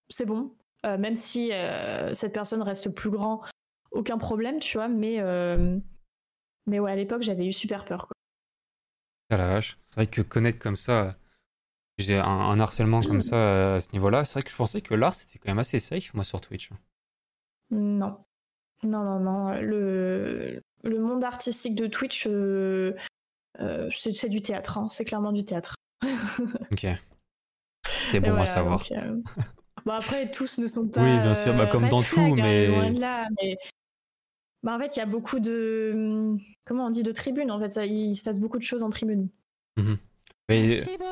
c'est 0.09 0.27
bon. 0.27 0.55
Euh, 0.85 0.99
même 0.99 1.17
si 1.17 1.51
euh, 1.53 2.13
cette 2.15 2.33
personne 2.33 2.63
reste 2.63 2.91
plus 2.91 3.11
grand, 3.11 3.43
aucun 3.91 4.19
problème, 4.19 4.61
tu 4.61 4.77
vois. 4.77 4.89
Mais, 4.89 5.21
euh, 5.21 5.79
mais 6.67 6.79
ouais, 6.79 6.93
à 6.93 6.97
l'époque, 6.97 7.23
j'avais 7.23 7.47
eu 7.47 7.53
super 7.53 7.85
peur. 7.85 8.07
Quoi. 8.07 8.15
Ah 9.31 9.39
la 9.39 9.49
vache, 9.49 9.79
c'est 9.83 9.95
vrai 9.95 10.07
que 10.07 10.21
connaître 10.21 10.59
comme 10.59 10.77
ça, 10.77 11.17
j'ai 11.99 12.19
un, 12.19 12.61
harcèlement 12.61 13.01
comme 13.03 13.23
ça 13.23 13.77
à 13.77 13.81
ce 13.81 13.91
niveau-là, 13.93 14.25
c'est 14.25 14.35
vrai 14.35 14.43
que 14.43 14.51
je 14.51 14.57
pensais 14.57 14.83
que 14.83 14.95
l'art 14.95 15.15
c'était 15.15 15.39
quand 15.39 15.51
même 15.51 15.59
assez 15.59 15.79
safe, 15.79 16.13
moi, 16.13 16.25
sur 16.25 16.41
Twitch. 16.41 16.71
Non. 17.71 18.19
Non, 18.83 19.03
non, 19.03 19.21
non. 19.21 19.61
Le, 19.61 20.61
le 20.83 20.99
monde 20.99 21.25
artistique 21.25 21.75
de 21.75 21.87
Twitch, 21.87 22.29
c'est 23.95 24.29
du 24.29 24.43
théâtre, 24.43 24.77
hein. 24.77 24.89
c'est 24.91 25.07
clairement 25.07 25.33
du 25.33 25.45
théâtre. 25.47 25.77
ok. 26.73 26.87
C'est 28.11 28.21
bon 28.21 28.37
à 28.37 28.47
savoir. 28.47 28.85
Bon, 29.85 29.93
après, 29.93 30.31
tous 30.31 30.59
ne 30.59 30.67
sont 30.67 30.89
pas. 30.89 31.03
Oui, 31.03 31.19
bien 31.21 31.35
sûr, 31.35 31.55
bah, 31.55 31.67
comme 31.67 31.89
dans 31.89 32.03
tout, 32.03 32.21
hein, 32.21 32.35
mais. 32.37 32.69
Bah, 34.63 34.77
en 34.77 34.79
fait, 34.79 34.97
il 34.97 34.99
y 34.99 35.03
a 35.03 35.07
beaucoup 35.07 35.41
de. 35.41 36.37
Comment 36.65 36.87
on 36.87 36.91
dit 36.91 37.03
De 37.03 37.13
tribunes, 37.13 37.51
en 37.51 37.61
fait. 37.61 37.69
Ça, 37.69 37.85
il 37.85 38.15
se 38.15 38.25
passe 38.25 38.41
beaucoup 38.41 38.59
de 38.59 38.63
choses 38.63 38.83
en 38.83 38.89
tribune. 38.89 39.29
Mhm. 39.77 39.99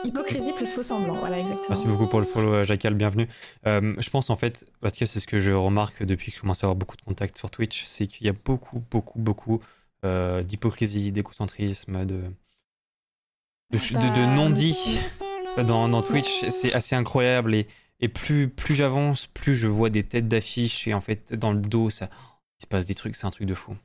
Hypocrisie 0.05 0.53
plus 0.53 0.71
faux 0.71 0.83
semblant, 0.83 1.19
voilà, 1.19 1.39
exactement. 1.39 1.69
Merci 1.71 1.87
beaucoup 1.87 2.07
pour 2.07 2.21
le 2.21 2.27
follow, 2.27 2.53
euh, 2.53 2.65
Jacal, 2.65 2.93
bienvenue. 2.93 3.27
Euh, 3.67 3.95
je 3.99 4.11
pense 4.11 4.29
en 4.29 4.37
fait, 4.37 4.67
parce 4.81 4.93
que 4.93 5.07
c'est 5.07 5.21
ce 5.21 5.27
que 5.27 5.41
je 5.41 5.53
remarque 5.53 6.03
depuis 6.03 6.31
que 6.31 6.37
je 6.37 6.43
commence 6.43 6.63
à 6.63 6.67
avoir 6.67 6.77
beaucoup 6.77 6.97
de 6.97 7.03
contacts 7.03 7.39
sur 7.39 7.51
Twitch, 7.51 7.85
c'est 7.87 8.07
qu'il 8.07 8.27
y 8.27 8.31
a 8.31 8.35
beaucoup, 8.35 8.85
beaucoup, 8.91 9.19
beaucoup 9.19 9.63
euh, 10.05 10.43
d'hypocrisie, 10.43 11.13
d'écocentrisme, 11.13 12.05
de, 12.05 12.25
de, 13.71 13.79
de, 13.79 14.37
non-dit 14.37 15.01
dans, 15.57 15.89
dans 15.89 16.03
Twitch. 16.03 16.49
C'est 16.49 16.73
assez 16.73 16.95
incroyable 16.95 17.55
et 17.55 17.67
et 18.03 18.09
plus, 18.09 18.49
plus 18.49 18.75
j'avance, 18.75 19.29
plus 19.29 19.55
je 19.55 19.69
vois 19.69 19.89
des 19.89 20.03
têtes 20.03 20.27
d'affiches 20.27 20.89
et 20.89 20.93
en 20.93 21.01
fait, 21.01 21.35
dans 21.35 21.53
le 21.53 21.61
dos, 21.61 21.89
ça, 21.89 22.11
il 22.59 22.63
se 22.65 22.67
passe 22.67 22.85
des 22.85 22.97
trucs, 22.97 23.15
c'est 23.15 23.27
un 23.27 23.31
truc 23.31 23.47
de 23.47 23.55
fou. 23.55 23.77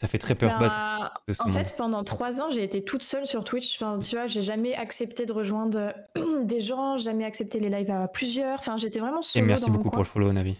Ça 0.00 0.08
fait 0.08 0.16
très 0.16 0.34
peur. 0.34 0.58
Bah, 0.58 1.12
en 1.40 1.50
fait, 1.50 1.74
pendant 1.76 2.02
trois 2.02 2.40
ans, 2.40 2.50
j'ai 2.50 2.62
été 2.62 2.82
toute 2.82 3.02
seule 3.02 3.26
sur 3.26 3.44
Twitch. 3.44 3.76
Enfin, 3.76 3.98
tu 3.98 4.16
vois, 4.16 4.26
j'ai 4.26 4.42
jamais 4.42 4.74
accepté 4.74 5.26
de 5.26 5.32
rejoindre 5.32 5.92
des 6.44 6.60
gens, 6.60 6.96
jamais 6.96 7.24
accepté 7.24 7.58
les 7.60 7.68
lives 7.68 7.90
à 7.90 8.08
plusieurs. 8.08 8.60
Enfin, 8.60 8.76
j'étais 8.76 9.00
vraiment 9.00 9.22
solo. 9.22 9.44
Et 9.44 9.46
merci 9.46 9.70
beaucoup 9.70 9.90
pour 9.90 10.02
le 10.02 10.08
follow, 10.08 10.32
Navi. 10.32 10.56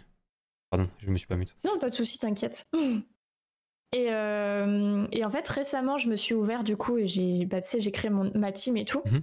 Pardon, 0.70 0.90
je 0.98 1.08
me 1.08 1.16
suis 1.16 1.28
pas 1.28 1.36
mute. 1.36 1.56
Non, 1.64 1.78
pas 1.78 1.88
de 1.88 1.94
souci, 1.94 2.18
t'inquiète. 2.18 2.66
Et, 3.94 4.08
euh, 4.10 5.06
et, 5.12 5.24
en 5.24 5.30
fait, 5.30 5.48
récemment, 5.48 5.96
je 5.96 6.10
me 6.10 6.16
suis 6.16 6.34
ouvert 6.34 6.62
du 6.62 6.76
coup 6.76 6.98
et 6.98 7.08
j'ai 7.08 7.46
bah, 7.46 7.60
j'ai 7.78 7.90
créé 7.90 8.10
mon, 8.10 8.30
ma 8.34 8.52
team 8.52 8.76
et 8.76 8.84
tout. 8.84 9.00
Mhm. 9.06 9.22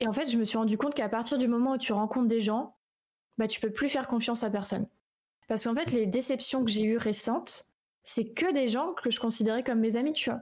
Et 0.00 0.08
en 0.08 0.12
fait, 0.12 0.26
je 0.26 0.38
me 0.38 0.44
suis 0.44 0.56
rendu 0.56 0.78
compte 0.78 0.94
qu'à 0.94 1.08
partir 1.08 1.38
du 1.38 1.46
moment 1.46 1.72
où 1.72 1.78
tu 1.78 1.92
rencontres 1.92 2.28
des 2.28 2.40
gens, 2.40 2.76
bah, 3.38 3.46
tu 3.46 3.60
peux 3.60 3.70
plus 3.70 3.88
faire 3.88 4.08
confiance 4.08 4.42
à 4.42 4.50
personne. 4.50 4.86
Parce 5.46 5.64
qu'en 5.64 5.74
fait, 5.74 5.92
les 5.92 6.06
déceptions 6.06 6.64
que 6.64 6.70
j'ai 6.70 6.82
eues 6.82 6.96
récentes, 6.96 7.66
c'est 8.02 8.32
que 8.32 8.52
des 8.52 8.68
gens 8.68 8.94
que 8.94 9.10
je 9.10 9.20
considérais 9.20 9.62
comme 9.62 9.80
mes 9.80 9.96
amis, 9.96 10.12
tu 10.12 10.30
vois. 10.30 10.40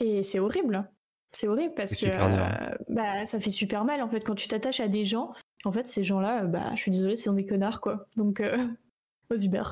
Et 0.00 0.22
c'est 0.22 0.40
horrible. 0.40 0.90
C'est 1.30 1.48
horrible 1.48 1.74
parce 1.74 1.94
que 1.94 2.06
euh, 2.06 2.74
bah, 2.88 3.24
ça 3.24 3.40
fait 3.40 3.50
super 3.50 3.84
mal 3.84 4.02
en 4.02 4.08
fait 4.08 4.20
quand 4.20 4.34
tu 4.34 4.48
t'attaches 4.48 4.80
à 4.80 4.88
des 4.88 5.04
gens. 5.04 5.32
En 5.64 5.72
fait, 5.72 5.86
ces 5.86 6.04
gens-là, 6.04 6.44
bah, 6.44 6.74
je 6.74 6.80
suis 6.80 6.90
désolée, 6.90 7.16
c'est 7.16 7.32
des 7.34 7.46
connards 7.46 7.80
quoi. 7.80 8.06
Donc, 8.16 8.40
euh, 8.40 8.66
aux 9.30 9.36
Uber. 9.36 9.62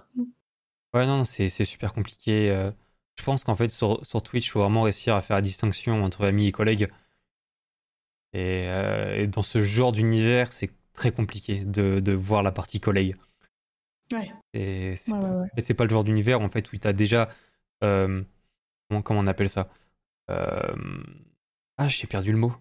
Ouais, 0.94 1.06
non, 1.06 1.24
c'est 1.24 1.48
super 1.48 1.92
compliqué. 1.92 2.50
Euh. 2.50 2.70
je 3.18 3.24
pense 3.24 3.44
qu'en 3.44 3.56
fait, 3.56 3.70
sur, 3.70 4.04
sur 4.06 4.22
Twitch, 4.22 4.46
il 4.46 4.50
faut 4.50 4.60
vraiment 4.60 4.82
réussir 4.82 5.14
à 5.14 5.20
faire 5.20 5.36
la 5.36 5.42
distinction 5.42 6.02
entre 6.02 6.26
amis 6.26 6.46
et 6.46 6.52
collègues. 6.52 6.88
Et, 8.32 8.66
et 9.16 9.26
dans 9.26 9.42
ce 9.42 9.60
genre 9.60 9.92
d'univers, 9.92 10.52
c'est 10.52 10.70
très 11.00 11.12
compliqué 11.12 11.64
de, 11.64 12.00
de, 12.00 12.12
voir 12.12 12.42
la 12.42 12.52
partie 12.52 12.80
collègue. 12.80 13.16
Ouais. 14.12 14.30
Et 14.52 14.96
c'est 14.96 15.12
pas, 15.12 15.74
pas, 15.76 15.84
le 15.84 15.90
genre 15.90 16.04
d'univers 16.04 16.40
en 16.40 16.48
fait 16.48 16.70
où 16.72 16.76
tu 16.76 16.86
as 16.86 16.92
déjà. 16.92 17.28
Euh, 17.82 18.22
comment, 18.88 19.02
comment, 19.02 19.20
on 19.20 19.26
appelle 19.26 19.48
ça 19.48 19.70
euh, 20.30 20.74
Ah, 21.78 21.88
j'ai 21.88 22.06
perdu 22.06 22.32
le 22.32 22.38
mot. 22.38 22.52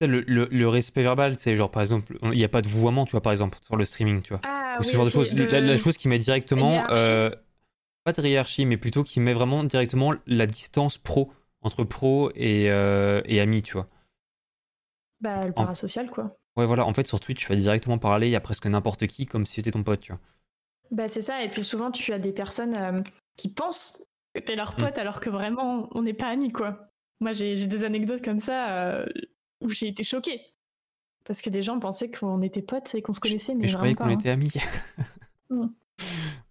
Le, 0.00 0.20
le, 0.20 0.48
le, 0.50 0.68
respect 0.68 1.02
verbal, 1.02 1.38
c'est 1.38 1.56
genre 1.56 1.70
par 1.70 1.82
exemple, 1.82 2.18
il 2.22 2.30
n'y 2.30 2.44
a 2.44 2.48
pas 2.48 2.62
de 2.62 2.68
vouvoiement, 2.68 3.04
tu 3.04 3.12
vois, 3.12 3.20
par 3.20 3.32
exemple, 3.32 3.58
sur 3.62 3.74
le 3.74 3.84
streaming, 3.84 4.22
tu 4.22 4.32
vois. 4.32 4.40
Ah, 4.44 4.76
Ou 4.78 4.84
ce 4.84 4.92
genre 4.92 5.04
de 5.04 5.10
choses. 5.10 5.32
La, 5.32 5.76
chose 5.76 5.96
qui 5.96 6.08
met 6.08 6.18
directement. 6.18 6.88
Euh, 6.90 7.30
pas 8.04 8.12
de 8.12 8.22
hiérarchie, 8.22 8.64
mais 8.64 8.76
plutôt 8.76 9.02
qui 9.02 9.18
met 9.18 9.34
vraiment 9.34 9.64
directement 9.64 10.14
la 10.26 10.46
distance 10.46 10.98
pro, 10.98 11.32
entre 11.62 11.82
pro 11.84 12.30
et, 12.36 12.66
et 12.66 13.40
ami, 13.40 13.62
tu 13.62 13.72
vois. 13.72 13.88
Bah, 15.20 15.46
le 15.46 15.52
parasocial, 15.52 16.10
quoi. 16.10 16.38
Ouais, 16.56 16.66
voilà, 16.66 16.86
en 16.86 16.92
fait, 16.92 17.06
sur 17.06 17.20
Twitch, 17.20 17.40
tu 17.40 17.48
vas 17.48 17.56
directement 17.56 17.98
parler 17.98 18.34
à 18.34 18.40
presque 18.40 18.66
n'importe 18.66 19.06
qui 19.06 19.26
comme 19.26 19.46
si 19.46 19.54
c'était 19.54 19.70
ton 19.70 19.82
pote, 19.82 20.00
tu 20.00 20.12
vois. 20.12 20.20
Bah, 20.90 21.08
c'est 21.08 21.20
ça, 21.20 21.42
et 21.42 21.48
puis 21.48 21.64
souvent, 21.64 21.90
tu 21.90 22.12
as 22.12 22.18
des 22.18 22.32
personnes 22.32 22.74
euh, 22.74 23.02
qui 23.36 23.52
pensent 23.52 24.06
que 24.34 24.40
t'es 24.40 24.56
leur 24.56 24.72
mm. 24.72 24.82
pote 24.82 24.98
alors 24.98 25.20
que 25.20 25.30
vraiment, 25.30 25.88
on 25.92 26.02
n'est 26.02 26.14
pas 26.14 26.28
amis, 26.28 26.52
quoi. 26.52 26.90
Moi, 27.20 27.32
j'ai 27.32 27.66
des 27.66 27.84
anecdotes 27.84 28.24
comme 28.24 28.40
ça 28.40 28.70
euh, 28.70 29.06
où 29.60 29.68
j'ai 29.70 29.88
été 29.88 30.04
choquée. 30.04 30.40
Parce 31.24 31.42
que 31.42 31.50
des 31.50 31.62
gens 31.62 31.78
pensaient 31.78 32.10
qu'on 32.10 32.40
était 32.42 32.62
potes 32.62 32.94
et 32.94 33.02
qu'on 33.02 33.12
se 33.12 33.20
connaissait, 33.20 33.54
mais, 33.54 33.68
je 33.68 33.76
croyais 33.76 33.94
qu'on 33.94 34.10
était 34.10 34.30
amis. 34.30 34.52
Mm. 35.50 35.68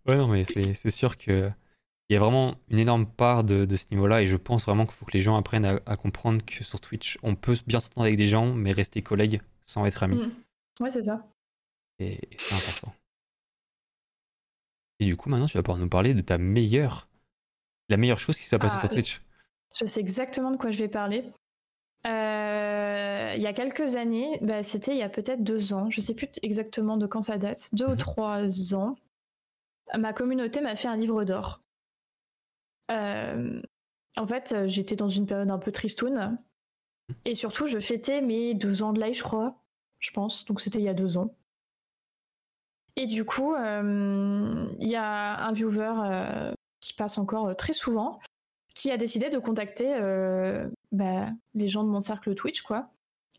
Ouais, 0.07 0.17
non, 0.17 0.27
mais 0.27 0.43
c'est 0.43 0.89
sûr 0.89 1.19
que 1.19 1.51
il 2.09 2.13
y 2.13 2.15
a 2.15 2.19
vraiment 2.19 2.55
une 2.69 2.79
énorme 2.79 3.05
part 3.05 3.43
de, 3.43 3.67
ce 3.75 3.85
niveau-là 3.91 4.21
et 4.21 4.27
je 4.27 4.37
pense 4.37 4.65
vraiment 4.65 4.85
qu'il 4.85 4.95
faut 4.95 5.05
que 5.05 5.11
les 5.11 5.21
gens 5.21 5.35
apprennent 5.37 5.65
à, 5.65 5.79
à, 5.85 5.97
comprendre 5.97 6.43
que 6.45 6.63
sur 6.63 6.79
Twitch, 6.79 7.17
on 7.21 7.35
peut 7.35 7.55
bien 7.67 7.79
s'entendre 7.79 8.05
avec 8.05 8.17
des 8.17 8.27
gens, 8.27 8.53
mais 8.53 8.71
rester 8.71 9.01
collègues 9.01 9.41
sans 9.61 9.85
être 9.85 10.03
ami. 10.03 10.17
Mm. 10.17 10.83
Ouais, 10.83 10.91
c'est 10.91 11.03
ça. 11.03 11.27
Et, 11.99 12.19
c'est 12.37 12.55
important. 12.55 12.93
Et 14.99 15.05
du 15.05 15.15
coup, 15.15 15.29
maintenant, 15.29 15.47
tu 15.47 15.57
vas 15.57 15.63
pouvoir 15.63 15.79
nous 15.79 15.89
parler 15.89 16.13
de 16.13 16.21
ta 16.21 16.37
meilleure, 16.37 17.07
la 17.89 17.97
meilleure 17.97 18.19
chose 18.19 18.37
qui 18.37 18.43
s'est 18.43 18.57
passée 18.57 18.79
sur 18.79 18.89
ah, 18.89 18.93
Twitch. 18.93 19.21
Je 19.77 19.85
sais 19.85 19.99
exactement 19.99 20.51
de 20.51 20.57
quoi 20.57 20.71
je 20.71 20.79
vais 20.79 20.87
parler. 20.87 21.23
Euh, 22.05 23.33
il 23.35 23.41
y 23.41 23.47
a 23.47 23.53
quelques 23.53 23.95
années, 23.95 24.39
bah, 24.41 24.63
c'était 24.63 24.91
il 24.91 24.97
y 24.97 25.03
a 25.03 25.09
peut-être 25.09 25.43
deux 25.43 25.73
ans, 25.73 25.89
je 25.89 25.99
sais 25.99 26.13
plus 26.13 26.29
exactement 26.41 26.95
de 26.95 27.05
quand 27.05 27.21
ça 27.21 27.37
date, 27.37 27.73
deux 27.73 27.85
ou 27.85 27.91
mhm. 27.91 27.97
trois 27.97 28.73
ans, 28.75 28.95
ma 29.97 30.13
communauté 30.13 30.61
m'a 30.61 30.75
fait 30.75 30.87
un 30.87 30.95
livre 30.95 31.23
d'or. 31.25 31.59
Euh, 32.91 33.61
en 34.15 34.25
fait, 34.25 34.55
j'étais 34.67 34.95
dans 34.95 35.09
une 35.09 35.25
période 35.25 35.51
un 35.51 35.59
peu 35.59 35.71
tristoune 35.71 36.37
et 37.25 37.35
surtout, 37.35 37.67
je 37.67 37.79
fêtais 37.79 38.21
mes 38.21 38.53
deux 38.53 38.83
ans 38.83 38.93
de 38.93 39.01
live, 39.01 39.15
je 39.15 39.23
crois, 39.23 39.55
je 39.99 40.11
pense. 40.11 40.45
Donc 40.45 40.61
c'était 40.61 40.79
il 40.79 40.85
y 40.85 40.89
a 40.89 40.93
deux 40.93 41.17
ans. 41.17 41.35
Et 42.95 43.05
du 43.05 43.25
coup, 43.25 43.53
euh, 43.53 44.65
il 44.81 44.89
y 44.89 44.95
a 44.95 45.45
un 45.45 45.51
viewer 45.51 45.93
euh, 46.03 46.51
qui 46.79 46.93
passe 46.93 47.17
encore 47.17 47.49
euh, 47.49 47.53
très 47.53 47.73
souvent, 47.73 48.19
qui 48.73 48.91
a 48.91 48.97
décidé 48.97 49.29
de 49.29 49.37
contacter 49.37 49.99
bah, 50.91 51.29
les 51.53 51.67
gens 51.67 51.83
de 51.83 51.89
mon 51.89 51.99
cercle 51.99 52.35
Twitch, 52.35 52.61
quoi. 52.61 52.89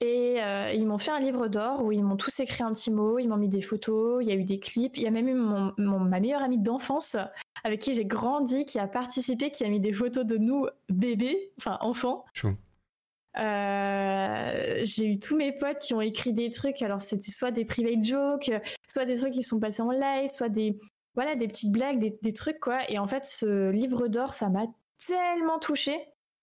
Et 0.00 0.40
ils 0.74 0.86
m'ont 0.86 0.98
fait 0.98 1.10
un 1.10 1.18
livre 1.18 1.48
d'or 1.48 1.82
où 1.82 1.90
ils 1.90 2.04
m'ont 2.04 2.16
tous 2.16 2.38
écrit 2.40 2.62
un 2.62 2.72
petit 2.72 2.90
mot, 2.90 3.18
ils 3.18 3.26
m'ont 3.26 3.36
mis 3.36 3.48
des 3.48 3.60
photos, 3.60 4.22
il 4.22 4.28
y 4.28 4.32
a 4.32 4.36
eu 4.36 4.44
des 4.44 4.60
clips, 4.60 4.96
il 4.96 5.02
y 5.02 5.06
a 5.06 5.10
même 5.10 5.28
eu 5.28 5.34
mon, 5.34 5.72
ma 5.76 6.20
meilleure 6.20 6.42
amie 6.42 6.58
d'enfance 6.58 7.16
avec 7.64 7.80
qui 7.80 7.94
j'ai 7.94 8.04
grandi, 8.04 8.64
qui 8.64 8.78
a 8.78 8.86
participé, 8.86 9.50
qui 9.50 9.64
a 9.64 9.68
mis 9.68 9.80
des 9.80 9.92
photos 9.92 10.24
de 10.24 10.36
nous 10.36 10.66
bébés, 10.88 11.52
enfin 11.58 11.78
enfants. 11.80 12.24
Euh, 13.38 14.80
j'ai 14.84 15.06
eu 15.06 15.18
tous 15.18 15.36
mes 15.36 15.52
potes 15.52 15.78
qui 15.78 15.94
ont 15.94 16.00
écrit 16.00 16.32
des 16.32 16.50
trucs. 16.50 16.82
Alors 16.82 17.00
c'était 17.00 17.30
soit 17.30 17.50
des 17.50 17.64
private 17.64 18.02
jokes, 18.02 18.50
soit 18.88 19.04
des 19.04 19.16
trucs 19.16 19.32
qui 19.32 19.42
sont 19.42 19.60
passés 19.60 19.82
en 19.82 19.90
live, 19.90 20.28
soit 20.28 20.48
des 20.48 20.78
voilà 21.14 21.34
des 21.34 21.48
petites 21.48 21.72
blagues, 21.72 21.98
des, 21.98 22.32
trucs 22.32 22.60
quoi. 22.60 22.88
Et 22.90 22.98
en 22.98 23.06
fait, 23.06 23.24
ce 23.24 23.70
livre 23.70 24.06
d'or, 24.06 24.34
ça 24.34 24.48
m'a 24.48 24.66
tellement 25.04 25.58
touchée. 25.58 25.98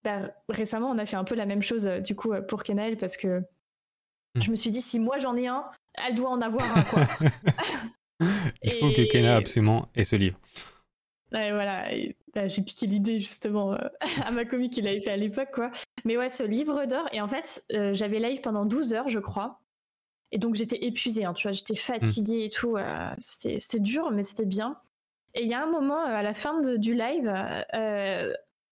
Bah, 0.06 0.32
récemment, 0.48 0.90
on 0.90 0.98
a 0.98 1.06
fait 1.06 1.18
un 1.18 1.26
peu 1.26 1.36
la 1.36 1.46
même 1.46 1.62
chose 1.62 1.88
euh, 1.88 2.00
du 2.00 2.16
coup 2.16 2.32
euh, 2.32 2.42
pour 2.42 2.64
Kenel 2.64 2.96
parce 2.96 3.18
que 3.18 3.40
hmm. 4.36 4.44
je 4.44 4.52
me 4.52 4.56
suis 4.56 4.70
dit 4.70 4.82
si 4.82 5.00
moi 5.00 5.18
j'en 5.18 5.36
ai 5.36 5.48
un, 5.48 5.66
elle 6.08 6.16
doit 6.16 6.30
en 6.30 6.42
avoir 6.42 6.78
un 6.78 6.84
quoi. 6.84 7.08
Il 8.64 8.72
faut 8.74 8.92
que 8.92 9.12
Kenna 9.12 9.36
absolument 9.36 9.90
ait 9.96 10.04
ce 10.04 10.16
livre. 10.16 10.40
Ouais, 11.32 11.52
voilà, 11.52 11.90
bah, 12.34 12.48
j'ai 12.48 12.62
piqué 12.62 12.86
l'idée 12.86 13.20
justement 13.20 13.74
euh, 13.74 13.78
à 14.26 14.32
ma 14.32 14.46
commis 14.46 14.70
qui 14.70 14.82
l'avait 14.82 15.02
fait 15.02 15.12
à 15.12 15.18
l'époque, 15.18 15.50
quoi. 15.54 15.72
Mais 16.06 16.18
ouais, 16.18 16.30
ce 16.30 16.44
livre 16.44 16.86
d'or, 16.86 17.08
et 17.12 17.22
en 17.22 17.28
fait, 17.28 17.66
euh, 17.74 17.94
j'avais 17.94 18.20
live 18.20 18.42
pendant 18.42 18.66
12 18.66 18.94
heures, 18.94 19.10
je 19.10 19.20
crois. 19.20 19.60
Et 20.32 20.38
donc 20.38 20.56
j'étais 20.56 20.86
épuisée, 20.86 21.26
hein, 21.26 21.34
tu 21.34 21.48
vois, 21.48 21.54
j'étais 21.54 21.76
fatiguée 21.76 22.46
et 22.46 22.50
tout. 22.50 22.78
Euh, 22.78 23.10
c'était 23.20 23.80
dur, 23.80 24.12
mais 24.12 24.24
c'était 24.24 24.46
bien. 24.46 24.78
Et 25.34 25.44
il 25.44 25.48
y 25.48 25.54
a 25.54 25.62
un 25.62 25.70
moment, 25.70 26.04
à 26.04 26.24
la 26.24 26.34
fin 26.34 26.62
du 26.78 26.94
live, 26.94 27.32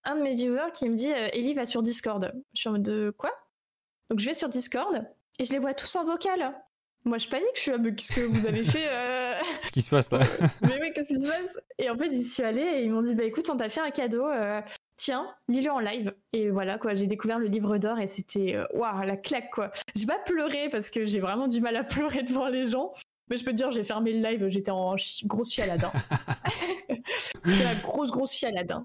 un 0.04 0.16
de 0.16 0.22
mes 0.22 0.36
viewers 0.36 0.72
qui 0.74 0.90
me 0.90 0.96
dit 0.96 1.10
Ellie 1.10 1.54
va 1.54 1.66
sur 1.66 1.82
Discord. 1.82 2.34
Je 2.54 2.60
suis 2.60 2.70
en 2.70 2.74
mode 2.74 2.84
de 2.84 3.14
quoi? 3.18 3.32
Donc 4.10 4.20
je 4.20 4.26
vais 4.26 4.34
sur 4.34 4.50
Discord 4.50 5.06
et 5.40 5.46
je 5.46 5.52
les 5.52 5.60
vois 5.60 5.74
tous 5.74 5.96
en 5.96 6.06
vocal. 6.06 6.56
Moi, 7.06 7.18
je 7.18 7.28
panique, 7.28 7.50
je 7.56 7.60
suis 7.60 7.72
là, 7.72 7.78
mais 7.78 7.94
qu'est-ce 7.94 8.14
que 8.14 8.22
vous 8.22 8.48
avez 8.48 8.64
fait 8.64 8.88
euh? 8.88 9.34
Ce 9.64 9.72
qui 9.72 9.82
se 9.82 9.90
passe 9.90 10.10
là? 10.10 10.20
Mais 10.62 10.80
oui, 10.80 10.92
qu'est-ce 10.96 11.10
qui 11.10 11.20
se 11.20 11.28
passe? 11.28 11.60
Et 11.78 11.90
en 11.90 11.98
fait, 11.98 12.10
j'y 12.10 12.24
suis 12.24 12.44
allée 12.44 12.62
et 12.62 12.84
ils 12.84 12.92
m'ont 12.92 13.02
dit, 13.02 13.14
bah 13.14 13.26
écoute, 13.26 13.50
on 13.50 13.58
t'a 13.58 13.68
fait 13.68 13.82
un 13.82 13.90
cadeau, 13.90 14.26
euh, 14.26 14.62
tiens, 14.96 15.28
lis-le 15.50 15.70
en 15.70 15.80
live. 15.80 16.14
Et 16.32 16.50
voilà, 16.50 16.78
quoi, 16.78 16.94
j'ai 16.94 17.08
découvert 17.08 17.40
le 17.40 17.48
livre 17.48 17.78
d'or 17.78 18.00
et 18.00 18.08
c'était, 18.08 18.56
euh, 18.56 18.66
waouh, 18.74 19.04
la 19.04 19.18
claque, 19.18 19.52
quoi. 19.52 19.72
J'ai 19.96 20.06
pas 20.06 20.20
pleuré 20.20 20.70
parce 20.70 20.90
que 20.90 21.04
j'ai 21.04 21.20
vraiment 21.20 21.48
du 21.48 21.60
mal 21.60 21.76
à 21.76 21.84
pleurer 21.84 22.24
devant 22.24 22.48
les 22.48 22.68
gens. 22.68 22.94
Mais 23.30 23.36
je 23.36 23.44
peux 23.44 23.52
te 23.52 23.58
dire, 23.58 23.72
j'ai 23.72 23.84
fermé 23.84 24.14
le 24.14 24.22
live, 24.22 24.48
j'étais 24.48 24.72
en 24.72 24.96
grosse 25.26 25.52
chialade. 25.52 25.86
C'était 27.18 27.64
la 27.64 27.76
grosse, 27.76 28.12
grosse 28.12 28.32
chialade. 28.32 28.82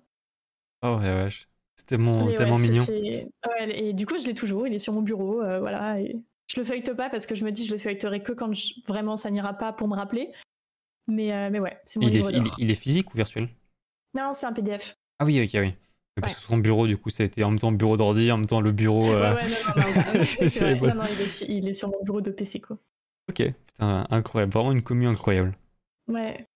Oh, 0.83 0.97
ouais, 0.97 1.15
vache. 1.15 1.49
C'était 1.77 1.97
tellement 1.97 2.59
mignon. 2.59 2.85
Ouais, 2.85 3.79
et 3.79 3.93
du 3.93 4.07
coup, 4.07 4.19
je 4.19 4.27
l'ai 4.27 4.35
toujours, 4.35 4.67
il 4.67 4.75
est 4.75 4.79
sur 4.79 4.93
mon 4.93 5.03
bureau, 5.03 5.37
voilà. 5.61 6.01
Et 6.01 6.17
je 6.49 6.59
le 6.59 6.65
feuillete 6.65 6.95
pas 6.95 7.11
parce 7.11 7.27
que 7.27 7.35
je 7.35 7.45
me 7.45 7.53
dis 7.53 7.67
je 7.67 7.73
le 7.73 7.79
feuilleterai 7.79 8.23
que 8.23 8.33
quand 8.33 8.51
vraiment 8.87 9.17
ça 9.17 9.31
n'ira 9.31 9.53
pas 9.55 9.73
pour 9.73 9.87
me 9.87 9.95
rappeler. 9.95 10.33
Mais, 11.07 11.33
euh, 11.33 11.49
mais 11.51 11.59
ouais, 11.59 11.79
c'est 11.85 12.01
mon 12.01 12.07
il 12.07 12.13
livre 12.13 12.31
est, 12.31 12.41
il, 12.59 12.71
est 12.71 12.75
physique 12.75 13.13
ou 13.13 13.17
virtuel? 13.17 13.49
Non, 14.15 14.33
c'est 14.33 14.47
un 14.47 14.53
PDF. 14.53 14.95
Ah 15.19 15.25
oui, 15.25 15.43
ok, 15.43 15.61
oui. 15.61 15.75
Parce 16.21 16.35
que 16.35 16.41
son 16.41 16.59
bureau, 16.59 16.87
du 16.87 16.97
coup, 16.97 17.11
ça 17.11 17.23
a 17.23 17.27
été 17.27 17.45
en 17.45 17.51
même 17.51 17.59
temps 17.59 17.71
bureau 17.71 17.97
d'ordi, 17.97 18.31
en 18.33 18.39
même 18.39 18.47
temps 18.47 18.61
le 18.61 18.73
bureau. 18.73 19.01
Ouais, 19.01 19.15
ouais, 19.15 19.45
non, 19.45 19.83
non, 19.83 20.95
non, 20.95 21.05
il, 21.49 21.69
est, 21.69 21.73
sur 21.73 21.89
mon 21.89 22.03
bureau 22.03 22.21
de 22.21 22.31
PC, 22.31 22.61
quoi. 22.61 22.77
Ok, 23.31 23.43
putain, 23.67 24.07
incroyable. 24.11 24.53
Vraiment 24.53 24.73
une 24.73 24.83
commune 24.83 25.09
incroyable. 25.09 25.57
Ouais. 26.09 26.47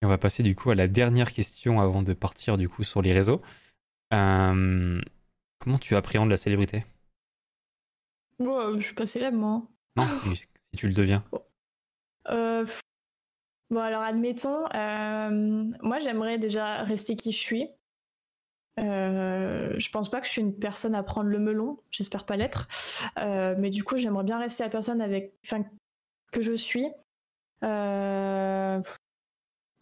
Et 0.00 0.06
on 0.06 0.08
va 0.08 0.18
passer, 0.18 0.42
du 0.42 0.54
coup, 0.54 0.70
à 0.70 0.74
la 0.74 0.88
dernière 0.88 1.32
question 1.32 1.80
avant 1.80 2.02
de 2.02 2.12
partir, 2.12 2.56
du 2.56 2.68
coup, 2.68 2.84
sur 2.84 3.02
les 3.02 3.12
réseaux. 3.12 3.42
Euh, 4.12 5.00
comment 5.58 5.78
tu 5.78 5.96
appréhendes 5.96 6.30
la 6.30 6.36
célébrité? 6.36 6.84
Bon, 8.38 8.76
je 8.78 8.84
suis 8.84 8.94
pas 8.94 9.06
célèbre, 9.06 9.36
moi. 9.36 9.62
Non, 9.96 10.04
si 10.34 10.46
tu 10.76 10.86
le 10.86 10.94
deviens. 10.94 11.24
Euh, 12.30 12.64
bon, 13.70 13.80
alors 13.80 14.02
admettons, 14.02 14.66
euh, 14.74 15.64
moi 15.82 15.98
j'aimerais 15.98 16.38
déjà 16.38 16.82
rester 16.84 17.16
qui 17.16 17.32
je 17.32 17.38
suis. 17.38 17.68
Euh, 18.78 19.74
je 19.76 19.90
pense 19.90 20.08
pas 20.08 20.20
que 20.20 20.26
je 20.26 20.32
suis 20.32 20.42
une 20.42 20.56
personne 20.56 20.94
à 20.94 21.02
prendre 21.02 21.28
le 21.28 21.38
melon, 21.40 21.80
j'espère 21.90 22.26
pas 22.26 22.36
l'être. 22.36 22.68
mais 23.16 23.70
du 23.70 23.82
coup, 23.82 23.96
j'aimerais 23.96 24.24
bien 24.24 24.38
rester 24.38 24.62
la 24.62 24.70
personne 24.70 25.00
avec, 25.00 25.34
enfin, 25.44 25.64
que 26.30 26.42
je 26.42 26.52
suis. 26.52 26.86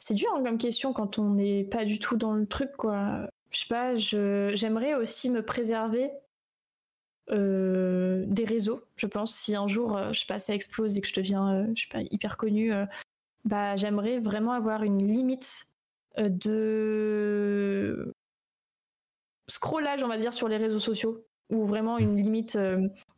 C'est 0.06 0.14
dur 0.14 0.32
hein, 0.36 0.42
comme 0.44 0.56
question 0.56 0.92
quand 0.92 1.18
on 1.18 1.30
n'est 1.30 1.64
pas 1.64 1.84
du 1.84 1.98
tout 1.98 2.16
dans 2.16 2.32
le 2.32 2.46
truc, 2.46 2.70
quoi. 2.76 3.28
Je 3.50 3.60
sais 3.60 3.66
pas, 3.66 3.96
j'aimerais 3.96 4.94
aussi 4.94 5.30
me 5.30 5.44
préserver 5.44 6.12
euh, 7.30 8.24
des 8.28 8.44
réseaux, 8.44 8.84
je 8.94 9.08
pense. 9.08 9.36
Si 9.36 9.56
un 9.56 9.66
jour, 9.66 9.96
euh, 9.96 10.12
je 10.12 10.20
sais 10.20 10.26
pas, 10.26 10.38
ça 10.38 10.54
explose 10.54 10.96
et 10.96 11.00
que 11.00 11.08
je 11.08 11.14
deviens, 11.14 11.52
euh, 11.52 11.72
je 11.74 11.82
sais 11.82 11.88
pas, 11.90 12.02
hyper 12.08 12.36
connu, 12.36 12.70
bah, 13.44 13.76
j'aimerais 13.76 14.20
vraiment 14.20 14.52
avoir 14.52 14.84
une 14.84 15.04
limite 15.04 15.66
de 16.18 18.14
scrollage, 19.48 20.04
on 20.04 20.08
va 20.08 20.18
dire, 20.18 20.32
sur 20.32 20.46
les 20.46 20.56
réseaux 20.56 20.78
sociaux, 20.78 21.26
ou 21.50 21.64
vraiment 21.64 21.98
une 21.98 22.16
limite 22.16 22.56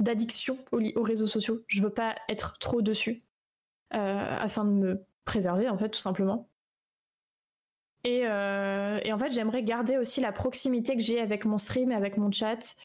d'addiction 0.01 0.57
aux, 0.73 1.03
réseaux 1.03 1.27
sociaux. 1.27 1.63
Je 1.67 1.83
veux 1.83 1.93
pas 1.93 2.17
être 2.31 2.59
trop 2.59 2.81
dessus, 2.81 3.21
afin 3.91 4.65
de 4.65 4.71
me 4.71 5.05
préserver, 5.27 5.69
en 5.69 5.77
fait, 5.77 5.91
tout 5.91 6.01
simplement. 6.01 6.49
Et, 8.05 8.21
et 8.21 9.13
en 9.13 9.19
fait, 9.19 9.33
j'aimerais 9.33 9.63
garder 9.63 9.97
aussi 9.97 10.21
la 10.21 10.33
proximité 10.33 10.95
que 10.95 11.03
j'ai 11.03 11.21
avec 11.21 11.45
mon 11.45 11.59
stream, 11.59 11.93
avec 11.93 12.17
mon 12.17 12.31
chat, 12.33 12.77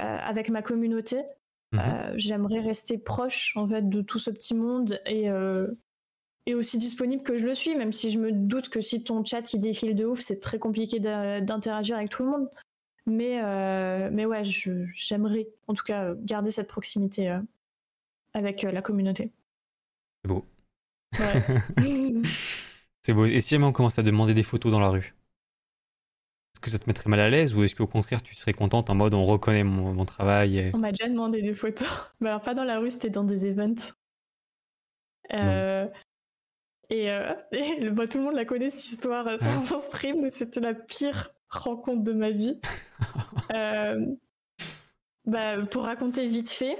euh, 0.00 0.18
avec 0.20 0.48
ma 0.48 0.62
communauté. 0.62 1.24
Mhm. 1.72 1.80
Euh, 1.80 2.12
j'aimerais 2.14 2.60
rester 2.60 2.98
proche 2.98 3.52
en 3.56 3.66
fait 3.66 3.88
de 3.88 4.00
tout 4.00 4.20
ce 4.20 4.30
petit 4.30 4.54
monde 4.54 5.00
et 5.06 5.28
euh, 5.28 5.66
et 6.46 6.54
aussi 6.54 6.78
disponible 6.78 7.24
que 7.24 7.36
je 7.36 7.46
le 7.46 7.54
suis, 7.54 7.74
même 7.74 7.92
si 7.92 8.12
je 8.12 8.18
me 8.18 8.30
doute 8.30 8.68
que 8.68 8.80
si 8.80 9.02
ton 9.02 9.24
chat 9.24 9.52
il 9.52 9.60
défile 9.60 9.96
de 9.96 10.04
ouf, 10.04 10.20
c'est 10.20 10.38
très 10.38 10.60
compliqué 10.60 11.00
d'interagir 11.00 11.96
avec 11.96 12.10
tout 12.10 12.22
le 12.22 12.30
monde. 12.30 12.48
Mais, 13.06 13.42
mais 14.10 14.24
ouais, 14.24 14.44
j'aimerais 14.44 15.48
en 15.66 15.74
tout 15.74 15.84
cas 15.84 16.14
garder 16.14 16.50
cette 16.50 16.68
proximité 16.68 17.38
avec 18.32 18.62
la 18.62 18.80
communauté. 18.80 19.30
C'est 20.24 20.28
beau. 20.28 20.46
c'est 23.08 23.14
beau. 23.14 23.24
Et 23.24 23.40
si 23.40 23.48
jamais 23.48 23.64
on 23.64 23.72
commence 23.72 23.98
à 23.98 24.02
demander 24.02 24.34
des 24.34 24.42
photos 24.42 24.70
dans 24.70 24.80
la 24.80 24.90
rue 24.90 25.14
est-ce 26.52 26.60
que 26.60 26.70
ça 26.70 26.78
te 26.78 26.84
mettrait 26.88 27.08
mal 27.08 27.20
à 27.20 27.30
l'aise 27.30 27.54
ou 27.54 27.64
est-ce 27.64 27.74
qu'au 27.74 27.86
contraire 27.86 28.22
tu 28.22 28.34
serais 28.34 28.52
contente 28.52 28.90
en 28.90 28.94
mode 28.94 29.14
on 29.14 29.24
reconnaît 29.24 29.62
mon, 29.62 30.04
travail 30.04 30.70
On 30.74 30.78
m'a 30.78 30.90
déjà 30.90 31.08
demandé 31.08 31.40
des 31.40 31.54
photos. 31.54 31.88
Mais 32.20 32.28
alors 32.28 32.42
pas 32.42 32.52
dans 32.52 32.64
la 32.64 32.80
rue, 32.80 32.90
c'était 32.90 33.08
dans 33.08 33.24
des 33.24 33.46
events. 33.46 33.94
Euh, 35.32 35.86
et, 36.90 37.10
euh, 37.10 37.32
bah, 37.92 38.06
tout 38.08 38.18
le 38.18 38.24
monde 38.24 38.34
la 38.34 38.44
connaît 38.44 38.68
cette 38.68 38.92
histoire 38.92 39.26
euh, 39.26 39.38
sur 39.38 39.52
mon 39.52 39.80
stream 39.80 40.28
c'était 40.28 40.60
la 40.60 40.74
pire 40.74 41.30
rencontre 41.48 42.02
de 42.02 42.12
ma 42.12 42.30
vie. 42.30 42.60
bah, 45.24 45.56
pour 45.70 45.84
raconter 45.84 46.26
vite 46.26 46.50
fait, 46.50 46.76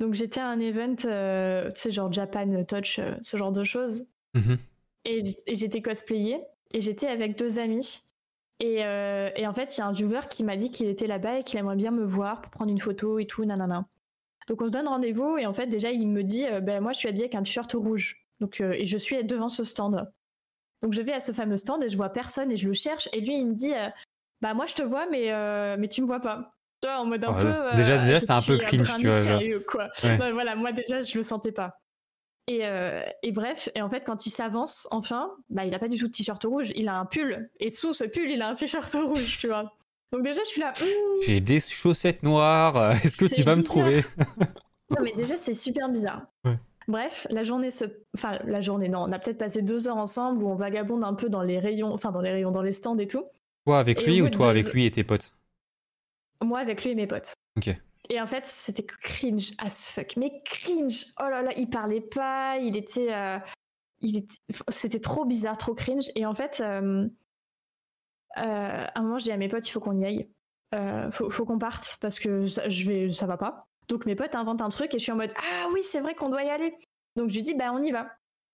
donc 0.00 0.14
j'étais 0.14 0.40
à 0.40 0.48
un 0.48 0.58
event, 0.58 0.96
tu 0.96 1.80
sais, 1.80 1.92
genre 1.92 2.12
Japan 2.12 2.64
Touch, 2.64 2.98
ce 3.20 3.36
genre 3.36 3.52
de 3.52 3.62
choses. 3.62 4.08
Mm-hmm. 4.34 4.58
Et 5.04 5.20
j'étais 5.48 5.82
cosplayée 5.82 6.40
et 6.72 6.80
j'étais 6.80 7.06
avec 7.06 7.36
deux 7.38 7.58
amis. 7.58 8.02
Euh, 8.62 9.30
et, 9.36 9.46
en 9.46 9.54
fait, 9.54 9.76
il 9.76 9.80
y 9.80 9.82
a 9.82 9.86
un 9.86 9.92
viewer 9.92 10.20
qui 10.28 10.44
m'a 10.44 10.56
dit 10.56 10.70
qu'il 10.70 10.88
était 10.88 11.06
là-bas 11.06 11.38
et 11.38 11.42
qu'il 11.42 11.58
aimerait 11.58 11.76
bien 11.76 11.90
me 11.90 12.04
voir 12.04 12.42
pour 12.42 12.50
prendre 12.50 12.70
une 12.70 12.80
photo 12.80 13.18
et 13.18 13.26
tout, 13.26 13.44
nanana. 13.44 13.86
Donc 14.48 14.62
on 14.62 14.66
se 14.66 14.72
donne 14.72 14.88
rendez-vous 14.88 15.36
et 15.38 15.46
en 15.46 15.52
fait 15.52 15.68
déjà 15.68 15.92
il 15.92 16.08
me 16.08 16.24
dit, 16.24 16.44
euh, 16.44 16.60
ben 16.60 16.80
moi 16.80 16.92
je 16.92 16.98
suis 16.98 17.08
habillée 17.08 17.24
avec 17.24 17.36
un 17.36 17.42
t-shirt 17.42 17.72
rouge. 17.72 18.26
Donc 18.40 18.60
euh, 18.60 18.72
et 18.72 18.84
je 18.84 18.96
suis 18.96 19.22
devant 19.22 19.48
ce 19.48 19.62
stand. 19.62 20.10
Donc 20.82 20.92
je 20.92 21.00
vais 21.02 21.12
à 21.12 21.20
ce 21.20 21.30
fameux 21.30 21.56
stand 21.56 21.84
et 21.84 21.88
je 21.88 21.96
vois 21.96 22.08
personne 22.08 22.50
et 22.50 22.56
je 22.56 22.66
le 22.66 22.74
cherche 22.74 23.08
et 23.12 23.20
lui 23.20 23.36
il 23.36 23.46
me 23.46 23.52
dit, 23.52 23.72
bah 24.40 24.54
moi 24.54 24.66
je 24.66 24.74
te 24.74 24.82
vois 24.82 25.06
mais 25.06 25.30
mais 25.76 25.86
tu 25.86 26.02
me 26.02 26.06
vois 26.06 26.20
pas. 26.20 26.50
Tu 26.82 26.88
vois, 26.88 26.98
en 26.98 27.04
mode 27.04 27.22
un 27.22 27.34
peu. 27.34 27.76
déjà 27.76 27.98
déjà 27.98 28.18
c'est 28.18 28.30
un 28.32 28.42
peu 28.42 28.56
cringe 28.56 28.96
tu 28.96 29.06
vois. 29.06 29.22
Sérieux, 29.22 29.60
quoi. 29.60 29.88
voilà 30.32 30.56
moi 30.56 30.72
déjà 30.72 31.02
je 31.02 31.16
le 31.16 31.22
sentais 31.22 31.52
pas. 31.52 31.79
Euh, 32.50 33.02
et, 33.22 33.32
bref, 33.32 33.68
et 33.74 33.82
en 33.82 33.88
fait, 33.88 34.02
quand 34.04 34.26
il 34.26 34.30
s'avance, 34.30 34.88
enfin, 34.90 35.30
bah, 35.48 35.64
il 35.64 35.74
a 35.74 35.78
pas 35.78 35.88
du 35.88 35.98
tout 35.98 36.08
de 36.08 36.12
t-shirt 36.12 36.42
rouge, 36.44 36.72
il 36.74 36.88
a 36.88 36.98
un 36.98 37.06
pull. 37.06 37.50
Et 37.60 37.70
sous 37.70 37.92
ce 37.92 38.04
pull, 38.04 38.30
il 38.30 38.42
a 38.42 38.48
un 38.48 38.54
t-shirt 38.54 38.92
rouge, 39.04 39.38
tu 39.38 39.48
vois. 39.48 39.72
Donc 40.12 40.22
déjà, 40.22 40.40
je 40.42 40.48
suis 40.48 40.60
là. 40.60 40.72
J'ai 41.24 41.40
des 41.40 41.60
chaussettes 41.60 42.22
noires. 42.22 42.92
Est-ce 42.92 43.16
que 43.16 43.34
tu 43.34 43.42
vas 43.42 43.54
me 43.54 43.62
trouver? 43.62 44.04
Non, 44.90 45.04
mais 45.04 45.12
déjà, 45.12 45.36
c'est 45.36 45.54
super 45.54 45.88
bizarre. 45.88 46.26
Bref, 46.88 47.28
la 47.30 47.44
journée 47.44 47.70
se, 47.70 47.84
enfin 48.16 48.40
la 48.44 48.60
journée, 48.60 48.88
non, 48.88 49.04
on 49.04 49.12
a 49.12 49.20
peut-être 49.20 49.38
passé 49.38 49.62
deux 49.62 49.86
heures 49.86 49.98
ensemble 49.98 50.42
où 50.42 50.48
on 50.48 50.56
vagabonde 50.56 51.04
un 51.04 51.14
peu 51.14 51.28
dans 51.28 51.42
les 51.42 51.60
rayons, 51.60 51.92
enfin 51.92 52.10
dans 52.10 52.20
les 52.20 52.32
rayons, 52.32 52.50
dans 52.50 52.62
les 52.62 52.72
stands 52.72 52.98
et 52.98 53.06
tout. 53.06 53.24
Toi 53.66 53.78
avec 53.78 54.04
lui 54.04 54.20
ou 54.20 54.28
toi 54.28 54.50
avec 54.50 54.72
lui 54.72 54.86
et 54.86 54.90
tes 54.90 55.04
potes? 55.04 55.32
Moi 56.42 56.58
avec 56.58 56.82
lui 56.82 56.90
et 56.90 56.94
mes 56.96 57.06
potes. 57.06 57.34
Ok. 57.56 57.80
Et 58.08 58.20
en 58.20 58.26
fait, 58.26 58.46
c'était 58.46 58.84
cringe 58.84 59.52
as 59.58 59.90
fuck. 59.90 60.16
Mais 60.16 60.42
cringe 60.44 61.06
Oh 61.20 61.28
là 61.28 61.42
là, 61.42 61.52
il 61.56 61.68
parlait 61.68 62.00
pas, 62.00 62.58
il 62.58 62.76
était. 62.76 63.14
Euh. 63.14 63.38
C'était 64.68 65.00
trop 65.00 65.24
bizarre, 65.24 65.58
trop 65.58 65.74
cringe. 65.74 66.10
Et 66.14 66.24
en 66.24 66.34
fait, 66.34 66.60
euh, 66.60 67.06
euh, 68.38 68.86
à 68.86 68.98
un 68.98 69.02
moment, 69.02 69.18
je 69.18 69.24
dis 69.24 69.32
à 69.32 69.36
mes 69.36 69.48
potes, 69.48 69.68
il 69.68 69.70
faut 69.70 69.80
qu'on 69.80 69.98
y 69.98 70.04
aille. 70.04 70.28
faut, 71.12 71.30
faut 71.30 71.44
qu'on 71.44 71.58
parte 71.58 71.98
parce 72.00 72.18
que 72.18 72.46
ça, 72.46 72.68
je 72.68 72.88
vais, 72.88 73.12
ça 73.12 73.26
va 73.26 73.36
pas. 73.36 73.66
Donc 73.88 74.06
mes 74.06 74.14
potes 74.14 74.34
inventent 74.34 74.62
un 74.62 74.68
truc 74.68 74.94
et 74.94 74.98
je 74.98 75.02
suis 75.02 75.12
en 75.12 75.16
mode 75.16 75.32
Ah 75.36 75.66
oui, 75.72 75.82
c'est 75.82 76.00
vrai 76.00 76.14
qu'on 76.14 76.30
doit 76.30 76.44
y 76.44 76.48
aller. 76.48 76.74
Donc 77.16 77.28
je 77.28 77.34
lui 77.34 77.42
dis 77.42 77.54
Bah 77.54 77.72
on 77.72 77.82
y 77.82 77.90
va. 77.90 78.08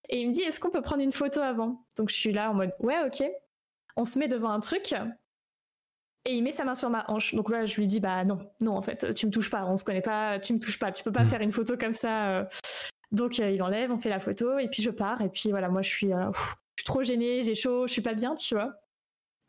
Et 0.09 0.21
il 0.21 0.29
me 0.29 0.33
dit 0.33 0.41
Est-ce 0.41 0.59
qu'on 0.59 0.71
peut 0.71 0.83
prendre 0.83 1.03
une 1.03 1.13
photo 1.13 1.41
avant? 1.41 1.87
Donc 1.97 2.11
je 2.11 2.15
suis 2.15 2.33
là 2.33 2.51
en 2.51 2.55
mode 2.55 2.73
Ouais, 2.81 2.99
ok. 3.07 3.23
On 3.97 4.05
se 4.05 4.19
met 4.19 4.29
devant 4.29 4.51
un 4.51 4.61
truc 4.61 4.95
et 6.27 6.33
il 6.35 6.43
met 6.43 6.51
sa 6.51 6.65
main 6.65 6.75
sur 6.75 6.91
ma 6.91 7.05
hanche. 7.09 7.35
Donc 7.35 7.51
là, 7.51 7.65
je 7.65 7.77
lui 7.77 7.87
dis 7.87 8.01
bah 8.01 8.25
non, 8.25 8.39
non 8.61 8.77
en 8.77 8.83
fait, 8.83 9.15
tu 9.15 9.27
me 9.27 9.31
touches 9.31 9.51
pas, 9.51 9.65
on 9.65 9.77
se 9.77 9.85
connaît 9.85 10.03
pas, 10.03 10.39
tu 10.39 10.53
me 10.53 10.59
touches 10.59 10.79
pas, 10.79 10.93
tu 10.93 11.05
peux 11.05 11.13
pas 11.13 11.25
mm. 11.25 11.29
faire 11.29 11.41
une 11.41 11.53
photo 11.53 11.77
comme 11.77 11.95
ça. 11.95 12.31
Euh. 12.31 12.45
Donc 13.13 13.39
euh, 13.39 13.51
il 13.51 13.63
enlève, 13.63 13.93
on 13.93 13.99
fait 13.99 14.09
la 14.11 14.19
photo 14.19 14.59
et 14.59 14.69
puis 14.69 14.83
je 14.83 14.91
pars 14.91 15.21
et 15.23 15.29
puis 15.29 15.51
voilà, 15.51 15.69
moi 15.69 15.83
je 15.83 15.89
suis, 15.89 16.13
euh, 16.13 16.33
je 16.33 16.83
suis 16.83 16.85
trop 16.85 17.03
gênée, 17.05 17.43
j'ai 17.43 17.55
chaud, 17.55 17.87
je 17.87 17.93
suis 17.93 18.03
pas 18.03 18.15
bien, 18.15 18.35
tu 18.35 18.55
vois. 18.55 18.75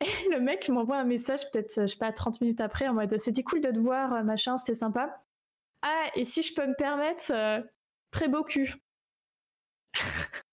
Et 0.00 0.28
le 0.30 0.38
mec 0.40 0.68
m'envoie 0.68 0.98
un 0.98 1.04
message 1.04 1.50
peut-être, 1.50 1.80
je 1.80 1.86
sais 1.86 1.98
pas, 1.98 2.12
30 2.12 2.40
minutes 2.40 2.60
après 2.60 2.86
en 2.86 2.94
mode 2.94 3.18
c'était 3.18 3.42
cool 3.42 3.60
de 3.60 3.72
te 3.72 3.80
voir, 3.80 4.22
machin, 4.22 4.56
c'était 4.56 4.76
sympa. 4.76 5.24
Ah 5.82 6.04
et 6.14 6.24
si 6.24 6.42
je 6.42 6.54
peux 6.54 6.66
me 6.66 6.74
permettre, 6.76 7.32
très 8.12 8.28
beau 8.28 8.44
cul. 8.44 8.74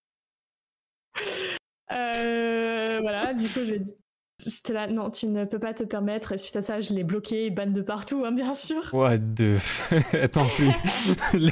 voilà, 1.90 3.34
du 3.36 3.48
coup 3.50 3.64
je 3.66 3.76
dis 3.76 3.96
J'étais 4.46 4.74
là, 4.74 4.86
non, 4.88 5.10
tu 5.10 5.26
ne 5.26 5.44
peux 5.46 5.58
pas 5.58 5.74
te 5.74 5.84
permettre. 5.84 6.32
Et 6.32 6.38
suite 6.38 6.56
à 6.56 6.62
ça, 6.62 6.80
je 6.80 6.94
l'ai 6.94 7.04
bloqué, 7.04 7.50
ban 7.50 7.66
de 7.66 7.82
partout, 7.82 8.24
hein, 8.26 8.32
bien 8.32 8.54
sûr. 8.54 8.94
What 8.94 9.18
the... 9.18 9.58
Attends, 10.14 10.46
plus. 10.46 10.70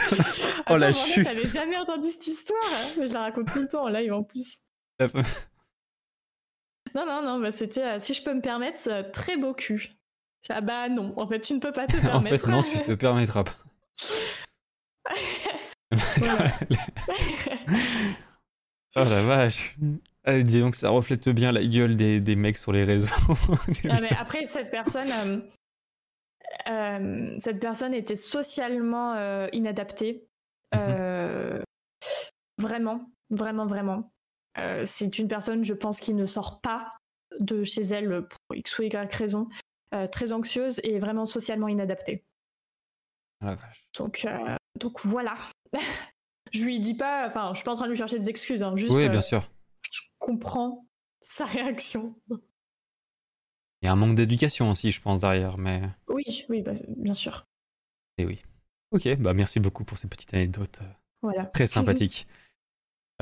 oh 0.70 0.78
la 0.78 0.94
chute. 0.94 1.26
T'avais 1.26 1.46
jamais 1.46 1.78
entendu 1.78 2.08
cette 2.10 2.28
histoire 2.28 2.62
hein, 2.64 2.90
Mais 3.00 3.08
je 3.08 3.14
la 3.14 3.22
raconte 3.22 3.52
tout 3.52 3.62
le 3.62 3.68
temps 3.68 3.86
en 3.86 3.90
live 3.90 4.14
en 4.14 4.24
plus. 4.24 4.60
non, 5.00 5.08
non, 6.96 7.24
non, 7.24 7.40
bah, 7.40 7.52
c'était, 7.52 7.84
euh, 7.84 8.00
si 8.00 8.14
je 8.14 8.22
peux 8.24 8.34
me 8.34 8.42
permettre, 8.42 8.82
euh, 8.88 9.02
très 9.12 9.38
beau 9.38 9.56
cul. 9.56 9.98
Ah 10.50 10.62
bah 10.62 10.90
non, 10.90 11.14
en 11.18 11.28
fait, 11.28 11.40
tu 11.40 11.54
ne 11.54 11.60
peux 11.60 11.72
pas 11.72 11.88
te 11.88 11.98
permettre. 11.98 12.50
en 12.50 12.62
fait, 12.62 12.70
non, 12.78 12.80
tu 12.80 12.84
te 12.84 12.92
permettras 12.94 13.46
pas. 13.46 13.56
oh 18.96 19.04
la 19.10 19.22
vache. 19.24 19.78
Ah, 20.26 20.40
dis 20.40 20.62
donc, 20.62 20.76
ça 20.76 20.90
reflète 20.90 21.28
bien 21.30 21.52
la 21.52 21.64
gueule 21.66 21.98
des, 21.98 22.22
des 22.22 22.36
mecs 22.36 22.58
sur 22.58 22.72
les 22.72 22.86
réseaux. 22.86 23.14
Mais 23.84 24.16
après, 24.18 24.46
cette 24.46 24.72
personne, 24.72 25.10
euh, 25.12 25.40
euh, 26.70 27.36
cette 27.40 27.60
personne 27.60 27.94
était 27.94 28.16
socialement 28.16 29.16
euh, 29.16 29.48
inadaptée. 29.52 30.26
Mhm. 30.74 31.62
Vraiment, 32.58 33.12
vraiment, 33.30 33.66
vraiment. 33.66 34.12
c'est 34.86 35.20
une 35.20 35.28
personne, 35.28 35.66
je 35.66 35.74
pense, 35.74 36.00
qui 36.00 36.14
ne 36.14 36.26
sort 36.26 36.62
pas 36.62 36.90
de 37.40 37.64
chez 37.64 37.82
elle 37.82 38.26
pour 38.28 38.56
X 38.56 38.80
ou 38.80 38.84
Y 38.84 39.14
raison. 39.14 39.50
très 40.12 40.32
anxieuse 40.32 40.80
et 40.84 41.00
vraiment 41.00 41.26
socialement 41.26 41.68
inadaptée. 41.68 42.24
Ah, 43.42 43.56
vache. 43.56 43.84
Donc, 43.98 44.26
donc 44.80 45.02
voilà. 45.02 45.36
je 46.52 46.64
lui 46.64 46.80
dis 46.80 46.96
pas, 46.96 47.28
enfin, 47.28 47.50
je 47.52 47.58
suis 47.58 47.66
pas 47.66 47.74
en 47.74 47.76
train 47.76 47.86
de 47.86 47.92
lui 47.92 47.98
chercher 47.98 48.20
des 48.20 48.30
excuses, 48.30 48.64
hein, 48.64 48.74
juste. 48.78 48.94
Oui, 48.94 49.10
bien 49.10 49.22
sûr 49.22 49.48
comprend 50.24 50.88
sa 51.22 51.46
réaction. 51.46 52.16
Il 53.82 53.86
y 53.86 53.88
a 53.88 53.92
un 53.92 53.98
manque 53.98 54.16
d'éducation 54.16 54.72
aussi, 54.72 54.92
je 54.92 55.02
pense, 55.02 55.20
derrière, 55.20 55.58
mais... 55.58 55.82
Oui, 56.08 56.46
oui, 56.48 56.62
bah, 56.62 56.72
bien 56.88 57.14
sûr. 57.14 57.46
Et 58.18 58.26
oui. 58.26 58.42
Ok, 58.92 59.10
bah 59.18 59.34
merci 59.34 59.60
beaucoup 59.60 59.84
pour 59.84 59.98
ces 59.98 60.08
petites 60.08 60.34
anecdotes. 60.34 60.80
Euh, 60.82 60.94
voilà. 61.22 61.46
Très 61.46 61.68
sympathiques. 61.68 62.28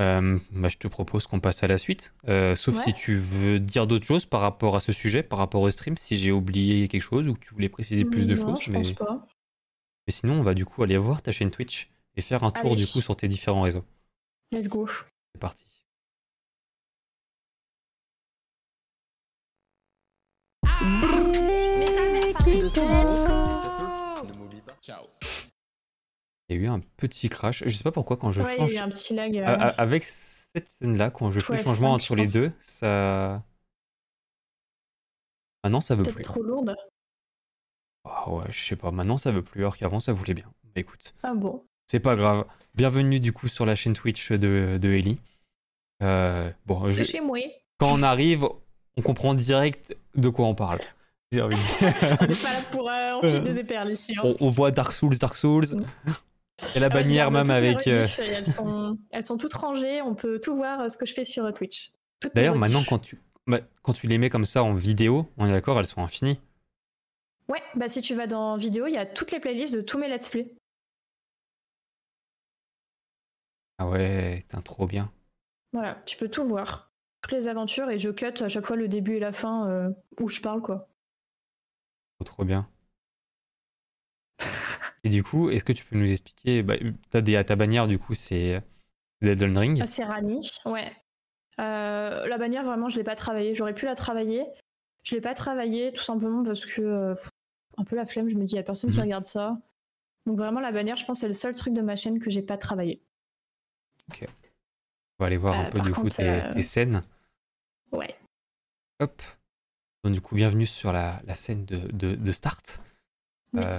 Euh, 0.00 0.38
bah, 0.50 0.68
je 0.68 0.78
te 0.78 0.88
propose 0.88 1.26
qu'on 1.26 1.38
passe 1.38 1.62
à 1.62 1.68
la 1.68 1.76
suite. 1.76 2.14
Euh, 2.26 2.56
sauf 2.56 2.76
si 2.76 2.94
tu 2.94 3.14
veux 3.14 3.60
dire 3.60 3.86
d'autres 3.86 4.06
choses 4.06 4.24
par 4.24 4.40
rapport 4.40 4.74
à 4.74 4.80
ce 4.80 4.90
sujet, 4.90 5.22
par 5.22 5.38
rapport 5.38 5.60
au 5.60 5.70
stream, 5.70 5.98
si 5.98 6.18
j'ai 6.18 6.32
oublié 6.32 6.88
quelque 6.88 7.02
chose 7.02 7.28
ou 7.28 7.34
que 7.34 7.40
tu 7.40 7.52
voulais 7.52 7.68
préciser 7.68 8.06
plus 8.06 8.26
de 8.26 8.34
choses. 8.34 8.58
Je 8.62 8.72
mais... 8.72 8.78
pense 8.78 8.92
pas. 8.94 9.26
Mais 10.06 10.12
sinon, 10.12 10.40
on 10.40 10.42
va 10.42 10.54
du 10.54 10.64
coup 10.64 10.82
aller 10.82 10.96
voir 10.96 11.20
ta 11.20 11.30
chaîne 11.30 11.50
Twitch 11.50 11.90
et 12.16 12.22
faire 12.22 12.42
un 12.42 12.50
tour 12.50 12.74
du 12.74 12.86
coup 12.86 13.02
sur 13.02 13.14
tes 13.14 13.28
différents 13.28 13.60
réseaux. 13.60 13.84
Let's 14.50 14.66
go. 14.66 14.88
C'est 15.34 15.40
parti. 15.40 15.66
Il 26.48 26.56
y 26.56 26.58
a 26.58 26.62
eu 26.62 26.66
un 26.66 26.80
petit 26.96 27.28
crash. 27.28 27.62
Je 27.64 27.76
sais 27.76 27.84
pas 27.84 27.92
pourquoi 27.92 28.16
quand 28.16 28.32
je 28.32 28.42
ouais, 28.42 28.56
change. 28.56 28.70
Il 28.70 28.74
y 28.74 28.78
a 28.78 28.80
eu 28.80 28.84
un 28.84 28.88
petit 28.88 29.14
lag. 29.14 29.36
Euh, 29.36 29.72
avec 29.78 30.04
cette 30.04 30.68
scène-là, 30.68 31.10
quand 31.10 31.30
je 31.30 31.40
fais 31.40 31.56
le 31.56 31.62
changement 31.62 31.92
entre 31.92 32.14
les 32.16 32.26
deux, 32.26 32.52
ça. 32.60 33.42
Maintenant, 35.64 35.80
ça 35.80 35.94
veut 35.94 36.02
plus. 36.02 36.22
trop 36.22 36.42
lourde. 36.42 36.74
Ah 38.04 38.28
ouais, 38.30 38.44
je 38.50 38.60
sais 38.60 38.76
pas. 38.76 38.90
Maintenant, 38.90 39.16
ça 39.16 39.30
veut 39.30 39.42
plus, 39.42 39.60
alors 39.60 39.76
qu'avant, 39.76 40.00
ça 40.00 40.12
voulait 40.12 40.34
bien. 40.34 40.52
Bah, 40.64 40.80
écoute. 40.80 41.14
Ah 41.22 41.34
bon. 41.34 41.64
C'est 41.86 42.00
pas 42.00 42.16
grave. 42.16 42.44
Bienvenue 42.74 43.20
du 43.20 43.32
coup 43.32 43.48
sur 43.48 43.66
la 43.66 43.74
chaîne 43.74 43.92
Twitch 43.92 44.32
de, 44.32 44.78
de 44.80 44.88
Ellie. 44.90 45.20
Euh, 46.02 46.50
bon, 46.66 46.90
je... 46.90 47.04
chez 47.04 47.20
moi. 47.20 47.38
Quand 47.78 47.92
on 47.92 48.02
arrive, 48.02 48.48
on 48.96 49.02
comprend 49.02 49.34
direct 49.34 49.96
de 50.14 50.28
quoi 50.28 50.46
on 50.46 50.54
parle. 50.54 50.80
J'ai 51.30 51.40
envie 51.40 51.56
de... 51.56 51.60
on 52.20 52.26
n'est 52.26 52.34
pas 52.34 52.52
là 52.52 52.62
pour 52.70 52.90
euh, 52.90 53.12
enfiler 53.12 53.54
des 53.54 53.64
perles 53.64 53.92
ici. 53.92 54.14
Hein. 54.18 54.34
On, 54.40 54.50
voit 54.50 54.70
Dark 54.70 54.92
Souls, 54.92 55.16
Dark 55.16 55.36
Souls. 55.36 55.64
Mm. 55.72 56.12
Et 56.76 56.78
la 56.78 56.90
bannière 56.90 57.30
même 57.30 57.50
avec. 57.50 57.86
Euh, 57.86 58.06
elles, 58.18 58.46
sont, 58.46 58.98
elles 59.10 59.22
sont 59.22 59.38
toutes 59.38 59.54
rangées, 59.54 60.02
on 60.02 60.14
peut 60.14 60.38
tout 60.40 60.54
voir 60.54 60.80
euh, 60.80 60.88
ce 60.88 60.96
que 60.96 61.06
je 61.06 61.14
fais 61.14 61.24
sur 61.24 61.52
Twitch. 61.54 61.92
D'ailleurs, 62.34 62.54
maintenant, 62.54 62.84
quand 62.86 62.98
tu, 62.98 63.18
bah, 63.46 63.60
quand 63.82 63.94
tu 63.94 64.06
les 64.06 64.18
mets 64.18 64.30
comme 64.30 64.44
ça 64.44 64.62
en 64.62 64.74
vidéo, 64.74 65.26
on 65.38 65.46
est 65.46 65.52
d'accord, 65.52 65.80
elles 65.80 65.86
sont 65.86 66.02
infinies. 66.02 66.38
Ouais, 67.48 67.62
bah 67.74 67.88
si 67.88 68.00
tu 68.00 68.14
vas 68.14 68.26
dans 68.26 68.56
vidéo, 68.56 68.86
il 68.86 68.92
y 68.92 68.98
a 68.98 69.06
toutes 69.06 69.32
les 69.32 69.40
playlists 69.40 69.74
de 69.74 69.80
tous 69.80 69.98
mes 69.98 70.08
let's 70.08 70.28
play. 70.28 70.54
Ah 73.78 73.88
ouais, 73.88 74.44
t'es 74.48 74.60
trop 74.62 74.86
bien. 74.86 75.10
Voilà, 75.72 76.00
tu 76.06 76.16
peux 76.16 76.28
tout 76.28 76.44
voir. 76.44 76.91
Toutes 77.22 77.32
les 77.32 77.48
aventures 77.48 77.88
et 77.90 77.98
je 77.98 78.10
cut 78.10 78.42
à 78.42 78.48
chaque 78.48 78.66
fois 78.66 78.76
le 78.76 78.88
début 78.88 79.16
et 79.16 79.20
la 79.20 79.32
fin 79.32 79.68
euh, 79.68 79.90
où 80.20 80.28
je 80.28 80.40
parle 80.40 80.60
quoi. 80.60 80.88
Trop, 82.24 82.44
bien. 82.44 82.68
et 85.04 85.08
du 85.08 85.24
coup, 85.24 85.50
est-ce 85.50 85.64
que 85.64 85.72
tu 85.72 85.84
peux 85.84 85.96
nous 85.96 86.10
expliquer 86.10 86.62
bah, 86.62 86.74
as 87.12 87.44
ta 87.44 87.56
bannière 87.56 87.88
du 87.88 87.98
coup 87.98 88.14
c'est 88.14 88.62
Elden 89.22 89.56
Ring 89.56 89.80
ah, 89.82 89.86
C'est 89.86 90.04
Rani, 90.04 90.48
ouais. 90.66 90.92
Euh, 91.60 92.26
la 92.26 92.38
bannière 92.38 92.64
vraiment 92.64 92.88
je 92.88 92.96
l'ai 92.96 93.04
pas 93.04 93.16
travaillée. 93.16 93.54
J'aurais 93.54 93.74
pu 93.74 93.86
la 93.86 93.94
travailler. 93.94 94.44
Je 95.02 95.14
l'ai 95.14 95.20
pas 95.20 95.34
travaillée 95.34 95.92
tout 95.92 96.02
simplement 96.02 96.42
parce 96.42 96.64
que 96.64 96.80
euh, 96.80 97.14
un 97.76 97.84
peu 97.84 97.96
la 97.96 98.06
flemme. 98.06 98.28
Je 98.28 98.34
me 98.34 98.44
dis 98.44 98.54
il 98.54 98.56
y 98.56 98.60
a 98.60 98.64
personne 98.64 98.90
qui 98.90 98.98
mhm. 98.98 99.04
regarde 99.04 99.26
ça. 99.26 99.58
Donc 100.26 100.38
vraiment 100.38 100.60
la 100.60 100.72
bannière, 100.72 100.96
je 100.96 101.04
pense 101.04 101.20
c'est 101.20 101.28
le 101.28 101.34
seul 101.34 101.54
truc 101.54 101.74
de 101.74 101.82
ma 101.82 101.96
chaîne 101.96 102.18
que 102.18 102.30
j'ai 102.30 102.42
pas 102.42 102.56
travaillé. 102.56 103.02
Ok. 104.10 104.26
On 105.18 105.24
va 105.24 105.26
aller 105.26 105.36
voir 105.36 105.58
un 105.58 105.70
peu 105.70 105.80
du 105.80 105.92
coup 105.92 106.08
tes, 106.08 106.62
scènes. 106.62 107.02
Ouais. 107.92 108.16
Hop. 109.00 109.22
Donc, 110.02 110.14
du 110.14 110.20
coup, 110.20 110.34
bienvenue 110.34 110.66
sur 110.66 110.92
la, 110.92 111.20
scène 111.36 111.64
de, 111.64 112.14
de, 112.14 112.32
Start. 112.32 112.82
Euh, 113.56 113.78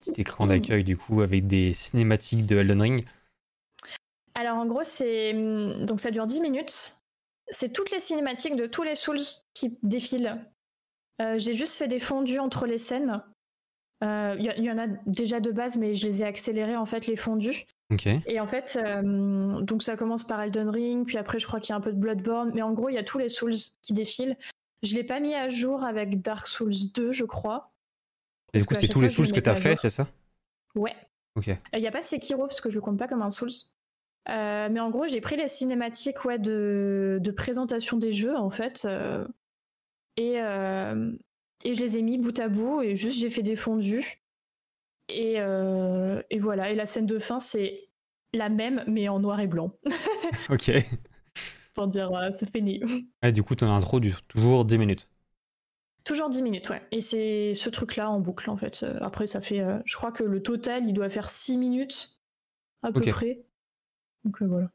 petit 0.00 0.20
écran 0.20 0.46
d'accueil, 0.46 0.84
du 0.84 0.96
coup, 0.96 1.22
avec 1.22 1.46
des 1.46 1.72
cinématiques 1.72 2.46
de 2.46 2.58
Elden 2.58 2.82
Ring. 2.82 3.06
Alors, 4.34 4.58
en 4.58 4.66
gros, 4.66 4.82
c'est. 4.82 5.32
Hum, 5.32 5.86
donc, 5.86 6.00
ça 6.00 6.10
dure 6.10 6.26
10 6.26 6.40
minutes. 6.40 6.96
C'est 7.48 7.72
toutes 7.72 7.90
les 7.90 8.00
cinématiques 8.00 8.56
de 8.56 8.66
tous 8.66 8.82
les 8.82 8.94
Souls 8.94 9.20
qui 9.54 9.78
défilent. 9.82 10.44
Euh, 11.20 11.38
j'ai 11.38 11.54
juste 11.54 11.74
fait 11.74 11.88
des 11.88 11.98
fondus 11.98 12.38
entre 12.38 12.66
les 12.66 12.78
scènes. 12.78 13.22
Il 14.00 14.08
euh, 14.08 14.36
y, 14.38 14.62
y, 14.62 14.70
en 14.70 14.78
a 14.78 14.88
déjà 15.06 15.38
de 15.38 15.52
base, 15.52 15.76
mais 15.76 15.94
je 15.94 16.06
les 16.06 16.22
ai 16.22 16.24
accélérés, 16.24 16.76
en 16.76 16.86
fait, 16.86 17.06
les 17.06 17.16
fondus. 17.16 17.66
Et 18.26 18.40
en 18.40 18.46
fait, 18.46 18.78
euh, 18.82 19.60
donc 19.60 19.82
ça 19.82 19.96
commence 19.96 20.24
par 20.24 20.40
Elden 20.40 20.68
Ring, 20.68 21.06
puis 21.06 21.18
après 21.18 21.38
je 21.38 21.46
crois 21.46 21.60
qu'il 21.60 21.70
y 21.70 21.72
a 21.72 21.76
un 21.76 21.80
peu 21.80 21.92
de 21.92 21.98
Bloodborne, 21.98 22.50
mais 22.54 22.62
en 22.62 22.72
gros 22.72 22.88
il 22.88 22.94
y 22.94 22.98
a 22.98 23.02
tous 23.02 23.18
les 23.18 23.28
Souls 23.28 23.54
qui 23.82 23.92
défilent. 23.92 24.36
Je 24.82 24.94
l'ai 24.94 25.04
pas 25.04 25.20
mis 25.20 25.34
à 25.34 25.48
jour 25.48 25.84
avec 25.84 26.22
Dark 26.22 26.46
Souls 26.46 26.72
2, 26.94 27.12
je 27.12 27.24
crois. 27.24 27.72
Et 28.52 28.58
du 28.58 28.66
coup, 28.66 28.74
c'est 28.74 28.88
tous 28.88 29.00
les 29.00 29.08
Souls 29.08 29.30
que 29.30 29.40
tu 29.40 29.48
as 29.48 29.54
fait, 29.54 29.76
c'est 29.76 29.88
ça? 29.88 30.08
Ouais. 30.74 30.94
Ok. 31.36 31.48
Il 31.72 31.80
n'y 31.80 31.86
a 31.86 31.92
pas 31.92 32.02
Sekiro 32.02 32.42
parce 32.42 32.60
que 32.60 32.68
je 32.68 32.74
le 32.74 32.80
compte 32.80 32.98
pas 32.98 33.08
comme 33.08 33.22
un 33.22 33.30
Souls. 33.30 33.50
Euh, 34.28 34.68
mais 34.70 34.80
en 34.80 34.90
gros, 34.90 35.06
j'ai 35.06 35.20
pris 35.20 35.36
les 35.36 35.48
cinématiques 35.48 36.24
ouais, 36.24 36.38
de, 36.38 37.18
de 37.20 37.30
présentation 37.30 37.96
des 37.96 38.12
jeux 38.12 38.36
en 38.36 38.50
fait, 38.50 38.84
euh, 38.84 39.26
et, 40.16 40.34
et 41.64 41.74
je 41.74 41.80
les 41.80 41.98
ai 41.98 42.02
mis 42.02 42.18
bout 42.18 42.38
à 42.38 42.48
bout 42.48 42.82
et 42.82 42.94
juste 42.94 43.18
j'ai 43.18 43.30
fait 43.30 43.42
des 43.42 43.56
fondus. 43.56 44.21
Euh, 45.14 46.22
et, 46.30 46.38
voilà, 46.38 46.70
et 46.70 46.74
la 46.74 46.86
scène 46.86 47.06
de 47.06 47.18
fin, 47.18 47.40
c'est 47.40 47.88
la 48.32 48.48
même, 48.48 48.84
mais 48.86 49.08
en 49.08 49.20
noir 49.20 49.40
et 49.40 49.46
blanc. 49.46 49.76
ok. 50.50 50.72
Pour 51.74 51.88
dire, 51.88 52.12
euh, 52.12 52.30
ça 52.30 52.46
fait 52.46 52.60
ni. 52.60 52.82
Et 53.22 53.32
du 53.32 53.42
coup, 53.42 53.54
ton 53.54 53.70
intro 53.70 54.00
dure 54.00 54.22
toujours 54.22 54.64
10 54.64 54.78
minutes. 54.78 55.08
Toujours 56.04 56.28
10 56.28 56.42
minutes, 56.42 56.68
ouais. 56.70 56.82
Et 56.90 57.00
c'est 57.00 57.54
ce 57.54 57.70
truc-là 57.70 58.10
en 58.10 58.20
boucle, 58.20 58.50
en 58.50 58.56
fait. 58.56 58.82
Euh, 58.82 58.98
après, 59.00 59.26
ça 59.26 59.40
fait. 59.40 59.64
je 59.84 59.96
crois 59.96 60.12
que 60.12 60.24
le 60.24 60.42
total, 60.42 60.86
il 60.86 60.92
doit 60.92 61.08
faire 61.08 61.28
6 61.28 61.58
minutes, 61.58 62.18
à 62.82 62.92
peu 62.92 63.00
près. 63.00 63.44
Donc 64.24 64.42
voilà. 64.42 64.70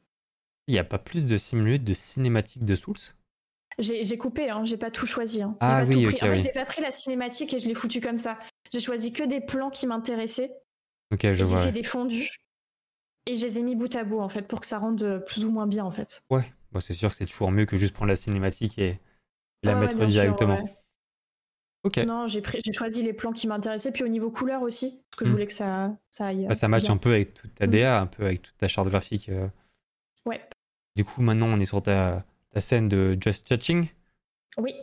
Il 0.66 0.72
n'y 0.72 0.78
a 0.78 0.84
pas 0.84 0.98
plus 0.98 1.24
de 1.24 1.36
6 1.36 1.56
minutes 1.56 1.84
de 1.84 1.94
cinématique 1.94 2.64
de 2.64 2.74
Souls? 2.74 3.14
J'ai 3.78 4.18
coupé, 4.18 4.50
hein, 4.50 4.64
j'ai 4.64 4.76
pas 4.76 4.90
tout 4.90 5.06
choisi. 5.06 5.40
Hein. 5.40 5.56
Ah 5.60 5.84
oui, 5.84 6.06
ok. 6.06 6.14
En 6.14 6.26
fait, 6.26 6.38
j'ai 6.38 6.50
pas 6.50 6.64
pris 6.64 6.82
la 6.82 6.90
cinématique 6.90 7.54
et 7.54 7.60
je 7.60 7.68
l'ai 7.68 7.74
foutu 7.74 8.00
comme 8.00 8.18
ça. 8.18 8.36
J'ai 8.72 8.80
choisi 8.80 9.12
que 9.12 9.22
des 9.24 9.40
plans 9.40 9.70
qui 9.70 9.86
m'intéressaient. 9.86 10.52
Ok, 11.12 11.32
je 11.32 11.44
vois. 11.44 11.58
J'ai 11.58 11.64
fait 11.64 11.72
des 11.72 11.82
fondus 11.82 12.40
et 13.26 13.34
je 13.34 13.44
les 13.44 13.58
ai 13.58 13.62
mis 13.62 13.76
bout 13.76 13.94
à 13.94 14.04
bout 14.04 14.20
en 14.20 14.28
fait 14.28 14.42
pour 14.42 14.60
que 14.60 14.66
ça 14.66 14.78
rende 14.78 15.22
plus 15.26 15.44
ou 15.44 15.50
moins 15.50 15.66
bien 15.66 15.84
en 15.84 15.90
fait. 15.90 16.22
Ouais, 16.30 16.52
bon, 16.72 16.80
c'est 16.80 16.94
sûr 16.94 17.10
que 17.10 17.16
c'est 17.16 17.26
toujours 17.26 17.50
mieux 17.50 17.66
que 17.66 17.76
juste 17.76 17.94
prendre 17.94 18.08
la 18.08 18.16
cinématique 18.16 18.78
et 18.78 18.98
la 19.62 19.74
mettre 19.74 20.04
directement. 20.04 20.58
Ok. 21.84 21.98
Non, 21.98 22.26
j'ai 22.26 22.42
choisi 22.72 23.02
les 23.02 23.12
plans 23.12 23.32
qui 23.32 23.46
m'intéressaient, 23.46 23.92
puis 23.92 24.02
au 24.02 24.08
niveau 24.08 24.30
couleur 24.30 24.62
aussi, 24.62 25.04
parce 25.10 25.18
que 25.18 25.24
je 25.24 25.30
hmm. 25.30 25.32
voulais 25.32 25.46
que 25.46 25.52
ça, 25.52 25.96
ça 26.10 26.26
aille. 26.26 26.46
Bah, 26.46 26.54
ça 26.54 26.68
matche 26.68 26.90
un 26.90 26.96
peu 26.96 27.10
avec 27.10 27.34
toute 27.34 27.54
ta 27.54 27.66
hmm. 27.66 27.70
DA, 27.70 28.00
un 28.00 28.06
peu 28.06 28.24
avec 28.24 28.42
toute 28.42 28.56
ta 28.56 28.68
charte 28.68 28.88
graphique. 28.88 29.28
Euh. 29.28 29.48
Ouais. 30.26 30.40
Du 30.96 31.04
coup, 31.04 31.22
maintenant, 31.22 31.46
on 31.46 31.60
est 31.60 31.64
sur 31.64 31.82
ta, 31.82 32.24
ta 32.50 32.60
scène 32.60 32.88
de 32.88 33.16
Just 33.20 33.46
Touching. 33.46 33.88
Oui. 34.58 34.74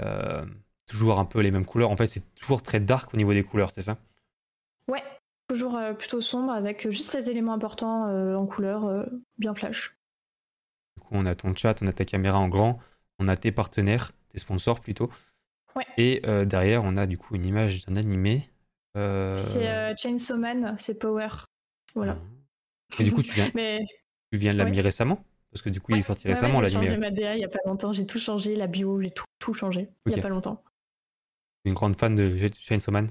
Euh, 0.00 0.44
toujours 0.86 1.18
un 1.18 1.24
peu 1.24 1.40
les 1.40 1.50
mêmes 1.50 1.64
couleurs. 1.64 1.90
En 1.90 1.96
fait, 1.96 2.06
c'est 2.06 2.34
toujours 2.34 2.62
très 2.62 2.80
dark 2.80 3.12
au 3.14 3.16
niveau 3.16 3.32
des 3.32 3.42
couleurs, 3.42 3.70
c'est 3.70 3.82
ça? 3.82 3.98
Ouais, 4.88 5.02
toujours 5.48 5.76
euh, 5.76 5.92
plutôt 5.92 6.20
sombre 6.20 6.52
avec 6.52 6.90
juste 6.90 7.14
les 7.14 7.30
éléments 7.30 7.54
importants 7.54 8.08
euh, 8.08 8.36
en 8.36 8.46
couleur, 8.46 9.06
bien 9.38 9.54
flash. 9.54 9.96
Du 10.96 11.02
coup, 11.02 11.12
on 11.12 11.26
a 11.26 11.34
ton 11.34 11.54
chat, 11.54 11.82
on 11.82 11.86
a 11.86 11.92
ta 11.92 12.04
caméra 12.04 12.38
en 12.38 12.48
grand, 12.48 12.78
on 13.18 13.28
a 13.28 13.36
tes 13.36 13.52
partenaires, 13.52 14.12
tes 14.28 14.38
sponsors 14.38 14.80
plutôt. 14.80 15.10
Ouais. 15.74 15.86
Et 15.96 16.22
derrière, 16.46 16.84
on 16.84 16.96
a 16.96 17.06
du 17.06 17.18
coup 17.18 17.34
une 17.34 17.44
image 17.44 17.86
d'un 17.86 17.96
animé. 17.96 18.48
C'est 18.94 19.94
Chainsaw 19.96 20.36
Man, 20.36 20.74
c'est 20.78 20.98
Power. 20.98 21.28
Voilà. 21.94 22.18
Et 22.98 23.04
du 23.04 23.12
coup, 23.12 23.22
tu 23.22 23.32
viens, 23.32 23.50
Mais... 23.54 23.80
tu 24.32 24.38
viens 24.38 24.52
de 24.52 24.58
l'a 24.58 24.64
mis 24.64 24.80
récemment? 24.80 25.24
Parce 25.50 25.62
que 25.62 25.70
du 25.70 25.80
coup, 25.80 25.92
il 25.92 25.98
est 25.98 26.02
sorti 26.02 26.26
récemment 26.26 26.60
l'animé. 26.60 26.86
J'ai 26.86 26.94
changé 26.94 27.00
ma 27.00 27.10
DA 27.10 27.36
il 27.36 27.38
n'y 27.38 27.44
a 27.44 27.48
pas 27.48 27.60
longtemps, 27.64 27.92
j'ai 27.92 28.06
tout 28.06 28.18
changé, 28.18 28.56
la 28.56 28.66
bio, 28.66 29.00
j'ai 29.00 29.10
tout, 29.10 29.24
tout 29.38 29.54
changé 29.54 29.88
il 30.06 30.12
n'y 30.12 30.18
a 30.18 30.22
pas 30.22 30.28
longtemps. 30.28 30.62
Une 31.64 31.74
grande 31.74 31.96
fan 31.96 32.14
de 32.14 32.36
Chainsaw 32.60 32.92
Man 32.92 33.08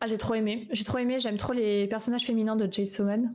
Ah, 0.00 0.06
j'ai 0.06 0.18
trop 0.18 0.34
aimé. 0.34 0.68
J'ai 0.72 0.84
trop 0.84 0.98
aimé, 0.98 1.18
j'aime 1.18 1.36
trop 1.36 1.52
les 1.52 1.86
personnages 1.86 2.24
féminins 2.24 2.56
de 2.56 2.70
Chainsaw 2.70 3.04
Man. 3.04 3.34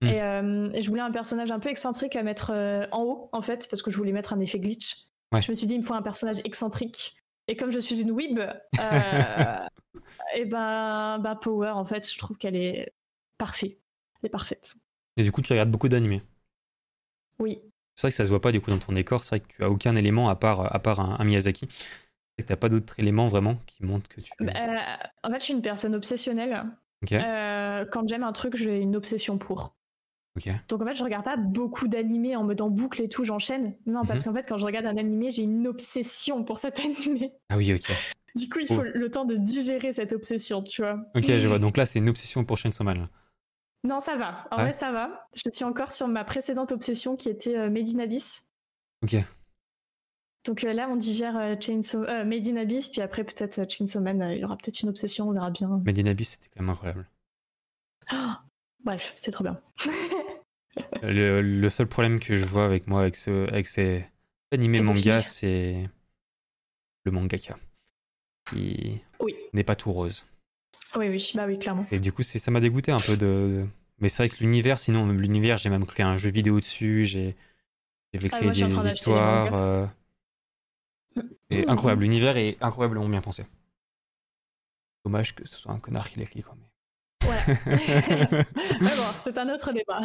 Hmm. 0.00 0.08
Euh, 0.08 0.70
et, 0.72 0.82
je 0.82 0.88
voulais 0.88 1.02
un 1.02 1.10
personnage 1.10 1.50
un 1.50 1.60
peu 1.60 1.68
excentrique 1.68 2.16
à 2.16 2.22
mettre 2.22 2.50
euh, 2.52 2.86
en 2.90 3.02
haut, 3.02 3.28
en 3.32 3.40
fait, 3.40 3.68
parce 3.70 3.82
que 3.82 3.90
je 3.90 3.96
voulais 3.96 4.12
mettre 4.12 4.32
un 4.32 4.40
effet 4.40 4.58
glitch. 4.58 4.96
Je 5.32 5.50
me 5.50 5.56
suis 5.56 5.66
dit, 5.66 5.74
il 5.74 5.80
me 5.80 5.86
faut 5.86 5.94
un 5.94 6.02
personnage 6.02 6.40
excentrique. 6.44 7.16
Et 7.48 7.56
comme 7.56 7.70
je 7.70 7.78
suis 7.78 8.02
une 8.02 8.10
weeb, 8.10 8.38
euh, 8.38 8.50
et 10.36 10.44
ben, 10.44 11.18
ben, 11.20 11.36
Power, 11.36 11.70
en 11.70 11.84
fait, 11.84 12.10
je 12.10 12.18
trouve 12.18 12.36
qu'elle 12.36 12.56
est 12.56 12.92
parfaite. 13.38 13.78
Elle 14.20 14.26
est 14.26 14.30
parfaite. 14.30 14.74
Et 15.16 15.22
du 15.22 15.32
coup, 15.32 15.40
tu 15.40 15.52
regardes 15.52 15.70
beaucoup 15.70 15.88
d'animés 15.88 16.22
oui. 17.42 17.60
C'est 17.94 18.06
vrai 18.06 18.10
que 18.10 18.16
ça 18.16 18.24
se 18.24 18.30
voit 18.30 18.40
pas 18.40 18.52
du 18.52 18.60
coup 18.60 18.70
dans 18.70 18.78
ton 18.78 18.92
décor, 18.92 19.24
c'est 19.24 19.30
vrai 19.30 19.40
que 19.40 19.52
tu 19.52 19.64
as 19.64 19.70
aucun 19.70 19.96
élément 19.96 20.28
à 20.28 20.36
part, 20.36 20.74
à 20.74 20.78
part 20.78 21.00
un, 21.00 21.22
Miyazaki. 21.24 21.68
Et 22.38 22.42
t'as 22.44 22.56
pas 22.56 22.68
d'autres 22.68 22.98
éléments 22.98 23.28
vraiment 23.28 23.56
qui 23.66 23.84
montrent 23.84 24.08
que 24.08 24.20
tu. 24.20 24.32
Bah, 24.40 24.52
en 25.22 25.30
fait, 25.30 25.40
je 25.40 25.44
suis 25.44 25.54
une 25.54 25.62
personne 25.62 25.94
obsessionnelle. 25.94 26.64
Euh, 27.12 27.84
quand 27.90 28.08
j'aime 28.08 28.22
un 28.22 28.32
truc, 28.32 28.56
j'ai 28.56 28.78
une 28.78 28.96
obsession 28.96 29.38
pour. 29.38 29.76
Donc 30.68 30.82
en 30.82 30.86
fait, 30.86 30.94
je 30.94 31.04
regarde 31.04 31.24
pas 31.24 31.36
beaucoup 31.36 31.88
d'animés 31.88 32.36
en 32.36 32.44
mode 32.44 32.62
en 32.62 32.70
boucle 32.70 33.02
et 33.02 33.08
tout, 33.08 33.24
j'enchaîne. 33.24 33.74
Non, 33.84 34.02
parce 34.04 34.20
mhm. 34.20 34.32
qu'en 34.32 34.38
fait, 34.38 34.48
quand 34.48 34.58
je 34.58 34.64
regarde 34.64 34.86
un 34.86 34.96
animé, 34.96 35.30
j'ai 35.30 35.42
une 35.42 35.66
obsession 35.66 36.42
pour 36.42 36.58
cet 36.58 36.80
animé. 36.84 37.32
Ah 37.50 37.58
oui, 37.58 37.74
ok. 37.74 37.94
Du 38.34 38.48
coup, 38.48 38.60
il 38.60 38.66
faut 38.66 38.82
le 38.82 39.10
temps 39.10 39.26
de 39.26 39.36
digérer 39.36 39.92
cette 39.92 40.14
obsession, 40.14 40.62
tu 40.62 40.80
vois. 40.80 40.98
Ok, 41.14 41.24
je 41.24 41.46
vois. 41.46 41.58
Donc 41.58 41.76
là, 41.76 41.84
c'est 41.84 41.98
une 41.98 42.08
obsession 42.08 42.44
pour 42.44 42.56
Chainsaw 42.56 42.82
Man. 42.82 43.08
Non, 43.84 44.00
ça 44.00 44.16
va. 44.16 44.46
En 44.50 44.56
vrai, 44.56 44.72
ça 44.72 44.90
va. 44.90 45.28
Je 45.34 45.50
suis 45.50 45.64
encore 45.64 45.92
sur 45.92 46.08
ma 46.08 46.24
précédente 46.24 46.72
obsession 46.72 47.16
qui 47.16 47.28
était 47.28 47.56
euh, 47.56 48.00
Abyss. 48.00 48.48
Ok. 49.02 49.16
Donc 50.44 50.64
euh, 50.64 50.72
là, 50.72 50.88
on 50.90 50.96
digère 50.96 51.36
euh, 51.36 51.54
Chainsaw, 51.58 52.04
euh, 52.04 52.24
Made 52.24 52.48
in 52.48 52.56
Abyss, 52.56 52.88
puis 52.88 53.00
après, 53.00 53.22
peut-être 53.22 53.70
Chainsaw 53.70 54.00
Man, 54.00 54.28
il 54.32 54.40
y 54.40 54.44
aura 54.44 54.56
peut-être 54.56 54.80
une 54.80 54.88
obsession, 54.88 55.28
on 55.28 55.32
verra 55.32 55.50
bien. 55.50 55.80
Made 55.84 55.98
in 55.98 56.06
Abyss, 56.06 56.30
c'était 56.30 56.48
quand 56.54 56.62
même 56.62 56.70
incroyable. 56.70 57.08
bref, 58.84 59.12
c'est 59.14 59.30
trop 59.30 59.44
bien. 59.44 59.60
le, 61.02 61.68
seul 61.68 61.86
problème 61.86 62.18
que 62.18 62.36
je 62.36 62.44
vois 62.44 62.64
avec 62.64 62.88
moi, 62.88 63.02
avec, 63.02 63.16
ce, 63.16 63.48
avec 63.48 63.68
ces 63.68 64.04
animés 64.50 64.80
manga, 64.80 65.22
c'est 65.22 65.88
le 67.04 67.12
mangaka. 67.12 67.56
Qui 68.50 69.00
oui. 69.20 69.36
n'est 69.52 69.62
pas 69.62 69.76
tout 69.76 69.92
rose. 69.92 70.26
Oui, 70.96 71.08
oui, 71.08 71.32
bah 71.36 71.46
oui, 71.46 71.58
clairement. 71.58 71.86
Et 71.92 72.00
du 72.00 72.12
coup, 72.12 72.22
ça 72.22 72.50
m'a 72.50 72.58
dégoûté 72.58 72.90
un 72.90 72.98
peu 72.98 73.16
de, 73.16 73.64
Mais 74.00 74.08
c'est 74.08 74.26
vrai 74.26 74.36
que 74.36 74.42
l'univers, 74.42 74.80
sinon, 74.80 75.06
l'univers, 75.06 75.58
j'ai 75.58 75.68
même 75.68 75.86
créé 75.86 76.04
un 76.04 76.16
jeu 76.16 76.30
vidéo 76.30 76.58
dessus, 76.58 77.04
j'ai 77.04 77.36
ah, 78.14 78.28
créé 78.28 78.50
des 78.50 78.88
histoires. 78.88 79.88
Euh... 81.18 81.22
Et 81.50 81.68
incroyable, 81.68 82.02
l'univers 82.02 82.36
est 82.36 82.56
incroyablement 82.60 83.08
bien 83.08 83.20
pensé. 83.20 83.46
Dommage 85.04 85.34
que 85.34 85.46
ce 85.46 85.56
soit 85.56 85.72
un 85.72 85.78
connard 85.78 86.08
qui 86.08 86.18
l'écrit 86.18 86.42
quand 86.42 86.54
même. 86.54 87.30
Ouais. 87.30 87.56
Mais 87.66 88.96
bon, 88.96 89.06
c'est 89.18 89.36
un 89.38 89.48
autre 89.52 89.72
débat. 89.72 90.00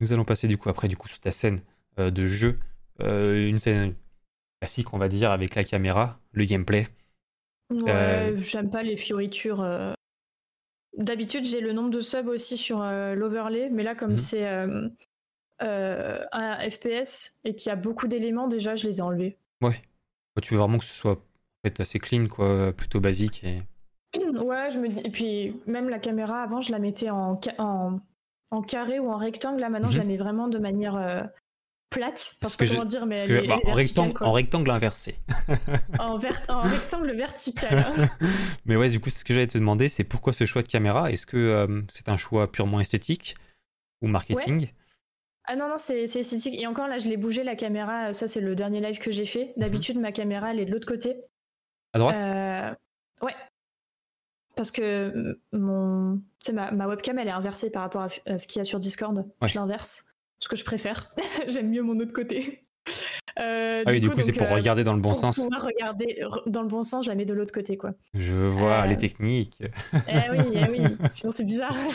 Nous 0.00 0.12
allons 0.12 0.24
passer 0.24 0.48
du 0.48 0.58
coup 0.58 0.68
après 0.68 0.88
du 0.88 0.96
coup 0.96 1.06
sur 1.06 1.20
ta 1.20 1.30
scène 1.30 1.60
euh, 1.98 2.10
de 2.10 2.26
jeu, 2.26 2.58
euh, 3.02 3.48
une 3.48 3.58
scène 3.58 3.94
classique 4.60 4.92
on 4.92 4.98
va 4.98 5.08
dire 5.08 5.30
avec 5.30 5.54
la 5.54 5.62
caméra, 5.62 6.18
le 6.32 6.44
gameplay. 6.44 6.88
Ouais, 7.70 7.90
euh, 7.90 8.40
j'aime 8.40 8.68
pas 8.68 8.82
les 8.82 8.96
fioritures. 8.96 9.64
D'habitude 10.98 11.44
j'ai 11.44 11.60
le 11.60 11.72
nombre 11.72 11.90
de 11.90 12.00
subs 12.00 12.28
aussi 12.28 12.56
sur 12.56 12.78
l'overlay, 12.80 13.70
mais 13.70 13.84
là 13.84 13.94
comme 13.94 14.12
mhm. 14.12 14.16
c'est 14.16 14.46
un 15.60 16.70
FPS 16.70 17.38
et 17.44 17.54
qu'il 17.54 17.68
y 17.68 17.72
a 17.72 17.76
beaucoup 17.76 18.08
d'éléments 18.08 18.48
déjà, 18.48 18.74
je 18.74 18.88
les 18.88 18.98
ai 18.98 19.02
enlevés. 19.02 19.38
Ouais. 19.62 19.80
Tu 20.40 20.54
veux 20.54 20.60
vraiment 20.60 20.78
que 20.78 20.84
ce 20.84 20.94
soit 20.94 21.12
en 21.64 21.68
assez 21.78 21.98
clean 21.98 22.26
quoi, 22.26 22.72
plutôt 22.72 23.00
basique 23.00 23.44
et. 23.44 23.62
Ouais, 24.18 24.70
je 24.70 24.78
me 24.78 24.88
dis. 24.88 25.00
Et 25.04 25.10
puis, 25.10 25.56
même 25.66 25.88
la 25.88 25.98
caméra, 25.98 26.42
avant, 26.42 26.60
je 26.60 26.70
la 26.70 26.78
mettais 26.78 27.08
en, 27.08 27.40
en, 27.58 28.00
en 28.50 28.62
carré 28.62 28.98
ou 28.98 29.10
en 29.10 29.16
rectangle. 29.16 29.60
Là, 29.60 29.70
maintenant, 29.70 29.90
je 29.90 29.98
la 29.98 30.04
mhm. 30.04 30.10
mets 30.10 30.16
vraiment 30.18 30.48
de 30.48 30.58
manière 30.58 30.96
euh, 30.96 31.22
plate. 31.88 32.34
Parce 32.40 32.56
que 32.56 32.64
comment 32.66 32.84
dire, 32.84 33.06
mais 33.06 33.24
bah, 33.46 33.58
en, 33.64 33.72
rectangle, 33.72 34.22
en 34.22 34.32
rectangle 34.32 34.70
inversé. 34.70 35.16
en, 35.98 36.18
rectangle 36.18 37.12
vertical. 37.16 37.86
mais 38.66 38.76
ouais, 38.76 38.90
du 38.90 39.00
coup, 39.00 39.08
ce 39.08 39.24
que 39.24 39.32
j'allais 39.32 39.46
te 39.46 39.58
demander, 39.58 39.88
c'est 39.88 40.04
pourquoi 40.04 40.32
ce 40.32 40.44
choix 40.44 40.62
de 40.62 40.68
caméra? 40.68 41.10
Est-ce 41.10 41.26
que 41.26 41.36
euh, 41.36 41.82
c'est 41.88 42.08
un 42.08 42.16
choix 42.16 42.50
purement 42.50 42.80
esthétique 42.80 43.36
ou 44.02 44.08
marketing? 44.08 44.68
Ah 45.44 45.56
non, 45.56 45.68
non, 45.68 45.76
c'est 45.78 46.04
esthétique. 46.04 46.60
Et 46.60 46.66
encore, 46.66 46.88
là, 46.88 46.98
je 46.98 47.08
l'ai 47.08 47.16
bougé, 47.16 47.42
la 47.42 47.56
caméra. 47.56 48.12
Ça, 48.12 48.28
c'est 48.28 48.40
le 48.40 48.54
dernier 48.54 48.80
live 48.80 48.98
que 48.98 49.10
j'ai 49.10 49.24
fait. 49.24 49.52
D'habitude, 49.56 49.98
ma 49.98 50.12
caméra, 50.12 50.52
elle 50.52 50.60
est 50.60 50.66
de 50.66 50.70
l'autre 50.70 50.86
côté. 50.86 51.16
À 51.92 51.98
droite? 51.98 52.18
Euh, 52.18 52.74
Ouais, 53.22 53.34
parce 54.56 54.70
que 54.70 55.38
mon, 55.52 56.20
ma, 56.52 56.70
ma 56.72 56.86
webcam 56.86 57.18
elle 57.18 57.28
est 57.28 57.32
inversée 57.32 57.70
par 57.70 57.82
rapport 57.82 58.02
à 58.02 58.08
ce, 58.08 58.46
qu'il 58.46 58.58
y 58.58 58.60
a 58.60 58.64
sur 58.64 58.78
Discord. 58.78 59.24
Je 59.42 59.54
l'inverse, 59.54 60.06
ce 60.40 60.48
que 60.48 60.56
je 60.56 60.64
préfère. 60.64 61.14
J'aime 61.48 61.70
mieux 61.70 61.82
mon 61.82 61.98
autre 62.00 62.12
côté. 62.12 62.60
Euh, 63.40 63.82
ah 63.86 63.90
oui, 63.90 64.00
du 64.00 64.10
coup, 64.10 64.20
c'est 64.20 64.32
pour 64.32 64.48
euh, 64.48 64.54
regarder 64.54 64.84
dans 64.84 64.92
le 64.92 65.00
bon 65.00 65.14
sens. 65.14 65.36
Pour 65.36 65.62
regarder 65.62 66.20
dans 66.46 66.62
le 66.62 66.68
bon 66.68 66.82
sens, 66.82 67.06
je 67.06 67.10
la 67.10 67.14
mets 67.14 67.24
de 67.24 67.32
l'autre 67.32 67.54
côté, 67.54 67.78
quoi. 67.78 67.92
Je 68.12 68.34
vois 68.34 68.86
les 68.86 68.96
euh, 68.96 68.98
techniques. 68.98 69.62
Eh 69.92 70.30
oui, 70.30 70.38
eh 70.54 70.70
oui, 70.70 70.80
sinon 71.12 71.32
c'est 71.32 71.44
bizarre. 71.44 71.74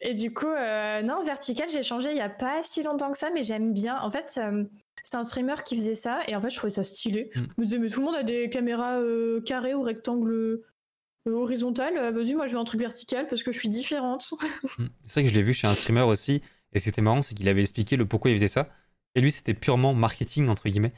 Et 0.00 0.14
du 0.14 0.32
coup, 0.32 0.46
non, 0.46 1.22
vertical, 1.22 1.68
j'ai 1.68 1.82
changé 1.82 2.10
il 2.10 2.16
y 2.16 2.20
a 2.20 2.28
pas 2.28 2.62
si 2.62 2.82
longtemps 2.82 3.10
que 3.10 3.18
ça, 3.18 3.30
mais 3.34 3.42
j'aime 3.42 3.72
bien. 3.72 3.98
En 4.00 4.10
fait, 4.10 4.40
c'est 5.02 5.16
un 5.16 5.24
streamer 5.24 5.56
qui 5.64 5.76
faisait 5.76 5.94
ça, 5.94 6.20
et 6.28 6.36
en 6.36 6.40
fait, 6.40 6.50
je 6.50 6.56
trouvais 6.56 6.70
ça 6.70 6.84
stylé. 6.84 7.30
Mm. 7.34 7.40
Je 7.40 7.60
me 7.60 7.64
disais, 7.64 7.78
mais 7.78 7.88
tout 7.88 8.00
le 8.00 8.06
monde 8.06 8.14
a 8.14 8.22
des 8.22 8.48
caméras 8.48 9.00
carrées 9.44 9.74
ou 9.74 9.82
rectangles 9.82 10.62
euh, 11.28 12.10
vas-y, 12.10 12.34
moi 12.34 12.46
je 12.46 12.52
veux 12.52 12.58
un 12.58 12.64
truc 12.64 12.80
vertical 12.80 13.26
parce 13.28 13.42
que 13.42 13.52
je 13.52 13.58
suis 13.58 13.68
différente. 13.68 14.30
Mm. 14.78 14.86
c'est 15.04 15.20
vrai 15.20 15.22
que 15.24 15.28
je 15.30 15.34
l'ai 15.34 15.42
vu 15.42 15.52
chez 15.52 15.66
un 15.66 15.74
streamer 15.74 16.02
aussi, 16.02 16.42
et 16.72 16.78
c'était 16.78 17.00
marrant, 17.00 17.22
c'est 17.22 17.34
qu'il 17.34 17.48
avait 17.48 17.62
expliqué 17.62 17.96
le 17.96 18.06
pourquoi 18.06 18.30
il 18.30 18.36
faisait 18.36 18.48
ça. 18.48 18.68
Et 19.14 19.20
lui, 19.20 19.32
c'était 19.32 19.54
purement 19.54 19.94
marketing, 19.94 20.48
entre 20.48 20.68
guillemets. 20.68 20.92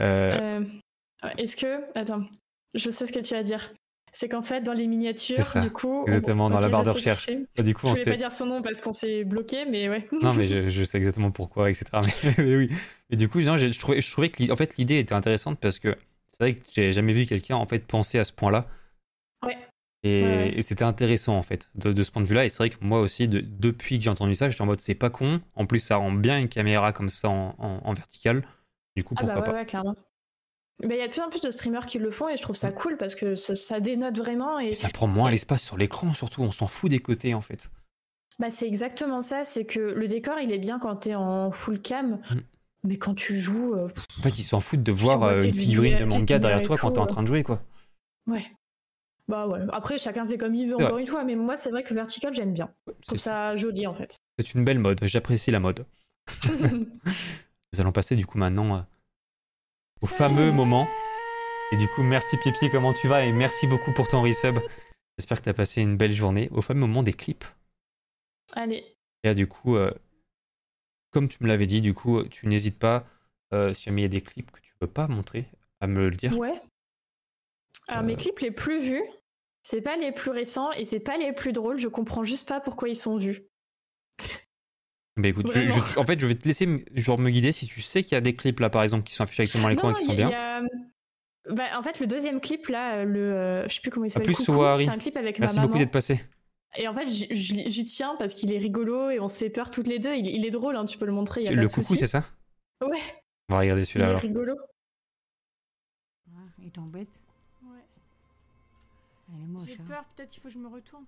Euh, 0.00 0.60
euh, 1.24 1.28
est-ce 1.38 1.56
que. 1.56 1.80
Attends, 1.98 2.24
je 2.74 2.90
sais 2.90 3.06
ce 3.06 3.12
que 3.12 3.20
tu 3.20 3.34
vas 3.34 3.42
dire. 3.42 3.72
C'est 4.18 4.28
qu'en 4.28 4.42
fait, 4.42 4.62
dans 4.62 4.72
les 4.72 4.88
miniatures, 4.88 5.44
du 5.62 5.70
coup. 5.70 6.02
Exactement, 6.06 6.50
dans 6.50 6.58
la 6.58 6.68
barre 6.68 6.82
de 6.82 6.90
recherche. 6.90 7.30
du 7.62 7.72
coup, 7.72 7.86
je 7.86 7.92
ne 7.92 7.96
vais 7.98 8.10
pas 8.10 8.16
dire 8.16 8.32
son 8.32 8.46
nom 8.46 8.62
parce 8.62 8.80
qu'on 8.80 8.92
s'est 8.92 9.22
bloqué, 9.22 9.64
mais 9.64 9.88
ouais. 9.88 10.08
non, 10.22 10.34
mais 10.34 10.46
je, 10.68 10.82
sais 10.82 10.98
exactement 10.98 11.30
pourquoi, 11.30 11.70
etc. 11.70 11.84
Mais, 12.38 12.56
oui. 12.56 12.68
Et 13.10 13.16
du 13.16 13.28
coup, 13.28 13.40
non, 13.42 13.56
je, 13.56 13.68
trouvais, 13.78 14.00
je 14.00 14.10
trouvais 14.10 14.30
que 14.30 14.50
en 14.50 14.56
fait, 14.56 14.76
l'idée 14.76 14.98
était 14.98 15.14
intéressante 15.14 15.60
parce 15.60 15.78
que 15.78 15.96
c'est 16.32 16.42
vrai 16.42 16.54
que 16.54 16.64
j'ai 16.74 16.92
jamais 16.92 17.12
vu 17.12 17.26
quelqu'un 17.26 17.54
en 17.54 17.66
fait 17.66 17.86
penser 17.86 18.18
à 18.18 18.24
ce 18.24 18.32
point-là. 18.32 18.66
Ouais. 19.46 19.56
Et, 20.02 20.62
c'était 20.62 20.82
intéressant 20.82 21.36
en 21.36 21.42
fait 21.42 21.70
de, 21.76 22.02
ce 22.02 22.10
point 22.10 22.20
de 22.20 22.26
vue-là. 22.26 22.44
Et 22.44 22.48
c'est 22.48 22.58
vrai 22.58 22.70
que 22.70 22.78
moi 22.80 22.98
aussi, 22.98 23.28
depuis 23.28 23.98
que 23.98 24.04
j'ai 24.04 24.10
entendu 24.10 24.34
ça, 24.34 24.50
j'étais 24.50 24.62
en 24.62 24.66
mode 24.66 24.80
c'est 24.80 24.96
pas 24.96 25.10
con. 25.10 25.40
En 25.54 25.64
plus, 25.64 25.78
ça 25.78 25.94
rend 25.94 26.10
bien 26.10 26.40
une 26.40 26.48
caméra 26.48 26.92
comme 26.92 27.08
ça 27.08 27.28
en, 27.28 27.92
vertical. 27.92 28.42
Du 28.96 29.04
coup, 29.04 29.14
pourquoi 29.14 29.36
ah 29.36 29.40
bah 29.40 29.46
ouais, 29.46 29.52
pas 29.52 29.58
ouais, 29.60 29.66
clairement. 29.66 29.94
Il 30.82 30.90
y 30.90 31.00
a 31.00 31.08
de 31.08 31.12
plus 31.12 31.20
en 31.20 31.28
plus 31.28 31.40
de 31.40 31.50
streamers 31.50 31.86
qui 31.86 31.98
le 31.98 32.10
font 32.10 32.28
et 32.28 32.36
je 32.36 32.42
trouve 32.42 32.54
ça 32.54 32.70
cool 32.70 32.96
parce 32.96 33.14
que 33.14 33.34
ça, 33.34 33.80
dénote 33.80 34.16
vraiment. 34.16 34.58
Et... 34.58 34.74
Ça 34.74 34.88
prend 34.88 35.08
moins 35.08 35.30
l'espace 35.30 35.64
sur 35.64 35.76
l'écran, 35.76 36.14
surtout. 36.14 36.42
On 36.42 36.52
s'en 36.52 36.68
fout 36.68 36.90
des 36.90 37.00
côtés 37.00 37.34
en 37.34 37.40
fait. 37.40 37.70
Bah, 38.38 38.50
c'est 38.50 38.66
exactement 38.66 39.20
ça. 39.20 39.42
C'est 39.42 39.64
que 39.64 39.80
le 39.80 40.06
décor, 40.06 40.38
il 40.38 40.52
est 40.52 40.58
bien 40.58 40.78
quand 40.78 40.94
t'es 40.96 41.16
en 41.16 41.50
full 41.50 41.80
cam. 41.80 42.20
Mm. 42.30 42.40
Mais 42.84 42.96
quand 42.96 43.14
tu 43.14 43.36
joues. 43.36 43.74
Euh, 43.74 43.88
en 44.18 44.22
fait, 44.22 44.38
ils 44.38 44.44
s'en 44.44 44.60
foutent 44.60 44.84
de 44.84 44.92
voir 44.92 45.24
euh, 45.24 45.40
une 45.40 45.52
figurine 45.52 45.98
de 45.98 46.04
manga 46.04 46.38
derrière 46.38 46.62
toi 46.62 46.78
quand 46.78 46.92
t'es 46.92 47.00
en 47.00 47.06
train 47.06 47.22
de 47.22 47.26
jouer, 47.28 47.42
quoi. 47.42 47.60
Ouais. 48.28 48.44
Bah 49.26 49.46
ouais, 49.46 49.60
après 49.72 49.98
chacun 49.98 50.26
fait 50.26 50.38
comme 50.38 50.54
il 50.54 50.70
veut 50.70 50.76
encore 50.76 50.96
une 50.96 51.06
fois, 51.06 51.22
mais 51.22 51.36
moi 51.36 51.58
c'est 51.58 51.68
vrai 51.68 51.82
que 51.82 51.92
vertical 51.92 52.32
j'aime 52.32 52.54
bien. 52.54 52.70
Je 53.02 53.06
trouve 53.08 53.18
ça 53.18 53.54
joli 53.56 53.86
en 53.86 53.92
fait. 53.92 54.16
C'est 54.38 54.54
une 54.54 54.64
belle 54.64 54.78
mode, 54.78 55.00
j'apprécie 55.02 55.50
la 55.50 55.60
mode. 55.60 55.84
Nous 56.48 57.80
allons 57.80 57.92
passer 57.92 58.16
du 58.16 58.24
coup 58.24 58.38
maintenant 58.38 58.74
euh, 58.74 58.80
au 60.02 60.06
fameux 60.06 60.52
moment. 60.52 60.88
Et 61.72 61.76
du 61.76 61.88
coup, 61.88 62.02
merci 62.02 62.36
Pipi, 62.38 62.70
comment 62.70 62.94
tu 62.94 63.08
vas? 63.08 63.24
Et 63.24 63.32
merci 63.32 63.66
beaucoup 63.66 63.92
pour 63.92 64.08
ton 64.08 64.22
resub. 64.22 64.58
J'espère 65.18 65.38
que 65.38 65.44
tu 65.44 65.48
as 65.50 65.54
passé 65.54 65.82
une 65.82 65.96
belle 65.96 66.12
journée. 66.12 66.48
Au 66.52 66.62
fameux 66.62 66.80
moment 66.80 67.02
des 67.02 67.12
clips. 67.12 67.44
Allez. 68.52 68.96
Et 69.24 69.34
du 69.34 69.46
coup, 69.46 69.76
euh, 69.76 69.90
comme 71.10 71.28
tu 71.28 71.42
me 71.42 71.48
l'avais 71.48 71.66
dit, 71.66 71.80
du 71.80 71.94
coup, 71.94 72.22
tu 72.24 72.46
n'hésites 72.46 72.78
pas, 72.78 73.04
euh, 73.52 73.74
si 73.74 73.84
jamais 73.84 74.02
il 74.02 74.04
y 74.04 74.06
a 74.06 74.08
des 74.08 74.20
clips 74.20 74.50
que 74.50 74.60
tu 74.60 74.72
veux 74.80 74.86
pas 74.86 75.08
montrer, 75.08 75.46
à 75.80 75.86
me 75.86 76.08
le 76.08 76.16
dire. 76.16 76.38
Ouais. 76.38 76.60
Alors 77.88 78.04
mes 78.04 78.16
clips 78.16 78.40
les 78.40 78.50
plus 78.50 78.80
vus, 78.80 79.04
c'est 79.62 79.80
pas 79.80 79.96
les 79.96 80.12
plus 80.12 80.30
récents 80.30 80.70
et 80.72 80.84
c'est 80.84 81.00
pas 81.00 81.16
les 81.16 81.32
plus 81.32 81.52
drôles. 81.52 81.78
Je 81.78 81.88
comprends 81.88 82.22
juste 82.22 82.48
pas 82.48 82.60
pourquoi 82.60 82.88
ils 82.88 82.96
sont 82.96 83.16
vus. 83.16 83.42
Bah 85.18 85.28
écoute, 85.28 85.46
en 85.96 86.04
fait, 86.04 86.20
je 86.20 86.26
vais 86.26 86.34
te 86.34 86.46
laisser 86.46 86.84
genre, 86.94 87.18
me 87.18 87.30
guider 87.30 87.52
si 87.52 87.66
tu 87.66 87.80
sais 87.80 88.02
qu'il 88.02 88.12
y 88.12 88.14
a 88.16 88.20
des 88.20 88.34
clips 88.34 88.60
là, 88.60 88.70
par 88.70 88.82
exemple, 88.82 89.04
qui 89.04 89.14
sont 89.14 89.24
affichés 89.24 89.42
directement 89.42 89.66
à 89.66 89.70
l'écran 89.70 89.90
et 89.90 89.94
qui 89.94 90.04
sont 90.04 90.14
bien. 90.14 90.30
Bah, 91.50 91.64
en 91.78 91.82
fait, 91.82 91.98
le 91.98 92.06
deuxième 92.06 92.40
clip 92.40 92.68
là, 92.68 93.04
le, 93.04 93.32
euh, 93.32 93.68
je 93.68 93.74
sais 93.74 93.80
plus 93.80 93.90
comment 93.90 94.04
il 94.04 94.10
s'appelle. 94.10 94.32
Plus 94.32 94.44
c'est 94.44 94.88
un 94.88 94.98
clip 94.98 95.16
avec 95.16 95.38
Merci 95.38 95.60
beaucoup 95.60 95.78
d'être 95.78 95.90
passé. 95.90 96.20
Et 96.76 96.86
en 96.86 96.94
fait, 96.94 97.06
j'y 97.06 97.84
tiens 97.86 98.14
parce 98.18 98.34
qu'il 98.34 98.52
est 98.52 98.58
rigolo 98.58 99.10
et 99.10 99.18
on 99.18 99.28
se 99.28 99.38
fait 99.38 99.50
peur 99.50 99.70
toutes 99.70 99.86
les 99.86 99.98
deux. 99.98 100.14
Il, 100.14 100.44
est 100.44 100.50
drôle, 100.50 100.76
hein, 100.76 100.84
tu 100.84 100.98
peux 100.98 101.06
le 101.06 101.12
montrer. 101.12 101.42
Y 101.42 101.48
a 101.48 101.52
le 101.52 101.66
coucou, 101.66 101.96
c'est 101.96 102.06
ça? 102.06 102.24
Ouais. 102.82 103.00
On 103.48 103.54
va 103.54 103.60
regarder 103.60 103.84
celui-là 103.84 104.08
alors. 104.08 104.20
rigolo. 104.20 104.56
Ah, 106.30 106.40
il 106.62 106.70
t'embête 106.70 107.08
j'ai 109.64 109.74
hein. 109.74 109.84
peur, 109.86 110.04
peut-être 110.16 110.36
il 110.36 110.40
faut 110.40 110.48
que 110.48 110.54
je 110.54 110.58
me 110.58 110.68
retourne. 110.68 111.04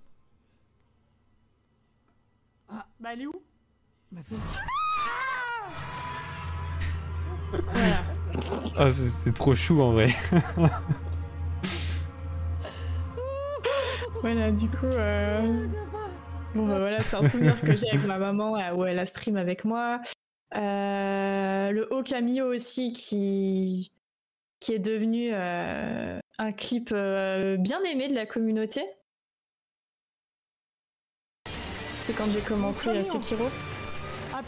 Ah. 2.69 2.87
Bah 2.99 3.13
elle 3.13 3.23
est 3.23 3.27
où? 3.27 3.43
Voilà. 7.73 8.03
Ah, 8.77 8.91
c'est 8.91 9.35
trop 9.35 9.55
chou 9.55 9.81
en 9.81 9.93
vrai. 9.93 10.15
voilà, 14.23 14.51
du 14.51 14.69
coup. 14.69 14.87
Euh... 14.87 15.67
Bon, 16.55 16.67
bah 16.67 16.79
voilà, 16.79 17.01
c'est 17.01 17.17
un 17.17 17.29
souvenir 17.29 17.61
que 17.61 17.77
j'ai 17.77 17.89
avec 17.91 18.07
ma 18.07 18.19
maman 18.19 18.57
euh, 18.57 18.73
où 18.75 18.85
elle 18.85 18.99
a 18.99 19.07
stream 19.07 19.37
avec 19.37 19.65
moi. 19.65 20.01
Euh, 20.57 21.71
le 21.71 21.93
haut 21.93 22.03
Camillo 22.03 22.53
aussi 22.53 22.93
qui 22.93 23.93
qui 24.59 24.73
est 24.75 24.81
devenu 24.81 25.31
euh, 25.33 26.19
un 26.39 26.53
clip 26.53 26.91
euh, 26.93 27.57
bien 27.57 27.83
aimé 27.85 28.09
de 28.09 28.15
la 28.15 28.27
communauté. 28.27 28.83
C'est 32.01 32.15
quand 32.15 32.29
j'ai 32.31 32.41
commencé 32.41 32.91
à 32.91 33.05
Sekiro. 33.05 33.49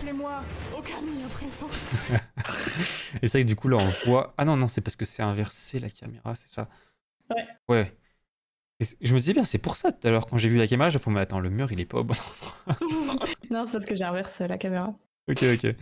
Appelez-moi 0.03 0.43
Okami 0.77 1.23
à 1.25 1.29
présent. 1.29 1.69
Et 3.23 3.29
c'est 3.29 3.39
vrai 3.39 3.43
que 3.43 3.47
du 3.47 3.55
coup 3.55 3.69
là 3.69 3.77
on 3.77 4.05
voit. 4.05 4.35
Ah 4.37 4.45
non, 4.45 4.57
non, 4.57 4.67
c'est 4.67 4.81
parce 4.81 4.97
que 4.97 5.05
c'est 5.05 5.23
inversé 5.23 5.79
la 5.79 5.91
caméra, 5.91 6.35
c'est 6.35 6.49
ça 6.49 6.69
Ouais. 7.31 7.47
Ouais. 7.69 7.97
je 9.01 9.15
me 9.15 9.21
disais 9.21 9.33
bien, 9.33 9.45
c'est 9.45 9.59
pour 9.59 9.77
ça 9.77 9.93
tout 9.93 10.05
à 10.09 10.11
l'heure 10.11 10.27
quand 10.27 10.39
j'ai 10.39 10.49
vu 10.49 10.57
la 10.57 10.67
caméra, 10.67 10.91
je 10.91 10.97
me 10.97 11.01
suis 11.01 11.09
dit, 11.09 11.15
mais 11.15 11.21
attends, 11.21 11.39
le 11.39 11.51
mur 11.51 11.71
il 11.71 11.81
est 11.81 11.87
pas 11.87 11.99
au 11.99 12.05
bon 12.05 12.15
endroit. 12.15 13.29
non, 13.51 13.65
c'est 13.65 13.73
parce 13.73 13.85
que 13.85 13.95
j'inverse 13.95 14.41
la 14.41 14.59
caméra. 14.59 14.93
Ok, 15.29 15.45
ok. 15.45 15.73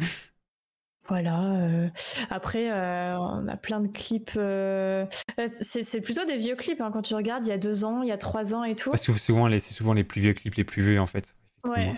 Voilà. 1.08 1.42
Euh, 1.54 1.88
après, 2.28 2.70
euh, 2.70 3.18
on 3.18 3.48
a 3.48 3.56
plein 3.56 3.80
de 3.80 3.88
clips. 3.88 4.32
Euh, 4.36 5.06
c'est 5.46 6.02
plutôt 6.02 6.26
des 6.26 6.36
vieux 6.36 6.56
clips 6.56 6.82
hein, 6.82 6.90
quand 6.92 7.00
tu 7.00 7.14
regardes. 7.14 7.46
Il 7.46 7.48
y 7.48 7.52
a 7.52 7.58
deux 7.58 7.86
ans, 7.86 8.02
il 8.02 8.08
y 8.08 8.12
a 8.12 8.18
trois 8.18 8.52
ans 8.52 8.64
et 8.64 8.76
tout. 8.76 8.92
C'est 8.96 9.16
souvent 9.16 9.46
les, 9.46 9.60
c'est 9.60 9.72
souvent 9.72 9.94
les 9.94 10.04
plus 10.04 10.20
vieux 10.20 10.34
clips, 10.34 10.56
les 10.56 10.64
plus 10.64 10.82
vieux 10.82 11.00
en 11.00 11.06
fait. 11.06 11.34
Ouais. 11.64 11.96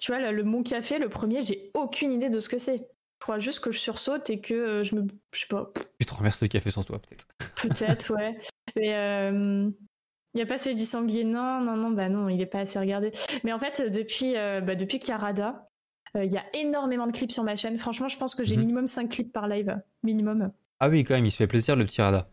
Tu 0.00 0.12
vois, 0.12 0.32
le 0.32 0.42
Mon 0.44 0.62
Café, 0.62 0.98
le 0.98 1.08
premier, 1.08 1.42
j'ai 1.42 1.70
aucune 1.74 2.12
idée 2.12 2.30
de 2.30 2.40
ce 2.40 2.48
que 2.48 2.58
c'est. 2.58 2.76
Je 2.78 2.84
crois 3.20 3.38
juste 3.38 3.60
que 3.60 3.70
je 3.70 3.78
sursaute 3.78 4.30
et 4.30 4.40
que 4.40 4.82
je 4.82 4.94
me, 4.94 5.06
je 5.32 5.40
sais 5.40 5.46
pas. 5.46 5.70
Tu 6.00 6.06
te 6.06 6.14
renverses 6.14 6.40
le 6.40 6.48
café 6.48 6.70
sur 6.70 6.84
toi, 6.86 6.98
peut-être. 6.98 7.26
Peut-être, 7.62 8.14
ouais. 8.16 8.40
Mais 8.76 9.30
Il 10.32 10.36
n'y 10.36 10.42
a 10.42 10.46
pas 10.46 10.58
celui 10.58 10.76
du 10.76 10.84
sanglier. 10.86 11.24
Non, 11.24 11.60
non, 11.60 11.76
non, 11.76 11.90
bah 11.90 12.08
non, 12.08 12.28
il 12.30 12.38
n'est 12.38 12.46
pas 12.46 12.60
assez 12.60 12.78
regardé. 12.78 13.12
Mais 13.44 13.52
en 13.52 13.58
fait, 13.58 13.82
depuis, 13.90 14.36
euh, 14.36 14.60
bah, 14.62 14.74
depuis 14.74 14.98
qu'il 14.98 15.10
y 15.10 15.12
a 15.12 15.18
Rada, 15.18 15.68
euh, 16.16 16.24
il 16.24 16.32
y 16.32 16.38
a 16.38 16.44
énormément 16.54 17.06
de 17.06 17.12
clips 17.12 17.32
sur 17.32 17.44
ma 17.44 17.56
chaîne. 17.56 17.76
Franchement, 17.76 18.08
je 18.08 18.16
pense 18.16 18.34
que 18.34 18.42
j'ai 18.44 18.54
Mhm. 18.56 18.60
minimum 18.62 18.86
5 18.86 19.10
clips 19.10 19.32
par 19.32 19.48
live. 19.48 19.78
Minimum. 20.02 20.50
Ah 20.78 20.88
oui, 20.88 21.04
quand 21.04 21.14
même, 21.14 21.26
il 21.26 21.30
se 21.30 21.36
fait 21.36 21.46
plaisir 21.46 21.76
le 21.76 21.84
petit 21.84 22.00
Rada. 22.00 22.26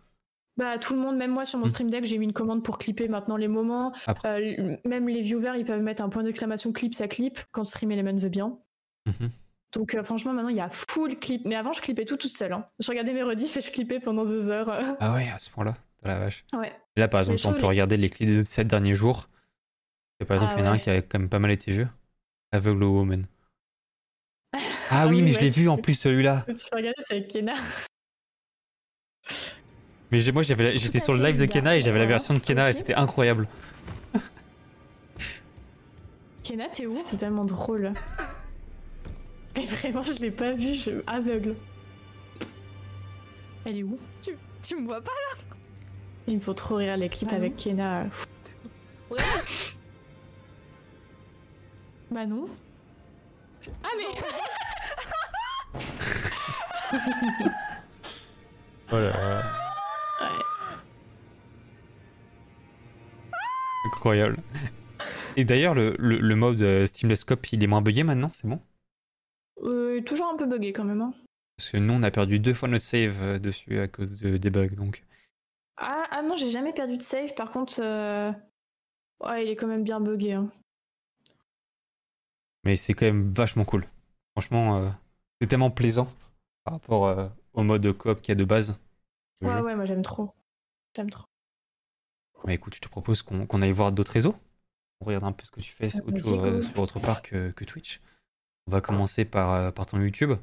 Bah, 0.58 0.78
tout 0.80 0.94
le 0.94 1.00
monde, 1.00 1.18
même 1.18 1.32
moi 1.32 1.46
sur 1.46 1.60
mon 1.60 1.66
Mhm. 1.66 1.70
stream 1.70 1.90
deck, 1.92 2.06
j'ai 2.06 2.18
mis 2.18 2.26
une 2.26 2.34
commande 2.34 2.64
pour 2.64 2.78
clipper 2.80 3.08
maintenant 3.08 3.38
les 3.38 3.48
moments. 3.48 3.94
Euh, 4.26 4.76
même 4.86 5.08
les 5.08 5.22
viewers, 5.22 5.54
ils 5.58 5.66
peuvent 5.66 5.82
mettre 5.82 6.02
un 6.02 6.10
point 6.10 6.24
d'exclamation 6.24 6.72
clip, 6.74 6.96
ça 6.96 7.08
clip 7.08 7.40
quand 7.52 7.64
Stream 7.64 7.92
Element 7.92 8.18
veut 8.18 8.30
bien. 8.30 8.58
Mhm. 9.06 9.30
Donc 9.74 9.94
euh, 9.94 10.04
franchement, 10.04 10.34
maintenant, 10.34 10.50
il 10.50 10.56
y 10.58 10.62
a 10.62 10.70
full 10.70 11.20
clip. 11.20 11.44
Mais 11.46 11.56
avant, 11.56 11.74
je 11.74 11.82
clippais 11.82 12.06
tout 12.06 12.18
toute 12.18 12.36
seule. 12.36 12.54
hein. 12.54 12.66
Je 12.80 12.88
regardais 12.90 13.14
mes 13.14 13.22
rediffs 13.22 13.56
et 13.58 13.62
je 13.62 13.72
clippais 13.72 14.00
pendant 14.00 14.26
deux 14.26 14.50
heures. 14.50 14.68
Ah 15.00 15.14
ouais, 15.14 15.30
à 15.30 15.38
ce 15.38 15.50
point-là, 15.52 15.76
dans 16.02 16.10
la 16.10 16.20
vache. 16.20 16.44
ouais. 16.54 16.74
Là, 16.96 17.08
par 17.08 17.20
exemple, 17.20 17.40
on 17.46 17.54
peut 17.54 17.62
les- 17.62 17.68
regarder 17.68 17.98
les 17.98 18.10
clips 18.10 18.28
des 18.30 18.46
7 18.46 18.68
derniers 18.68 18.96
jours. 18.96 19.30
Et 20.20 20.26
par 20.26 20.36
exemple, 20.36 20.54
Ah 20.56 20.60
il 20.60 20.66
y 20.66 20.68
en 20.68 20.72
a 20.72 20.74
un 20.76 20.80
qui 20.80 20.90
a 20.90 21.00
quand 21.04 21.20
même 21.20 21.30
pas 21.30 21.38
mal 21.38 21.52
été 21.52 21.72
vu. 21.72 21.86
Aveugle 22.52 22.84
Woman. 22.86 23.26
Ah, 24.90 25.06
oui, 25.08 25.18
oui, 25.18 25.22
mais 25.22 25.32
je 25.34 25.40
l'ai 25.42 25.50
vu 25.52 25.68
en 25.70 25.78
plus 25.78 25.94
celui-là. 25.94 26.46
Tu 26.48 26.54
peux 26.72 26.78
regarder, 26.78 27.02
c'est 27.06 27.16
avec 27.18 27.28
Kena. 27.30 27.54
Mais 30.12 30.20
j'ai- 30.22 30.32
moi, 30.32 30.42
j'avais- 30.44 30.78
j'étais 30.78 31.00
sur 31.00 31.14
le 31.14 31.24
live 31.24 31.38
de. 31.38 31.46
Kena 31.46 31.76
et 31.76 31.82
j'avais 31.82 32.00
la 32.00 32.06
version 32.06 32.34
de 32.34 32.40
Kena 32.40 32.70
et 32.70 32.74
c'était 32.74 32.94
incroyable. 32.96 33.48
Kena, 36.44 36.70
t'es 36.70 36.86
où? 36.86 36.92
C'est 36.92 37.18
tellement 37.18 37.44
drôle. 37.46 37.92
Mais 39.58 39.64
vraiment, 39.66 40.04
je 40.04 40.20
l'ai 40.22 40.32
pas 40.32 40.54
vu, 40.54 40.76
je 40.76 40.92
aveugle. 41.08 41.56
Elle 43.66 43.78
est 43.80 43.84
où? 43.84 44.00
Tu, 44.22 44.38
tu 44.64 44.76
me 44.78 44.86
vois 44.86 45.02
pas 45.02 45.12
Il 46.28 46.36
me 46.36 46.40
faut 46.40 46.54
trop 46.54 46.76
rire 46.76 46.96
les 46.96 47.10
clips 47.10 47.28
Ah 47.32 47.34
non. 47.36 47.40
avec 47.40 47.58
Kena. 47.58 48.06
Ouais. 49.10 49.18
Bah 52.12 52.26
non. 52.26 52.46
Ah 53.84 53.90
mais 53.98 54.06
Voilà. 58.90 59.67
Ouais. 60.22 60.28
Incroyable. 63.86 64.38
Et 65.36 65.46
d'ailleurs, 65.46 65.76
le, 65.76 65.96
le, 66.00 66.86
Steamless 66.86 67.20
Scope, 67.22 67.52
il 67.54 67.64
est 67.64 67.68
moins 67.68 67.82
buggé 67.82 68.04
maintenant, 68.04 68.30
c'est 68.32 68.48
bon? 68.48 68.60
Euh, 69.64 70.02
toujours 70.02 70.28
un 70.28 70.36
peu 70.38 70.46
bugué 70.46 70.74
quand 70.74 70.84
même. 70.84 71.02
hein. 71.02 71.14
Parce 71.58 71.72
que 71.72 71.78
nous, 71.78 71.94
on 71.94 72.04
a 72.04 72.12
perdu 72.12 72.40
deux 72.40 72.54
fois 72.54 72.68
notre 72.68 72.86
save 72.86 73.22
euh, 73.22 73.40
dessus 73.40 73.80
à 73.80 73.88
cause 73.88 74.20
de, 74.20 74.38
des 74.38 74.50
bugs, 74.50 74.76
donc. 74.76 75.04
Ah, 75.78 76.06
ah 76.12 76.22
non, 76.22 76.36
j'ai 76.36 76.52
jamais 76.52 76.74
perdu 76.74 76.98
de 76.98 77.02
save. 77.02 77.34
Par 77.36 77.52
contre, 77.52 77.80
euh, 77.82 78.32
ouais, 79.24 79.46
il 79.46 79.50
est 79.50 79.56
quand 79.56 79.68
même 79.68 79.84
bien 79.84 80.00
bugué. 80.00 80.34
hein. 80.34 80.52
Mais 82.64 82.76
c'est 82.76 82.94
quand 82.94 83.06
même 83.06 83.28
vachement 83.28 83.66
cool. 83.66 83.88
Franchement, 84.36 84.78
euh, 84.78 84.90
c'est 85.40 85.48
tellement 85.48 85.72
plaisant 85.72 86.12
par 86.64 86.74
rapport 86.76 87.32
au 87.54 87.64
mode 87.64 87.92
coop 87.94 88.22
qu'il 88.22 88.32
y 88.32 88.34
a 88.34 88.36
de 88.36 88.44
base. 88.46 88.78
Ouais, 89.42 89.52
jeu. 89.54 89.62
ouais, 89.62 89.76
moi 89.76 89.86
j'aime 89.86 90.02
trop. 90.02 90.34
J'aime 90.96 91.10
trop. 91.10 91.26
Bah 92.44 92.54
écoute, 92.54 92.76
je 92.76 92.82
te 92.82 92.88
propose 92.88 93.22
qu'on 93.22 93.46
qu'on 93.46 93.62
aille 93.62 93.72
voir 93.72 93.92
d'autres 93.92 94.12
réseaux. 94.12 94.36
On 95.02 95.06
regarde 95.06 95.26
un 95.26 95.32
peu 95.32 95.46
ce 95.46 95.52
que 95.52 95.62
tu 95.62 95.74
fais 95.74 95.90
Ah, 95.94 95.98
autre 96.08 96.18
chose, 96.18 96.44
euh, 96.44 96.62
sur 96.62 96.80
autre 96.80 97.00
part 97.00 97.22
que, 97.22 97.52
que 97.52 97.64
Twitch. 97.66 98.02
On 98.68 98.72
va 98.72 98.82
commencer 98.82 99.26
par, 99.26 99.54
euh, 99.54 99.72
par 99.72 99.86
ton 99.86 100.00
YouTube. 100.00 100.34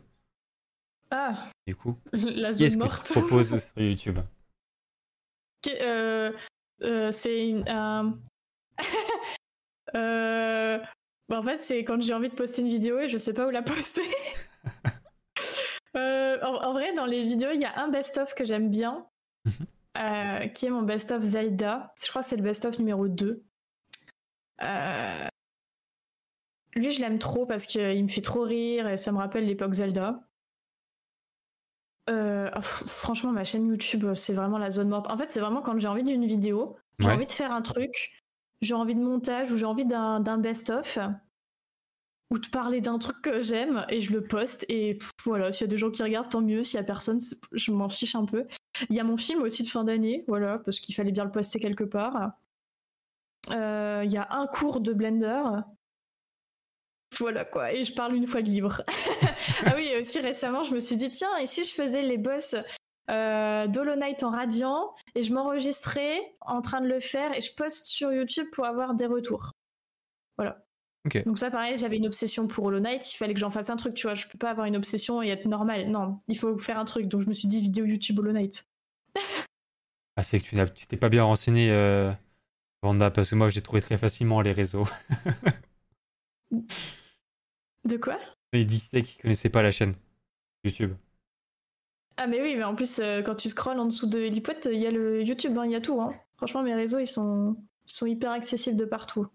Ah, 1.10 1.50
Du 1.66 1.74
coup, 1.76 1.98
la 2.12 2.52
zone 2.52 2.70
que 2.70 2.76
morte. 2.78 3.06
tu 3.06 3.12
proposes 3.14 3.58
sur 3.72 3.82
YouTube? 3.82 4.18
Euh, 5.80 6.32
euh, 6.82 7.10
c'est 7.12 7.48
une- 7.48 7.68
un. 7.68 8.18
Euh, 9.94 10.78
bah, 11.28 11.38
en 11.38 11.42
fait, 11.44 11.58
c'est 11.58 11.84
quand 11.84 12.00
j'ai 12.02 12.14
envie 12.14 12.28
de 12.28 12.34
poster 12.34 12.62
une 12.62 12.68
vidéo 12.68 12.98
et 12.98 13.08
je 13.08 13.16
sais 13.16 13.32
pas 13.32 13.46
où 13.46 13.50
la 13.50 13.62
poster. 13.62 14.02
Euh, 15.96 16.38
en, 16.42 16.54
en 16.64 16.72
vrai, 16.72 16.92
dans 16.94 17.06
les 17.06 17.22
vidéos, 17.24 17.50
il 17.52 17.60
y 17.60 17.64
a 17.64 17.78
un 17.80 17.88
best-of 17.88 18.34
que 18.34 18.44
j'aime 18.44 18.68
bien, 18.70 19.06
Mhm. 19.44 19.66
euh, 19.98 20.48
qui 20.48 20.66
est 20.66 20.70
mon 20.70 20.82
best-of 20.82 21.22
Zelda. 21.22 21.92
Je 22.02 22.08
crois 22.08 22.22
que 22.22 22.28
c'est 22.28 22.36
le 22.36 22.42
best-of 22.42 22.78
numéro 22.78 23.08
2. 23.08 23.44
Euh, 24.62 25.26
Lui, 26.76 26.90
je 26.90 27.00
l'aime 27.00 27.18
trop 27.20 27.46
parce 27.46 27.66
qu'il 27.66 28.02
me 28.02 28.08
fait 28.08 28.20
trop 28.20 28.42
rire 28.42 28.88
et 28.88 28.96
ça 28.96 29.12
me 29.12 29.18
rappelle 29.18 29.46
l'époque 29.46 29.72
Zelda. 29.74 30.20
Pff, 32.06 32.84
franchement, 32.86 33.32
ma 33.32 33.44
chaîne 33.44 33.66
YouTube, 33.66 34.12
c'est 34.14 34.34
vraiment 34.34 34.58
la 34.58 34.70
zone 34.70 34.88
morte. 34.88 35.08
En 35.10 35.16
fait, 35.16 35.26
c'est 35.26 35.40
vraiment 35.40 35.62
quand 35.62 35.78
j'ai 35.78 35.88
envie 35.88 36.02
d'une 36.04 36.26
vidéo, 36.26 36.76
j'ai 36.98 37.06
Ouais. 37.06 37.12
envie 37.14 37.26
de 37.26 37.32
faire 37.32 37.52
un 37.52 37.62
truc, 37.62 38.24
j'ai 38.60 38.74
envie 38.74 38.94
de 38.94 39.00
montage 39.00 39.50
ou 39.52 39.56
j'ai 39.56 39.64
envie 39.66 39.84
d'un 39.86 40.20
d'un 40.20 40.38
best-of 40.38 40.98
ou 42.30 42.38
de 42.38 42.46
parler 42.48 42.80
d'un 42.80 42.98
truc 42.98 43.20
que 43.22 43.42
j'aime 43.42 43.84
et 43.88 44.00
je 44.00 44.12
le 44.12 44.22
poste. 44.22 44.64
Et 44.68 44.98
voilà, 45.24 45.52
s'il 45.52 45.66
y 45.66 45.68
a 45.68 45.70
des 45.70 45.78
gens 45.78 45.90
qui 45.90 46.02
regardent, 46.02 46.30
tant 46.30 46.40
mieux. 46.40 46.62
S'il 46.62 46.76
y 46.76 46.82
a 46.82 46.84
personne, 46.84 47.20
je 47.52 47.72
m'en 47.72 47.88
fiche 47.88 48.14
un 48.14 48.24
peu. 48.24 48.46
Il 48.88 48.96
y 48.96 49.00
a 49.00 49.04
mon 49.04 49.16
film 49.16 49.42
aussi 49.42 49.62
de 49.62 49.68
fin 49.68 49.84
d'année, 49.84 50.24
voilà, 50.26 50.58
parce 50.58 50.80
qu'il 50.80 50.94
fallait 50.94 51.12
bien 51.12 51.24
le 51.24 51.30
poster 51.30 51.60
quelque 51.60 51.84
part. 51.84 52.32
Euh, 53.50 54.02
Il 54.04 54.12
y 54.12 54.16
a 54.16 54.28
un 54.30 54.46
cours 54.46 54.80
de 54.80 54.92
Blender. 54.92 55.42
Voilà 57.18 57.44
quoi, 57.44 57.72
et 57.72 57.84
je 57.84 57.94
parle 57.94 58.16
une 58.16 58.26
fois 58.26 58.42
de 58.42 58.48
libre. 58.48 58.82
ah 59.66 59.74
oui, 59.76 59.88
et 59.92 60.00
aussi 60.00 60.18
récemment, 60.18 60.64
je 60.64 60.74
me 60.74 60.80
suis 60.80 60.96
dit, 60.96 61.10
tiens, 61.10 61.36
et 61.36 61.46
si 61.46 61.62
je 61.62 61.72
faisais 61.72 62.02
les 62.02 62.18
boss 62.18 62.56
euh, 63.10 63.66
d'Hollow 63.66 63.96
Knight 63.96 64.22
en 64.22 64.30
radiant 64.30 64.94
et 65.14 65.22
je 65.22 65.32
m'enregistrais 65.32 66.18
en 66.40 66.62
train 66.62 66.80
de 66.80 66.88
le 66.88 67.00
faire 67.00 67.36
et 67.36 67.40
je 67.40 67.54
poste 67.54 67.86
sur 67.86 68.12
YouTube 68.12 68.46
pour 68.52 68.64
avoir 68.64 68.94
des 68.94 69.06
retours. 69.06 69.52
Voilà. 70.38 70.63
Donc 71.26 71.38
ça, 71.38 71.50
pareil, 71.50 71.76
j'avais 71.76 71.98
une 71.98 72.06
obsession 72.06 72.48
pour 72.48 72.64
Hollow 72.64 72.80
Knight, 72.80 73.12
il 73.12 73.16
fallait 73.16 73.34
que 73.34 73.40
j'en 73.40 73.50
fasse 73.50 73.68
un 73.68 73.76
truc, 73.76 73.94
tu 73.94 74.06
vois, 74.06 74.14
je 74.14 74.26
peux 74.26 74.38
pas 74.38 74.50
avoir 74.50 74.66
une 74.66 74.76
obsession 74.76 75.22
et 75.22 75.28
être 75.28 75.46
normal. 75.46 75.90
Non, 75.90 76.20
il 76.28 76.38
faut 76.38 76.56
faire 76.58 76.78
un 76.78 76.86
truc. 76.86 77.08
Donc 77.08 77.22
je 77.22 77.28
me 77.28 77.34
suis 77.34 77.46
dit 77.46 77.60
vidéo 77.60 77.84
YouTube 77.84 78.18
Hollow 78.18 78.32
Knight. 78.32 78.66
Ah, 80.16 80.22
c'est 80.22 80.40
que 80.40 80.64
tu 80.70 80.86
t'es 80.86 80.96
pas 80.96 81.08
bien 81.08 81.24
renseigné, 81.24 81.70
euh, 81.70 82.12
Vanda, 82.82 83.10
parce 83.10 83.30
que 83.30 83.34
moi, 83.34 83.48
j'ai 83.48 83.62
trouvé 83.62 83.80
très 83.80 83.98
facilement 83.98 84.40
les 84.40 84.52
réseaux. 84.52 84.86
De 87.84 87.96
quoi? 87.96 88.18
Il 88.52 88.66
disait 88.66 89.02
qu'il 89.02 89.20
connaissait 89.20 89.50
pas 89.50 89.62
la 89.62 89.72
chaîne 89.72 89.94
YouTube. 90.62 90.94
Ah 92.16 92.26
mais 92.28 92.40
oui, 92.40 92.54
mais 92.56 92.62
en 92.62 92.76
plus, 92.76 93.00
euh, 93.00 93.22
quand 93.22 93.34
tu 93.34 93.48
scrolles 93.48 93.80
en 93.80 93.86
dessous 93.86 94.06
de 94.06 94.20
Helipote, 94.20 94.68
il 94.70 94.78
y 94.78 94.86
a 94.86 94.90
le 94.90 95.22
YouTube, 95.22 95.58
hein, 95.58 95.66
il 95.66 95.72
y 95.72 95.74
a 95.74 95.80
tout. 95.80 96.00
Hein. 96.00 96.10
Franchement, 96.36 96.62
mes 96.62 96.74
réseaux, 96.74 97.00
ils 97.00 97.06
sont, 97.08 97.56
ils 97.88 97.92
sont 97.92 98.06
hyper 98.06 98.30
accessibles 98.30 98.76
de 98.76 98.84
partout. 98.84 99.26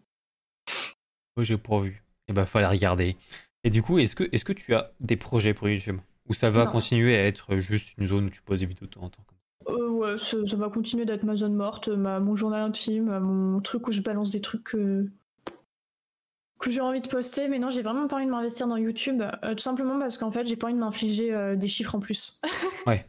Moi, 1.40 1.46
j'ai 1.46 1.56
pourvu. 1.58 2.04
Et 2.28 2.34
bah, 2.34 2.46
fallait 2.46 2.68
regarder. 2.68 3.16
Et 3.64 3.70
du 3.70 3.82
coup, 3.82 3.98
est-ce 3.98 4.14
que, 4.14 4.26
est-ce 4.34 4.44
que 4.44 4.52
tu 4.52 4.76
as 4.76 4.92
des 5.00 5.16
projets 5.16 5.54
pour 5.54 5.70
YouTube? 5.70 6.00
Ou 6.28 6.34
ça 6.34 6.50
va 6.50 6.66
Non. 6.66 6.72
continuer 6.72 7.16
à 7.16 7.26
être 7.26 7.56
juste 7.60 7.94
une 7.98 8.06
zone 8.08 8.26
où 8.26 8.30
tu 8.30 8.42
poses 8.42 8.60
des 8.60 8.66
vidéos 8.66 8.88
de 8.88 8.92
temps 8.92 9.04
en 9.04 9.10
temps? 9.10 9.24
Euh, 9.70 9.88
ouais, 9.88 10.18
ça, 10.18 10.36
ça 10.46 10.56
va 10.58 10.68
continuer 10.68 11.06
d'être 11.06 11.24
ma 11.24 11.38
zone 11.38 11.54
morte, 11.56 11.88
ma, 11.88 12.20
mon 12.20 12.36
journal 12.36 12.62
intime, 12.62 13.20
mon 13.20 13.62
truc 13.62 13.88
où 13.88 13.94
je 13.94 14.02
balance 14.02 14.32
des 14.32 14.42
trucs 14.42 14.66
que, 14.66 15.06
que 16.60 16.72
j'ai 16.72 16.82
envie 16.82 17.00
de 17.00 17.08
poster. 17.08 17.48
Mais 17.48 17.58
non, 17.58 17.70
j'ai 17.70 17.84
vraiment 17.84 18.08
pas 18.10 18.18
envie 18.18 18.26
de 18.26 18.32
m'investir 18.32 18.68
dans 18.68 18.76
YouTube, 18.76 19.22
euh, 19.46 19.54
tout 19.56 19.64
simplement 19.64 19.98
parce 19.98 20.18
qu'en 20.18 20.32
fait, 20.32 20.46
j'ai 20.46 20.58
pas 20.58 20.68
envie 20.68 20.76
de 20.76 20.80
m'infliger 20.80 21.34
euh, 21.34 21.56
des 21.56 21.70
chiffres 21.70 21.96
en 21.96 22.00
plus. 22.02 22.42
Ouais. 22.86 23.06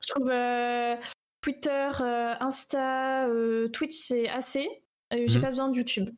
Je 0.00 0.06
trouve 0.08 0.30
euh, 0.30 0.96
Twitter, 1.42 1.90
euh, 2.00 2.34
Insta, 2.40 3.26
euh, 3.28 3.68
Twitch, 3.68 3.94
c'est 3.94 4.26
assez. 4.30 4.66
Euh, 5.12 5.24
j'ai 5.26 5.36
Mhm. 5.38 5.42
pas 5.42 5.50
besoin 5.50 5.68
de 5.68 5.76
YouTube. 5.76 6.08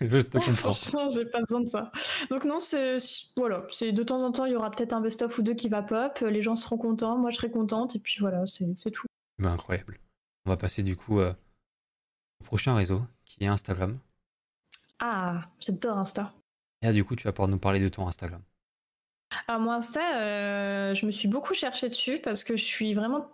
Je 0.00 0.20
te 0.20 0.38
comprends. 0.38 0.72
Franchement, 0.72 1.10
j'ai 1.10 1.24
pas 1.24 1.40
besoin 1.40 1.60
de 1.60 1.66
ça. 1.66 1.90
Donc 2.30 2.44
non, 2.44 2.58
c'est 2.58 2.96
voilà, 3.36 3.66
c'est 3.70 3.92
de 3.92 4.02
temps 4.02 4.22
en 4.22 4.32
temps, 4.32 4.44
il 4.44 4.52
y 4.52 4.56
aura 4.56 4.70
peut-être 4.70 4.92
un 4.92 5.00
best-of 5.00 5.38
ou 5.38 5.42
deux 5.42 5.54
qui 5.54 5.68
va 5.68 5.82
pop. 5.82 6.18
Les 6.20 6.42
gens 6.42 6.56
seront 6.56 6.76
contents, 6.76 7.16
moi 7.16 7.30
je 7.30 7.36
serai 7.36 7.50
contente, 7.50 7.96
et 7.96 7.98
puis 7.98 8.16
voilà, 8.20 8.46
c'est 8.46 8.76
c'est 8.76 8.90
tout. 8.90 9.06
Bah, 9.38 9.50
incroyable. 9.50 9.98
On 10.46 10.50
va 10.50 10.56
passer 10.56 10.82
du 10.82 10.96
coup 10.96 11.20
euh, 11.20 11.32
au 12.40 12.44
prochain 12.44 12.74
réseau, 12.74 13.02
qui 13.24 13.44
est 13.44 13.46
Instagram. 13.46 13.98
Ah, 15.00 15.42
j'adore 15.60 15.98
Insta. 15.98 16.32
Et 16.82 16.86
là, 16.86 16.92
du 16.92 17.04
coup, 17.04 17.16
tu 17.16 17.24
vas 17.24 17.32
pouvoir 17.32 17.48
nous 17.48 17.58
parler 17.58 17.80
de 17.80 17.88
ton 17.88 18.06
Instagram. 18.06 18.42
Alors 19.48 19.60
moi 19.60 19.74
Insta, 19.76 20.18
euh, 20.18 20.94
je 20.94 21.06
me 21.06 21.10
suis 21.10 21.28
beaucoup 21.28 21.54
cherchée 21.54 21.88
dessus 21.88 22.20
parce 22.22 22.44
que 22.44 22.56
je 22.56 22.62
suis 22.62 22.94
vraiment 22.94 23.30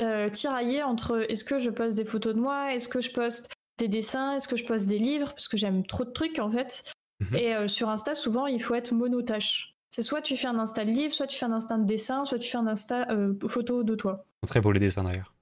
euh, 0.00 0.28
tiraillée 0.28 0.82
entre 0.82 1.24
est-ce 1.30 1.44
que 1.44 1.58
je 1.58 1.70
poste 1.70 1.96
des 1.96 2.04
photos 2.04 2.34
de 2.34 2.40
moi, 2.40 2.74
est-ce 2.74 2.88
que 2.88 3.00
je 3.00 3.10
poste 3.10 3.50
des 3.78 3.88
dessins, 3.88 4.36
est-ce 4.36 4.48
que 4.48 4.56
je 4.56 4.64
poste 4.64 4.86
des 4.86 4.98
livres, 4.98 5.30
parce 5.30 5.48
que 5.48 5.56
j'aime 5.56 5.84
trop 5.86 6.04
de 6.04 6.10
trucs 6.10 6.38
en 6.38 6.50
fait. 6.50 6.92
Mhm. 7.20 7.36
Et 7.36 7.54
euh, 7.54 7.68
sur 7.68 7.88
Insta, 7.88 8.14
souvent, 8.14 8.46
il 8.46 8.62
faut 8.62 8.74
être 8.74 8.92
monotâche. 8.92 9.74
C'est 9.90 10.02
soit 10.02 10.22
tu 10.22 10.36
fais 10.36 10.48
un 10.48 10.58
Insta 10.58 10.84
de 10.84 10.90
livre, 10.90 11.12
soit 11.12 11.26
tu 11.26 11.38
fais 11.38 11.46
un 11.46 11.52
Insta 11.52 11.78
de 11.78 11.84
dessin, 11.84 12.24
soit 12.24 12.38
tu 12.38 12.50
fais 12.50 12.58
un 12.58 12.66
Insta 12.66 13.10
euh, 13.10 13.34
photo 13.46 13.84
de 13.84 13.94
toi. 13.94 14.26
Très 14.46 14.60
beaux 14.60 14.72
les 14.72 14.80
dessins 14.80 15.04
d'ailleurs. 15.04 15.34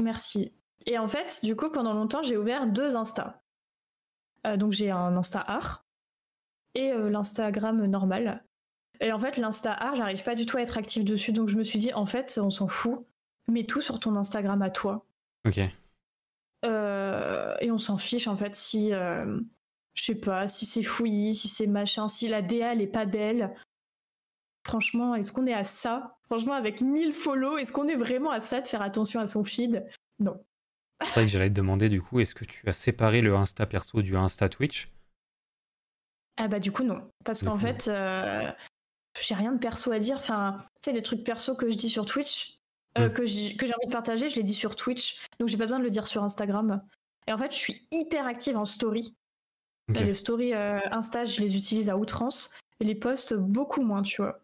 Merci. 0.00 0.52
Et 0.86 0.98
en 0.98 1.08
fait, 1.08 1.40
du 1.42 1.56
coup, 1.56 1.70
pendant 1.70 1.94
longtemps, 1.94 2.22
j'ai 2.22 2.36
ouvert 2.36 2.66
deux 2.66 2.96
Insta. 2.96 3.42
Euh, 4.46 4.56
donc 4.56 4.72
j'ai 4.72 4.90
un 4.90 5.16
Insta 5.16 5.40
art 5.40 5.86
et 6.74 6.92
l'Instagram 6.92 7.86
normal. 7.86 8.44
Et 9.00 9.12
en 9.12 9.18
fait, 9.18 9.36
l'Insta 9.36 9.72
art, 9.72 9.94
j'arrive 9.94 10.24
pas 10.24 10.34
du 10.34 10.44
tout 10.44 10.56
à 10.56 10.60
être 10.60 10.76
active 10.76 11.04
dessus, 11.04 11.32
donc 11.32 11.48
je 11.48 11.56
me 11.56 11.62
suis 11.62 11.78
dit, 11.78 11.92
en 11.92 12.04
fait, 12.04 12.38
on 12.42 12.50
s'en 12.50 12.66
fout. 12.66 13.06
Mets 13.46 13.64
tout 13.64 13.80
sur 13.80 14.00
ton 14.00 14.16
Instagram 14.16 14.60
à 14.60 14.70
toi. 14.70 15.06
Ok. 15.46 15.60
Et 16.64 17.70
on 17.70 17.78
s'en 17.78 17.98
fiche 17.98 18.26
en 18.26 18.36
fait 18.36 18.56
si, 18.56 18.90
je 18.90 20.02
sais 20.02 20.14
pas, 20.14 20.48
si 20.48 20.66
c'est 20.66 20.82
fouillis, 20.82 21.34
si 21.34 21.48
c'est 21.48 21.66
machin, 21.66 22.08
si 22.08 22.28
la 22.28 22.42
DA 22.42 22.72
elle 22.72 22.80
est 22.80 22.86
pas 22.86 23.04
belle. 23.04 23.54
Franchement, 24.66 25.14
est-ce 25.14 25.30
qu'on 25.30 25.46
est 25.46 25.52
à 25.54 25.64
ça? 25.64 26.16
Franchement, 26.24 26.54
avec 26.54 26.80
1000 26.80 27.12
follow, 27.12 27.58
est-ce 27.58 27.70
qu'on 27.70 27.86
est 27.86 27.96
vraiment 27.96 28.30
à 28.30 28.40
ça 28.40 28.62
de 28.62 28.66
faire 28.66 28.80
attention 28.80 29.20
à 29.20 29.26
son 29.26 29.44
feed? 29.44 29.86
Non. 30.18 30.42
C'est 31.02 31.10
vrai 31.10 31.24
que 31.24 31.30
j'allais 31.30 31.50
te 31.50 31.54
demander 31.54 31.90
du 31.90 32.00
coup, 32.00 32.20
est-ce 32.20 32.34
que 32.34 32.46
tu 32.46 32.66
as 32.66 32.72
séparé 32.72 33.20
le 33.20 33.34
Insta 33.36 33.66
perso 33.66 34.00
du 34.00 34.16
Insta 34.16 34.48
Twitch? 34.48 34.90
Ah 36.36 36.48
bah 36.48 36.60
du 36.60 36.72
coup 36.72 36.82
non, 36.82 37.10
parce 37.24 37.44
qu'en 37.44 37.58
fait, 37.58 37.88
euh, 37.88 38.50
j'ai 39.20 39.34
rien 39.34 39.52
de 39.52 39.58
perso 39.58 39.92
à 39.92 39.98
dire. 39.98 40.16
Enfin, 40.16 40.64
tu 40.82 40.90
sais, 40.90 40.92
les 40.92 41.02
trucs 41.02 41.24
perso 41.24 41.54
que 41.54 41.70
je 41.70 41.76
dis 41.76 41.90
sur 41.90 42.06
Twitch, 42.06 42.53
euh, 42.98 43.08
hmm. 43.08 43.12
que 43.12 43.24
j'ai 43.26 43.56
envie 43.56 43.86
de 43.86 43.92
partager, 43.92 44.28
je 44.28 44.36
les 44.36 44.42
dis 44.42 44.54
sur 44.54 44.76
Twitch, 44.76 45.20
donc 45.38 45.48
j'ai 45.48 45.56
pas 45.56 45.64
besoin 45.64 45.78
de 45.78 45.84
le 45.84 45.90
dire 45.90 46.06
sur 46.06 46.22
Instagram. 46.22 46.82
Et 47.26 47.32
en 47.32 47.38
fait, 47.38 47.52
je 47.52 47.56
suis 47.56 47.86
hyper 47.90 48.26
active 48.26 48.56
en 48.56 48.64
story. 48.64 49.14
Les 49.88 50.14
stories 50.14 50.54
euh, 50.54 50.80
Insta, 50.92 51.24
je 51.26 51.42
les 51.42 51.56
utilise 51.56 51.90
à 51.90 51.96
outrance, 51.96 52.54
et 52.80 52.84
les 52.84 52.94
posts 52.94 53.34
beaucoup 53.34 53.82
moins, 53.82 54.02
tu 54.02 54.22
vois. 54.22 54.40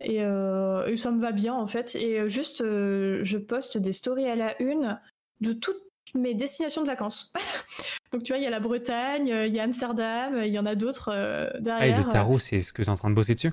Et, 0.00 0.16
et, 0.16 0.96
ça 0.96 1.10
me 1.12 1.20
va 1.20 1.32
bien 1.32 1.54
en 1.54 1.68
fait. 1.68 1.94
Et 1.94 2.28
juste, 2.28 2.58
je 2.58 3.38
poste 3.38 3.78
des 3.78 3.92
stories 3.92 4.28
à 4.28 4.34
la 4.34 4.60
une 4.60 5.00
de 5.40 5.52
toutes 5.52 5.84
mes 6.14 6.34
destinations 6.34 6.82
de 6.82 6.86
vacances. 6.86 7.32
Donc 8.12 8.22
tu 8.22 8.32
vois, 8.32 8.38
il 8.38 8.44
y 8.44 8.46
a 8.46 8.50
la 8.50 8.60
Bretagne, 8.60 9.32
euh, 9.32 9.46
il 9.46 9.54
y 9.54 9.60
a 9.60 9.64
Amsterdam, 9.64 10.40
il 10.44 10.52
y 10.52 10.58
en 10.58 10.66
a 10.66 10.74
d'autres 10.74 11.10
derrière. 11.58 11.96
Euh, 11.96 11.96
ah, 11.96 12.00
et 12.00 12.04
le 12.04 12.10
tarot, 12.10 12.38
c'est 12.38 12.62
ce 12.62 12.72
que 12.72 12.82
tu 12.82 12.88
es 12.88 12.90
en 12.90 12.96
train 12.96 13.10
de 13.10 13.14
bosser 13.14 13.34
dessus? 13.34 13.52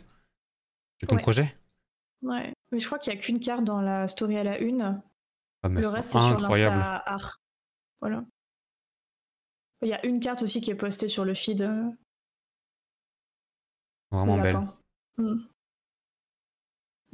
C'est 0.99 1.07
ton 1.07 1.17
projet? 1.17 1.55
Ouais, 2.22 2.53
mais 2.72 2.80
je 2.80 2.85
crois 2.85 2.99
qu'il 2.99 3.14
n'y 3.14 3.19
a 3.19 3.22
qu'une 3.22 3.39
carte 3.39 3.64
dans 3.64 3.81
la 3.81 4.07
story 4.07 4.38
à 4.38 4.43
la 4.43 4.60
une. 4.60 5.02
Ah, 5.64 5.69
le 5.69 5.88
reste, 5.88 6.11
c'est 6.11 6.19
sur 6.19 6.39
l'Insta 6.39 6.98
art. 6.98 7.39
Voilà. 7.99 8.23
Il 9.81 9.88
y 9.88 9.93
a 9.93 10.06
une 10.06 10.19
carte 10.19 10.43
aussi 10.43 10.61
qui 10.61 10.72
est 10.72 10.76
postée 10.76 11.07
sur 11.07 11.26
le 11.26 11.34
feed. 11.34 11.61
Euh, 11.61 11.89
Vraiment 14.11 14.39
belle. 14.39 14.60
Hmm. 15.18 15.39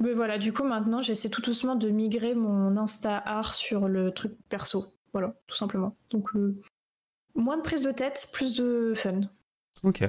Mais 0.00 0.12
voilà, 0.12 0.38
du 0.38 0.52
coup, 0.52 0.64
maintenant, 0.64 1.02
j'essaie 1.02 1.30
tout 1.30 1.42
doucement 1.42 1.74
de 1.74 1.88
migrer 1.88 2.34
mon 2.34 2.76
Insta 2.76 3.16
art 3.16 3.54
sur 3.54 3.88
le 3.88 4.12
truc 4.12 4.32
perso. 4.48 4.94
Voilà, 5.12 5.34
tout 5.46 5.56
simplement. 5.56 5.96
Donc, 6.10 6.34
euh, 6.36 6.60
moins 7.34 7.56
de 7.56 7.62
prise 7.62 7.82
de 7.82 7.90
tête, 7.90 8.28
plus 8.32 8.56
de 8.56 8.92
fun. 8.94 9.20
Ok. 9.82 10.04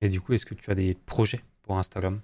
Et 0.00 0.08
du 0.08 0.20
coup, 0.20 0.32
est-ce 0.32 0.44
que 0.44 0.54
tu 0.54 0.70
as 0.70 0.74
des 0.74 0.94
projets 0.94 1.42
pour 1.62 1.78
Instagram? 1.78 2.20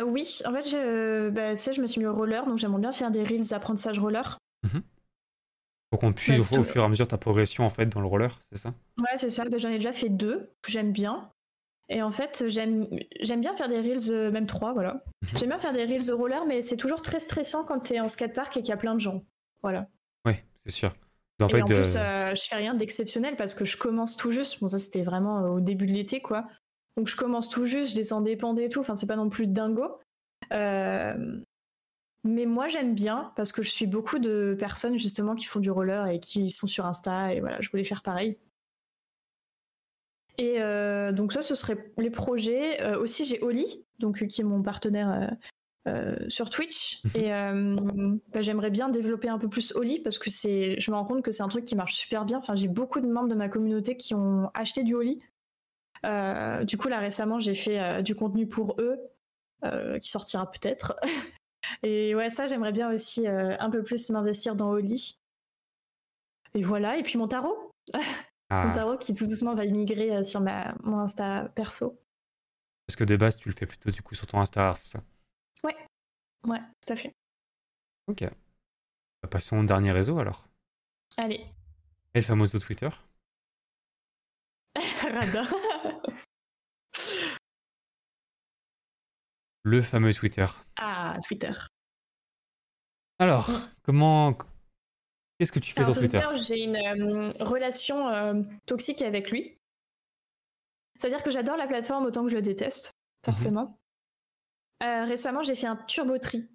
Euh, 0.00 0.04
Oui, 0.04 0.40
en 0.44 0.52
fait, 0.52 0.68
je, 0.68 1.30
bah, 1.30 1.54
je 1.54 1.80
me 1.80 1.86
suis 1.86 2.00
mis 2.00 2.06
au 2.06 2.14
roller, 2.14 2.46
donc 2.46 2.58
j'aimerais 2.58 2.80
bien 2.80 2.92
faire 2.92 3.10
des 3.10 3.22
reels 3.22 3.54
apprentissage 3.54 3.98
roller. 3.98 4.38
Mhm. 4.62 4.82
Pour 5.90 6.00
qu'on 6.00 6.12
puisse 6.12 6.52
au 6.52 6.62
fur 6.62 6.82
et 6.82 6.84
à 6.84 6.88
mesure 6.88 7.08
ta 7.08 7.18
progression 7.18 7.64
en 7.64 7.70
fait 7.70 7.86
dans 7.86 8.00
le 8.00 8.06
roller, 8.06 8.38
c'est 8.52 8.58
ça? 8.58 8.74
Ouais, 9.00 9.16
c'est 9.16 9.30
ça. 9.30 9.44
Bah, 9.44 9.58
j'en 9.58 9.70
ai 9.70 9.76
déjà 9.76 9.92
fait 9.92 10.08
deux 10.08 10.50
j'aime 10.66 10.92
bien. 10.92 11.30
Et 11.88 12.02
en 12.02 12.12
fait, 12.12 12.44
j'aime 12.46 12.86
bien 13.40 13.56
faire 13.56 13.68
des 13.68 13.80
reels, 13.80 14.12
euh, 14.12 14.30
même 14.30 14.46
trois, 14.46 14.72
voilà. 14.72 15.02
Mhm. 15.22 15.38
J'aime 15.38 15.48
bien 15.48 15.58
faire 15.58 15.72
des 15.72 15.84
reels 15.84 16.06
de 16.06 16.12
roller, 16.12 16.46
mais 16.46 16.62
c'est 16.62 16.76
toujours 16.76 17.02
très 17.02 17.18
stressant 17.18 17.64
quand 17.64 17.80
t'es 17.80 17.98
en 17.98 18.06
skatepark 18.06 18.56
et 18.56 18.60
qu'il 18.60 18.68
y 18.68 18.72
a 18.72 18.76
plein 18.76 18.94
de 18.94 19.00
gens. 19.00 19.24
Voilà. 19.62 19.88
Oui, 20.24 20.34
c'est 20.64 20.72
sûr. 20.72 20.94
En 21.40 21.48
et 21.48 21.62
en 21.62 21.64
plus, 21.64 21.96
euh, 21.96 22.34
je 22.34 22.42
fais 22.42 22.56
rien 22.56 22.74
d'exceptionnel 22.74 23.34
parce 23.36 23.54
que 23.54 23.64
je 23.64 23.76
commence 23.76 24.16
tout 24.16 24.30
juste. 24.30 24.60
Bon, 24.60 24.68
ça 24.68 24.78
c'était 24.78 25.02
vraiment 25.02 25.38
euh, 25.38 25.48
au 25.48 25.60
début 25.60 25.86
de 25.86 25.92
l'été, 25.92 26.20
quoi. 26.20 26.46
Donc 26.96 27.08
je 27.08 27.16
commence 27.16 27.48
tout 27.48 27.66
juste, 27.66 27.92
je 27.92 27.96
descends 27.96 28.20
des 28.20 28.36
pentes 28.36 28.58
et 28.58 28.68
tout. 28.68 28.80
Enfin, 28.80 28.94
c'est 28.94 29.06
pas 29.06 29.16
non 29.16 29.28
plus 29.28 29.46
dingo. 29.46 29.98
Mais 32.22 32.44
moi, 32.44 32.68
j'aime 32.68 32.94
bien 32.94 33.32
parce 33.34 33.50
que 33.50 33.62
je 33.62 33.70
suis 33.70 33.86
beaucoup 33.86 34.18
de 34.18 34.54
personnes 34.58 34.98
justement 34.98 35.34
qui 35.34 35.46
font 35.46 35.60
du 35.60 35.70
roller 35.70 36.06
et 36.08 36.20
qui 36.20 36.50
sont 36.50 36.66
sur 36.66 36.84
Insta. 36.84 37.34
Et 37.34 37.40
voilà, 37.40 37.60
je 37.60 37.70
voulais 37.70 37.84
faire 37.84 38.02
pareil. 38.02 38.36
Et 40.36 40.56
euh, 40.58 41.12
donc 41.12 41.32
ça, 41.32 41.42
ce 41.42 41.54
serait 41.54 41.92
les 41.96 42.10
projets. 42.10 42.82
Euh, 42.82 42.98
aussi, 42.98 43.24
j'ai 43.24 43.40
Oli, 43.42 43.84
donc 43.98 44.26
qui 44.26 44.42
est 44.42 44.44
mon 44.44 44.62
partenaire 44.62 45.34
euh, 45.88 46.14
sur 46.28 46.50
Twitch. 46.50 47.02
Mhm. 47.04 47.20
Et 47.22 47.30
bah, 48.32 48.42
j'aimerais 48.42 48.70
bien 48.70 48.90
développer 48.90 49.28
un 49.28 49.38
peu 49.38 49.48
plus 49.48 49.74
Oli 49.74 50.00
parce 50.00 50.18
que 50.18 50.28
c'est, 50.28 50.78
je 50.78 50.90
me 50.90 50.96
rends 50.96 51.06
compte 51.06 51.22
que 51.22 51.32
c'est 51.32 51.42
un 51.42 51.48
truc 51.48 51.64
qui 51.64 51.74
marche 51.74 51.94
super 51.94 52.26
bien. 52.26 52.38
Enfin, 52.38 52.54
j'ai 52.54 52.68
beaucoup 52.68 53.00
de 53.00 53.06
membres 53.06 53.28
de 53.28 53.34
ma 53.34 53.48
communauté 53.48 53.96
qui 53.96 54.14
ont 54.14 54.50
acheté 54.52 54.82
du 54.82 54.94
Oli. 54.94 55.20
Du 56.02 56.76
coup, 56.76 56.88
là 56.88 56.98
récemment, 56.98 57.40
j'ai 57.40 57.54
fait 57.54 58.02
du 58.02 58.14
contenu 58.14 58.46
pour 58.46 58.76
eux 58.80 58.98
qui 60.00 60.08
sortira 60.08 60.50
peut-être. 60.50 60.96
Et 61.82 62.14
ouais, 62.14 62.30
ça, 62.30 62.46
j'aimerais 62.46 62.72
bien 62.72 62.90
aussi 62.90 63.26
un 63.26 63.70
peu 63.70 63.82
plus 63.82 64.10
m'investir 64.10 64.56
dans 64.56 64.70
Oli. 64.70 65.20
Et 66.54 66.62
voilà, 66.62 66.96
et 66.96 67.02
puis 67.02 67.18
mon 67.18 67.28
tarot. 67.28 67.72
Ah. 68.52 68.72
tarot 68.74 68.98
qui 68.98 69.14
tout 69.14 69.26
doucement 69.26 69.54
va 69.54 69.64
migrer 69.64 70.16
euh, 70.16 70.22
sur 70.24 70.40
ma, 70.40 70.74
mon 70.82 70.98
Insta 70.98 71.48
perso. 71.54 72.00
Parce 72.86 72.96
que 72.96 73.04
de 73.04 73.16
base, 73.16 73.36
tu 73.36 73.48
le 73.48 73.54
fais 73.54 73.66
plutôt 73.66 73.92
du 73.92 74.02
coup 74.02 74.16
sur 74.16 74.26
ton 74.26 74.40
Insta, 74.40 74.74
c'est 74.76 74.98
ça? 74.98 75.04
Ouais, 75.62 75.76
ouais, 76.44 76.58
tout 76.84 76.92
à 76.92 76.96
fait. 76.96 77.12
Ok. 78.08 78.24
Bah, 79.22 79.28
passons 79.30 79.58
au 79.58 79.64
dernier 79.64 79.92
réseau 79.92 80.18
alors. 80.18 80.48
Allez. 81.16 81.46
Et 82.14 82.18
le 82.18 82.22
fameux 82.22 82.48
de 82.48 82.58
Twitter? 82.58 82.88
Radin. 85.02 85.46
le 89.64 89.82
fameux 89.82 90.12
Twitter. 90.12 90.46
Ah, 90.80 91.16
Twitter. 91.26 91.52
Alors, 93.18 93.50
mm. 93.50 93.70
comment 93.82 94.36
Qu'est-ce 95.40 95.52
que 95.52 95.58
tu 95.58 95.72
fais 95.72 95.84
sur 95.84 95.94
Twitter, 95.94 96.18
J'ai 96.34 96.64
une 96.64 96.76
euh, 96.76 97.30
relation 97.40 98.08
euh, 98.08 98.42
toxique 98.66 99.00
avec 99.00 99.30
lui. 99.30 99.56
C'est-à-dire 100.98 101.22
que 101.22 101.30
j'adore 101.30 101.56
la 101.56 101.66
plateforme 101.66 102.04
autant 102.04 102.24
que 102.24 102.28
je 102.28 102.36
le 102.36 102.42
déteste, 102.42 102.92
forcément. 103.24 103.78
Mhm. 104.82 104.86
Euh, 104.86 105.04
récemment, 105.06 105.42
j'ai 105.42 105.54
fait 105.54 105.66
un 105.66 105.76
turbo 105.76 106.18
tri. 106.18 106.46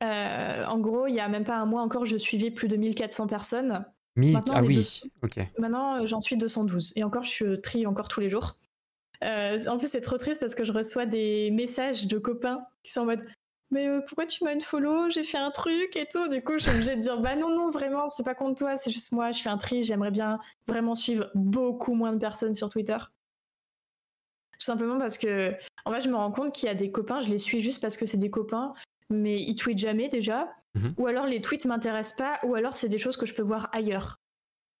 en 0.00 0.78
gros, 0.80 1.06
il 1.06 1.14
y 1.14 1.20
a 1.20 1.28
même 1.28 1.44
pas 1.44 1.54
un 1.54 1.64
mois 1.64 1.82
encore, 1.82 2.06
je 2.06 2.16
suivais 2.16 2.50
plus 2.50 2.66
de 2.66 2.76
1400 2.76 3.28
personnes. 3.28 3.86
Maintenant, 4.16 4.54
ah 4.56 4.62
oui, 4.62 5.02
ok. 5.22 5.40
Maintenant, 5.58 6.06
j'en 6.06 6.20
suis 6.20 6.36
212. 6.36 6.92
Et 6.96 7.02
encore, 7.02 7.24
je 7.24 7.56
trie 7.56 7.86
encore 7.86 8.08
tous 8.08 8.20
les 8.20 8.30
jours. 8.30 8.56
en 9.22 9.78
plus, 9.78 9.88
c'est 9.88 10.00
trop 10.00 10.18
triste 10.18 10.40
parce 10.40 10.54
que 10.54 10.64
je 10.64 10.72
reçois 10.72 11.06
des 11.06 11.50
messages 11.50 12.06
de 12.06 12.18
copains 12.18 12.64
qui 12.84 12.92
sont 12.92 13.00
en 13.00 13.06
mode 13.06 13.24
mais 13.74 13.88
euh, 13.88 14.00
pourquoi 14.06 14.26
tu 14.26 14.44
m'as 14.44 14.52
une 14.52 14.60
follow? 14.60 15.10
J'ai 15.10 15.24
fait 15.24 15.38
un 15.38 15.50
truc 15.50 15.96
et 15.96 16.06
tout. 16.06 16.28
Du 16.28 16.42
coup, 16.42 16.52
je 16.52 16.58
suis 16.64 16.70
obligée 16.70 16.94
de 16.94 17.00
dire 17.00 17.18
bah 17.18 17.34
non, 17.34 17.48
non, 17.48 17.70
vraiment, 17.70 18.08
c'est 18.08 18.22
pas 18.22 18.34
contre 18.36 18.60
toi, 18.60 18.76
c'est 18.76 18.92
juste 18.92 19.10
moi, 19.12 19.32
je 19.32 19.42
fais 19.42 19.48
un 19.48 19.58
tri. 19.58 19.82
J'aimerais 19.82 20.12
bien 20.12 20.38
vraiment 20.68 20.94
suivre 20.94 21.28
beaucoup 21.34 21.94
moins 21.94 22.12
de 22.12 22.18
personnes 22.18 22.54
sur 22.54 22.70
Twitter. 22.70 22.96
Tout 24.58 24.64
simplement 24.64 24.98
parce 24.98 25.18
que, 25.18 25.52
en 25.84 25.92
fait, 25.92 26.00
je 26.00 26.08
me 26.08 26.14
rends 26.14 26.30
compte 26.30 26.54
qu'il 26.54 26.68
y 26.68 26.70
a 26.70 26.74
des 26.74 26.92
copains, 26.92 27.20
je 27.20 27.28
les 27.28 27.38
suis 27.38 27.60
juste 27.60 27.82
parce 27.82 27.96
que 27.96 28.06
c'est 28.06 28.16
des 28.16 28.30
copains, 28.30 28.74
mais 29.10 29.42
ils 29.42 29.56
tweetent 29.56 29.80
jamais 29.80 30.08
déjà. 30.08 30.48
Mhm. 30.74 30.94
Ou 30.98 31.06
alors 31.06 31.26
les 31.26 31.40
tweets 31.40 31.66
m'intéressent 31.66 32.16
pas, 32.16 32.40
ou 32.46 32.54
alors 32.54 32.74
c'est 32.76 32.88
des 32.88 32.98
choses 32.98 33.16
que 33.16 33.26
je 33.26 33.34
peux 33.34 33.42
voir 33.42 33.68
ailleurs. 33.72 34.20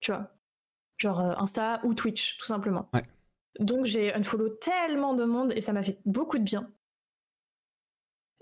Tu 0.00 0.12
vois 0.12 0.30
Genre 0.98 1.20
euh, 1.20 1.34
Insta 1.38 1.80
ou 1.84 1.94
Twitch, 1.94 2.38
tout 2.38 2.46
simplement. 2.46 2.90
Donc 3.60 3.84
j'ai 3.84 4.12
unfollow 4.14 4.48
tellement 4.48 5.14
de 5.14 5.24
monde 5.24 5.52
et 5.54 5.60
ça 5.60 5.72
m'a 5.72 5.82
fait 5.82 5.98
beaucoup 6.04 6.38
de 6.38 6.44
bien. 6.44 6.70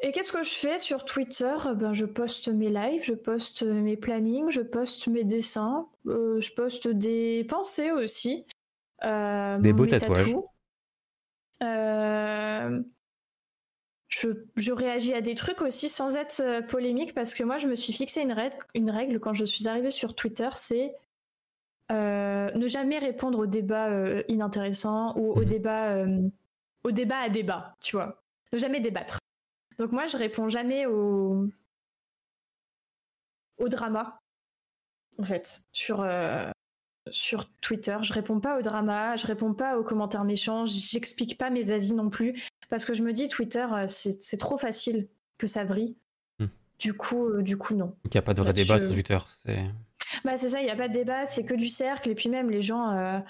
Et 0.04 0.10
qu'est-ce 0.10 0.32
que 0.32 0.42
je 0.42 0.50
fais 0.50 0.78
sur 0.78 1.04
Twitter? 1.04 1.54
Ben, 1.76 1.92
Je 1.92 2.04
poste 2.04 2.48
mes 2.48 2.70
lives, 2.70 3.04
je 3.04 3.14
poste 3.14 3.62
mes 3.62 3.96
plannings, 3.96 4.50
je 4.50 4.60
poste 4.60 5.06
mes 5.06 5.22
dessins, 5.22 5.88
euh, 6.06 6.40
je 6.40 6.52
poste 6.54 6.88
des 6.88 7.44
pensées 7.44 7.92
aussi. 7.92 8.44
Euh, 9.04 9.58
des 9.58 9.72
beaux 9.72 9.86
tatouages. 9.86 10.34
Euh, 11.62 12.82
je, 14.12 14.72
réagis 14.72 15.14
à 15.14 15.20
des 15.20 15.34
trucs 15.34 15.62
aussi 15.62 15.88
sans 15.88 16.16
être 16.16 16.66
polémique 16.68 17.14
parce 17.14 17.34
que 17.34 17.44
moi 17.44 17.58
je 17.58 17.66
me 17.66 17.74
suis 17.74 17.92
fixé 17.92 18.20
une 18.20 18.32
règle, 18.32 18.56
une 18.74 18.90
règle 18.90 19.18
quand 19.20 19.34
je 19.34 19.44
suis 19.44 19.68
arrivée 19.68 19.90
sur 19.90 20.14
Twitter, 20.14 20.48
c'est 20.54 20.94
ne 21.90 22.68
jamais 22.68 22.98
répondre 22.98 23.38
aux 23.38 23.46
débats 23.46 23.90
inintéressants 24.28 25.16
ou 25.16 25.32
aux 25.32 25.42
mhm. 25.42 25.44
débats, 25.44 26.06
au 26.84 26.90
débat 26.90 27.18
à 27.18 27.28
débat, 27.28 27.76
tu 27.80 27.96
vois. 27.96 28.22
Ne 28.52 28.58
jamais 28.58 28.80
débattre. 28.80 29.18
Donc 29.78 29.92
moi, 29.92 30.06
je 30.06 30.16
réponds 30.16 30.48
jamais 30.48 30.86
au, 30.86 31.48
au 33.58 33.68
drama, 33.68 34.20
en 35.18 35.24
fait, 35.24 35.62
sur, 35.72 36.02
euh, 36.02 36.50
sur 37.10 37.48
Twitter. 37.60 37.96
Je 38.02 38.12
réponds 38.12 38.40
pas 38.40 38.58
au 38.58 38.62
drama, 38.62 39.16
je 39.16 39.26
réponds 39.26 39.54
pas 39.54 39.78
aux 39.78 39.82
commentaires 39.82 40.24
méchants, 40.24 40.64
j'explique 40.64 41.38
pas 41.38 41.50
mes 41.50 41.70
avis 41.70 41.92
non 41.94 42.10
plus, 42.10 42.42
parce 42.68 42.84
que 42.84 42.94
je 42.94 43.02
me 43.02 43.12
dis, 43.12 43.28
Twitter, 43.28 43.66
euh, 43.72 43.86
c'est 43.88 44.38
trop 44.38 44.58
facile 44.58 45.08
que 45.38 45.46
ça 45.46 45.64
vrille. 45.64 45.96
Hmm. 46.38 46.46
Du 46.78 46.94
coup, 46.94 47.28
euh, 47.28 47.42
du 47.42 47.56
coup, 47.56 47.74
non. 47.74 47.94
Il 48.04 48.10
n'y 48.14 48.18
a 48.18 48.22
pas 48.22 48.34
de 48.34 48.42
vrai 48.42 48.52
débat 48.52 48.78
sur 48.78 48.92
Twitter. 48.92 49.18
C'est 49.44 49.70
bah, 50.24 50.36
ça, 50.36 50.60
il 50.60 50.64
n'y 50.64 50.70
a 50.70 50.76
pas 50.76 50.88
de 50.88 50.92
débat, 50.92 51.26
c'est 51.26 51.44
que 51.44 51.54
du 51.54 51.68
cercle. 51.68 52.10
Et 52.10 52.14
puis 52.14 52.28
même, 52.28 52.50
les 52.50 52.60
gens, 52.60 53.22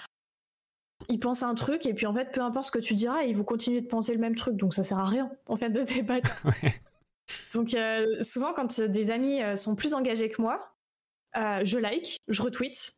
ils 1.08 1.18
pensent 1.18 1.42
un 1.42 1.54
truc 1.54 1.86
et 1.86 1.94
puis 1.94 2.06
en 2.06 2.14
fait, 2.14 2.32
peu 2.32 2.40
importe 2.40 2.66
ce 2.66 2.72
que 2.72 2.78
tu 2.78 2.94
diras, 2.94 3.22
ils 3.22 3.36
vont 3.36 3.44
continuer 3.44 3.80
de 3.80 3.86
penser 3.86 4.12
le 4.12 4.18
même 4.18 4.34
truc. 4.34 4.56
Donc 4.56 4.74
ça 4.74 4.82
sert 4.82 4.98
à 4.98 5.06
rien 5.06 5.30
en 5.46 5.56
fait 5.56 5.70
de 5.70 5.82
débattre. 5.94 6.42
Donc 7.54 7.74
euh, 7.74 8.22
souvent, 8.22 8.52
quand 8.52 8.80
des 8.80 9.10
amis 9.10 9.42
euh, 9.42 9.56
sont 9.56 9.74
plus 9.76 9.94
engagés 9.94 10.28
que 10.28 10.40
moi, 10.40 10.74
euh, 11.36 11.62
je 11.64 11.78
like, 11.78 12.18
je 12.28 12.42
retweet, 12.42 12.94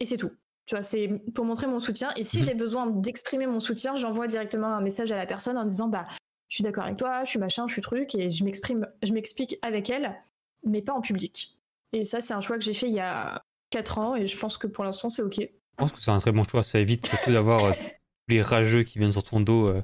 et 0.00 0.04
c'est 0.06 0.16
tout. 0.16 0.30
Tu 0.66 0.74
vois, 0.74 0.82
c'est 0.82 1.08
pour 1.34 1.44
montrer 1.44 1.66
mon 1.66 1.78
soutien. 1.80 2.10
Et 2.16 2.24
si 2.24 2.38
Mhm. 2.38 2.44
j'ai 2.44 2.54
besoin 2.54 2.86
d'exprimer 2.86 3.46
mon 3.46 3.60
soutien, 3.60 3.94
j'envoie 3.96 4.26
directement 4.26 4.68
un 4.68 4.80
message 4.80 5.12
à 5.12 5.16
la 5.16 5.26
personne 5.26 5.58
en 5.58 5.64
disant 5.64 5.88
bah 5.88 6.06
je 6.48 6.56
suis 6.56 6.64
d'accord 6.64 6.84
avec 6.84 6.96
toi, 6.96 7.24
je 7.24 7.30
suis 7.30 7.38
machin, 7.38 7.66
je 7.68 7.72
suis 7.72 7.82
truc, 7.82 8.14
et 8.14 8.30
je 8.30 8.44
m'exprime, 8.44 8.86
je 9.02 9.12
m'explique 9.12 9.58
avec 9.62 9.90
elle, 9.90 10.14
mais 10.64 10.82
pas 10.82 10.92
en 10.92 11.00
public. 11.00 11.58
Et 11.92 12.04
ça, 12.04 12.20
c'est 12.20 12.34
un 12.34 12.40
choix 12.40 12.56
que 12.58 12.64
j'ai 12.64 12.72
fait 12.74 12.88
il 12.88 12.94
y 12.94 13.00
a 13.00 13.42
4 13.70 13.98
ans, 13.98 14.14
et 14.14 14.26
je 14.26 14.38
pense 14.38 14.56
que 14.58 14.66
pour 14.66 14.84
l'instant, 14.84 15.08
c'est 15.08 15.22
ok. 15.22 15.36
Je 15.40 15.48
pense 15.76 15.92
que 15.92 16.00
c'est 16.00 16.10
un 16.10 16.18
très 16.18 16.32
bon 16.32 16.44
choix. 16.44 16.62
Ça 16.62 16.78
évite 16.78 17.04
surtout 17.06 17.32
d'avoir 17.32 17.64
euh, 17.64 17.72
les 18.28 18.40
rageux 18.40 18.84
qui 18.84 18.98
viennent 18.98 19.10
sur 19.12 19.24
ton 19.24 19.40
dos. 19.40 19.66
euh, 19.68 19.82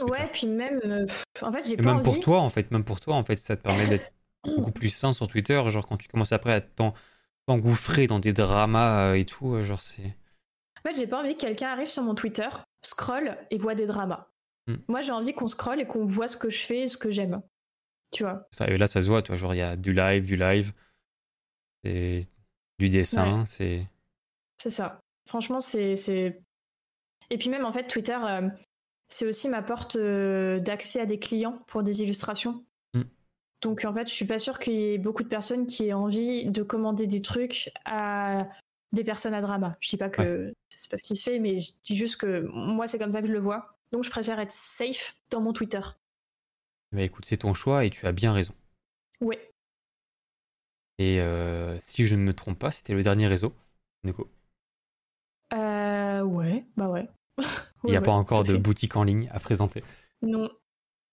Ouais, 0.00 0.28
puis 0.32 0.46
même, 0.46 0.80
euh, 0.84 1.06
en 1.42 1.52
fait, 1.52 1.62
j'ai 1.66 1.76
pas 1.76 1.84
même 1.84 1.96
envie. 1.96 2.04
pour 2.04 2.20
toi, 2.20 2.40
en 2.40 2.48
fait, 2.48 2.70
même 2.70 2.84
pour 2.84 3.00
toi, 3.00 3.14
en 3.14 3.24
fait, 3.24 3.36
ça 3.36 3.56
te 3.56 3.62
permet 3.62 3.86
d'être 3.86 4.12
beaucoup 4.56 4.72
plus 4.72 4.90
sain 4.90 5.12
sur 5.12 5.28
Twitter. 5.28 5.62
Genre, 5.68 5.86
quand 5.86 5.96
tu 5.96 6.08
commences 6.08 6.32
après 6.32 6.52
à 6.52 6.60
t'en- 6.60 6.94
t'engouffrer 7.46 8.06
dans 8.06 8.18
des 8.18 8.32
dramas 8.32 9.10
euh, 9.10 9.14
et 9.14 9.24
tout, 9.24 9.54
euh, 9.54 9.62
genre, 9.62 9.82
c'est. 9.82 10.16
En 10.78 10.88
fait, 10.88 10.96
j'ai 10.96 11.06
pas 11.06 11.20
envie 11.20 11.34
que 11.34 11.40
quelqu'un 11.40 11.68
arrive 11.70 11.86
sur 11.86 12.02
mon 12.02 12.14
Twitter, 12.14 12.48
scrolle 12.82 13.38
et 13.50 13.58
voit 13.58 13.74
des 13.74 13.86
dramas. 13.86 14.28
Hmm. 14.66 14.76
Moi, 14.88 15.00
j'ai 15.02 15.12
envie 15.12 15.32
qu'on 15.34 15.46
scrolle 15.46 15.80
et 15.80 15.86
qu'on 15.86 16.04
voit 16.04 16.28
ce 16.28 16.36
que 16.36 16.50
je 16.50 16.64
fais 16.64 16.80
et 16.82 16.88
ce 16.88 16.96
que 16.96 17.10
j'aime. 17.10 17.42
Tu 18.10 18.22
vois 18.22 18.46
Ça, 18.50 18.66
et 18.68 18.78
là, 18.78 18.86
ça 18.86 19.02
se 19.02 19.08
voit, 19.08 19.22
tu 19.22 19.28
vois, 19.28 19.36
genre, 19.36 19.54
il 19.54 19.58
y 19.58 19.62
a 19.62 19.76
du 19.76 19.92
live, 19.92 20.24
du 20.24 20.36
live, 20.36 20.72
c'est 21.84 22.26
du 22.78 22.88
dessin, 22.88 23.44
c'est. 23.44 23.86
C'est 24.58 24.70
ça. 24.70 25.00
Franchement, 25.28 25.60
c'est. 25.60 25.96
c'est- 25.96 26.40
Et 27.30 27.38
puis 27.38 27.48
même, 27.50 27.64
en 27.64 27.72
fait, 27.72 27.86
Twitter, 27.86 28.16
euh, 28.22 28.48
c'est 29.08 29.26
aussi 29.26 29.48
ma 29.48 29.62
porte 29.62 29.96
euh, 29.96 30.60
d'accès 30.60 31.00
à 31.00 31.06
des 31.06 31.18
clients 31.18 31.58
pour 31.66 31.82
des 31.82 32.02
illustrations. 32.02 32.64
Donc, 33.64 33.84
en 33.86 33.94
fait, 33.94 34.06
je 34.06 34.12
suis 34.12 34.26
pas 34.26 34.38
sûre 34.38 34.58
qu'il 34.58 34.74
y 34.74 34.92
ait 34.92 34.98
beaucoup 34.98 35.22
de 35.22 35.28
personnes 35.28 35.64
qui 35.66 35.88
aient 35.88 35.94
envie 35.94 36.44
de 36.50 36.62
commander 36.62 37.06
des 37.06 37.22
trucs 37.22 37.72
à 37.86 38.46
des 38.92 39.02
personnes 39.04 39.32
à 39.34 39.40
drama. 39.40 39.74
Je 39.80 39.88
dis 39.88 39.96
pas 39.96 40.10
que 40.10 40.52
c'est 40.68 40.90
pas 40.90 40.98
ce 40.98 41.02
qui 41.02 41.16
se 41.16 41.24
fait, 41.28 41.38
mais 41.38 41.58
je 41.58 41.72
dis 41.82 41.96
juste 41.96 42.18
que 42.18 42.40
moi, 42.52 42.86
c'est 42.86 42.98
comme 42.98 43.10
ça 43.10 43.22
que 43.22 43.26
je 43.26 43.32
le 43.32 43.40
vois. 43.40 43.74
Donc, 43.90 44.04
je 44.04 44.10
préfère 44.10 44.38
être 44.38 44.50
safe 44.52 45.16
dans 45.30 45.40
mon 45.40 45.52
Twitter. 45.54 45.80
Bah 46.92 47.00
écoute, 47.02 47.24
c'est 47.24 47.38
ton 47.38 47.54
choix 47.54 47.84
et 47.86 47.90
tu 47.90 48.06
as 48.06 48.12
bien 48.12 48.32
raison. 48.34 48.52
Ouais. 49.22 49.50
Et 50.98 51.20
euh, 51.20 51.78
si 51.80 52.06
je 52.06 52.14
ne 52.16 52.22
me 52.22 52.34
trompe 52.34 52.58
pas, 52.58 52.70
c'était 52.70 52.92
le 52.94 53.02
dernier 53.02 53.26
réseau. 53.26 53.52
Nico. 54.04 54.30
Euh, 55.54 56.22
ouais, 56.22 56.64
bah 56.76 56.88
ouais. 56.88 57.08
Il 57.84 57.90
n'y 57.90 57.96
a 57.96 58.00
Ouais, 58.00 58.04
pas 58.04 58.12
encore 58.12 58.42
de 58.44 58.52
fait. 58.52 58.58
boutique 58.58 58.94
en 58.96 59.04
ligne 59.04 59.28
à 59.32 59.40
présenter. 59.40 59.82
Non. 60.22 60.50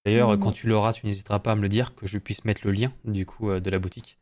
D'ailleurs, 0.06 0.30
Non, 0.30 0.38
quand 0.40 0.52
tu 0.52 0.68
l'auras, 0.68 0.94
tu 0.94 1.06
n'hésiteras 1.06 1.40
pas 1.40 1.52
à 1.52 1.56
me 1.56 1.62
le 1.62 1.70
dire 1.70 1.94
que 1.96 2.08
je 2.08 2.18
puisse 2.18 2.44
mettre 2.46 2.62
le 2.66 2.72
lien 2.72 2.92
du 3.06 3.26
coup 3.26 3.50
euh, 3.52 3.60
de 3.60 3.70
la 3.70 3.78
boutique. 3.80 4.18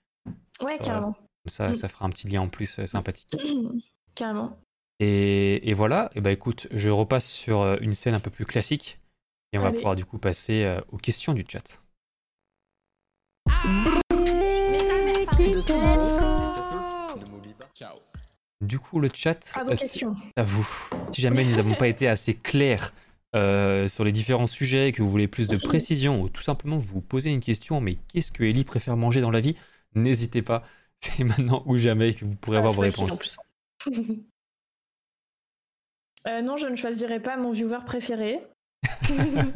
Ouais, 0.62 0.78
carrément. 0.80 1.14
Comme 1.14 1.52
ça, 1.52 1.70
Mm. 1.70 1.74
ça 1.76 1.88
fera 1.88 2.06
un 2.06 2.10
petit 2.10 2.28
lien 2.28 2.42
en 2.42 2.50
plus 2.50 2.80
euh, 2.80 2.86
sympathique. 2.86 3.34
carrément. 4.16 4.58
Et, 5.00 5.70
et 5.70 5.74
voilà, 5.74 6.12
et 6.16 6.20
bah 6.22 6.32
écoute, 6.32 6.68
je 6.72 6.90
repasse 6.90 7.30
sur 7.30 7.62
euh, 7.62 7.78
une 7.80 7.94
scène 7.94 8.14
un 8.14 8.20
peu 8.20 8.30
plus 8.30 8.46
classique 8.46 9.00
et 9.54 9.58
on 9.58 9.62
va 9.62 9.72
pouvoir 9.72 9.96
du 9.96 10.04
coup 10.04 10.18
passer 10.18 10.66
euh, 10.66 10.82
aux 10.92 10.98
questions 10.98 11.34
du 11.34 11.46
chat. 11.50 11.82
Du 18.62 18.78
coup, 18.80 19.00
le 19.00 19.10
chat, 19.14 19.54
À 19.56 19.64
vos 19.64 19.72
euh, 19.72 19.76
c'est 19.76 19.84
questions. 19.86 20.16
à 20.36 20.44
vous. 20.44 20.68
Si 21.12 21.22
jamais 21.22 21.46
nous 21.46 21.56
n'avons 21.56 21.76
pas 21.76 21.88
été 21.88 22.08
assez 22.08 22.36
clairs 22.36 22.94
euh, 23.36 23.88
sur 23.88 24.04
les 24.04 24.12
différents 24.12 24.48
sujets, 24.48 24.92
que 24.92 25.02
vous 25.04 25.10
voulez 25.10 25.28
plus 25.28 25.48
de 25.48 25.58
précision 25.58 26.22
ou 26.22 26.30
tout 26.30 26.42
simplement 26.42 26.78
vous 26.78 27.02
posez 27.02 27.30
une 27.30 27.42
question, 27.42 27.80
mais 27.80 27.96
qu'est-ce 28.08 28.32
que 28.32 28.44
Ellie 28.44 28.64
préfère 28.64 28.98
manger 28.98 29.22
dans 29.22 29.32
la 29.32 29.40
vie? 29.40 29.56
N'hésitez 29.94 30.42
pas, 30.42 30.64
c'est 31.00 31.24
maintenant 31.24 31.64
ou 31.66 31.78
jamais 31.78 32.14
que 32.14 32.26
vous 32.26 32.36
pourrez 32.36 32.58
Ah, 32.58 32.62
avoir 32.62 32.74
vos 32.74 32.82
réponses. 32.82 33.38
Euh, 36.28 36.42
non, 36.42 36.58
je 36.58 36.68
ne 36.68 36.76
choisirai 36.76 37.22
pas 37.22 37.38
mon 37.38 37.54
viewer 37.54 37.80
préféré. 37.86 38.46
non, 39.10 39.54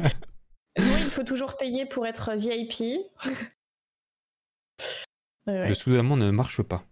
il 0.78 1.10
faut 1.10 1.22
toujours 1.22 1.58
payer 1.58 1.84
pour 1.84 2.06
être 2.06 2.32
VIP. 2.32 3.04
Ouais. 5.46 5.68
Le 5.68 5.74
soudainement 5.74 6.16
ne 6.16 6.30
marche 6.30 6.62
pas. 6.62 6.82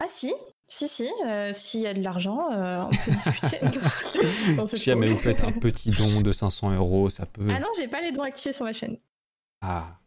Ah 0.00 0.08
si, 0.08 0.32
si, 0.68 0.88
si. 0.88 1.10
euh, 1.26 1.52
S'il 1.52 1.80
y 1.80 1.86
a 1.86 1.94
de 1.94 2.02
l'argent, 2.02 2.50
euh, 2.52 2.82
on 2.82 2.90
peut 2.90 3.10
discuter. 3.10 3.60
Non, 4.56 4.66
Si 4.66 4.76
jamais 4.78 5.08
vous 5.08 5.16
faites 5.18 5.42
un 5.42 5.52
petit 5.52 5.90
don 5.90 6.20
de 6.20 6.32
500 6.32 6.72
euros, 6.74 7.08
ça 7.10 7.26
peut. 7.26 7.46
Ah 7.50 7.58
non, 7.60 7.68
j'ai 7.76 7.88
pas 7.88 8.00
les 8.00 8.12
dons 8.12 8.22
activés 8.22 8.52
sur 8.52 8.64
ma 8.64 8.72
chaîne. 8.72 8.98
Ah. 9.60 9.98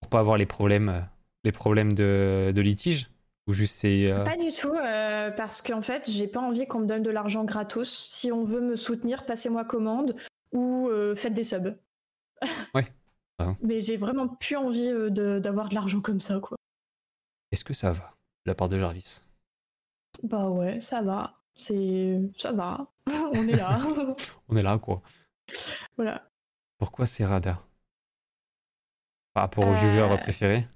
Pour 0.00 0.10
pas 0.10 0.20
avoir 0.20 0.36
les 0.36 0.46
problèmes, 0.46 0.88
euh, 0.88 1.00
les 1.44 1.52
problèmes 1.52 1.92
de, 1.92 2.52
de 2.54 2.60
litige 2.60 3.10
Ou 3.46 3.52
juste 3.52 3.76
c'est. 3.76 4.10
euh, 4.10 4.24
Pas 4.24 4.36
du 4.36 4.52
tout, 4.52 4.72
parce 5.36 5.62
qu'en 5.62 5.82
fait, 5.82 6.08
j'ai 6.10 6.26
pas 6.28 6.40
envie 6.40 6.66
qu'on 6.66 6.80
me 6.80 6.86
donne 6.86 7.02
de 7.02 7.10
l'argent 7.10 7.44
gratos. 7.44 7.88
Si 8.08 8.30
on 8.32 8.44
veut 8.44 8.60
me 8.60 8.76
soutenir, 8.76 9.24
passez-moi 9.26 9.64
commande 9.64 10.14
ou 10.52 10.88
faites 11.16 11.34
des 11.34 11.44
subs. 11.44 11.76
Ouais. 12.74 12.86
Ah. 13.38 13.54
Mais 13.62 13.80
j'ai 13.80 13.96
vraiment 13.96 14.28
plus 14.28 14.56
envie 14.56 14.90
euh, 14.90 15.08
de- 15.08 15.38
d'avoir 15.38 15.70
de, 15.70 15.74
l'argent 15.74 16.00
comme 16.02 16.20
ça, 16.20 16.38
quoi. 16.40 16.56
Est-ce 17.52 17.64
que 17.64 17.72
ça 17.72 17.90
va 17.92 18.12
de 18.44 18.50
la 18.50 18.54
part 18.54 18.68
de 18.68 18.78
Jarvis? 18.78 19.22
Bah 20.22 20.48
ouais, 20.50 20.80
ça 20.80 21.02
va. 21.02 21.34
C'est. 21.54 22.20
Ça 22.36 22.52
va. 22.52 22.86
on 23.06 23.48
est 23.48 23.56
là. 23.56 23.80
On 24.48 24.56
est 24.56 24.62
là, 24.62 24.78
quoi. 24.78 25.02
voilà. 25.96 26.28
Pourquoi 26.78 27.06
c'est 27.06 27.24
Rada 27.24 27.62
Par 29.34 29.44
rapport 29.44 29.64
au 29.64 29.72
Euh, 29.72 29.74
viewer 29.74 30.16
préféré 30.18 30.66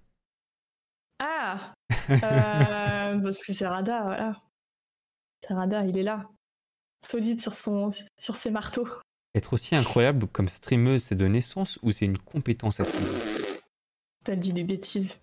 Ah 1.19 1.75
euh, 2.11 3.19
Parce 3.21 3.43
que 3.43 3.53
c'est 3.53 3.66
Rada, 3.66 4.03
voilà. 4.03 4.43
C'est 5.41 5.55
Rada, 5.55 5.85
il 5.85 5.97
est 5.97 6.03
là. 6.03 6.29
Solide 7.05 7.41
sur, 7.41 7.55
son, 7.55 7.91
sur 8.16 8.37
ses 8.37 8.51
marteaux. 8.51 8.89
Être 9.35 9.53
aussi 9.53 9.75
incroyable 9.75 10.27
comme 10.29 10.49
streameuse, 10.49 11.05
c'est 11.05 11.16
de 11.16 11.27
naissance 11.27 11.79
ou 11.83 11.91
c'est 11.91 12.05
une 12.05 12.19
compétence 12.19 12.81
acquise? 12.81 13.25
T'as 14.25 14.37
dit 14.37 14.53
des 14.53 14.65
bêtises. 14.65 15.21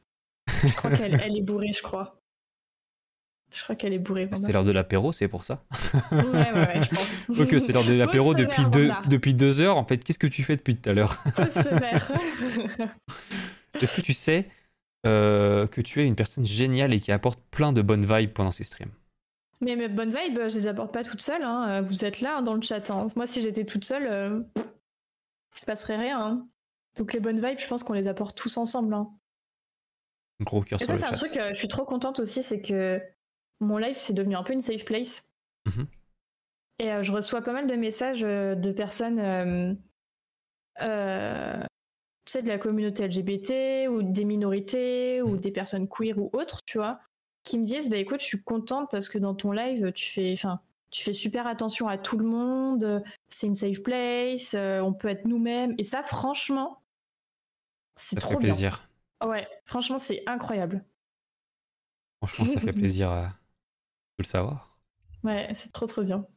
Je 0.47 0.75
crois 0.75 0.91
qu'elle 0.91 1.19
elle 1.19 1.37
est 1.37 1.41
bourrée, 1.41 1.71
je 1.73 1.81
crois. 1.81 2.20
Je 3.53 3.63
crois 3.63 3.75
qu'elle 3.75 3.91
est 3.93 3.99
bourrée. 3.99 4.29
C'est 4.35 4.51
l'heure 4.53 4.63
de 4.63 4.71
l'apéro, 4.71 5.11
c'est 5.11 5.27
pour 5.27 5.43
ça. 5.43 5.63
Ouais, 6.11 6.21
ouais, 6.23 6.51
ouais, 6.53 6.81
je 6.83 6.89
pense. 6.89 7.19
Ok, 7.39 7.55
c'est 7.59 7.73
l'heure 7.73 7.83
de 7.83 7.93
l'apéro 7.93 8.33
depuis 8.33 8.65
deux, 8.71 8.87
Wanda. 8.89 9.01
depuis 9.09 9.33
deux 9.33 9.59
heures. 9.59 9.75
En 9.77 9.83
fait, 9.85 9.97
qu'est-ce 10.03 10.19
que 10.19 10.27
tu 10.27 10.43
fais 10.43 10.55
depuis 10.55 10.75
tout 10.77 10.89
à 10.89 10.93
l'heure? 10.93 11.21
Est-ce 13.81 13.95
que 13.95 14.01
tu 14.01 14.13
sais 14.13 14.47
euh, 15.05 15.67
que 15.67 15.81
tu 15.81 16.01
es 16.01 16.05
une 16.05 16.15
personne 16.15 16.45
géniale 16.45 16.93
et 16.93 16.99
qui 16.99 17.11
apporte 17.11 17.39
plein 17.51 17.73
de 17.73 17.81
bonnes 17.81 18.05
vibes 18.05 18.31
pendant 18.31 18.51
ses 18.51 18.63
streams? 18.63 18.91
Mais 19.59 19.75
mes 19.75 19.87
bonnes 19.89 20.09
vibes, 20.09 20.39
je 20.47 20.55
les 20.55 20.67
apporte 20.67 20.93
pas 20.93 21.03
toutes 21.03 21.21
seules. 21.21 21.43
hein. 21.43 21.81
Vous 21.81 22.05
êtes 22.05 22.21
là 22.21 22.37
hein, 22.37 22.41
dans 22.41 22.53
le 22.55 22.61
chat. 22.61 22.89
hein. 22.89 23.07
Moi, 23.15 23.27
si 23.27 23.41
j'étais 23.41 23.65
toute 23.65 23.85
seule, 23.85 24.07
euh, 24.07 24.41
il 24.55 25.59
se 25.59 25.65
passerait 25.65 25.97
rien. 25.97 26.19
hein. 26.19 26.47
Donc 26.97 27.13
les 27.13 27.19
bonnes 27.19 27.45
vibes, 27.45 27.59
je 27.59 27.67
pense 27.67 27.83
qu'on 27.83 27.93
les 27.93 28.07
apporte 28.07 28.37
tous 28.37 28.57
ensemble. 28.57 28.95
Gros 30.41 30.61
cœur 30.61 30.81
Et 30.81 30.85
sur 30.85 30.95
ça, 30.97 31.07
c'est 31.07 31.11
un 31.13 31.13
truc, 31.15 31.37
euh, 31.37 31.49
je 31.49 31.57
suis 31.59 31.67
trop 31.67 31.85
contente 31.85 32.19
aussi, 32.19 32.41
c'est 32.43 32.61
que 32.61 32.99
mon 33.61 33.77
live, 33.77 33.95
c'est 33.95 34.13
devenu 34.13 34.35
un 34.35 34.43
peu 34.43 34.53
une 34.53 34.61
safe 34.61 34.83
place. 34.83 35.31
Mhm. 35.65 35.87
Et 36.79 36.91
euh, 36.91 37.03
je 37.03 37.11
reçois 37.11 37.41
pas 37.41 37.53
mal 37.53 37.67
de 37.67 37.75
messages 37.75 38.23
euh, 38.23 38.55
de 38.55 38.71
personnes, 38.71 39.19
euh, 39.19 39.73
tu 42.25 42.31
sais, 42.31 42.41
de 42.41 42.47
la 42.47 42.57
communauté 42.57 43.07
LGBT 43.07 43.87
ou 43.87 44.01
des 44.01 44.25
minorités 44.25 45.21
ou 45.21 45.37
des 45.37 45.51
personnes 45.51 45.87
queer 45.87 46.17
ou 46.17 46.31
autres, 46.33 46.59
tu 46.65 46.79
vois, 46.79 46.99
qui 47.43 47.59
me 47.59 47.65
disent, 47.65 47.87
bah 47.87 47.97
écoute, 47.97 48.21
je 48.21 48.25
suis 48.25 48.41
contente 48.41 48.89
parce 48.89 49.09
que 49.09 49.19
dans 49.19 49.35
ton 49.35 49.51
live, 49.51 49.91
tu 49.93 50.09
fais, 50.09 50.33
enfin, 50.33 50.59
tu 50.89 51.03
fais 51.03 51.13
super 51.13 51.45
attention 51.45 51.87
à 51.87 51.99
tout 51.99 52.17
le 52.17 52.25
monde, 52.25 53.03
c'est 53.29 53.45
une 53.45 53.55
safe 53.55 53.83
place, 53.83 54.55
on 54.55 54.93
peut 54.93 55.07
être 55.07 55.25
nous-mêmes. 55.25 55.75
Et 55.77 55.83
ça, 55.83 56.01
franchement, 56.01 56.81
c'est 57.95 58.19
trop 58.19 58.31
fait 58.31 58.39
bien. 58.39 58.53
plaisir. 58.53 58.89
Ouais, 59.23 59.47
franchement, 59.65 59.99
c'est 59.99 60.23
incroyable. 60.25 60.83
Franchement, 62.23 62.45
ça 62.45 62.59
fait 62.59 62.73
plaisir 62.73 63.35
le 64.21 64.27
savoir. 64.27 64.77
Ouais, 65.23 65.51
c'est 65.55 65.71
trop 65.71 65.87
trop 65.87 66.03
bien. 66.03 66.27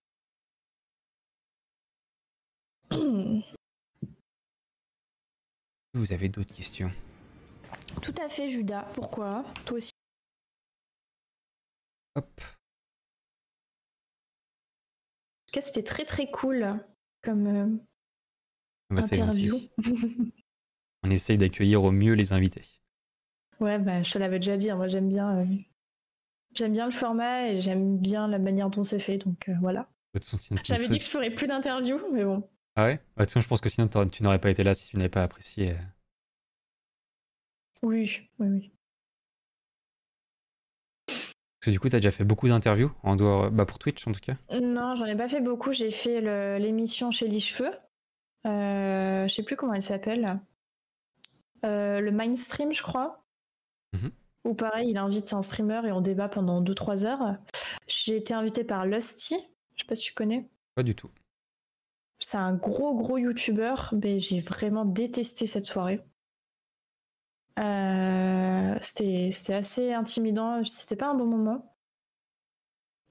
Vous 5.94 6.12
avez 6.12 6.28
d'autres 6.28 6.52
questions? 6.54 6.92
Tout 8.02 8.14
à 8.22 8.28
fait, 8.28 8.50
Judas. 8.50 8.86
Pourquoi? 8.94 9.44
Toi 9.64 9.76
aussi. 9.78 9.90
Hop. 12.16 12.40
En 12.40 12.44
tout 15.46 15.52
cas, 15.52 15.60
c'était 15.62 15.82
très 15.82 16.04
très 16.04 16.30
cool 16.30 16.78
comme 17.22 17.46
euh, 17.46 17.66
Bah, 18.90 19.00
interview. 19.02 19.58
On 21.04 21.10
essaye 21.10 21.38
d'accueillir 21.38 21.84
au 21.84 21.92
mieux 21.92 22.14
les 22.14 22.32
invités. 22.32 22.64
ouais, 23.60 23.78
bah, 23.80 24.02
je 24.04 24.12
te 24.12 24.18
l'avais 24.18 24.38
déjà 24.38 24.56
dit. 24.56 24.70
hein, 24.70 24.76
Moi, 24.76 24.86
j'aime 24.88 25.08
bien, 25.08 25.38
euh, 25.40 25.46
j'aime 26.54 26.72
bien 26.72 26.86
le 26.86 26.92
format 26.92 27.48
et 27.48 27.60
j'aime 27.60 27.98
bien 27.98 28.28
la 28.28 28.38
manière 28.38 28.70
dont 28.70 28.82
c'est 28.82 28.98
fait. 28.98 29.18
Donc 29.18 29.48
euh, 29.48 29.54
voilà. 29.60 29.88
Tu 30.12 30.20
J'avais 30.64 30.88
dit 30.88 30.98
que 30.98 31.04
je 31.04 31.10
ferais 31.10 31.30
plus 31.30 31.46
d'interviews, 31.46 32.00
mais 32.12 32.24
bon. 32.24 32.48
Ah 32.76 32.84
ouais? 32.84 32.96
Bah, 33.16 33.22
De 33.22 33.24
toute 33.24 33.30
façon, 33.30 33.40
je 33.40 33.48
pense 33.48 33.60
que 33.60 33.68
sinon, 33.68 33.88
tu 33.88 34.22
n'aurais 34.22 34.40
pas 34.40 34.50
été 34.50 34.62
là 34.62 34.74
si 34.74 34.88
tu 34.88 34.96
n'avais 34.96 35.08
pas 35.08 35.22
apprécié. 35.22 35.72
euh. 35.72 35.76
Oui, 37.82 38.28
oui, 38.38 38.48
oui. 38.48 38.72
Parce 41.06 41.66
que 41.66 41.70
du 41.70 41.80
coup, 41.80 41.88
tu 41.88 41.96
as 41.96 41.98
déjà 42.00 42.10
fait 42.10 42.24
beaucoup 42.24 42.46
d'interviews 42.48 42.92
en 43.02 43.16
dehors, 43.16 43.50
bah 43.50 43.64
pour 43.64 43.78
Twitch 43.78 44.06
en 44.06 44.12
tout 44.12 44.20
cas? 44.20 44.34
Non, 44.60 44.94
j'en 44.96 45.06
ai 45.06 45.16
pas 45.16 45.28
fait 45.28 45.40
beaucoup. 45.40 45.72
J'ai 45.72 45.90
fait 45.90 46.20
l'émission 46.58 47.10
chez 47.10 47.26
les 47.26 47.40
cheveux. 47.40 47.72
Euh, 48.46 49.26
je 49.26 49.34
sais 49.34 49.42
plus 49.42 49.56
comment 49.56 49.72
elle 49.74 49.82
s'appelle. 49.82 50.38
Euh, 51.64 52.00
le 52.00 52.10
Mindstream, 52.10 52.72
je 52.72 52.82
crois. 52.82 53.24
Mhm. 53.94 54.10
Ou 54.44 54.54
pareil, 54.54 54.90
il 54.90 54.98
invite 54.98 55.32
un 55.32 55.42
streamer 55.42 55.80
et 55.86 55.92
on 55.92 56.00
débat 56.00 56.28
pendant 56.28 56.62
2-3 56.62 57.06
heures. 57.06 57.36
J'ai 57.86 58.16
été 58.16 58.34
invité 58.34 58.62
par 58.62 58.86
Lusty. 58.86 59.36
Je 59.74 59.82
sais 59.82 59.86
pas 59.86 59.94
si 59.94 60.04
tu 60.04 60.14
connais. 60.14 60.48
Pas 60.74 60.82
du 60.82 60.94
tout. 60.94 61.10
C'est 62.18 62.36
un 62.36 62.54
gros 62.54 62.94
gros 62.94 63.18
YouTuber, 63.18 63.74
mais 63.92 64.18
j'ai 64.18 64.40
vraiment 64.40 64.84
détesté 64.84 65.46
cette 65.46 65.64
soirée. 65.64 66.02
Euh, 67.58 68.76
c'était 68.80 69.54
assez 69.54 69.92
intimidant, 69.92 70.64
c'était 70.64 70.96
pas 70.96 71.08
un 71.08 71.14
bon 71.14 71.26
moment. 71.26 71.76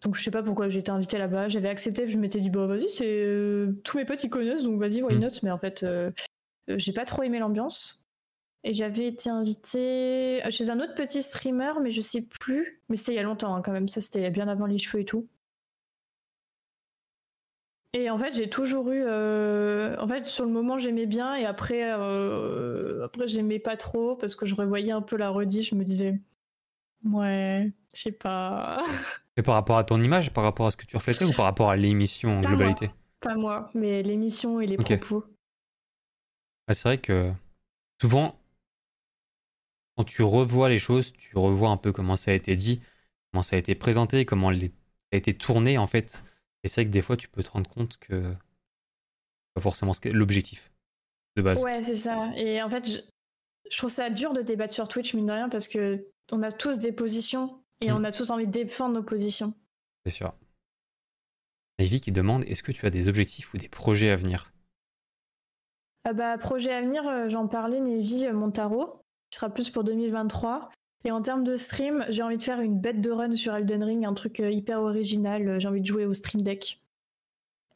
Donc 0.02 0.16
je 0.16 0.24
sais 0.24 0.32
pas 0.32 0.44
pourquoi 0.44 0.68
j'ai 0.68 0.80
été 0.80 0.92
invitée 0.92 1.18
là-bas. 1.18 1.48
J'avais 1.48 1.70
accepté, 1.70 2.10
je 2.10 2.18
m'étais 2.18 2.40
dit 2.40 2.50
bah 2.50 2.66
vas-y, 2.66 2.90
c'est 2.90 3.06
euh, 3.08 3.80
tous 3.84 3.98
mes 3.98 4.06
potes 4.06 4.24
ils 4.24 4.30
connaissent, 4.30 4.64
donc 4.64 4.80
vas-y 4.80 5.02
why 5.02 5.16
mm. 5.16 5.20
not? 5.20 5.32
Mais 5.44 5.52
en 5.52 5.58
fait, 5.58 5.84
euh, 5.84 6.12
j'ai 6.68 6.92
pas 6.92 7.06
trop 7.06 7.24
aimé 7.24 7.40
l'ambiance. 7.40 8.03
Et 8.66 8.74
j'avais 8.74 9.08
été 9.08 9.30
invitée 9.30 10.42
chez 10.50 10.70
un 10.70 10.80
autre 10.80 10.96
petit 10.96 11.22
streamer, 11.22 11.74
mais 11.82 11.92
je 11.92 12.00
sais 12.00 12.22
plus. 12.22 12.82
Mais 12.90 12.96
c'était 12.96 13.14
il 13.14 13.16
y 13.16 13.20
a 13.20 13.24
longtemps 13.24 13.56
hein, 13.56 13.62
quand 13.62 13.74
même. 13.74 13.90
Ça 13.90 14.00
c'était 14.00 14.30
bien 14.30 14.48
avant 14.48 14.66
les 14.66 14.78
cheveux 14.78 15.02
et 15.02 15.06
tout. 15.06 15.28
Et 17.96 18.10
en 18.10 18.18
fait, 18.18 18.34
j'ai 18.34 18.50
toujours 18.50 18.90
eu. 18.90 19.04
Euh, 19.06 19.96
en 20.00 20.08
fait, 20.08 20.28
sur 20.28 20.46
le 20.46 20.52
moment, 20.52 20.80
j'aimais 20.80 21.06
bien, 21.06 21.36
et 21.36 21.46
après, 21.46 21.94
euh... 21.94 23.06
après, 23.06 23.28
j'aimais 23.28 23.60
pas 23.60 23.78
trop 23.78 24.16
parce 24.16 24.36
que 24.36 24.48
je 24.48 24.56
revoyais 24.56 24.92
un 24.92 25.04
peu 25.04 25.16
la 25.16 25.30
rediff. 25.30 25.70
Je 25.70 25.76
me 25.76 25.84
disais, 25.84 26.20
ouais, 27.06 27.72
je 27.94 28.02
sais 28.02 28.12
pas. 28.12 28.84
Et 29.38 29.44
par 29.44 29.54
rapport 29.56 29.78
à 29.78 29.84
ton 29.84 30.00
image, 30.00 30.32
par 30.32 30.44
rapport 30.44 30.66
à 30.68 30.72
ce 30.72 30.78
que 30.78 30.86
tu 30.86 30.98
reflétais, 30.98 31.26
ou 31.26 31.34
par 31.34 31.46
rapport 31.46 31.70
à 31.70 31.76
l'émission 31.76 32.38
en 32.38 32.42
globalité? 32.42 32.92
Pas 33.20 33.36
moi, 33.36 33.70
mais 33.74 34.04
l'émission 34.04 34.60
et 34.60 34.68
les 34.68 34.78
propos. 34.78 35.24
c'est 36.70 36.84
vrai 36.84 36.98
que 36.98 37.32
souvent, 38.02 38.36
quand 39.96 40.04
tu 40.04 40.24
revois 40.24 40.70
les 40.70 40.80
choses, 40.80 41.14
tu 41.14 41.38
revois 41.38 41.70
un 41.70 41.78
peu 41.78 41.92
comment 41.92 42.16
ça 42.16 42.32
a 42.32 42.34
été 42.34 42.56
dit, 42.56 42.82
comment 43.32 43.44
ça 43.44 43.56
a 43.56 43.60
été 43.60 43.76
présenté, 43.76 44.26
comment 44.26 44.54
ça 44.54 44.66
a 45.12 45.16
été 45.18 45.34
tourné 45.36 45.78
en 45.78 45.88
fait. 45.88 46.24
Et 46.64 46.68
c'est 46.68 46.82
vrai 46.82 46.86
que 46.86 46.94
des 46.94 47.02
fois, 47.02 47.18
tu 47.18 47.28
peux 47.28 47.44
te 47.44 47.52
rendre 47.52 47.70
compte 47.70 47.98
que 47.98 48.34
pas 49.54 49.62
forcément 49.62 49.94
l'objectif 50.06 50.72
de 51.36 51.42
base. 51.42 51.62
Ouais, 51.64 51.82
c'est 51.82 51.96
ça. 51.96 52.32
Et 52.36 52.62
en 52.62 52.70
fait, 52.70 53.04
je... 53.70 53.78
trouve 53.78 53.90
ça 53.90 54.10
dur 54.10 54.34
de 54.34 54.42
débattre 54.42 54.74
sur 54.74 54.88
Twitch, 54.88 55.14
mine 55.14 55.28
de 55.28 55.32
rien, 55.32 55.50
parce 55.50 55.68
que 55.68 56.08
on 56.32 56.42
a 56.42 56.52
tous 56.52 56.80
des 56.80 56.92
positions 56.92 57.62
et 57.82 57.92
mm. 57.92 57.96
on 57.96 58.04
a 58.04 58.12
tous 58.12 58.32
envie 58.32 58.48
de 58.48 58.52
défendre 58.52 58.96
nos 58.96 59.04
positions. 59.04 59.54
C'est 60.06 60.12
sûr. 60.12 60.34
Ivy 61.80 62.02
qui 62.02 62.12
demande 62.12 62.44
est-ce 62.46 62.64
que 62.64 62.72
tu 62.72 62.86
as 62.86 62.90
des 62.90 63.08
objectifs 63.08 63.54
ou 63.54 63.58
des 63.58 63.70
projets 63.70 64.10
à 64.10 64.16
venir? 64.16 64.54
Ah 66.06 66.14
bah, 66.14 66.38
Projet 66.38 66.72
à 66.72 66.82
venir, 66.82 67.08
euh, 67.08 67.30
j'en 67.30 67.48
parlais, 67.48 67.80
Navy 67.80 68.26
euh, 68.26 68.34
Montaro, 68.34 69.03
qui 69.34 69.40
sera 69.40 69.50
plus 69.50 69.72
pour 69.72 69.84
2023. 69.84 70.70
Et 71.06 71.12
en 71.12 71.22
termes 71.22 71.44
de 71.44 71.56
stream, 71.56 72.06
j'ai 72.10 72.22
envie 72.22 72.38
de 72.38 72.44
faire 72.44 72.62
une 72.62 72.80
bête 72.80 73.02
de 73.02 73.10
run 73.10 73.32
sur 73.32 73.56
Elden 73.56 73.84
Ring, 73.84 74.06
un 74.06 74.14
truc 74.14 74.40
euh, 74.40 74.52
hyper 74.52 74.80
original. 74.80 75.48
Euh, 75.48 75.60
j'ai 75.60 75.68
envie 75.68 75.82
de 75.82 75.86
jouer 75.86 76.06
au 76.06 76.14
Stream 76.14 76.44
Deck. 76.44 76.80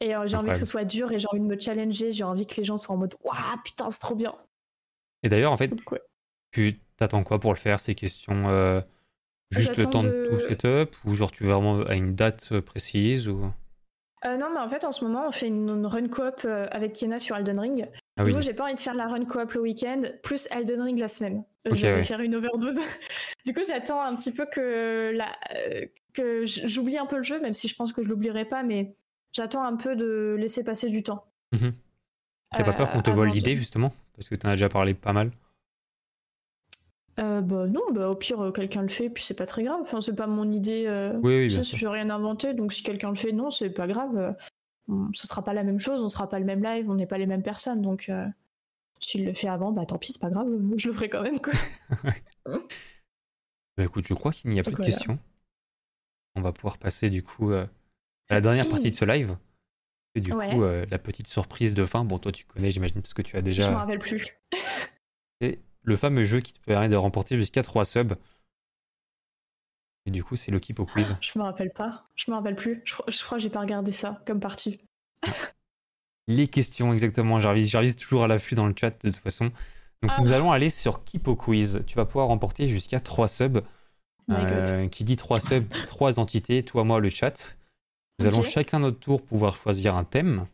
Et 0.00 0.14
euh, 0.14 0.28
j'ai 0.28 0.36
envie 0.36 0.50
que 0.50 0.56
ce 0.56 0.64
soit 0.64 0.84
dur 0.84 1.10
et 1.10 1.18
j'ai 1.18 1.26
envie 1.32 1.40
de 1.40 1.44
me 1.44 1.58
challenger. 1.58 2.12
J'ai 2.12 2.22
envie 2.22 2.46
que 2.46 2.54
les 2.56 2.64
gens 2.64 2.76
soient 2.76 2.94
en 2.94 2.98
mode 2.98 3.16
Waouh, 3.24 3.36
putain, 3.64 3.90
c'est 3.90 3.98
trop 3.98 4.14
bien. 4.14 4.34
Et 5.24 5.28
d'ailleurs, 5.28 5.50
en 5.50 5.56
fait, 5.56 5.72
tu 6.52 6.80
t'attends 6.96 7.24
quoi 7.24 7.40
pour 7.40 7.52
le 7.52 7.58
faire 7.58 7.80
Ces 7.80 7.96
questions 7.96 8.84
Juste 9.50 9.76
le 9.76 9.86
temps 9.86 10.04
de... 10.04 10.28
tout 10.30 10.38
setup 10.40 10.94
Ou 11.04 11.14
genre 11.14 11.32
tu 11.32 11.42
veux 11.42 11.50
vraiment 11.50 11.80
à 11.80 11.96
une 11.96 12.14
date 12.14 12.60
précise 12.60 13.28
ou... 13.28 13.50
non, 14.24 14.50
mais 14.52 14.60
en 14.60 14.68
fait, 14.68 14.84
en 14.84 14.92
ce 14.92 15.04
moment, 15.04 15.26
on 15.28 15.32
fait 15.32 15.46
une, 15.46 15.86
run 15.86 16.08
coop 16.08 16.46
avec 16.70 16.92
Kiena 16.94 17.18
sur 17.18 17.36
Elden 17.36 17.58
Ring. 17.58 17.88
Ah 18.16 18.24
du 18.24 18.34
coup, 18.34 18.40
j'ai 18.40 18.52
pas 18.52 18.64
envie 18.64 18.74
de 18.74 18.80
faire 18.80 18.94
la 18.94 19.06
run 19.06 19.24
coop 19.24 19.52
le 19.52 19.60
week-end, 19.60 20.02
plus 20.22 20.48
Elden 20.50 20.82
Ring 20.82 20.98
la 20.98 21.08
semaine 21.08 21.44
je 21.76 21.86
vais 21.86 22.02
faire 22.02 22.20
une 22.20 22.34
overdose. 22.34 22.78
du 23.46 23.52
coup, 23.52 23.60
j'attends 23.66 24.02
un 24.02 24.14
petit 24.16 24.32
peu 24.32 24.46
que, 24.46 25.12
la, 25.14 25.32
euh, 25.54 25.86
que 26.12 26.44
j'oublie 26.46 26.98
un 26.98 27.06
peu 27.06 27.16
le 27.16 27.22
jeu, 27.22 27.40
même 27.40 27.54
si 27.54 27.68
je 27.68 27.74
pense 27.74 27.92
que 27.92 28.02
je 28.02 28.08
l'oublierai 28.08 28.44
pas, 28.44 28.62
mais 28.62 28.94
j'attends 29.32 29.64
un 29.64 29.76
peu 29.76 29.96
de 29.96 30.36
laisser 30.38 30.64
passer 30.64 30.88
du 30.88 31.02
temps. 31.02 31.24
Mhm. 31.52 31.72
T'as 32.56 32.64
pas 32.64 32.72
peur 32.72 32.90
qu'on 32.90 33.02
te 33.02 33.10
euh, 33.10 33.14
vole 33.14 33.28
l'idée, 33.28 33.56
justement? 33.56 33.92
Parce 34.16 34.28
que 34.28 34.34
t'en 34.34 34.48
as 34.48 34.52
déjà 34.52 34.68
parlé 34.68 34.94
pas 34.94 35.12
mal. 35.12 35.30
Euh, 37.18 37.40
bah 37.40 37.66
non, 37.66 37.82
bah 37.92 38.08
au 38.08 38.14
pire 38.14 38.52
quelqu'un 38.54 38.82
le 38.82 38.88
fait, 38.88 39.10
puis 39.10 39.24
c'est 39.24 39.34
pas 39.34 39.46
très 39.46 39.64
grave. 39.64 39.80
Enfin, 39.80 40.00
c'est 40.00 40.14
pas 40.14 40.26
mon 40.26 40.50
idée. 40.52 40.86
oui, 41.22 41.38
oui, 41.38 41.46
bien 41.48 41.62
sûr. 41.62 41.76
Je 41.76 41.86
vais 41.86 41.92
rien 41.92 42.10
inventer, 42.10 42.54
donc 42.54 42.72
si 42.72 42.82
quelqu'un 42.82 43.10
le 43.10 43.16
fait, 43.16 43.32
non, 43.32 43.50
c'est 43.50 43.70
pas 43.70 43.86
grave. 43.86 44.36
ce 45.14 45.26
sera 45.26 45.42
pas 45.42 45.52
la 45.52 45.64
même 45.64 45.80
chose, 45.80 46.00
on 46.02 46.08
sera 46.08 46.28
pas 46.28 46.38
le 46.38 46.44
même 46.44 46.62
live, 46.62 46.88
on 46.88 46.94
n'est 46.94 47.06
pas 47.06 47.18
les 47.18 47.26
mêmes 47.26 47.42
personnes, 47.42 47.82
donc 47.82 48.10
s'il 49.00 49.24
le 49.24 49.32
fait 49.32 49.48
avant, 49.48 49.72
bah 49.72 49.86
tant 49.86 49.98
pis, 49.98 50.12
c'est 50.12 50.20
pas 50.20 50.30
grave, 50.30 50.48
je 50.76 50.88
le 50.88 50.94
ferai 50.94 51.08
quand 51.08 51.22
même. 51.22 51.40
Quoi. 51.40 51.54
bah 53.76 53.84
écoute, 53.84 54.06
je 54.06 54.14
crois 54.14 54.32
qu'il 54.32 54.50
n'y 54.50 54.60
a 54.60 54.62
plus 54.62 54.74
de 54.74 54.84
questions. 54.84 55.18
On 56.34 56.40
va 56.40 56.52
pouvoir 56.52 56.78
passer 56.78 57.10
du 57.10 57.22
coup 57.22 57.50
euh, 57.52 57.66
à 58.28 58.34
la 58.34 58.40
dernière 58.40 58.68
partie 58.68 58.90
de 58.90 58.96
ce 58.96 59.04
live. 59.04 59.36
Et 60.14 60.20
du 60.20 60.30
coup, 60.32 60.62
euh, 60.62 60.86
la 60.90 60.98
petite 60.98 61.28
surprise 61.28 61.74
de 61.74 61.84
fin, 61.84 62.04
bon, 62.04 62.18
toi 62.18 62.32
tu 62.32 62.44
connais, 62.44 62.70
j'imagine, 62.70 63.00
parce 63.00 63.14
que 63.14 63.22
tu 63.22 63.36
as 63.36 63.42
déjà. 63.42 63.66
Je 63.66 63.70
me 63.70 63.76
rappelle 63.76 63.98
plus. 63.98 64.26
Le 65.88 65.96
fameux 65.96 66.24
jeu 66.24 66.40
qui 66.40 66.52
te 66.52 66.60
permet 66.60 66.88
de 66.88 66.96
remporter 66.96 67.36
jusqu'à 67.36 67.62
3 67.62 67.84
subs. 67.84 68.14
Et 70.06 70.10
du 70.10 70.24
coup, 70.24 70.36
c'est 70.36 70.50
le 70.50 70.58
keep 70.58 70.80
au 70.80 70.86
quiz. 70.86 71.16
Je 71.20 71.38
me 71.38 71.44
rappelle 71.44 71.70
pas. 71.70 72.06
Je 72.14 72.30
me 72.30 72.36
rappelle 72.36 72.56
plus. 72.56 72.82
Je, 72.84 72.94
je 73.08 73.24
crois 73.24 73.38
que 73.38 73.42
j'ai 73.42 73.50
pas 73.50 73.60
regardé 73.60 73.92
ça 73.92 74.22
comme 74.26 74.40
partie. 74.40 74.80
Les 76.28 76.48
questions 76.48 76.92
exactement. 76.92 77.40
J'arrive 77.40 77.96
toujours 77.96 78.24
à 78.24 78.28
l'affût 78.28 78.54
dans 78.54 78.66
le 78.66 78.74
chat 78.78 78.90
de 78.90 79.10
toute 79.10 79.16
façon. 79.16 79.46
Donc 80.02 80.12
ah 80.14 80.20
nous 80.20 80.32
allons 80.32 80.52
aller 80.52 80.70
sur 80.70 81.04
Kipo 81.04 81.34
Quiz. 81.34 81.82
Tu 81.86 81.96
vas 81.96 82.04
pouvoir 82.04 82.28
remporter 82.28 82.68
jusqu'à 82.68 83.00
3 83.00 83.28
subs. 83.28 83.62
Euh, 84.30 84.88
qui 84.88 85.04
dit 85.04 85.16
3 85.16 85.40
subs, 85.40 85.68
3 85.86 86.18
entités, 86.18 86.62
toi, 86.62 86.84
moi, 86.84 87.00
le 87.00 87.08
chat. 87.08 87.56
Nous 88.18 88.26
allons 88.26 88.42
chacun 88.42 88.80
notre 88.80 88.98
tour 88.98 89.22
pouvoir 89.22 89.56
choisir 89.56 89.96
un 89.96 90.04
thème. 90.04 90.46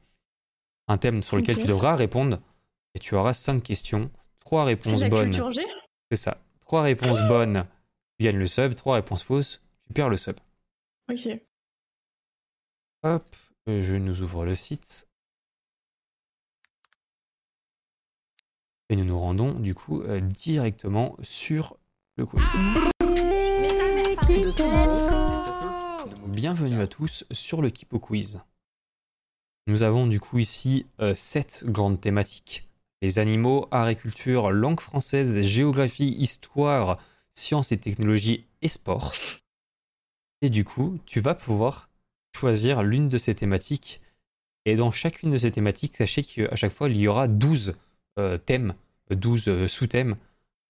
Un 0.86 0.96
thème 0.98 1.22
sur 1.22 1.36
lequel 1.36 1.58
tu 1.58 1.66
devras 1.66 1.96
répondre. 1.96 2.40
Et 2.94 2.98
tu 3.00 3.14
auras 3.16 3.32
5 3.32 3.62
questions. 3.62 4.10
3 4.44 4.64
réponses 4.64 5.04
bonnes. 5.04 5.32
C'est 6.10 6.16
ça. 6.16 6.38
3 6.60 6.82
réponses 6.82 7.20
bonnes, 7.28 7.66
tu 8.18 8.24
gagnes 8.24 8.38
le 8.38 8.46
sub. 8.46 8.74
3 8.74 8.96
réponses 8.96 9.22
fausses, 9.22 9.60
tu 9.86 9.92
perds 9.92 10.08
le 10.08 10.16
sub. 10.16 10.36
Ok. 11.10 11.28
Hop, 13.02 13.36
euh, 13.68 13.82
je 13.82 13.94
nous 13.96 14.22
ouvre 14.22 14.44
le 14.44 14.54
site. 14.54 15.08
Et 18.90 18.96
nous 18.96 19.04
nous 19.04 19.18
rendons 19.18 19.58
du 19.58 19.74
coup 19.74 20.02
euh, 20.02 20.20
directement 20.20 21.16
sur 21.22 21.76
le 22.16 22.26
quiz. 22.26 22.42
Bienvenue 26.26 26.80
à 26.80 26.86
tous 26.86 27.24
sur 27.30 27.62
le 27.62 27.70
Kipo 27.70 27.98
Quiz. 27.98 28.40
Nous 29.66 29.82
avons 29.82 30.06
du 30.06 30.20
coup 30.20 30.38
ici 30.38 30.86
euh, 31.00 31.14
sept 31.14 31.64
grandes 31.66 32.00
thématiques. 32.00 32.68
Les 33.04 33.18
animaux, 33.18 33.68
agriculture, 33.70 34.50
langue 34.50 34.80
française, 34.80 35.42
géographie, 35.42 36.16
histoire, 36.18 36.98
sciences 37.34 37.70
et 37.70 37.76
technologies 37.76 38.46
et 38.62 38.68
sport. 38.68 39.12
Et 40.40 40.48
du 40.48 40.64
coup, 40.64 40.98
tu 41.04 41.20
vas 41.20 41.34
pouvoir 41.34 41.90
choisir 42.34 42.82
l'une 42.82 43.08
de 43.08 43.18
ces 43.18 43.34
thématiques. 43.34 44.00
Et 44.64 44.74
dans 44.74 44.90
chacune 44.90 45.30
de 45.32 45.36
ces 45.36 45.50
thématiques, 45.50 45.98
sachez 45.98 46.22
qu'à 46.22 46.56
chaque 46.56 46.72
fois, 46.72 46.88
il 46.88 46.96
y 46.96 47.06
aura 47.06 47.28
12 47.28 47.76
euh, 48.18 48.38
thèmes, 48.38 48.72
12 49.10 49.48
euh, 49.48 49.68
sous-thèmes, 49.68 50.16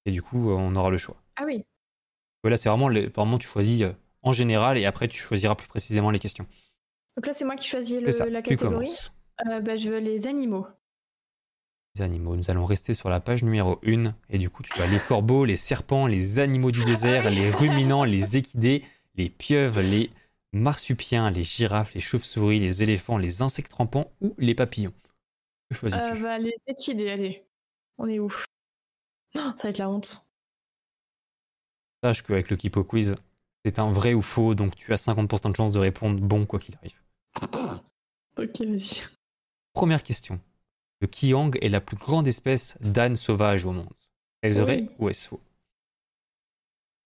et 0.05 0.11
du 0.11 0.21
coup, 0.21 0.51
euh, 0.51 0.55
on 0.55 0.75
aura 0.75 0.91
le 0.91 0.99
choix. 0.99 1.23
Ah 1.37 1.45
oui. 1.47 1.65
Voilà, 2.43 2.57
c'est 2.57 2.69
vraiment, 2.69 2.91
vraiment, 2.91 3.39
tu 3.39 3.47
choisis 3.47 3.85
en 4.23 4.33
général, 4.33 4.77
et 4.77 4.87
après, 4.87 5.07
tu 5.07 5.19
choisiras 5.19 5.55
plus 5.55 5.69
précisément 5.69 6.11
les 6.11 6.19
questions. 6.19 6.49
Donc 7.17 7.29
là, 7.29 7.33
c'est 7.33 7.45
moi 7.45 7.55
qui 7.55 7.69
choisis 7.69 8.01
la 8.01 8.43
catégorie. 8.43 8.91
bah, 9.63 9.77
je 9.77 9.89
veux 9.89 10.01
les 10.01 10.27
animaux. 10.27 10.67
Les 11.97 12.03
animaux. 12.03 12.35
Nous 12.35 12.51
allons 12.51 12.65
rester 12.65 12.93
sur 12.93 13.09
la 13.09 13.21
page 13.21 13.45
numéro 13.45 13.79
1. 13.87 14.15
Et 14.31 14.39
du 14.39 14.51
coup, 14.51 14.65
tu 14.65 14.81
as 14.81 14.87
les 14.87 14.99
corbeaux, 14.99 15.45
les 15.45 15.57
serpents, 15.57 16.09
les 16.09 16.41
animaux 16.41 16.73
du 16.73 16.85
désert, 16.85 17.31
les 17.31 17.51
ruminants, 17.51 18.03
les 18.03 18.37
équidés, 18.37 18.85
les 19.15 19.31
pieuvres, 19.31 19.81
les 19.81 20.11
marsupiens, 20.53 21.31
les 21.31 21.45
girafes, 21.45 21.95
les 21.95 22.01
chauves-souris, 22.01 22.59
les 22.59 22.83
éléphants, 22.83 23.17
les 23.17 23.43
insectes 23.43 23.73
rampants 23.73 24.11
ou 24.21 24.35
les 24.39 24.55
papillons. 24.57 24.93
Euh, 25.85 25.89
bah, 26.21 26.39
les 26.39 26.57
équidés, 26.67 27.11
allez. 27.11 27.45
On 27.99 28.09
est 28.09 28.19
ouf. 28.19 28.45
ça 29.35 29.53
va 29.63 29.69
être 29.71 29.79
la 29.79 29.89
honte. 29.89 30.27
Sache 32.03 32.23
qu'avec 32.23 32.51
le 32.51 32.57
Kipo 32.57 32.83
Quiz, 32.83 33.15
c'est 33.65 33.79
un 33.79 33.91
vrai 33.93 34.15
ou 34.15 34.23
faux, 34.23 34.55
donc 34.55 34.75
tu 34.75 34.93
as 34.93 34.97
50% 34.97 35.51
de 35.51 35.57
chance 35.57 35.73
de 35.73 35.79
répondre 35.79 36.21
bon 36.21 36.45
quoi 36.45 36.59
qu'il 36.59 36.77
arrive. 36.77 37.01
ok, 38.37 38.61
vas-y. 38.61 39.05
Première 39.73 40.03
question. 40.03 40.41
Le 41.01 41.07
Kiang 41.07 41.51
est 41.61 41.69
la 41.69 41.81
plus 41.81 41.97
grande 41.97 42.27
espèce 42.27 42.79
d'âne 42.81 43.17
sauvage 43.17 43.67
au 43.67 43.73
monde. 43.73 43.93
Est-ce 44.43 44.61
vrai 44.61 44.89
ou 44.99 45.09
est-ce 45.09 45.29
faux 45.29 45.41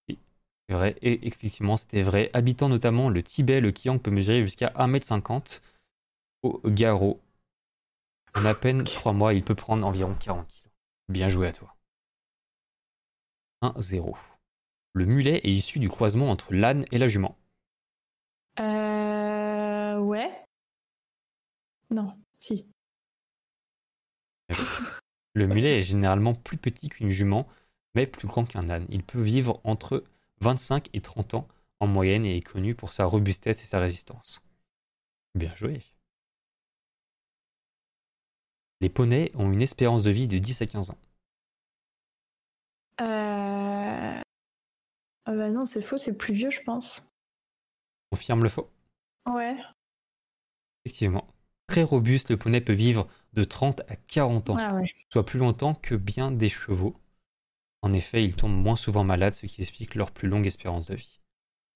C'est 0.09 0.74
vrai, 0.74 0.97
et 1.02 1.27
effectivement, 1.27 1.77
c'était 1.77 2.02
vrai. 2.02 2.31
Habitant 2.32 2.69
notamment 2.69 3.09
le 3.09 3.23
Tibet, 3.23 3.60
le 3.60 3.73
Kiang 3.73 3.98
peut 3.98 4.10
mesurer 4.10 4.43
jusqu'à 4.43 4.69
1m50 4.77 5.62
au 6.43 6.60
garrot. 6.65 7.20
En 8.35 8.44
à 8.44 8.55
peine 8.55 8.85
3 8.85 9.12
mois, 9.12 9.35
il 9.35 9.43
peut 9.43 9.55
prendre 9.55 9.86
environ 9.86 10.15
40 10.15 10.47
kg. 10.47 10.69
Bien 11.09 11.28
joué 11.28 11.48
à 11.48 11.52
toi. 11.52 11.74
1-0. 13.62 14.16
Le 14.93 15.06
mulet 15.06 15.40
est 15.44 15.52
issu 15.52 15.78
du 15.78 15.89
croisement 15.89 16.31
entre 16.31 16.52
l'âne 16.52 16.85
et 16.93 16.98
la 16.98 17.09
jument. 17.09 17.36
Euh. 18.60 19.98
Ouais. 19.98 20.44
Non, 21.90 22.16
si. 22.39 22.66
Le 25.34 25.46
mulet 25.46 25.78
est 25.78 25.82
généralement 25.82 26.34
plus 26.34 26.56
petit 26.56 26.88
qu'une 26.88 27.10
jument, 27.10 27.46
mais 27.94 28.06
plus 28.06 28.26
grand 28.26 28.44
qu'un 28.44 28.68
âne. 28.70 28.86
Il 28.88 29.04
peut 29.04 29.20
vivre 29.20 29.60
entre 29.64 30.04
25 30.40 30.88
et 30.92 31.00
30 31.00 31.34
ans 31.34 31.48
en 31.80 31.86
moyenne 31.86 32.24
et 32.24 32.36
est 32.36 32.42
connu 32.42 32.74
pour 32.74 32.92
sa 32.92 33.04
robustesse 33.04 33.62
et 33.62 33.66
sa 33.66 33.78
résistance. 33.78 34.42
Bien 35.34 35.54
joué. 35.54 35.80
Les 38.80 38.88
poneys 38.88 39.32
ont 39.34 39.52
une 39.52 39.62
espérance 39.62 40.04
de 40.04 40.10
vie 40.10 40.28
de 40.28 40.38
10 40.38 40.62
à 40.62 40.66
15 40.66 40.90
ans. 40.90 40.98
Euh... 43.00 44.20
Ah 45.24 45.34
bah 45.34 45.50
non, 45.50 45.66
c'est 45.66 45.82
faux, 45.82 45.98
c'est 45.98 46.16
plus 46.16 46.34
vieux, 46.34 46.50
je 46.50 46.62
pense. 46.62 47.12
Confirme 48.10 48.42
le 48.42 48.48
faux? 48.48 48.70
Ouais. 49.26 49.56
Effectivement. 50.84 51.26
Très 51.69 51.82
robuste, 51.82 52.31
le 52.31 52.36
poney 52.36 52.61
peut 52.61 52.73
vivre 52.73 53.07
de 53.35 53.45
30 53.45 53.81
à 53.89 53.95
40 53.97 54.51
ans, 54.51 54.57
Ah 54.59 54.74
ouais. 54.74 54.90
soit 55.12 55.24
plus 55.24 55.39
longtemps 55.39 55.74
que 55.74 55.95
bien 55.95 56.31
des 56.32 56.49
chevaux. 56.49 56.97
En 57.82 57.93
effet, 57.93 58.24
ils 58.24 58.35
tombent 58.35 58.57
moins 58.61 58.74
souvent 58.74 59.05
malades, 59.05 59.35
ce 59.35 59.47
qui 59.47 59.61
explique 59.62 59.95
leur 59.95 60.11
plus 60.11 60.28
longue 60.28 60.47
espérance 60.47 60.86
de 60.86 60.95
vie. 60.97 61.20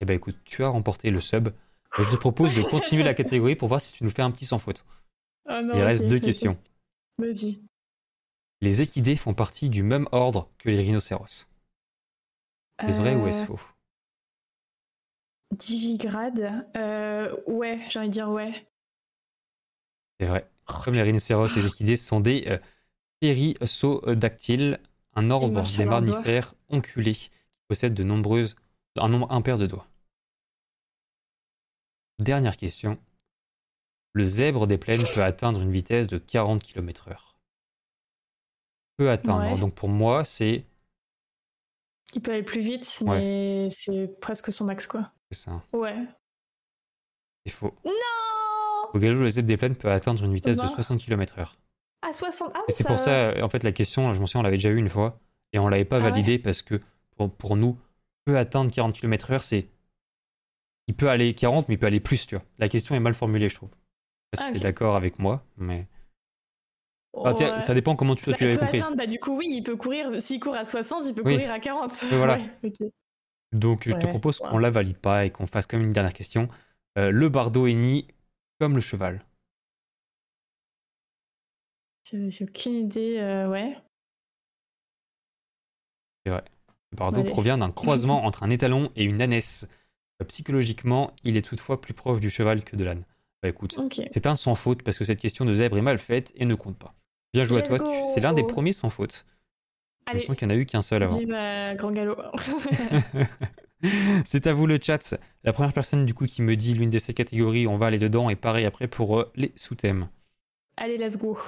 Eh 0.00 0.04
ben 0.04 0.14
écoute, 0.14 0.36
tu 0.44 0.64
as 0.64 0.68
remporté 0.68 1.10
le 1.10 1.20
sub. 1.20 1.50
Je 1.96 2.02
te 2.04 2.16
propose 2.16 2.54
de 2.54 2.62
continuer 2.62 3.02
la 3.04 3.14
catégorie 3.14 3.54
pour 3.54 3.68
voir 3.68 3.80
si 3.80 3.92
tu 3.92 4.02
nous 4.02 4.10
fais 4.10 4.22
un 4.22 4.30
petit 4.32 4.46
sans 4.46 4.58
faute. 4.58 4.84
Ah 5.44 5.60
non, 5.60 5.74
Il 5.74 5.82
reste 5.82 6.06
deux 6.06 6.20
questions. 6.20 6.56
Vas-y. 7.18 7.60
Les 8.60 8.80
équidés 8.80 9.16
font 9.16 9.34
partie 9.34 9.68
du 9.68 9.82
même 9.82 10.06
ordre 10.12 10.48
que 10.58 10.70
les 10.70 10.80
rhinocéros. 10.80 11.48
Est-ce 12.78 12.96
vrai 12.96 13.16
ou 13.16 13.26
est-ce 13.26 13.42
Euh, 13.42 13.46
faux? 13.46 13.60
Digigrade. 15.50 16.68
Euh, 16.76 17.36
ouais, 17.48 17.80
j'ai 17.90 17.98
envie 17.98 18.08
de 18.08 18.12
dire 18.12 18.30
ouais. 18.30 18.66
C'est 20.22 20.28
vrai. 20.28 20.48
Comme 20.84 20.94
les 20.94 21.02
rhinocéros, 21.02 21.48
les 21.56 21.66
équidés 21.66 21.96
sont 21.96 22.20
des 22.20 22.44
euh, 22.46 22.56
périssodactyles, 23.18 24.78
un 25.14 25.30
ordre 25.32 25.62
des 25.76 25.84
mammifères 25.84 26.54
onculés 26.68 27.14
qui 27.14 27.30
possèdent 27.66 27.92
de 27.94 28.04
nombreuses, 28.04 28.54
un 28.94 29.08
nombre 29.08 29.32
impair 29.32 29.58
de 29.58 29.66
doigts. 29.66 29.88
Dernière 32.20 32.56
question. 32.56 33.00
Le 34.12 34.22
zèbre 34.24 34.68
des 34.68 34.78
plaines 34.78 35.02
peut 35.12 35.24
atteindre 35.24 35.60
une 35.60 35.72
vitesse 35.72 36.06
de 36.06 36.18
40 36.18 36.62
km/h. 36.62 37.34
Peut 38.96 39.10
atteindre. 39.10 39.54
Ouais. 39.54 39.58
Donc 39.58 39.74
pour 39.74 39.88
moi, 39.88 40.24
c'est 40.24 40.64
Il 42.14 42.22
peut 42.22 42.30
aller 42.30 42.44
plus 42.44 42.60
vite, 42.60 42.98
Ouais. 43.00 43.18
mais 43.18 43.68
c'est 43.72 44.06
presque 44.20 44.52
son 44.52 44.66
max, 44.66 44.86
quoi. 44.86 45.10
c'est 45.32 45.38
ça. 45.46 45.64
Ouais. 45.72 45.96
C'est 47.44 47.52
faux. 47.52 47.74
Non 47.84 47.90
Au 48.94 48.98
galop, 48.98 49.20
le 49.20 49.30
zèbre 49.30 49.48
des 49.48 49.56
plaines 49.56 49.74
peut 49.76 49.90
atteindre 49.90 50.22
une 50.24 50.34
vitesse 50.34 50.56
de 50.56 50.62
Va. 50.62 50.68
60 50.68 51.00
km/h. 51.00 51.54
À 52.08 52.12
60. 52.12 52.52
Ah, 52.54 52.60
c'est 52.68 52.86
pour 52.86 52.98
ça, 52.98 53.32
en 53.42 53.48
fait, 53.48 53.62
la 53.62 53.72
question, 53.72 54.12
je 54.12 54.20
m'en 54.20 54.26
souviens, 54.26 54.40
on 54.40 54.44
l'avait 54.44 54.56
déjà 54.56 54.70
eu 54.70 54.76
une 54.76 54.88
fois, 54.88 55.18
et 55.52 55.58
on 55.58 55.68
l'avait 55.68 55.84
pas 55.84 55.96
Ah 55.96 56.00
ouais 56.00 56.10
validée 56.10 56.38
parce 56.38 56.60
que 56.62 56.80
pour, 57.16 57.30
pour 57.30 57.56
nous, 57.56 57.78
peut 58.24 58.36
atteindre 58.38 58.70
40 58.72 58.94
km/h, 58.94 59.40
c'est. 59.42 59.68
Il 60.88 60.94
peut 60.94 61.08
aller 61.08 61.32
40, 61.34 61.68
mais 61.68 61.76
il 61.76 61.78
peut 61.78 61.86
aller 61.86 62.00
plus, 62.00 62.26
tu 62.26 62.34
vois. 62.34 62.44
La 62.58 62.68
question 62.68 62.94
est 62.94 63.00
mal 63.00 63.14
formulée, 63.14 63.48
je 63.48 63.54
trouve. 63.54 63.70
Je 63.70 63.74
sais 63.74 64.30
pas 64.32 64.42
si 64.42 64.48
Ah, 64.48 64.52
t'es 64.52 64.58
ok. 64.58 64.62
d'accord 64.64 64.96
avec 64.96 65.18
moi, 65.18 65.44
mais. 65.56 65.86
Ah, 67.24 67.34
tiens, 67.34 67.54
Ouais. 67.56 67.60
ça 67.60 67.74
dépend 67.74 67.94
comment 67.94 68.14
tu, 68.16 68.28
Bah, 68.30 68.36
tu 68.36 68.44
l'avais 68.44 68.56
compris. 68.56 68.78
atteindre, 68.78 68.96
bah, 68.96 69.06
du 69.06 69.20
coup, 69.20 69.36
oui, 69.36 69.46
il 69.50 69.62
peut 69.62 69.76
courir. 69.76 70.20
S'il 70.20 70.40
court 70.40 70.54
à 70.56 70.64
60, 70.64 71.04
il 71.06 71.14
peut 71.14 71.22
Oui. 71.24 71.34
courir 71.34 71.52
à 71.52 71.60
40. 71.60 71.92
Oui, 72.10 72.16
voilà. 72.16 72.38
Ouais. 72.62 72.70
Donc, 73.52 73.84
je 73.86 73.92
te 73.92 74.06
propose 74.06 74.38
qu'on 74.38 74.56
la 74.58 74.70
valide 74.70 74.96
pas 74.96 75.26
et 75.26 75.30
qu'on 75.30 75.46
fasse 75.46 75.66
comme 75.66 75.82
une 75.82 75.92
dernière 75.92 76.14
question. 76.14 76.48
Euh, 76.98 77.10
le 77.10 77.28
bardo 77.28 77.66
est 77.66 77.74
ni 77.74 78.08
comme 78.62 78.76
le 78.76 78.80
cheval. 78.80 79.24
J'ai 82.08 82.30
j'ai 82.30 82.44
aucune 82.44 82.74
idée. 82.74 83.16
euh, 83.18 83.48
ouais. 83.48 83.76
Le 86.26 86.40
bardo 86.96 87.22
Allez. 87.22 87.30
provient 87.30 87.58
d'un 87.58 87.72
croisement 87.72 88.22
entre 88.24 88.44
un 88.44 88.50
étalon 88.50 88.92
et 88.94 89.02
une 89.02 89.20
ânesse. 89.20 89.68
Euh, 90.20 90.24
Psychologiquement, 90.26 91.10
il 91.24 91.36
est 91.36 91.42
toutefois 91.42 91.80
plus 91.80 91.92
proche 91.92 92.20
du 92.20 92.30
cheval 92.30 92.62
que 92.62 92.76
de 92.76 92.84
l'âne. 92.84 93.04
Bah 93.42 93.48
écoute, 93.48 93.76
Ok. 93.80 94.00
C'est 94.12 94.26
un 94.28 94.36
sans 94.36 94.54
faute 94.54 94.84
parce 94.84 94.96
que 94.96 95.04
cette 95.04 95.18
question 95.18 95.44
de 95.44 95.54
zèbre 95.54 95.76
est 95.76 95.82
mal 95.82 95.98
faite 95.98 96.30
et 96.36 96.44
ne 96.44 96.54
compte 96.54 96.78
pas. 96.78 96.94
Bien 97.34 97.42
joué 97.42 97.58
à 97.58 97.60
Let's 97.62 97.68
toi, 97.68 97.80
tu- 97.80 98.06
c'est 98.14 98.20
l'un 98.20 98.32
des 98.32 98.44
premiers 98.44 98.70
sans 98.72 98.90
faute. 98.90 99.26
Il 100.12 100.14
me 100.14 100.18
Allez, 100.18 100.20
semble 100.20 100.36
qu'il 100.38 100.46
n'y 100.46 100.54
en 100.54 100.56
a 100.56 100.60
eu 100.60 100.66
qu'un 100.66 100.82
seul 100.82 101.02
avant. 101.02 101.18
vive 101.18 101.32
euh, 101.32 101.74
Grand 101.74 101.90
Galop. 101.90 102.16
c'est 104.24 104.46
à 104.46 104.52
vous 104.52 104.66
le 104.66 104.78
chat. 104.82 105.14
La 105.44 105.52
première 105.52 105.72
personne 105.72 106.06
du 106.06 106.14
coup 106.14 106.26
qui 106.26 106.42
me 106.42 106.56
dit 106.56 106.74
l'une 106.74 106.90
de 106.90 106.98
ces 106.98 107.14
catégories, 107.14 107.66
on 107.66 107.76
va 107.78 107.86
aller 107.86 107.98
dedans 107.98 108.30
et 108.30 108.36
pareil 108.36 108.64
après 108.64 108.88
pour 108.88 109.18
euh, 109.20 109.32
les 109.34 109.52
sous-thèmes. 109.56 110.08
Allez, 110.76 110.98
let's 110.98 111.16
go. 111.16 111.38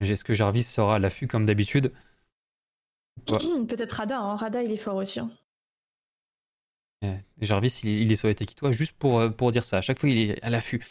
Est-ce 0.00 0.24
que 0.24 0.34
Jarvis 0.34 0.64
sera 0.64 0.96
à 0.96 0.98
l'affût 0.98 1.26
comme 1.26 1.46
d'habitude 1.46 1.92
Ouais. 3.30 3.38
Peut-être 3.68 3.92
Rada. 3.92 4.18
Hein. 4.18 4.36
Rada, 4.36 4.62
il 4.62 4.70
est 4.72 4.76
fort 4.76 4.96
aussi. 4.96 5.20
hein. 5.20 5.30
Euh, 7.04 7.16
Jarvis, 7.40 7.80
il, 7.84 8.00
il 8.00 8.12
est 8.12 8.16
sur 8.16 8.28
les 8.28 8.34
toi 8.34 8.72
juste 8.72 8.96
pour, 8.98 9.20
euh, 9.20 9.28
pour 9.30 9.50
dire 9.50 9.64
ça. 9.64 9.78
À 9.78 9.82
chaque 9.82 9.98
fois, 9.98 10.08
il 10.08 10.30
est 10.30 10.42
à 10.42 10.50
l'affût. 10.50 10.84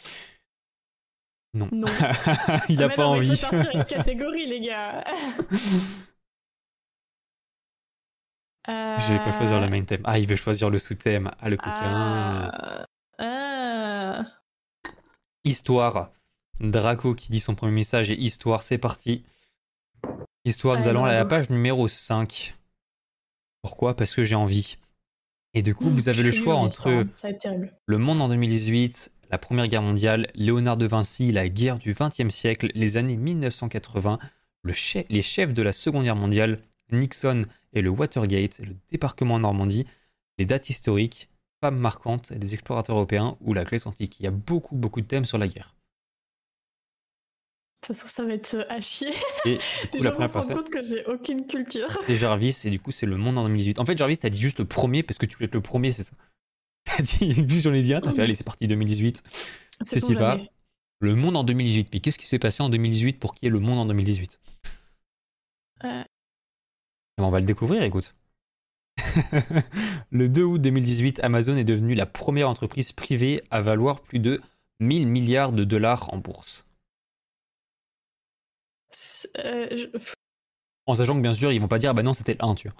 Non. 1.54 1.68
Non. 1.72 1.86
il 2.68 2.82
a 2.82 2.86
Ah, 2.86 2.94
pas 2.94 3.04
non, 3.04 3.10
envie. 3.12 3.30
faut 3.30 3.36
sortir 3.36 3.70
une 3.74 3.84
catégorie, 3.88 4.46
les 4.46 4.60
gars. 4.60 5.04
Je 8.66 9.12
vais 9.12 9.18
pas 9.18 9.32
choisir 9.36 9.60
le 9.60 9.68
main 9.68 9.82
theme. 9.84 10.00
Ah, 10.04 10.18
il 10.18 10.26
veut 10.28 10.36
choisir 10.36 10.70
le 10.70 10.78
sous-thème. 10.78 11.30
Ah, 11.40 11.48
le 11.50 11.56
coquin. 11.56 11.72
Ah. 12.52 12.86
Ah. 13.18 14.24
Histoire. 15.44 16.10
Draco 16.60 17.14
qui 17.14 17.30
dit 17.30 17.40
son 17.40 17.54
premier 17.54 17.72
message 17.72 18.10
et 18.10 18.18
Histoire, 18.18 18.62
c'est 18.62 18.78
parti. 18.78 19.24
Histoire, 20.44 20.78
nous 20.78 20.88
allons 20.88 21.04
à 21.04 21.12
la 21.12 21.24
page 21.24 21.50
numéro 21.50 21.88
5. 21.88 22.54
Pourquoi? 23.62 23.96
Parce 23.96 24.14
que 24.14 24.24
j'ai 24.24 24.34
envie. 24.34 24.76
Et 25.54 25.62
du 25.62 25.74
coup, 25.74 25.86
Mmh, 25.90 25.94
vous 25.94 26.08
avez 26.08 26.22
le 26.22 26.32
choix 26.32 26.56
entre. 26.56 27.06
Le 27.86 27.98
Monde 27.98 28.20
en 28.22 28.28
2018, 28.28 29.12
la 29.30 29.38
Première 29.38 29.68
Guerre 29.68 29.82
mondiale, 29.82 30.28
Léonard 30.34 30.76
de 30.76 30.86
Vinci, 30.86 31.32
la 31.32 31.48
guerre 31.48 31.78
du 31.78 31.94
XXe 31.94 32.28
siècle, 32.34 32.70
les 32.74 32.96
années 32.96 33.16
1980, 33.16 34.18
le 34.62 34.72
chef- 34.72 35.06
les 35.08 35.22
chefs 35.22 35.54
de 35.54 35.62
la 35.62 35.72
Seconde 35.72 36.04
Guerre 36.04 36.16
mondiale, 36.16 36.58
Nixon 36.92 37.42
et 37.74 37.82
le 37.82 37.90
Watergate, 37.90 38.60
le 38.60 38.76
débarquement 38.90 39.34
en 39.34 39.40
Normandie, 39.40 39.86
les 40.38 40.46
dates 40.46 40.70
historiques, 40.70 41.28
femmes 41.62 41.78
marquantes, 41.78 42.32
des 42.32 42.54
explorateurs 42.54 42.96
européens 42.96 43.36
ou 43.40 43.52
la 43.54 43.64
Grèce 43.64 43.86
antique. 43.86 44.18
Il 44.20 44.24
y 44.24 44.26
a 44.26 44.30
beaucoup, 44.30 44.76
beaucoup 44.76 45.00
de 45.00 45.06
thèmes 45.06 45.24
sur 45.24 45.38
la 45.38 45.48
guerre. 45.48 45.74
De 47.82 47.88
toute 47.88 47.96
façon, 47.96 48.08
ça 48.08 48.24
va 48.24 48.32
être 48.32 48.54
euh, 48.54 48.64
à 48.70 48.80
chier. 48.80 49.12
Et 49.44 49.58
du 49.58 49.58
coup, 49.90 49.98
Les 49.98 50.00
la 50.00 50.10
gens 50.10 50.14
vont 50.14 50.26
se 50.26 50.38
rendre 50.38 50.52
compte 50.52 50.70
que 50.70 50.82
j'ai 50.82 51.04
aucune 51.06 51.46
culture. 51.46 51.88
c'est 52.00 52.16
Jarvis, 52.16 52.62
et 52.64 52.70
du 52.70 52.80
coup, 52.80 52.90
c'est 52.90 53.06
le 53.06 53.16
Monde 53.16 53.36
en 53.38 53.44
2018. 53.44 53.78
En 53.78 53.84
fait, 53.84 53.96
Jarvis, 53.98 54.18
t'as 54.18 54.30
dit 54.30 54.40
juste 54.40 54.58
le 54.58 54.64
premier 54.64 55.02
parce 55.02 55.18
que 55.18 55.26
tu 55.26 55.36
voulais 55.36 55.46
être 55.46 55.54
le 55.54 55.60
premier, 55.60 55.92
c'est 55.92 56.02
ça. 56.04 56.12
T'as 56.84 57.02
dit, 57.02 57.32
vu 57.32 57.60
j'en 57.60 57.72
ai 57.72 57.80
dit 57.82 57.94
un, 57.94 58.00
t'as 58.02 58.12
fait, 58.12 58.20
allez, 58.22 58.34
c'est 58.34 58.44
parti, 58.44 58.66
2018. 58.66 59.22
C'est 59.82 60.00
Sait-on 60.00 60.10
y 60.10 60.14
va. 60.14 60.32
jamais. 60.36 60.50
Le 61.00 61.14
monde 61.14 61.36
en 61.36 61.42
2018. 61.44 61.88
Mais 61.92 62.00
qu'est-ce 62.00 62.18
qui 62.18 62.26
s'est 62.26 62.38
passé 62.38 62.62
en 62.62 62.68
2018 62.68 63.18
pour 63.18 63.34
qu'il 63.34 63.46
y 63.46 63.48
ait 63.48 63.50
le 63.52 63.58
monde 63.60 63.78
en 63.78 63.86
2018 63.86 64.40
Euh. 65.84 66.04
On 67.18 67.30
va 67.30 67.40
le 67.40 67.46
découvrir, 67.46 67.82
écoute. 67.82 68.14
le 70.10 70.28
2 70.28 70.42
août 70.42 70.58
2018, 70.58 71.20
Amazon 71.22 71.56
est 71.56 71.64
devenue 71.64 71.94
la 71.94 72.06
première 72.06 72.48
entreprise 72.48 72.92
privée 72.92 73.42
à 73.50 73.60
valoir 73.60 74.00
plus 74.02 74.18
de 74.18 74.40
1000 74.80 75.06
milliards 75.08 75.52
de 75.52 75.64
dollars 75.64 76.12
en 76.12 76.18
bourse. 76.18 76.66
Euh, 79.38 79.68
je- 79.70 80.14
En 80.86 80.94
sachant 80.94 81.16
que 81.16 81.20
bien 81.22 81.34
sûr, 81.34 81.52
ils 81.52 81.60
vont 81.60 81.68
pas 81.68 81.78
dire, 81.78 81.94
bah 81.94 82.02
non, 82.02 82.12
c'était 82.12 82.34
le 82.34 82.44
1, 82.44 82.54
tu 82.54 82.68
vois. 82.68 82.76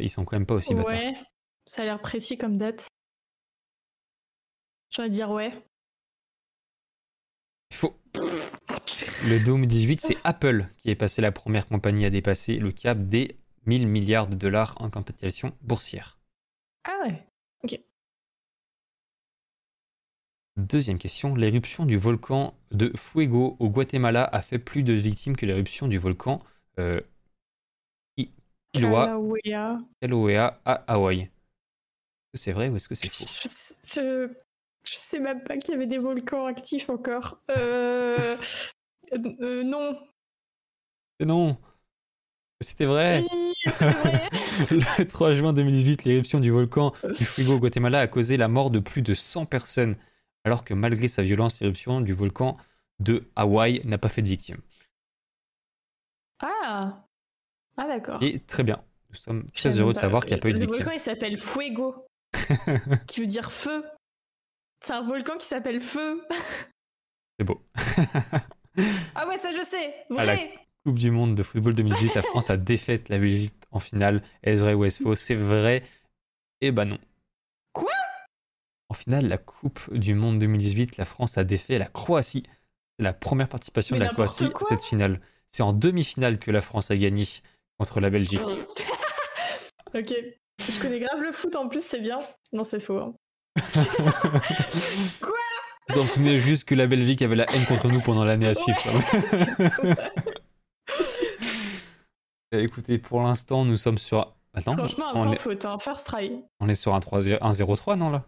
Ils 0.00 0.10
sont 0.10 0.24
quand 0.24 0.36
même 0.36 0.46
pas 0.46 0.54
aussi 0.54 0.74
bâtards. 0.74 0.92
Ouais, 0.92 1.14
ça 1.66 1.82
a 1.82 1.84
l'air 1.84 2.00
précis 2.00 2.36
comme 2.36 2.58
date. 2.58 2.88
De 4.98 5.06
dire 5.06 5.30
ouais. 5.30 5.52
Il 7.70 7.76
faut. 7.76 7.94
Le 8.14 9.38
2 9.38 9.52
août 9.52 9.56
2018, 9.58 10.00
c'est 10.00 10.16
Apple 10.24 10.66
qui 10.76 10.90
est 10.90 10.94
passé 10.94 11.22
la 11.22 11.32
première 11.32 11.68
compagnie 11.68 12.04
à 12.04 12.10
dépasser 12.10 12.56
le 12.56 12.72
cap 12.72 12.98
des 12.98 13.36
1000 13.66 13.86
milliards 13.86 14.26
de 14.26 14.34
dollars 14.34 14.74
en 14.80 14.90
capitalisation 14.90 15.52
boursière. 15.62 16.18
Ah 16.84 16.98
ouais. 17.04 17.26
Deuxième 20.56 20.98
question, 20.98 21.34
l'éruption 21.34 21.86
du 21.86 21.96
volcan 21.96 22.54
de 22.70 22.92
Fuego 22.96 23.56
au 23.60 23.70
Guatemala 23.70 24.24
a 24.24 24.42
fait 24.42 24.58
plus 24.58 24.82
de 24.82 24.92
victimes 24.92 25.36
que 25.36 25.46
l'éruption 25.46 25.88
du 25.88 25.96
volcan 25.96 26.42
euh, 26.78 27.00
I- 28.18 28.30
Kilauea, 28.72 29.06
Kilauea. 29.06 29.78
Kilauea 30.02 30.60
à 30.64 30.72
Hawaï. 30.92 31.20
Est-ce 31.20 31.30
que 32.32 32.38
c'est 32.38 32.52
vrai 32.52 32.68
ou 32.68 32.76
est-ce 32.76 32.88
que 32.88 32.94
c'est 32.94 33.08
faux? 33.08 33.24
Je, 33.26 33.48
je, 33.94 34.28
je 34.84 34.96
sais 34.98 35.18
même 35.18 35.42
pas 35.42 35.56
qu'il 35.56 35.72
y 35.72 35.76
avait 35.76 35.86
des 35.86 35.98
volcans 35.98 36.46
actifs 36.46 36.88
encore. 36.90 37.40
Euh, 37.50 38.36
euh, 39.12 39.62
non. 39.62 39.98
Et 41.18 41.24
Non 41.26 41.58
C'était 42.60 42.86
vrai 42.86 43.22
Oui, 43.30 43.52
vrai. 43.66 44.20
Le 44.98 45.04
3 45.04 45.34
juin 45.34 45.52
2018, 45.52 46.04
l'éruption 46.04 46.40
du 46.40 46.50
volcan 46.50 46.92
du 47.18 47.24
Frigo 47.24 47.54
au 47.54 47.58
Guatemala 47.58 48.00
a 48.00 48.06
causé 48.06 48.36
la 48.36 48.48
mort 48.48 48.70
de 48.70 48.78
plus 48.78 49.02
de 49.02 49.14
100 49.14 49.46
personnes, 49.46 49.96
alors 50.44 50.64
que 50.64 50.74
malgré 50.74 51.08
sa 51.08 51.22
violence, 51.22 51.60
l'éruption 51.60 52.00
du 52.00 52.14
volcan 52.14 52.56
de 53.00 53.28
Hawaï 53.36 53.80
n'a 53.84 53.98
pas 53.98 54.08
fait 54.08 54.22
de 54.22 54.28
victimes. 54.28 54.60
Ah. 56.40 57.04
Ah 57.76 57.86
d'accord. 57.86 58.22
Et 58.22 58.40
très 58.40 58.62
bien, 58.62 58.82
nous 59.10 59.16
sommes 59.16 59.50
très 59.52 59.78
heureux 59.80 59.92
de 59.92 59.98
savoir 59.98 60.24
qu'il 60.24 60.34
n'y 60.34 60.40
a 60.40 60.42
pas 60.42 60.48
eu 60.48 60.52
de 60.52 60.58
Le 60.58 60.64
victimes. 60.66 60.84
volcan 60.84 60.92
il 60.94 61.00
s'appelle 61.00 61.36
Fuego, 61.38 62.06
qui 63.06 63.20
veut 63.20 63.26
dire 63.26 63.50
feu. 63.52 63.84
C'est 64.82 64.92
un 64.92 65.02
volcan 65.02 65.36
qui 65.38 65.46
s'appelle 65.46 65.80
Feu. 65.80 66.22
C'est 67.38 67.44
beau. 67.44 67.62
Ah 69.16 69.26
ouais, 69.26 69.36
ça 69.36 69.50
je 69.50 69.60
sais. 69.62 69.92
À 70.16 70.24
la- 70.24 70.34
Vrai. 70.36 70.54
Coupe 70.86 70.98
du 70.98 71.10
monde 71.10 71.34
de 71.34 71.42
football 71.42 71.74
2018, 71.74 72.14
la 72.14 72.22
France 72.22 72.48
a 72.50 72.56
défait 72.56 73.02
la 73.08 73.18
Belgique 73.18 73.54
en 73.72 73.80
finale. 73.80 74.22
Est-ce 74.44 74.60
vrai 74.62 74.74
ou 74.74 74.84
est-ce 74.84 75.02
faux? 75.02 75.14
C'est 75.16 75.34
vrai. 75.34 75.82
Eh 76.60 76.70
ben 76.70 76.84
non. 76.86 76.98
Quoi? 77.72 77.90
En 78.88 78.94
finale, 78.94 79.26
la 79.26 79.38
Coupe 79.38 79.92
du 79.92 80.14
monde 80.14 80.38
2018, 80.38 80.96
la 80.98 81.04
France 81.04 81.36
a 81.36 81.44
défait 81.44 81.78
la 81.78 81.86
Croatie. 81.86 82.44
C'est 82.98 83.02
la 83.04 83.12
première 83.12 83.48
participation 83.48 83.96
Mais 83.96 84.00
de 84.00 84.04
la 84.04 84.12
Croatie 84.14 84.44
à 84.44 84.64
cette 84.68 84.84
finale. 84.84 85.20
C'est 85.50 85.64
en 85.64 85.72
demi-finale 85.72 86.38
que 86.38 86.52
la 86.52 86.60
France 86.62 86.90
a 86.92 86.96
gagné 86.96 87.24
contre 87.76 88.00
la 88.00 88.08
Belgique. 88.08 88.40
ok. 89.94 90.14
Je 90.70 90.80
connais 90.80 91.00
grave 91.00 91.20
le 91.20 91.32
foot 91.32 91.56
en 91.56 91.68
plus, 91.68 91.84
c'est 91.84 92.00
bien. 92.00 92.20
Non, 92.52 92.64
c'est 92.64 92.80
faux. 92.80 92.98
hein. 92.98 93.14
Quoi 95.20 95.38
Vous 95.88 95.98
en 96.00 96.06
souvenez 96.06 96.38
juste 96.38 96.64
que 96.64 96.74
la 96.74 96.86
Belgique 96.86 97.22
avait 97.22 97.36
la 97.36 97.50
haine 97.52 97.66
contre 97.66 97.88
nous 97.88 98.00
pendant 98.00 98.24
l'année 98.24 98.48
à 98.48 98.54
suivre. 98.54 98.80
même. 98.92 99.96
Eh, 102.52 102.64
Écoutez, 102.64 102.98
pour 102.98 103.22
l'instant, 103.22 103.64
nous 103.64 103.76
sommes 103.76 103.98
sur. 103.98 104.34
Attends, 104.54 104.76
Franchement, 104.76 105.14
sans 105.14 105.30
est, 105.30 105.36
faute. 105.36 105.64
Hein. 105.64 105.78
First 105.78 106.06
try. 106.08 106.42
on 106.58 106.68
est 106.68 106.74
sur 106.74 106.94
un 106.94 106.98
3-0 106.98 107.38
un 107.40 107.52
0-3, 107.52 107.96
non 107.96 108.10
là? 108.10 108.24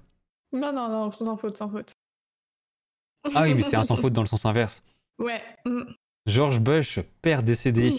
Non, 0.53 0.73
non, 0.73 0.89
non, 0.89 1.11
sans 1.11 1.36
faute, 1.36 1.57
sans 1.57 1.69
faute. 1.69 1.93
Ah 3.35 3.43
oui, 3.43 3.55
mais 3.55 3.62
c'est 3.62 3.77
un 3.77 3.82
sans 3.82 3.97
faute 3.97 4.12
dans 4.12 4.20
le 4.23 4.28
sens 4.28 4.44
inverse. 4.44 4.82
Ouais. 5.19 5.43
mm. 5.65 5.82
George 6.27 6.61
Bush, 6.61 7.01
père 7.20 7.43
décédé 7.43 7.93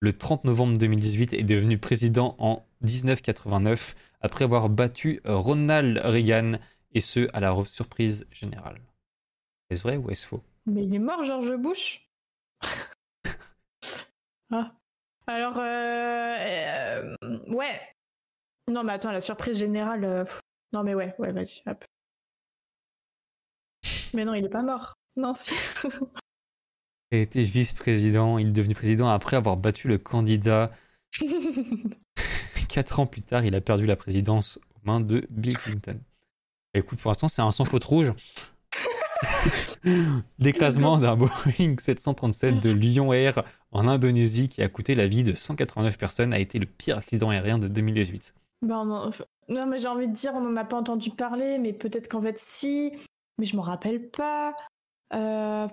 le 0.00 0.12
30 0.12 0.44
novembre 0.44 0.78
2018, 0.78 1.34
est 1.34 1.42
devenu 1.42 1.76
président 1.76 2.36
en 2.38 2.64
1989 2.86 3.94
après 4.20 4.44
avoir 4.44 4.68
battu 4.68 5.20
Ronald 5.24 6.00
Reagan, 6.04 6.58
et 6.94 7.00
ce 7.00 7.28
à 7.34 7.40
la 7.40 7.54
surprise 7.66 8.26
générale. 8.32 8.80
Est-ce 9.70 9.82
vrai 9.82 9.96
ou 9.96 10.10
est-ce 10.10 10.26
faux? 10.26 10.42
Mais 10.66 10.84
il 10.84 10.94
est 10.94 10.98
mort, 10.98 11.24
George 11.24 11.54
Bush? 11.56 12.08
Ah. 14.52 14.72
Alors, 15.26 15.58
euh, 15.58 16.36
euh, 16.38 17.16
ouais. 17.48 17.80
Non, 18.70 18.84
mais 18.84 18.92
attends, 18.92 19.10
la 19.10 19.20
surprise 19.20 19.58
générale. 19.58 20.04
euh. 20.04 20.24
Non, 20.72 20.84
mais 20.84 20.94
ouais, 20.94 21.14
ouais, 21.18 21.32
vas-y, 21.32 21.62
hop. 21.66 21.84
Mais 24.14 24.24
non, 24.24 24.34
il 24.34 24.44
est 24.44 24.48
pas 24.48 24.62
mort. 24.62 24.94
Non, 25.16 25.34
si. 25.34 25.54
Il 27.12 27.18
été 27.18 27.42
vice-président, 27.44 28.36
il 28.36 28.48
est 28.48 28.52
devenu 28.52 28.74
président 28.74 29.08
après 29.08 29.36
avoir 29.36 29.56
battu 29.56 29.86
le 29.86 29.96
candidat. 29.96 30.72
Quatre 32.76 33.00
ans 33.00 33.06
plus 33.06 33.22
tard, 33.22 33.42
il 33.42 33.54
a 33.54 33.62
perdu 33.62 33.86
la 33.86 33.96
présidence 33.96 34.60
aux 34.74 34.86
mains 34.86 35.00
de 35.00 35.26
Bill 35.30 35.56
Clinton. 35.56 35.98
Écoute, 36.74 37.00
pour 37.00 37.10
l'instant, 37.10 37.26
c'est 37.26 37.40
un 37.40 37.50
sans 37.50 37.64
faute 37.64 37.84
rouge. 37.84 38.12
L'écrasement 40.38 40.98
d'un 40.98 41.16
Boeing 41.16 41.76
737 41.78 42.62
de 42.62 42.68
Lyon 42.68 43.14
Air 43.14 43.44
en 43.72 43.88
Indonésie 43.88 44.50
qui 44.50 44.60
a 44.60 44.68
coûté 44.68 44.94
la 44.94 45.06
vie 45.06 45.22
de 45.22 45.32
189 45.32 45.96
personnes 45.96 46.34
a 46.34 46.38
été 46.38 46.58
le 46.58 46.66
pire 46.66 46.98
accident 46.98 47.30
aérien 47.30 47.58
de 47.58 47.66
2018. 47.66 48.34
Bah, 48.60 48.84
non, 48.84 49.66
mais 49.66 49.78
j'ai 49.78 49.88
envie 49.88 50.08
de 50.08 50.12
dire, 50.12 50.32
on 50.34 50.42
n'en 50.42 50.56
a 50.56 50.64
pas 50.66 50.76
entendu 50.76 51.08
parler, 51.08 51.56
mais 51.56 51.72
peut-être 51.72 52.10
qu'en 52.10 52.20
fait, 52.20 52.38
si. 52.38 52.92
Mais 53.38 53.46
je 53.46 53.56
m'en 53.56 53.62
rappelle 53.62 54.10
pas. 54.10 54.54
Euh, 55.14 55.66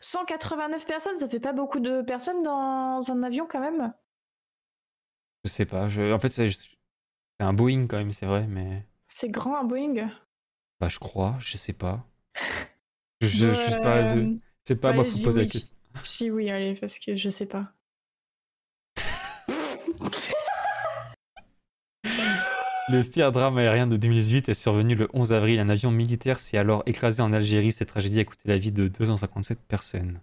189 0.00 0.86
personnes, 0.88 1.18
ça 1.18 1.28
fait 1.28 1.38
pas 1.38 1.52
beaucoup 1.52 1.78
de 1.78 2.02
personnes 2.02 2.42
dans 2.42 3.00
un 3.12 3.22
avion 3.22 3.46
quand 3.48 3.60
même? 3.60 3.92
Je 5.44 5.50
sais 5.50 5.66
pas, 5.66 5.88
je- 5.88 6.12
en 6.12 6.18
fait, 6.18 6.30
c'est 6.32 6.48
un 7.40 7.52
Boeing 7.52 7.86
quand 7.88 7.96
même, 7.98 8.12
c'est 8.12 8.26
vrai, 8.26 8.46
mais 8.46 8.86
C'est 9.08 9.28
grand 9.28 9.56
un 9.58 9.64
Boeing? 9.64 10.08
Bah, 10.80 10.88
je 10.88 10.98
crois, 10.98 11.36
je 11.40 11.56
sais 11.56 11.72
pas. 11.72 12.06
Je, 13.20 13.28
je, 13.28 13.50
je 13.52 13.54
sais 13.54 13.80
pas, 13.80 14.02
c'est 14.64 14.80
pas 14.80 14.88
à 14.88 14.92
moi 14.92 15.04
dis 15.04 15.22
posez 15.22 15.40
la 15.42 15.46
question. 15.46 15.76
Je 16.02 16.16
dis 16.24 16.30
oui, 16.32 16.50
allez, 16.50 16.74
parce 16.74 16.98
que 16.98 17.14
je 17.14 17.28
sais 17.30 17.46
pas. 17.46 17.72
Le 22.88 23.02
pire 23.02 23.30
drame 23.30 23.58
aérien 23.58 23.86
de 23.86 23.96
2018 23.96 24.48
est 24.48 24.54
survenu 24.54 24.96
le 24.96 25.08
11 25.12 25.32
avril. 25.32 25.60
Un 25.60 25.68
avion 25.68 25.92
militaire 25.92 26.40
s'est 26.40 26.58
alors 26.58 26.82
écrasé 26.86 27.22
en 27.22 27.32
Algérie. 27.32 27.70
Cette 27.70 27.88
tragédie 27.88 28.18
a 28.18 28.24
coûté 28.24 28.48
la 28.48 28.58
vie 28.58 28.72
de 28.72 28.88
257 28.88 29.60
personnes. 29.60 30.20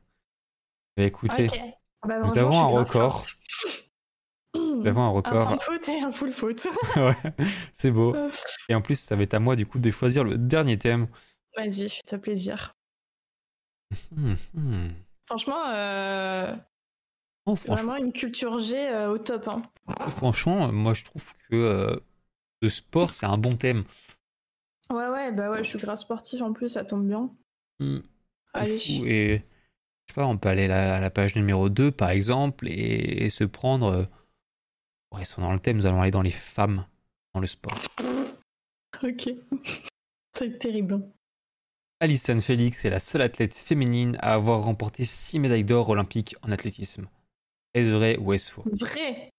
Bah, 0.97 1.03
écoutez, 1.03 1.47
Ok. 1.47 1.59
Bah, 2.05 2.19
nous 2.19 2.37
avons 2.37 2.59
un 2.59 2.65
record. 2.65 3.25
avons 4.85 5.01
un 5.01 5.07
Un 5.07 5.09
record. 5.09 5.39
sans 5.39 5.57
faute 5.57 5.87
et 5.89 5.99
un 6.01 6.11
full 6.11 6.31
faute. 6.31 6.67
ouais, 6.95 7.15
c'est 7.73 7.91
beau. 7.91 8.15
Et 8.69 8.75
en 8.75 8.81
plus, 8.81 8.99
ça 8.99 9.15
va 9.15 9.23
être 9.23 9.33
à 9.33 9.39
moi 9.39 9.55
du 9.55 9.65
coup 9.65 9.79
de 9.79 9.91
choisir 9.91 10.23
le 10.23 10.37
dernier 10.37 10.77
thème. 10.77 11.07
Vas-y, 11.57 11.89
fais-toi 11.89 12.17
plaisir. 12.19 12.75
Hmm, 14.15 14.35
hmm. 14.53 14.89
Franchement, 15.27 15.69
euh, 15.69 16.55
Oh, 17.45 17.55
franchement, 17.55 17.75
vraiment 17.93 18.05
une 18.05 18.13
culture 18.13 18.59
G 18.59 18.77
euh, 18.77 19.09
au 19.11 19.17
top. 19.17 19.47
Hein. 19.47 19.63
franchement, 20.11 20.71
moi 20.71 20.93
je 20.93 21.03
trouve 21.03 21.25
que 21.49 21.55
euh, 21.55 21.95
le 22.61 22.69
sport 22.69 23.15
c'est 23.15 23.25
un 23.25 23.37
bon 23.37 23.55
thème. 23.55 23.83
Ouais, 24.91 25.07
ouais, 25.07 25.31
bah 25.31 25.49
ouais, 25.49 25.63
je 25.63 25.69
suis 25.69 25.79
grave 25.79 25.97
sportif 25.97 26.41
en 26.41 26.53
plus, 26.53 26.69
ça 26.69 26.83
tombe 26.83 27.07
bien. 27.07 27.31
Hmm, 27.79 27.99
Allez. 28.53 28.77
fou. 28.77 29.05
Et 29.05 29.37
je 30.07 30.13
sais 30.13 30.15
pas, 30.15 30.27
on 30.27 30.37
peut 30.37 30.49
aller 30.49 30.65
à 30.65 30.67
la, 30.67 30.95
à 30.95 30.99
la 30.99 31.09
page 31.09 31.35
numéro 31.35 31.69
2 31.69 31.91
par 31.91 32.09
exemple 32.11 32.67
et, 32.67 33.25
et 33.25 33.29
se 33.29 33.43
prendre. 33.43 34.07
Restons 35.11 35.41
dans 35.41 35.53
le 35.53 35.59
thème, 35.59 35.77
nous 35.77 35.85
allons 35.85 36.01
aller 36.01 36.11
dans 36.11 36.21
les 36.21 36.31
femmes 36.31 36.85
dans 37.33 37.39
le 37.39 37.47
sport. 37.47 37.77
Ok. 39.03 39.29
Ça 40.33 40.45
va 40.45 40.51
être 40.51 40.59
terrible. 40.59 41.01
Alison 42.01 42.39
Felix 42.39 42.85
est 42.85 42.89
la 42.89 42.99
seule 42.99 43.21
athlète 43.21 43.53
féminine 43.53 44.17
à 44.21 44.33
avoir 44.33 44.63
remporté 44.63 45.03
6 45.03 45.39
médailles 45.39 45.65
d'or 45.65 45.89
olympiques 45.89 46.35
en 46.43 46.51
athlétisme. 46.51 47.05
Est-ce 47.73 47.91
vrai 47.91 48.17
ou 48.17 48.33
est-ce 48.33 48.51
faux? 48.51 48.63
Vrai 48.71 49.29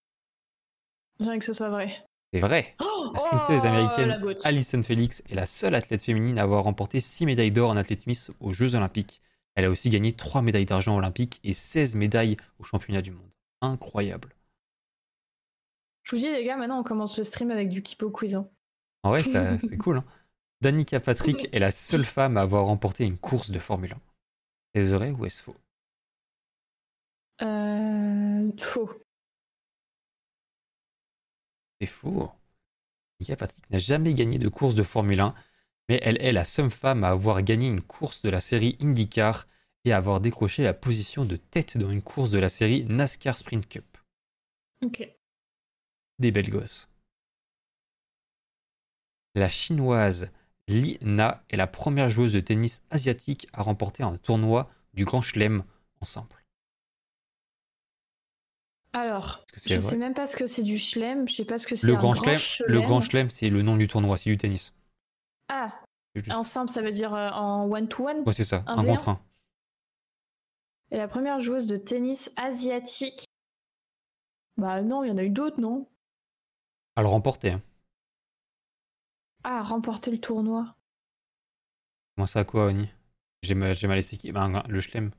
J'aimerais 1.19 1.39
que 1.39 1.45
ce 1.45 1.53
soit 1.53 1.71
vrai. 1.71 2.05
C'est 2.33 2.41
vrai. 2.41 2.77
Oh, 2.81 3.11
La 3.13 3.19
sprinteuse 3.19 3.63
oh, 3.65 3.67
américaine 3.67 4.09
la. 4.09 4.35
Alison 4.45 4.83
Felix 4.83 5.23
est 5.29 5.35
la 5.35 5.47
seule 5.47 5.75
athlète 5.75 6.03
féminine 6.03 6.39
à 6.39 6.43
avoir 6.43 6.65
remporté 6.65 7.01
6 7.01 7.27
médailles 7.27 7.51
d'or 7.51 7.71
en 7.71 7.77
athlétisme 7.77 8.35
aux 8.41 8.53
Jeux 8.53 8.75
olympiques. 8.75 9.21
Elle 9.57 9.65
a 9.65 9.71
aussi 9.71 9.91
gagné 9.91 10.13
3 10.13 10.43
médailles 10.43 10.67
d'argent 10.67 10.97
olympiques 10.97 11.41
et 11.45 11.53
16 11.53 11.97
médailles 11.97 12.37
aux 12.59 12.65
championnats 12.65 13.03
du 13.03 13.11
monde. 13.11 13.31
Incroyable. 13.63 14.35
Je 16.11 16.17
vous 16.17 16.23
dis, 16.23 16.29
les 16.33 16.45
gars, 16.45 16.57
maintenant 16.57 16.81
on 16.81 16.83
commence 16.83 17.17
le 17.19 17.23
stream 17.23 17.53
avec 17.53 17.69
du 17.69 17.85
Kipo 17.85 18.11
Quiz. 18.11 18.35
hein. 18.35 18.49
En 19.05 19.11
vrai, 19.11 19.21
c'est 19.23 19.79
cool. 19.79 19.99
Hein 19.99 20.05
Danica 20.61 20.99
Patrick 20.99 21.49
est 21.53 21.61
la 21.61 21.71
seule 21.71 22.05
femme 22.05 22.37
à 22.37 22.41
avoir 22.41 22.67
remporté 22.67 23.05
une 23.05 23.17
course 23.17 23.53
de 23.53 23.61
Formule 23.61 23.93
1. 24.75 24.81
Est-ce 24.81 24.93
vrai 24.93 25.13
ou 25.13 25.25
est-ce 25.25 25.41
faux? 25.41 25.55
Euh. 27.43 28.51
Faux. 28.59 28.91
C'est 31.81 31.87
faux. 31.87 32.29
Danica 33.21 33.37
Patrick 33.37 33.71
n'a 33.71 33.79
jamais 33.79 34.13
gagné 34.13 34.39
de 34.39 34.49
course 34.49 34.75
de 34.75 34.83
Formule 34.83 35.21
1, 35.21 35.33
mais 35.89 36.01
elle 36.03 36.21
est 36.21 36.33
la 36.33 36.45
seule 36.45 36.73
femme 36.73 37.05
à 37.05 37.11
avoir 37.11 37.41
gagné 37.43 37.69
une 37.69 37.83
course 37.83 38.23
de 38.23 38.31
la 38.31 38.41
série 38.41 38.77
IndyCar 38.83 39.47
et 39.85 39.93
à 39.93 39.99
avoir 39.99 40.21
décroché 40.21 40.65
la 40.65 40.75
position 40.75 41.25
de 41.25 41.37
tête 41.37 41.79
dans 41.79 41.89
une 41.89 42.03
course 42.03 42.31
de 42.31 42.41
la 42.41 42.49
série 42.49 42.85
NASCAR 42.87 43.37
Sprint 43.37 43.69
Cup. 43.69 43.97
Ok. 44.85 45.20
Des 46.21 46.31
belles 46.31 46.51
gosses. 46.51 46.89
La 49.35 49.49
chinoise 49.49 50.31
Li 50.69 50.97
Na 51.01 51.43
est 51.51 51.57
la 51.57 51.67
première 51.67 52.11
joueuse 52.11 52.33
de 52.33 52.39
tennis 52.39 52.81
asiatique 52.91 53.49
à 53.53 53.63
remporter 53.65 54.05
un 54.05 54.17
tournoi 54.19 54.71
du 54.95 55.05
Grand 55.05 55.21
Chelem 55.21 55.65
en 56.01 56.05
simple. 56.05 56.45
Alors, 58.93 59.45
je 59.67 59.79
vrai? 59.79 59.91
sais 59.93 59.97
même 59.97 60.15
pas 60.15 60.27
ce 60.27 60.37
que 60.37 60.47
c'est 60.47 60.63
du 60.63 60.77
chelem, 60.79 61.29
je 61.29 61.35
sais 61.35 61.45
pas 61.45 61.59
ce 61.59 61.67
que 61.67 61.77
c'est 61.77 61.87
Le 61.87 61.93
un 61.93 61.97
Grand 61.97 62.13
grand 62.13 62.25
Chelem, 62.25 62.41
le. 62.69 62.81
Grand 62.81 63.01
Chelem, 63.01 63.31
c'est 63.31 63.49
le 63.49 63.63
nom 63.63 63.77
du 63.77 63.87
tournoi, 63.89 64.17
c'est 64.17 64.31
du 64.31 64.37
tennis. 64.37 64.75
Ah, 65.49 65.73
juste- 66.15 66.31
en 66.31 66.43
simple, 66.45 66.71
ça 66.71 66.83
veut 66.83 66.91
dire 66.91 67.15
euh, 67.15 67.31
en 67.31 67.71
one-to-one? 67.71 68.23
Ouais, 68.27 68.33
c'est 68.33 68.45
ça, 68.45 68.65
un 68.67 68.79
un 68.79 68.83
V1. 68.83 68.97
contre 68.97 69.09
un. 69.11 69.21
Et 70.93 70.97
la 70.99 71.09
première 71.09 71.41
joueuse 71.41 71.67
de 71.67 71.77
tennis 71.77 72.33
asiatique? 72.37 73.25
Bah 74.57 74.81
non, 74.83 75.03
il 75.03 75.09
y 75.09 75.11
en 75.11 75.17
a 75.19 75.25
eu 75.25 75.31
d'autres, 75.31 75.61
non? 75.61 75.89
À 77.01 77.03
le 77.03 77.09
remporter. 77.09 77.53
Hein. 77.53 77.63
Ah, 79.43 79.63
remporter 79.63 80.11
le 80.11 80.19
tournoi. 80.19 80.77
Comment 82.15 82.27
ça, 82.27 82.45
quoi, 82.45 82.67
Oni? 82.67 82.91
J'ai 83.43 83.55
mal, 83.55 83.75
mal, 83.85 83.97
expliqué. 83.97 84.33
Bah, 84.33 84.63
le 84.69 84.81
Chelem. 84.83 85.11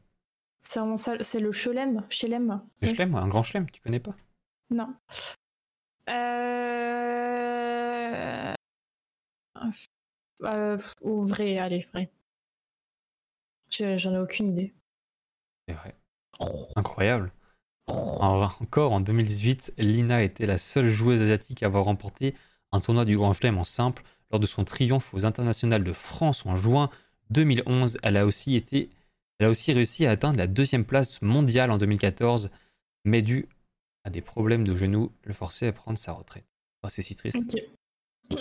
C'est 0.59 1.39
le 1.39 1.51
Chelem 1.51 2.05
Chelem. 2.07 2.61
Le 2.83 2.87
Chelem, 2.87 3.15
un 3.15 3.27
grand 3.27 3.41
Chelem, 3.41 3.67
tu 3.71 3.81
connais 3.81 3.99
pas? 3.99 4.15
Non. 4.69 4.93
Euh... 6.11 6.13
Euh, 10.43 10.77
ou 11.01 11.25
vrai, 11.25 11.57
allez, 11.57 11.79
vrai. 11.91 12.11
J'en 13.71 14.13
ai 14.13 14.19
aucune 14.19 14.49
idée. 14.51 14.75
C'est 15.67 15.73
vrai. 15.73 15.95
Incroyable. 16.75 17.31
Encore 17.87 18.93
en 18.93 19.01
2018, 19.01 19.73
Lina 19.77 20.23
était 20.23 20.45
la 20.45 20.57
seule 20.57 20.89
joueuse 20.89 21.21
asiatique 21.21 21.63
à 21.63 21.65
avoir 21.65 21.85
remporté 21.85 22.35
un 22.71 22.79
tournoi 22.79 23.05
du 23.05 23.17
Grand 23.17 23.33
Chelem 23.33 23.57
en 23.57 23.63
simple. 23.63 24.03
Lors 24.31 24.39
de 24.39 24.45
son 24.45 24.63
triomphe 24.63 25.13
aux 25.13 25.25
internationales 25.25 25.83
de 25.83 25.91
France 25.91 26.45
en 26.45 26.55
juin 26.55 26.89
2011, 27.31 27.97
elle 28.01 28.15
a 28.15 28.25
aussi, 28.25 28.55
été, 28.55 28.89
elle 29.39 29.47
a 29.47 29.49
aussi 29.49 29.73
réussi 29.73 30.05
à 30.05 30.11
atteindre 30.11 30.37
la 30.37 30.47
deuxième 30.47 30.85
place 30.85 31.21
mondiale 31.21 31.71
en 31.71 31.77
2014, 31.77 32.49
mais 33.03 33.21
dû 33.21 33.49
à 34.03 34.09
des 34.09 34.21
problèmes 34.21 34.65
de 34.65 34.75
genoux, 34.75 35.11
le 35.23 35.33
forçait 35.33 35.67
à 35.67 35.73
prendre 35.73 35.97
sa 35.97 36.13
retraite. 36.13 36.45
Oh, 36.83 36.89
c'est 36.89 37.01
si 37.01 37.15
triste. 37.15 37.37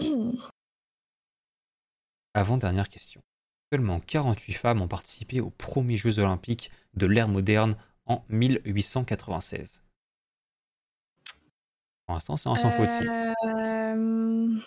Avant-dernière 2.35 2.89
question. 2.89 3.21
Seulement 3.73 4.01
48 4.01 4.53
femmes 4.53 4.81
ont 4.81 4.89
participé 4.89 5.41
aux 5.41 5.51
premiers 5.51 5.97
Jeux 5.97 6.19
olympiques 6.19 6.71
de 6.95 7.07
l'ère 7.07 7.29
moderne 7.29 7.77
en 8.06 8.24
1896. 8.28 9.82
Pour 12.06 12.14
l'instant, 12.14 12.36
c'est 12.36 12.48
un 12.48 12.56
sans 12.56 12.70
faute 12.70 12.89
aussi. 12.89 13.06
Euh, 13.06 14.60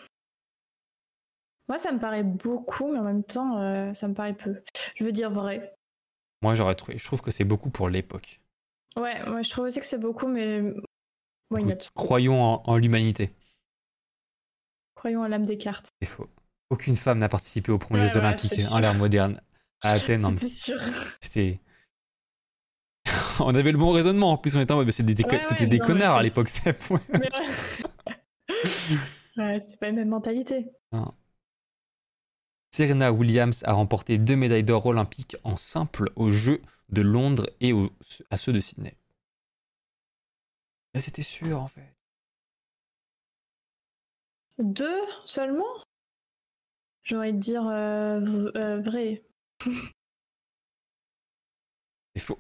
moi, 1.68 1.78
ça 1.78 1.92
me 1.92 2.00
paraît 2.00 2.24
beaucoup, 2.24 2.92
mais 2.92 3.00
en 3.00 3.04
même 3.04 3.24
temps, 3.24 3.60
euh, 3.60 3.94
ça 3.94 4.08
me 4.08 4.14
paraît 4.14 4.34
peu. 4.34 4.62
Je 4.96 5.04
veux 5.04 5.12
dire 5.12 5.30
vrai. 5.30 5.76
Moi, 6.42 6.56
j'aurais 6.56 6.76
trouvé. 6.76 6.98
Je 6.98 7.06
trouve 7.06 7.22
que 7.22 7.32
c'est 7.32 7.44
beaucoup 7.44 7.70
pour 7.70 7.90
l'époque. 7.90 8.42
Ouais, 8.96 9.26
moi, 9.26 9.42
je 9.42 9.50
trouve 9.50 9.66
aussi 9.66 9.80
que 9.80 9.86
c'est 9.86 9.98
beaucoup, 9.98 10.28
mais. 10.28 10.62
Croyons 11.96 12.62
en, 12.68 12.78
l'humanité. 12.78 13.34
Croyons 14.96 15.24
à 15.24 15.28
l'âme 15.28 15.46
des 15.46 15.58
cartes. 15.58 15.90
C'est 16.02 16.08
faux. 16.08 16.30
Aucune 16.70 16.96
femme 16.96 17.20
n'a 17.20 17.30
participé 17.30 17.72
aux 17.72 17.78
premiers 17.78 18.08
Jeux 18.08 18.20
Olympiques 18.20 18.54
en 18.72 18.80
l'ère 18.80 18.96
moderne 18.96 19.42
à 19.82 19.92
Athènes. 19.92 20.22
C'était 20.38 20.48
sûr. 20.48 20.80
C'était. 21.20 21.60
on 23.40 23.56
avait 23.56 23.72
le 23.72 23.78
bon 23.78 23.92
raisonnement. 23.92 24.32
En 24.32 24.38
plus, 24.38 24.56
on 24.56 24.62
était 24.62 24.72
en 24.72 24.78
mode, 24.78 24.92
c'était 24.92 25.14
des, 25.14 25.24
c'était 25.48 25.68
des 25.68 25.80
connards 25.80 26.18
à 26.18 26.24
l'époque. 26.24 26.50
c'est 26.50 26.74
pas 29.80 29.88
la 29.88 29.92
même 29.92 30.10
mentalité. 30.10 30.72
Serena 32.72 33.12
Williams 33.12 33.64
a 33.66 33.74
remporté 33.74 34.18
deux 34.18 34.36
médailles 34.36 34.64
d'or 34.64 34.86
olympiques 34.86 35.38
en 35.44 35.58
simple 35.58 36.12
aux 36.16 36.32
Jeux 36.32 36.62
de 36.90 37.02
Londres 37.02 37.50
et 37.62 37.74
à 38.32 38.38
ceux 38.38 38.54
de 38.54 38.60
Sydney. 38.60 38.98
C'était 41.00 41.24
sûr 41.24 41.60
en 41.60 41.68
fait. 41.68 41.96
Deux 44.60 45.02
seulement? 45.26 45.66
De 47.10 47.32
dire 47.32 47.68
euh, 47.68 48.52
euh, 48.56 48.80
vrai. 48.82 49.24
C'est 52.16 52.22
faux. 52.22 52.40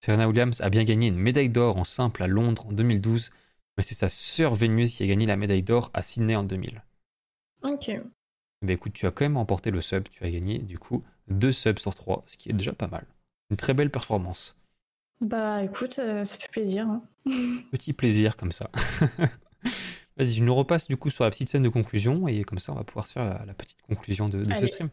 Serena 0.00 0.26
Williams 0.26 0.60
a 0.60 0.70
bien 0.70 0.84
gagné 0.84 1.08
une 1.08 1.18
médaille 1.18 1.50
d'or 1.50 1.76
en 1.76 1.84
simple 1.84 2.22
à 2.22 2.26
Londres 2.26 2.66
en 2.66 2.72
2012, 2.72 3.30
mais 3.76 3.82
c'est 3.82 3.94
sa 3.94 4.08
sœur 4.08 4.54
Vénus 4.54 4.94
qui 4.94 5.02
a 5.02 5.06
gagné 5.06 5.26
la 5.26 5.36
médaille 5.36 5.62
d'or 5.62 5.90
à 5.92 6.02
Sydney 6.02 6.36
en 6.36 6.44
2000. 6.44 6.82
Ok. 7.62 7.90
Mais 8.62 8.74
écoute, 8.74 8.92
tu 8.94 9.06
as 9.06 9.10
quand 9.10 9.24
même 9.24 9.36
remporté 9.36 9.70
le 9.70 9.80
sub, 9.80 10.08
tu 10.10 10.24
as 10.24 10.30
gagné 10.30 10.58
du 10.58 10.78
coup 10.78 11.02
deux 11.28 11.52
subs 11.52 11.78
sur 11.78 11.94
trois, 11.94 12.24
ce 12.26 12.36
qui 12.36 12.50
est 12.50 12.54
déjà 12.54 12.72
pas 12.72 12.88
mal. 12.88 13.06
Une 13.50 13.56
très 13.56 13.74
belle 13.74 13.90
performance. 13.90 14.56
Bah 15.20 15.62
écoute, 15.62 15.98
euh, 15.98 16.24
ça 16.24 16.38
fait 16.38 16.50
plaisir. 16.50 16.86
Hein. 16.86 17.02
Petit 17.72 17.92
plaisir 17.92 18.36
comme 18.36 18.52
ça. 18.52 18.70
Vas-y, 20.16 20.32
je 20.32 20.42
nous 20.42 20.54
repasse 20.54 20.88
du 20.88 20.96
coup 20.96 21.10
sur 21.10 21.24
la 21.24 21.30
petite 21.30 21.48
scène 21.48 21.62
de 21.62 21.68
conclusion 21.68 22.28
et 22.28 22.44
comme 22.44 22.58
ça 22.58 22.72
on 22.72 22.74
va 22.74 22.84
pouvoir 22.84 23.06
se 23.06 23.12
faire 23.12 23.44
la, 23.46 23.54
petite 23.54 23.80
conclusion 23.82 24.28
de, 24.28 24.44
ce 24.52 24.66
stream. 24.66 24.90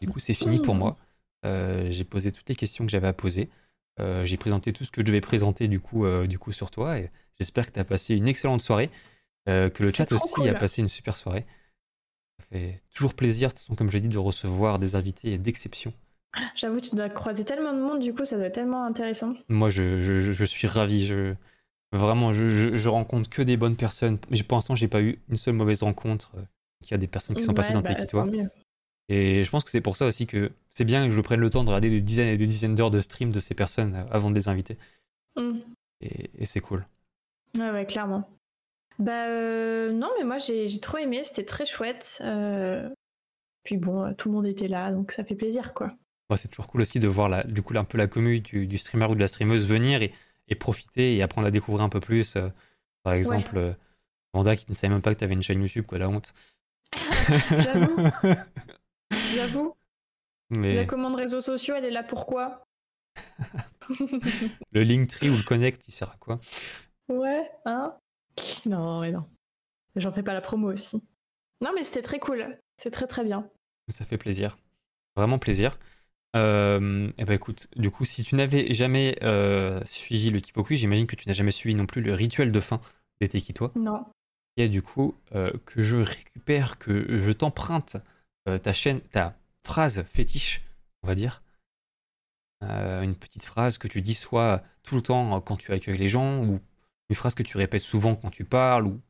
Du 0.00 0.08
coup, 0.08 0.18
c'est 0.18 0.34
fini 0.34 0.58
pour 0.58 0.74
moi. 0.74 0.96
Euh, 1.46 1.90
j'ai 1.90 2.04
posé 2.04 2.32
toutes 2.32 2.48
les 2.48 2.56
questions 2.56 2.84
que 2.84 2.90
j'avais 2.90 3.08
à 3.08 3.12
poser. 3.12 3.48
Euh, 3.98 4.24
j'ai 4.24 4.36
présenté 4.36 4.72
tout 4.72 4.84
ce 4.84 4.90
que 4.90 5.00
je 5.00 5.06
devais 5.06 5.20
présenter 5.20 5.68
du 5.68 5.80
coup, 5.80 6.04
euh, 6.04 6.26
du 6.26 6.38
coup 6.38 6.52
sur 6.52 6.70
toi. 6.70 6.98
Et 6.98 7.10
j'espère 7.38 7.66
que 7.66 7.72
tu 7.72 7.80
as 7.80 7.84
passé 7.84 8.14
une 8.14 8.28
excellente 8.28 8.60
soirée. 8.60 8.90
que 9.46 9.82
le 9.82 9.90
chat 9.90 10.10
aussi 10.12 10.48
a 10.48 10.54
passé 10.54 10.82
une 10.82 10.88
super 10.88 11.16
soirée. 11.16 11.46
Ça 12.38 12.46
fait 12.50 12.82
toujours 12.94 13.14
plaisir, 13.14 13.48
de 13.48 13.54
toute 13.54 13.62
façon, 13.62 13.74
comme 13.74 13.90
je 13.90 13.98
dit, 13.98 14.08
de 14.08 14.18
recevoir 14.18 14.78
des 14.78 14.94
invités 14.94 15.38
d'exception. 15.38 15.92
J'avoue, 16.56 16.80
tu 16.80 16.94
dois 16.94 17.08
croiser 17.08 17.44
tellement 17.44 17.72
de 17.72 17.80
monde, 17.80 18.00
du 18.00 18.14
coup, 18.14 18.24
ça 18.24 18.36
doit 18.36 18.46
être 18.46 18.54
tellement 18.54 18.84
intéressant. 18.84 19.34
Moi, 19.48 19.68
je, 19.68 20.00
je, 20.00 20.32
je 20.32 20.44
suis 20.44 20.68
ravi. 20.68 21.04
Je, 21.04 21.34
vraiment, 21.92 22.32
je, 22.32 22.76
je, 22.76 22.88
rencontre 22.88 23.28
que 23.28 23.42
des 23.42 23.56
bonnes 23.56 23.76
personnes. 23.76 24.18
Pour 24.18 24.56
l'instant, 24.56 24.74
j'ai 24.74 24.88
pas 24.88 25.02
eu 25.02 25.18
une 25.28 25.36
seule 25.36 25.54
mauvaise 25.54 25.82
rencontre. 25.82 26.30
Il 26.82 26.90
y 26.90 26.94
a 26.94 26.98
des 26.98 27.08
personnes 27.08 27.36
qui 27.36 27.42
sont 27.42 27.52
passées 27.52 27.72
dans 27.72 27.82
bah, 27.82 28.06
toi. 28.06 28.26
Et 29.12 29.42
je 29.42 29.50
pense 29.50 29.64
que 29.64 29.72
c'est 29.72 29.80
pour 29.80 29.96
ça 29.96 30.06
aussi 30.06 30.28
que 30.28 30.52
c'est 30.70 30.84
bien 30.84 31.08
que 31.08 31.12
je 31.12 31.20
prenne 31.20 31.40
le 31.40 31.50
temps 31.50 31.64
de 31.64 31.68
regarder 31.68 31.90
des 31.90 32.00
dizaines 32.00 32.28
et 32.28 32.36
des 32.36 32.46
dizaines 32.46 32.76
d'heures 32.76 32.92
de 32.92 33.00
stream 33.00 33.32
de 33.32 33.40
ces 33.40 33.54
personnes 33.54 34.06
avant 34.12 34.30
de 34.30 34.36
les 34.36 34.46
inviter. 34.46 34.78
Mm. 35.36 35.58
Et, 36.00 36.46
c'est 36.46 36.60
cool. 36.60 36.86
Ouais, 37.58 37.72
ouais, 37.72 37.86
clairement. 37.86 38.30
Bah 39.00 39.26
euh, 39.26 39.90
non, 39.90 40.10
mais 40.16 40.24
moi 40.24 40.38
j'ai 40.38 40.78
trop 40.78 40.98
aimé, 40.98 41.24
c'était 41.24 41.44
très 41.44 41.66
chouette. 41.66 42.22
Euh, 42.24 42.88
puis 43.64 43.78
bon, 43.78 44.14
tout 44.14 44.28
le 44.28 44.34
monde 44.36 44.46
était 44.46 44.68
là, 44.68 44.92
donc 44.92 45.10
ça 45.10 45.24
fait 45.24 45.34
plaisir, 45.34 45.74
quoi. 45.74 45.92
c'est 46.36 46.48
toujours 46.48 46.68
cool 46.68 46.82
aussi 46.82 47.00
de 47.00 47.08
voir 47.08 47.28
la, 47.28 47.42
du 47.42 47.62
coup 47.62 47.76
un 47.76 47.84
peu 47.84 47.98
la 47.98 48.06
commu 48.06 48.38
du, 48.38 48.78
streamer 48.78 49.06
ou 49.06 49.16
de 49.16 49.20
la 49.20 49.26
streameuse 49.26 49.66
venir 49.66 50.02
et, 50.02 50.54
profiter 50.54 51.16
et 51.16 51.22
apprendre 51.22 51.48
à 51.48 51.50
découvrir 51.50 51.82
un 51.82 51.88
peu 51.88 52.00
plus. 52.00 52.36
Euh, 52.36 52.48
par 53.02 53.14
exemple, 53.14 53.74
Vanda 54.34 54.54
qui 54.54 54.66
ne 54.68 54.76
savait 54.76 54.92
même 54.92 55.02
pas 55.02 55.12
que 55.12 55.18
tu 55.18 55.24
avais 55.24 55.34
une 55.34 55.42
chaîne 55.42 55.60
YouTube, 55.60 55.86
quoi, 55.86 55.98
la 55.98 56.08
honte. 56.08 56.32
J'avoue. 57.50 57.96
J'avoue. 59.34 59.76
Mais... 60.50 60.74
La 60.74 60.84
commande 60.84 61.16
réseaux 61.16 61.40
sociaux, 61.40 61.74
elle 61.76 61.84
est 61.84 61.90
là 61.90 62.02
pourquoi 62.02 62.64
Le 64.72 64.82
Linktree 64.82 65.30
ou 65.30 65.36
le 65.36 65.42
Connect, 65.42 65.86
il 65.88 65.92
sert 65.92 66.10
à 66.10 66.16
quoi? 66.18 66.40
Ouais, 67.08 67.50
hein? 67.64 67.94
Non, 68.66 69.00
mais 69.00 69.12
non. 69.12 69.24
J'en 69.96 70.12
fais 70.12 70.22
pas 70.22 70.34
la 70.34 70.40
promo 70.40 70.72
aussi. 70.72 71.02
Non, 71.60 71.70
mais 71.74 71.84
c'était 71.84 72.02
très 72.02 72.18
cool. 72.18 72.58
C'est 72.76 72.90
très 72.90 73.06
très 73.06 73.24
bien. 73.24 73.48
Ça 73.88 74.04
fait 74.04 74.18
plaisir. 74.18 74.58
Vraiment 75.16 75.38
plaisir. 75.38 75.78
Euh, 76.36 77.10
eh 77.18 77.24
ben 77.24 77.34
écoute, 77.34 77.68
du 77.76 77.90
coup, 77.90 78.04
si 78.04 78.22
tu 78.22 78.36
n'avais 78.36 78.72
jamais 78.72 79.18
euh, 79.22 79.80
suivi 79.84 80.30
le 80.30 80.38
Kipoku, 80.38 80.74
j'imagine 80.74 81.06
que 81.06 81.16
tu 81.16 81.28
n'as 81.28 81.34
jamais 81.34 81.50
suivi 81.50 81.74
non 81.74 81.86
plus 81.86 82.00
le 82.00 82.14
rituel 82.14 82.52
de 82.52 82.60
fin 82.60 82.80
des 83.20 83.28
Tekitois. 83.28 83.72
Non. 83.74 84.06
Et 84.56 84.68
du 84.68 84.82
coup, 84.82 85.14
euh, 85.34 85.50
que 85.66 85.82
je 85.82 85.96
récupère, 85.96 86.78
que 86.78 87.20
je 87.20 87.32
t'emprunte 87.32 87.96
euh, 88.50 88.58
ta 88.58 88.72
chaîne, 88.72 89.00
ta 89.00 89.34
phrase 89.64 90.04
fétiche, 90.12 90.62
on 91.02 91.08
va 91.08 91.14
dire. 91.14 91.42
Euh, 92.62 93.02
une 93.02 93.14
petite 93.14 93.44
phrase 93.44 93.78
que 93.78 93.88
tu 93.88 94.02
dis 94.02 94.14
soit 94.14 94.62
tout 94.82 94.94
le 94.94 95.02
temps 95.02 95.40
quand 95.40 95.56
tu 95.56 95.72
accueilles 95.72 95.98
les 95.98 96.08
gens, 96.08 96.42
ou 96.42 96.60
une 97.08 97.16
phrase 97.16 97.34
que 97.34 97.42
tu 97.42 97.56
répètes 97.56 97.82
souvent 97.82 98.14
quand 98.14 98.30
tu 98.30 98.44
parles, 98.44 98.86
ou 98.86 99.00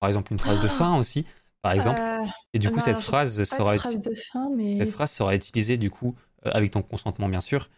par 0.00 0.08
exemple 0.08 0.32
une 0.32 0.38
phrase 0.38 0.60
de 0.60 0.66
ah. 0.66 0.70
fin 0.70 0.96
aussi, 0.96 1.26
par 1.62 1.72
exemple. 1.72 2.00
Euh, 2.00 2.26
et 2.52 2.58
du 2.58 2.70
coup, 2.70 2.80
cette 2.80 3.00
phrase 3.00 3.42
sera 3.44 3.76
cette 3.76 4.92
phrase 4.92 5.10
sera 5.10 5.34
utilisée 5.34 5.76
du 5.76 5.90
coup 5.90 6.14
avec 6.42 6.70
ton 6.70 6.82
consentement 6.82 7.28
bien 7.28 7.40
sûr. 7.40 7.70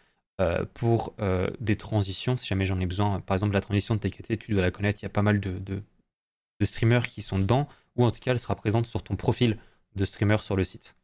pour 0.75 1.15
des 1.61 1.77
transitions, 1.77 2.37
si 2.37 2.47
jamais 2.47 2.67
j'en 2.67 2.79
ai 2.81 2.87
besoin. 2.87 3.21
Par 3.21 3.35
exemple, 3.35 3.55
la 3.55 3.61
transition 3.61 3.95
de 3.95 4.01
TKT, 4.01 4.39
tu 4.39 4.53
dois 4.53 4.63
la 4.63 4.71
connaître, 4.71 5.01
il 5.01 5.05
y 5.05 5.07
a 5.07 5.11
pas 5.11 5.23
mal 5.23 5.41
de, 5.41 5.59
de, 5.59 5.83
de 6.61 6.65
streamers 6.65 7.07
qui 7.07 7.23
sont 7.23 7.39
dedans, 7.39 7.69
ou 7.97 8.05
en 8.05 8.11
tout 8.11 8.21
cas, 8.21 8.33
elle 8.33 8.41
sera 8.41 8.57
présente 8.57 8.87
sur 8.87 9.03
ton 9.03 9.17
profil 9.17 9.59
de 9.95 10.05
streamer 10.05 10.39
sur 10.39 10.57
le 10.57 10.65
site 10.65 10.97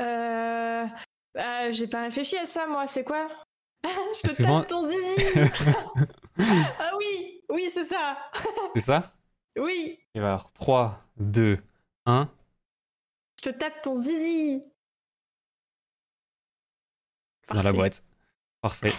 euh... 0.00 0.86
Bah, 1.34 1.72
j'ai 1.72 1.86
pas 1.86 2.02
réfléchi 2.02 2.36
à 2.38 2.46
ça, 2.46 2.66
moi. 2.66 2.86
C'est 2.86 3.04
quoi? 3.04 3.28
Je 3.84 4.28
te 4.28 4.42
tape 4.42 4.66
ton 4.66 4.88
zizi 4.88 5.50
Ah 6.38 6.92
oui 6.96 7.42
Oui, 7.50 7.68
c'est 7.72 7.84
ça 7.84 8.18
C'est 8.74 8.80
ça? 8.80 9.12
Oui 9.58 9.98
Et 10.14 10.20
alors, 10.20 10.52
3, 10.52 11.00
2, 11.16 11.58
1. 12.06 12.28
Je 13.38 13.50
te 13.50 13.56
tape 13.56 13.82
ton 13.82 13.94
zizi 13.94 14.62
Dans 17.52 17.62
la 17.62 17.72
boîte. 17.72 18.02
Parfait. 18.62 18.92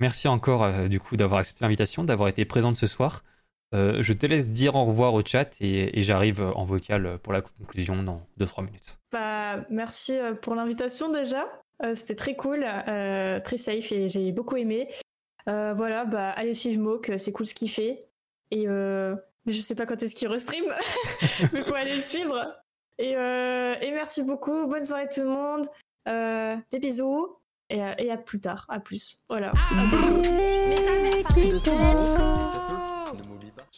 Merci 0.00 0.28
encore, 0.28 0.64
euh, 0.64 0.88
du 0.88 1.00
coup, 1.00 1.16
d'avoir 1.16 1.40
accepté 1.40 1.64
l'invitation, 1.64 2.04
d'avoir 2.04 2.28
été 2.28 2.44
présente 2.44 2.76
ce 2.76 2.86
soir. 2.86 3.22
Euh, 3.76 4.02
je 4.02 4.12
te 4.14 4.26
laisse 4.26 4.50
dire 4.50 4.74
au 4.74 4.84
revoir 4.84 5.12
au 5.12 5.22
chat 5.24 5.50
et, 5.60 6.00
j'arrive 6.02 6.40
en 6.40 6.64
vocal 6.64 7.18
pour 7.22 7.32
la 7.32 7.42
conclusion 7.42 8.02
dans 8.02 8.26
2-3 8.40 8.64
minutes. 8.64 8.98
Bah, 9.12 9.66
merci 9.68 10.18
euh, 10.18 10.34
pour 10.34 10.54
l'invitation 10.54 11.10
déjà. 11.10 11.44
C'était 11.92 12.14
très 12.14 12.36
cool, 12.36 12.64
très 13.44 13.56
safe 13.58 13.92
et 13.92 14.08
j'ai 14.08 14.32
beaucoup 14.32 14.56
aimé. 14.56 14.88
voilà, 15.46 16.06
bah 16.06 16.30
allez 16.30 16.54
suivre 16.54 16.80
Moke, 16.80 17.12
c'est 17.18 17.32
cool 17.32 17.46
ce 17.46 17.54
qu'il 17.54 17.68
fait. 17.68 18.00
Et 18.50 18.64
je 18.64 19.58
sais 19.58 19.74
pas 19.74 19.84
quand 19.84 20.02
est-ce 20.02 20.14
qu'il 20.14 20.28
restream, 20.28 20.64
mais 21.52 21.60
faut 21.60 21.74
aller 21.74 21.96
le 21.96 22.00
suivre. 22.00 22.46
Et, 22.96 23.10
et, 23.10 23.90
merci 23.90 24.22
beaucoup. 24.22 24.66
Bonne 24.66 24.86
soirée 24.86 25.06
tout 25.14 25.20
le 25.20 25.28
monde. 25.28 25.66
des 26.72 26.78
bisous. 26.78 27.36
Et, 27.68 27.76
et, 27.98 28.10
à 28.10 28.16
plus 28.16 28.40
tard. 28.40 28.64
À 28.70 28.80
plus. 28.80 29.22
Voilà. 29.28 29.52
Ah, 29.54 29.86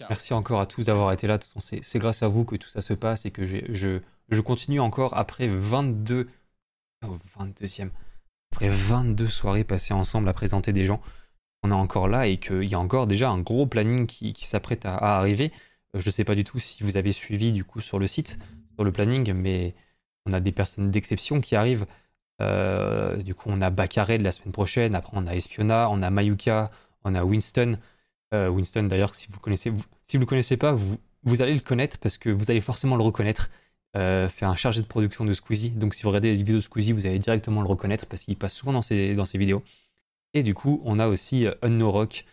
Merci 0.09 0.35
encore 0.35 0.61
à 0.61 0.67
tous 0.67 0.87
d'avoir 0.87 1.13
été 1.13 1.27
là. 1.27 1.39
C'est 1.59 1.99
grâce 1.99 2.23
à 2.23 2.29
vous 2.29 2.45
que 2.45 2.57
tout 2.57 2.69
ça 2.69 2.81
se 2.81 2.95
passe 2.95 3.27
et 3.27 3.31
que 3.31 3.45
je, 3.45 4.41
continue 4.41 4.81
encore 4.81 5.17
après 5.17 5.49
22. 5.49 6.29
22e. 7.03 7.91
Après 8.53 8.69
22 8.69 9.27
soirées 9.27 9.65
passées 9.65 9.95
ensemble 9.95 10.29
à 10.29 10.33
présenter 10.33 10.73
des 10.73 10.87
gens. 10.87 11.01
On 11.63 11.71
est 11.71 11.75
encore 11.75 12.09
là 12.09 12.27
et 12.27 12.39
qu'il 12.39 12.65
y 12.65 12.75
a 12.75 12.81
encore 12.81 13.07
déjà 13.07 13.31
un 13.31 13.41
gros 13.41 13.67
planning 13.67 14.07
qui, 14.07 14.35
s'apprête 14.45 14.87
à, 14.87 14.97
arriver. 14.97 15.53
Euh, 15.95 16.01
je 16.01 16.07
ne 16.07 16.11
sais 16.11 16.25
pas 16.25 16.35
du 16.35 16.45
tout 16.45 16.59
si 16.59 16.83
vous 16.83 16.97
avez 16.97 17.13
suivi 17.13 17.53
du 17.53 17.65
coup 17.65 17.81
sur 17.81 17.99
le 17.99 18.07
site, 18.07 18.39
sur 18.75 18.85
le 18.85 18.93
planning, 18.93 19.33
mais 19.33 19.75
on 20.27 20.33
a 20.33 20.41
des 20.41 20.53
personnes 20.53 20.91
d'exception 20.91 21.41
qui 21.41 21.57
arrivent. 21.57 21.87
Euh, 22.41 23.17
du 23.17 23.35
coup, 23.35 23.51
on 23.51 23.61
a 23.61 23.71
Bacarel 23.71 24.23
la 24.23 24.31
semaine 24.31 24.53
prochaine. 24.53 24.95
Après, 24.95 25.13
on 25.17 25.27
a 25.27 25.35
Espiona, 25.35 25.89
on 25.91 26.03
a 26.03 26.11
Mayuka, 26.11 26.71
on 27.05 27.15
a 27.15 27.25
Winston. 27.25 27.79
Euh, 28.35 28.49
Winston, 28.49 28.85
d'ailleurs, 28.85 29.15
si 29.15 29.29
vous 29.31 29.41
connaissez, 29.41 29.71
le 29.71 30.27
connaissez 30.27 30.57
pas, 30.57 30.73
vous, 30.73 31.43
allez 31.43 31.55
le 31.55 31.61
connaître 31.61 31.99
parce 31.99 32.19
que 32.19 32.31
vous 32.31 32.51
allez 32.51 32.61
forcément 32.61 32.97
le 32.97 33.03
reconnaître. 33.03 33.51
Euh, 33.97 34.29
c'est 34.29 34.45
un 34.45 34.57
chargé 34.57 34.83
de 34.83 34.87
production 34.87 35.25
de 35.25 35.33
Squeezie. 35.33 35.71
Donc, 35.71 35.95
si 35.95 36.03
vous 36.03 36.09
regardez 36.09 36.29
les 36.31 36.37
vidéos 36.37 36.57
de 36.57 36.61
Squeezie, 36.61 36.93
vous 36.93 37.07
allez 37.07 37.19
directement 37.19 37.63
le 37.63 37.69
reconnaître 37.69 38.07
parce 38.07 38.23
qu'il 38.23 38.37
passe 38.37 38.55
souvent 38.55 38.73
dans 38.73 38.83
ses, 38.83 39.15
vidéos. 39.35 39.63
Et 40.35 40.43
du 40.43 40.55
coup, 40.55 40.83
on 40.85 40.99
a 40.99 41.09
aussi 41.09 41.47
Unno 41.63 41.91
Rock 41.91 42.25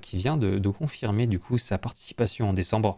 qui 0.00 0.18
vient 0.18 0.36
de, 0.36 0.58
de, 0.58 0.68
confirmer 0.68 1.26
du 1.26 1.40
coup 1.40 1.58
sa 1.58 1.78
participation 1.78 2.48
en 2.48 2.52
décembre 2.52 2.96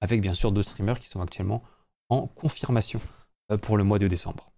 avec 0.00 0.20
bien 0.20 0.34
sûr 0.34 0.52
deux 0.52 0.62
streamers 0.62 1.00
qui 1.00 1.08
sont 1.08 1.20
actuellement 1.20 1.64
en 2.10 2.28
confirmation 2.28 3.00
pour 3.60 3.76
le 3.76 3.82
mois 3.82 3.98
de 3.98 4.06
décembre. 4.06 4.52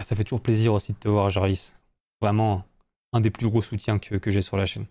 Ça 0.00 0.16
fait 0.16 0.24
toujours 0.24 0.42
plaisir 0.42 0.72
aussi 0.72 0.92
de 0.92 0.98
te 0.98 1.08
voir, 1.08 1.30
Jarvis. 1.30 1.74
Vraiment 2.20 2.64
un 3.12 3.20
des 3.20 3.30
plus 3.30 3.46
gros 3.46 3.62
soutiens 3.62 3.98
que, 3.98 4.30
j'ai 4.30 4.42
sur 4.42 4.56
la 4.56 4.66
chaîne. 4.66 4.86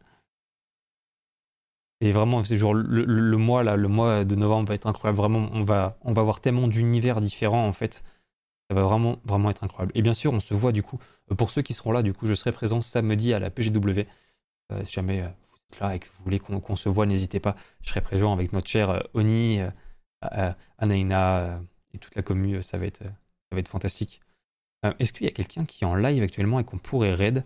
Et 2.00 2.12
vraiment, 2.12 2.44
c'est 2.44 2.58
le, 2.58 3.38
mois 3.38 3.64
là, 3.64 3.76
le 3.76 3.88
mois 3.88 4.24
de 4.24 4.36
novembre 4.36 4.70
va 4.70 4.76
être 4.76 4.86
incroyable. 4.88 5.18
Vraiment, 5.18 5.50
on 5.54 5.64
va, 5.64 5.98
on 6.02 6.14
va 6.14 6.22
avoir 6.22 6.42
tellement 6.42 6.68
d'univers 6.68 7.22
différents 7.22 7.68
en 7.68 7.74
fait. 7.74 8.04
Ça 8.70 8.76
va 8.76 8.84
vraiment, 8.84 9.20
vraiment 9.24 9.50
être 9.50 9.64
incroyable. 9.64 9.94
Et 9.96 10.02
bien 10.02 10.14
sûr, 10.14 10.34
on 10.34 10.40
se 10.40 10.54
voit 10.54 10.72
du 10.72 10.84
coup. 10.84 11.00
Euh, 11.32 11.36
pour 11.36 11.52
ceux 11.52 11.62
qui 11.62 11.74
seront 11.74 11.92
là, 11.92 12.04
du 12.04 12.14
coup, 12.14 12.28
je 12.28 12.34
serai 12.34 12.52
présent 12.52 12.82
samedi 12.82 13.34
à 13.34 13.40
la 13.40 13.50
PGW. 13.50 14.06
Euh, 14.72 14.84
si 14.84 14.92
jamais 14.92 15.22
vous 15.22 15.58
êtes 15.72 15.80
là 15.80 15.96
et 15.96 16.00
que 16.00 16.08
vous 16.08 16.24
voulez 16.24 16.40
qu'on 16.40 16.76
se 16.76 16.90
voit, 16.90 17.06
n'hésitez 17.06 17.40
pas. 17.40 17.56
Je 17.84 17.90
serai 17.90 18.02
présent 18.02 18.34
avec 18.34 18.54
notre 18.54 18.68
cher 18.68 19.08
Oni. 19.14 19.60
Anaïna 20.80 21.62
et 21.94 22.00
toute 22.00 22.16
la 22.16 22.24
commu, 22.24 22.62
ça 22.64 22.78
va 22.78 22.86
être, 22.86 23.04
ça 23.04 23.54
va 23.54 23.60
être 23.60 23.68
fantastique. 23.70 24.22
Euh, 24.86 24.94
est-ce 24.99 25.14
qu'il 25.14 25.26
y 25.26 25.30
a 25.30 25.34
quelqu'un 25.34 25.66
qui 25.66 25.84
est 25.84 25.88
en 25.88 25.95
live 25.95 26.24
actuellement 26.24 26.60
et 26.60 26.64
qu'on 26.64 26.78
pourrait 26.78 27.14
raid? 27.14 27.44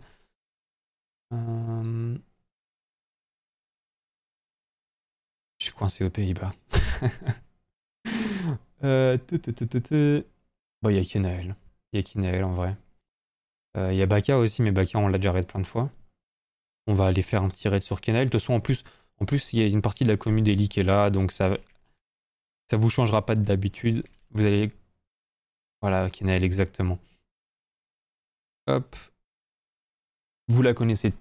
Euh, 1.33 2.17
Je 5.61 5.65
suis 5.65 5.75
coincé 5.75 6.03
aux 6.03 6.09
Pays-Bas. 6.09 6.55
euh... 8.83 9.15
Bon, 10.81 10.89
il 10.89 10.95
y 10.95 10.99
a 10.99 11.03
Kenael. 11.03 11.55
Il 11.93 11.97
y 11.97 11.99
a 11.99 12.03
Kenael 12.03 12.43
en 12.43 12.53
vrai. 12.53 12.75
Euh, 13.77 13.93
il 13.93 13.99
y 13.99 14.01
a 14.01 14.07
Baka 14.07 14.39
aussi, 14.39 14.63
mais 14.63 14.71
Baka 14.71 14.97
on 14.97 15.07
l'a 15.07 15.19
déjà 15.19 15.31
raid 15.31 15.45
plein 15.45 15.61
de 15.61 15.67
fois. 15.67 15.91
On 16.87 16.95
va 16.95 17.05
aller 17.05 17.21
faire 17.21 17.43
un 17.43 17.49
petit 17.49 17.67
raid 17.67 17.83
sur 17.83 18.01
Kenael. 18.01 18.25
De 18.25 18.31
toute 18.31 18.41
façon, 18.41 18.55
en 18.55 18.59
plus, 18.59 18.83
il 19.53 19.59
y 19.59 19.61
a 19.61 19.67
une 19.67 19.83
partie 19.83 20.03
de 20.03 20.09
la 20.09 20.17
commune 20.17 20.43
d'Eli 20.43 20.67
qui 20.67 20.79
est 20.79 20.83
là, 20.83 21.11
donc 21.11 21.31
ça, 21.31 21.55
ça 22.67 22.77
vous 22.77 22.89
changera 22.89 23.23
pas 23.23 23.35
d'habitude. 23.35 24.03
Vous 24.31 24.47
allez. 24.47 24.71
Voilà, 25.81 26.09
Kenael, 26.09 26.43
exactement. 26.43 26.97
Vous 30.47 30.61
la 30.61 30.73
connaissez. 30.73 31.13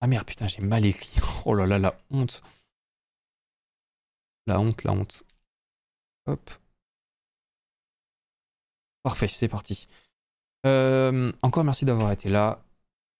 Ah 0.00 0.06
merde, 0.06 0.26
putain, 0.26 0.46
j'ai 0.48 0.62
mal 0.62 0.84
écrit. 0.84 1.10
Oh 1.46 1.54
là 1.54 1.66
là, 1.66 1.78
la 1.78 1.94
honte. 2.10 2.42
La 4.46 4.60
honte, 4.60 4.82
la 4.84 4.92
honte. 4.92 5.24
Hop. 6.26 6.50
Parfait, 9.02 9.28
c'est 9.28 9.48
parti. 9.48 9.86
Euh, 10.66 11.32
encore 11.42 11.64
merci 11.64 11.84
d'avoir 11.84 12.12
été 12.12 12.28
là. 12.28 12.64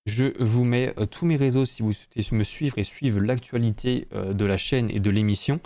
Je 0.06 0.32
vous 0.42 0.64
mets 0.64 0.94
euh, 0.98 1.06
tous 1.06 1.26
mes 1.26 1.36
réseaux 1.36 1.66
si 1.66 1.82
vous 1.82 1.92
souhaitez 1.92 2.34
me 2.34 2.44
suivre 2.44 2.78
et 2.78 2.84
suivre 2.84 3.20
l'actualité 3.20 4.08
euh, 4.12 4.32
de 4.32 4.44
la 4.44 4.56
chaîne 4.56 4.90
et 4.90 5.00
de 5.00 5.10
l'émission. 5.10 5.60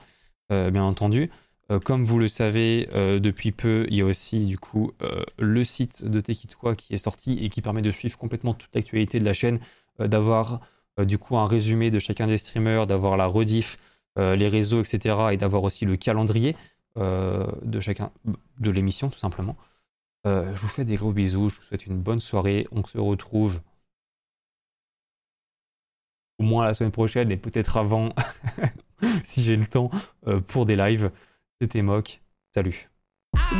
Bien 0.50 0.82
entendu. 0.82 1.30
Euh, 1.70 1.80
comme 1.80 2.04
vous 2.04 2.18
le 2.18 2.28
savez, 2.28 2.88
euh, 2.94 3.18
depuis 3.18 3.52
peu, 3.52 3.86
il 3.90 3.96
y 3.96 4.00
a 4.00 4.04
aussi 4.04 4.46
du 4.46 4.58
coup 4.58 4.92
le 5.38 5.64
site 5.64 6.04
de 6.04 6.20
Tekitwa 6.20 6.74
qui 6.74 6.94
est 6.94 6.98
sorti 6.98 7.44
et 7.44 7.50
qui 7.50 7.62
permet 7.62 7.82
de 7.82 7.90
suivre 7.90 8.18
complètement 8.18 8.54
toute 8.54 8.74
l'actualité 8.74 9.18
de 9.18 9.24
la 9.24 9.32
chaîne, 9.34 9.60
d'avoir 9.98 10.60
du 10.98 11.18
coup 11.18 11.36
un 11.36 11.46
résumé 11.46 11.90
de 11.90 11.98
chacun 11.98 12.26
des 12.26 12.38
streamers, 12.38 12.86
d'avoir 12.86 13.16
la 13.16 13.26
rediff, 13.26 13.78
les 14.16 14.48
réseaux, 14.48 14.80
etc. 14.80 15.16
et 15.32 15.36
d'avoir 15.36 15.62
aussi 15.62 15.84
le 15.84 15.96
calendrier 15.96 16.56
de 16.96 17.80
chacun 17.80 18.10
de 18.58 18.70
l'émission 18.70 19.08
tout 19.10 19.18
simplement. 19.18 19.56
je 20.24 20.60
vous 20.60 20.68
fais 20.68 20.84
des 20.84 20.96
gros 20.96 21.12
bisous, 21.12 21.50
je 21.50 21.56
vous 21.56 21.62
souhaite 21.62 21.86
une 21.86 21.98
bonne 21.98 22.20
soirée, 22.20 22.66
on 22.72 22.84
se 22.84 22.98
retrouve 22.98 23.60
au 26.38 26.44
moins 26.44 26.64
la 26.64 26.74
semaine 26.74 26.92
prochaine 26.92 27.30
et 27.30 27.36
peut-être 27.36 27.76
avant 27.76 28.14
si 29.24 29.42
j'ai 29.42 29.56
le 29.56 29.66
temps 29.66 29.90
euh, 30.26 30.40
pour 30.40 30.66
des 30.66 30.76
lives. 30.76 31.10
C'était 31.60 31.82
Mock. 31.82 32.20
Salut. 32.54 32.88
Ah, 33.36 33.50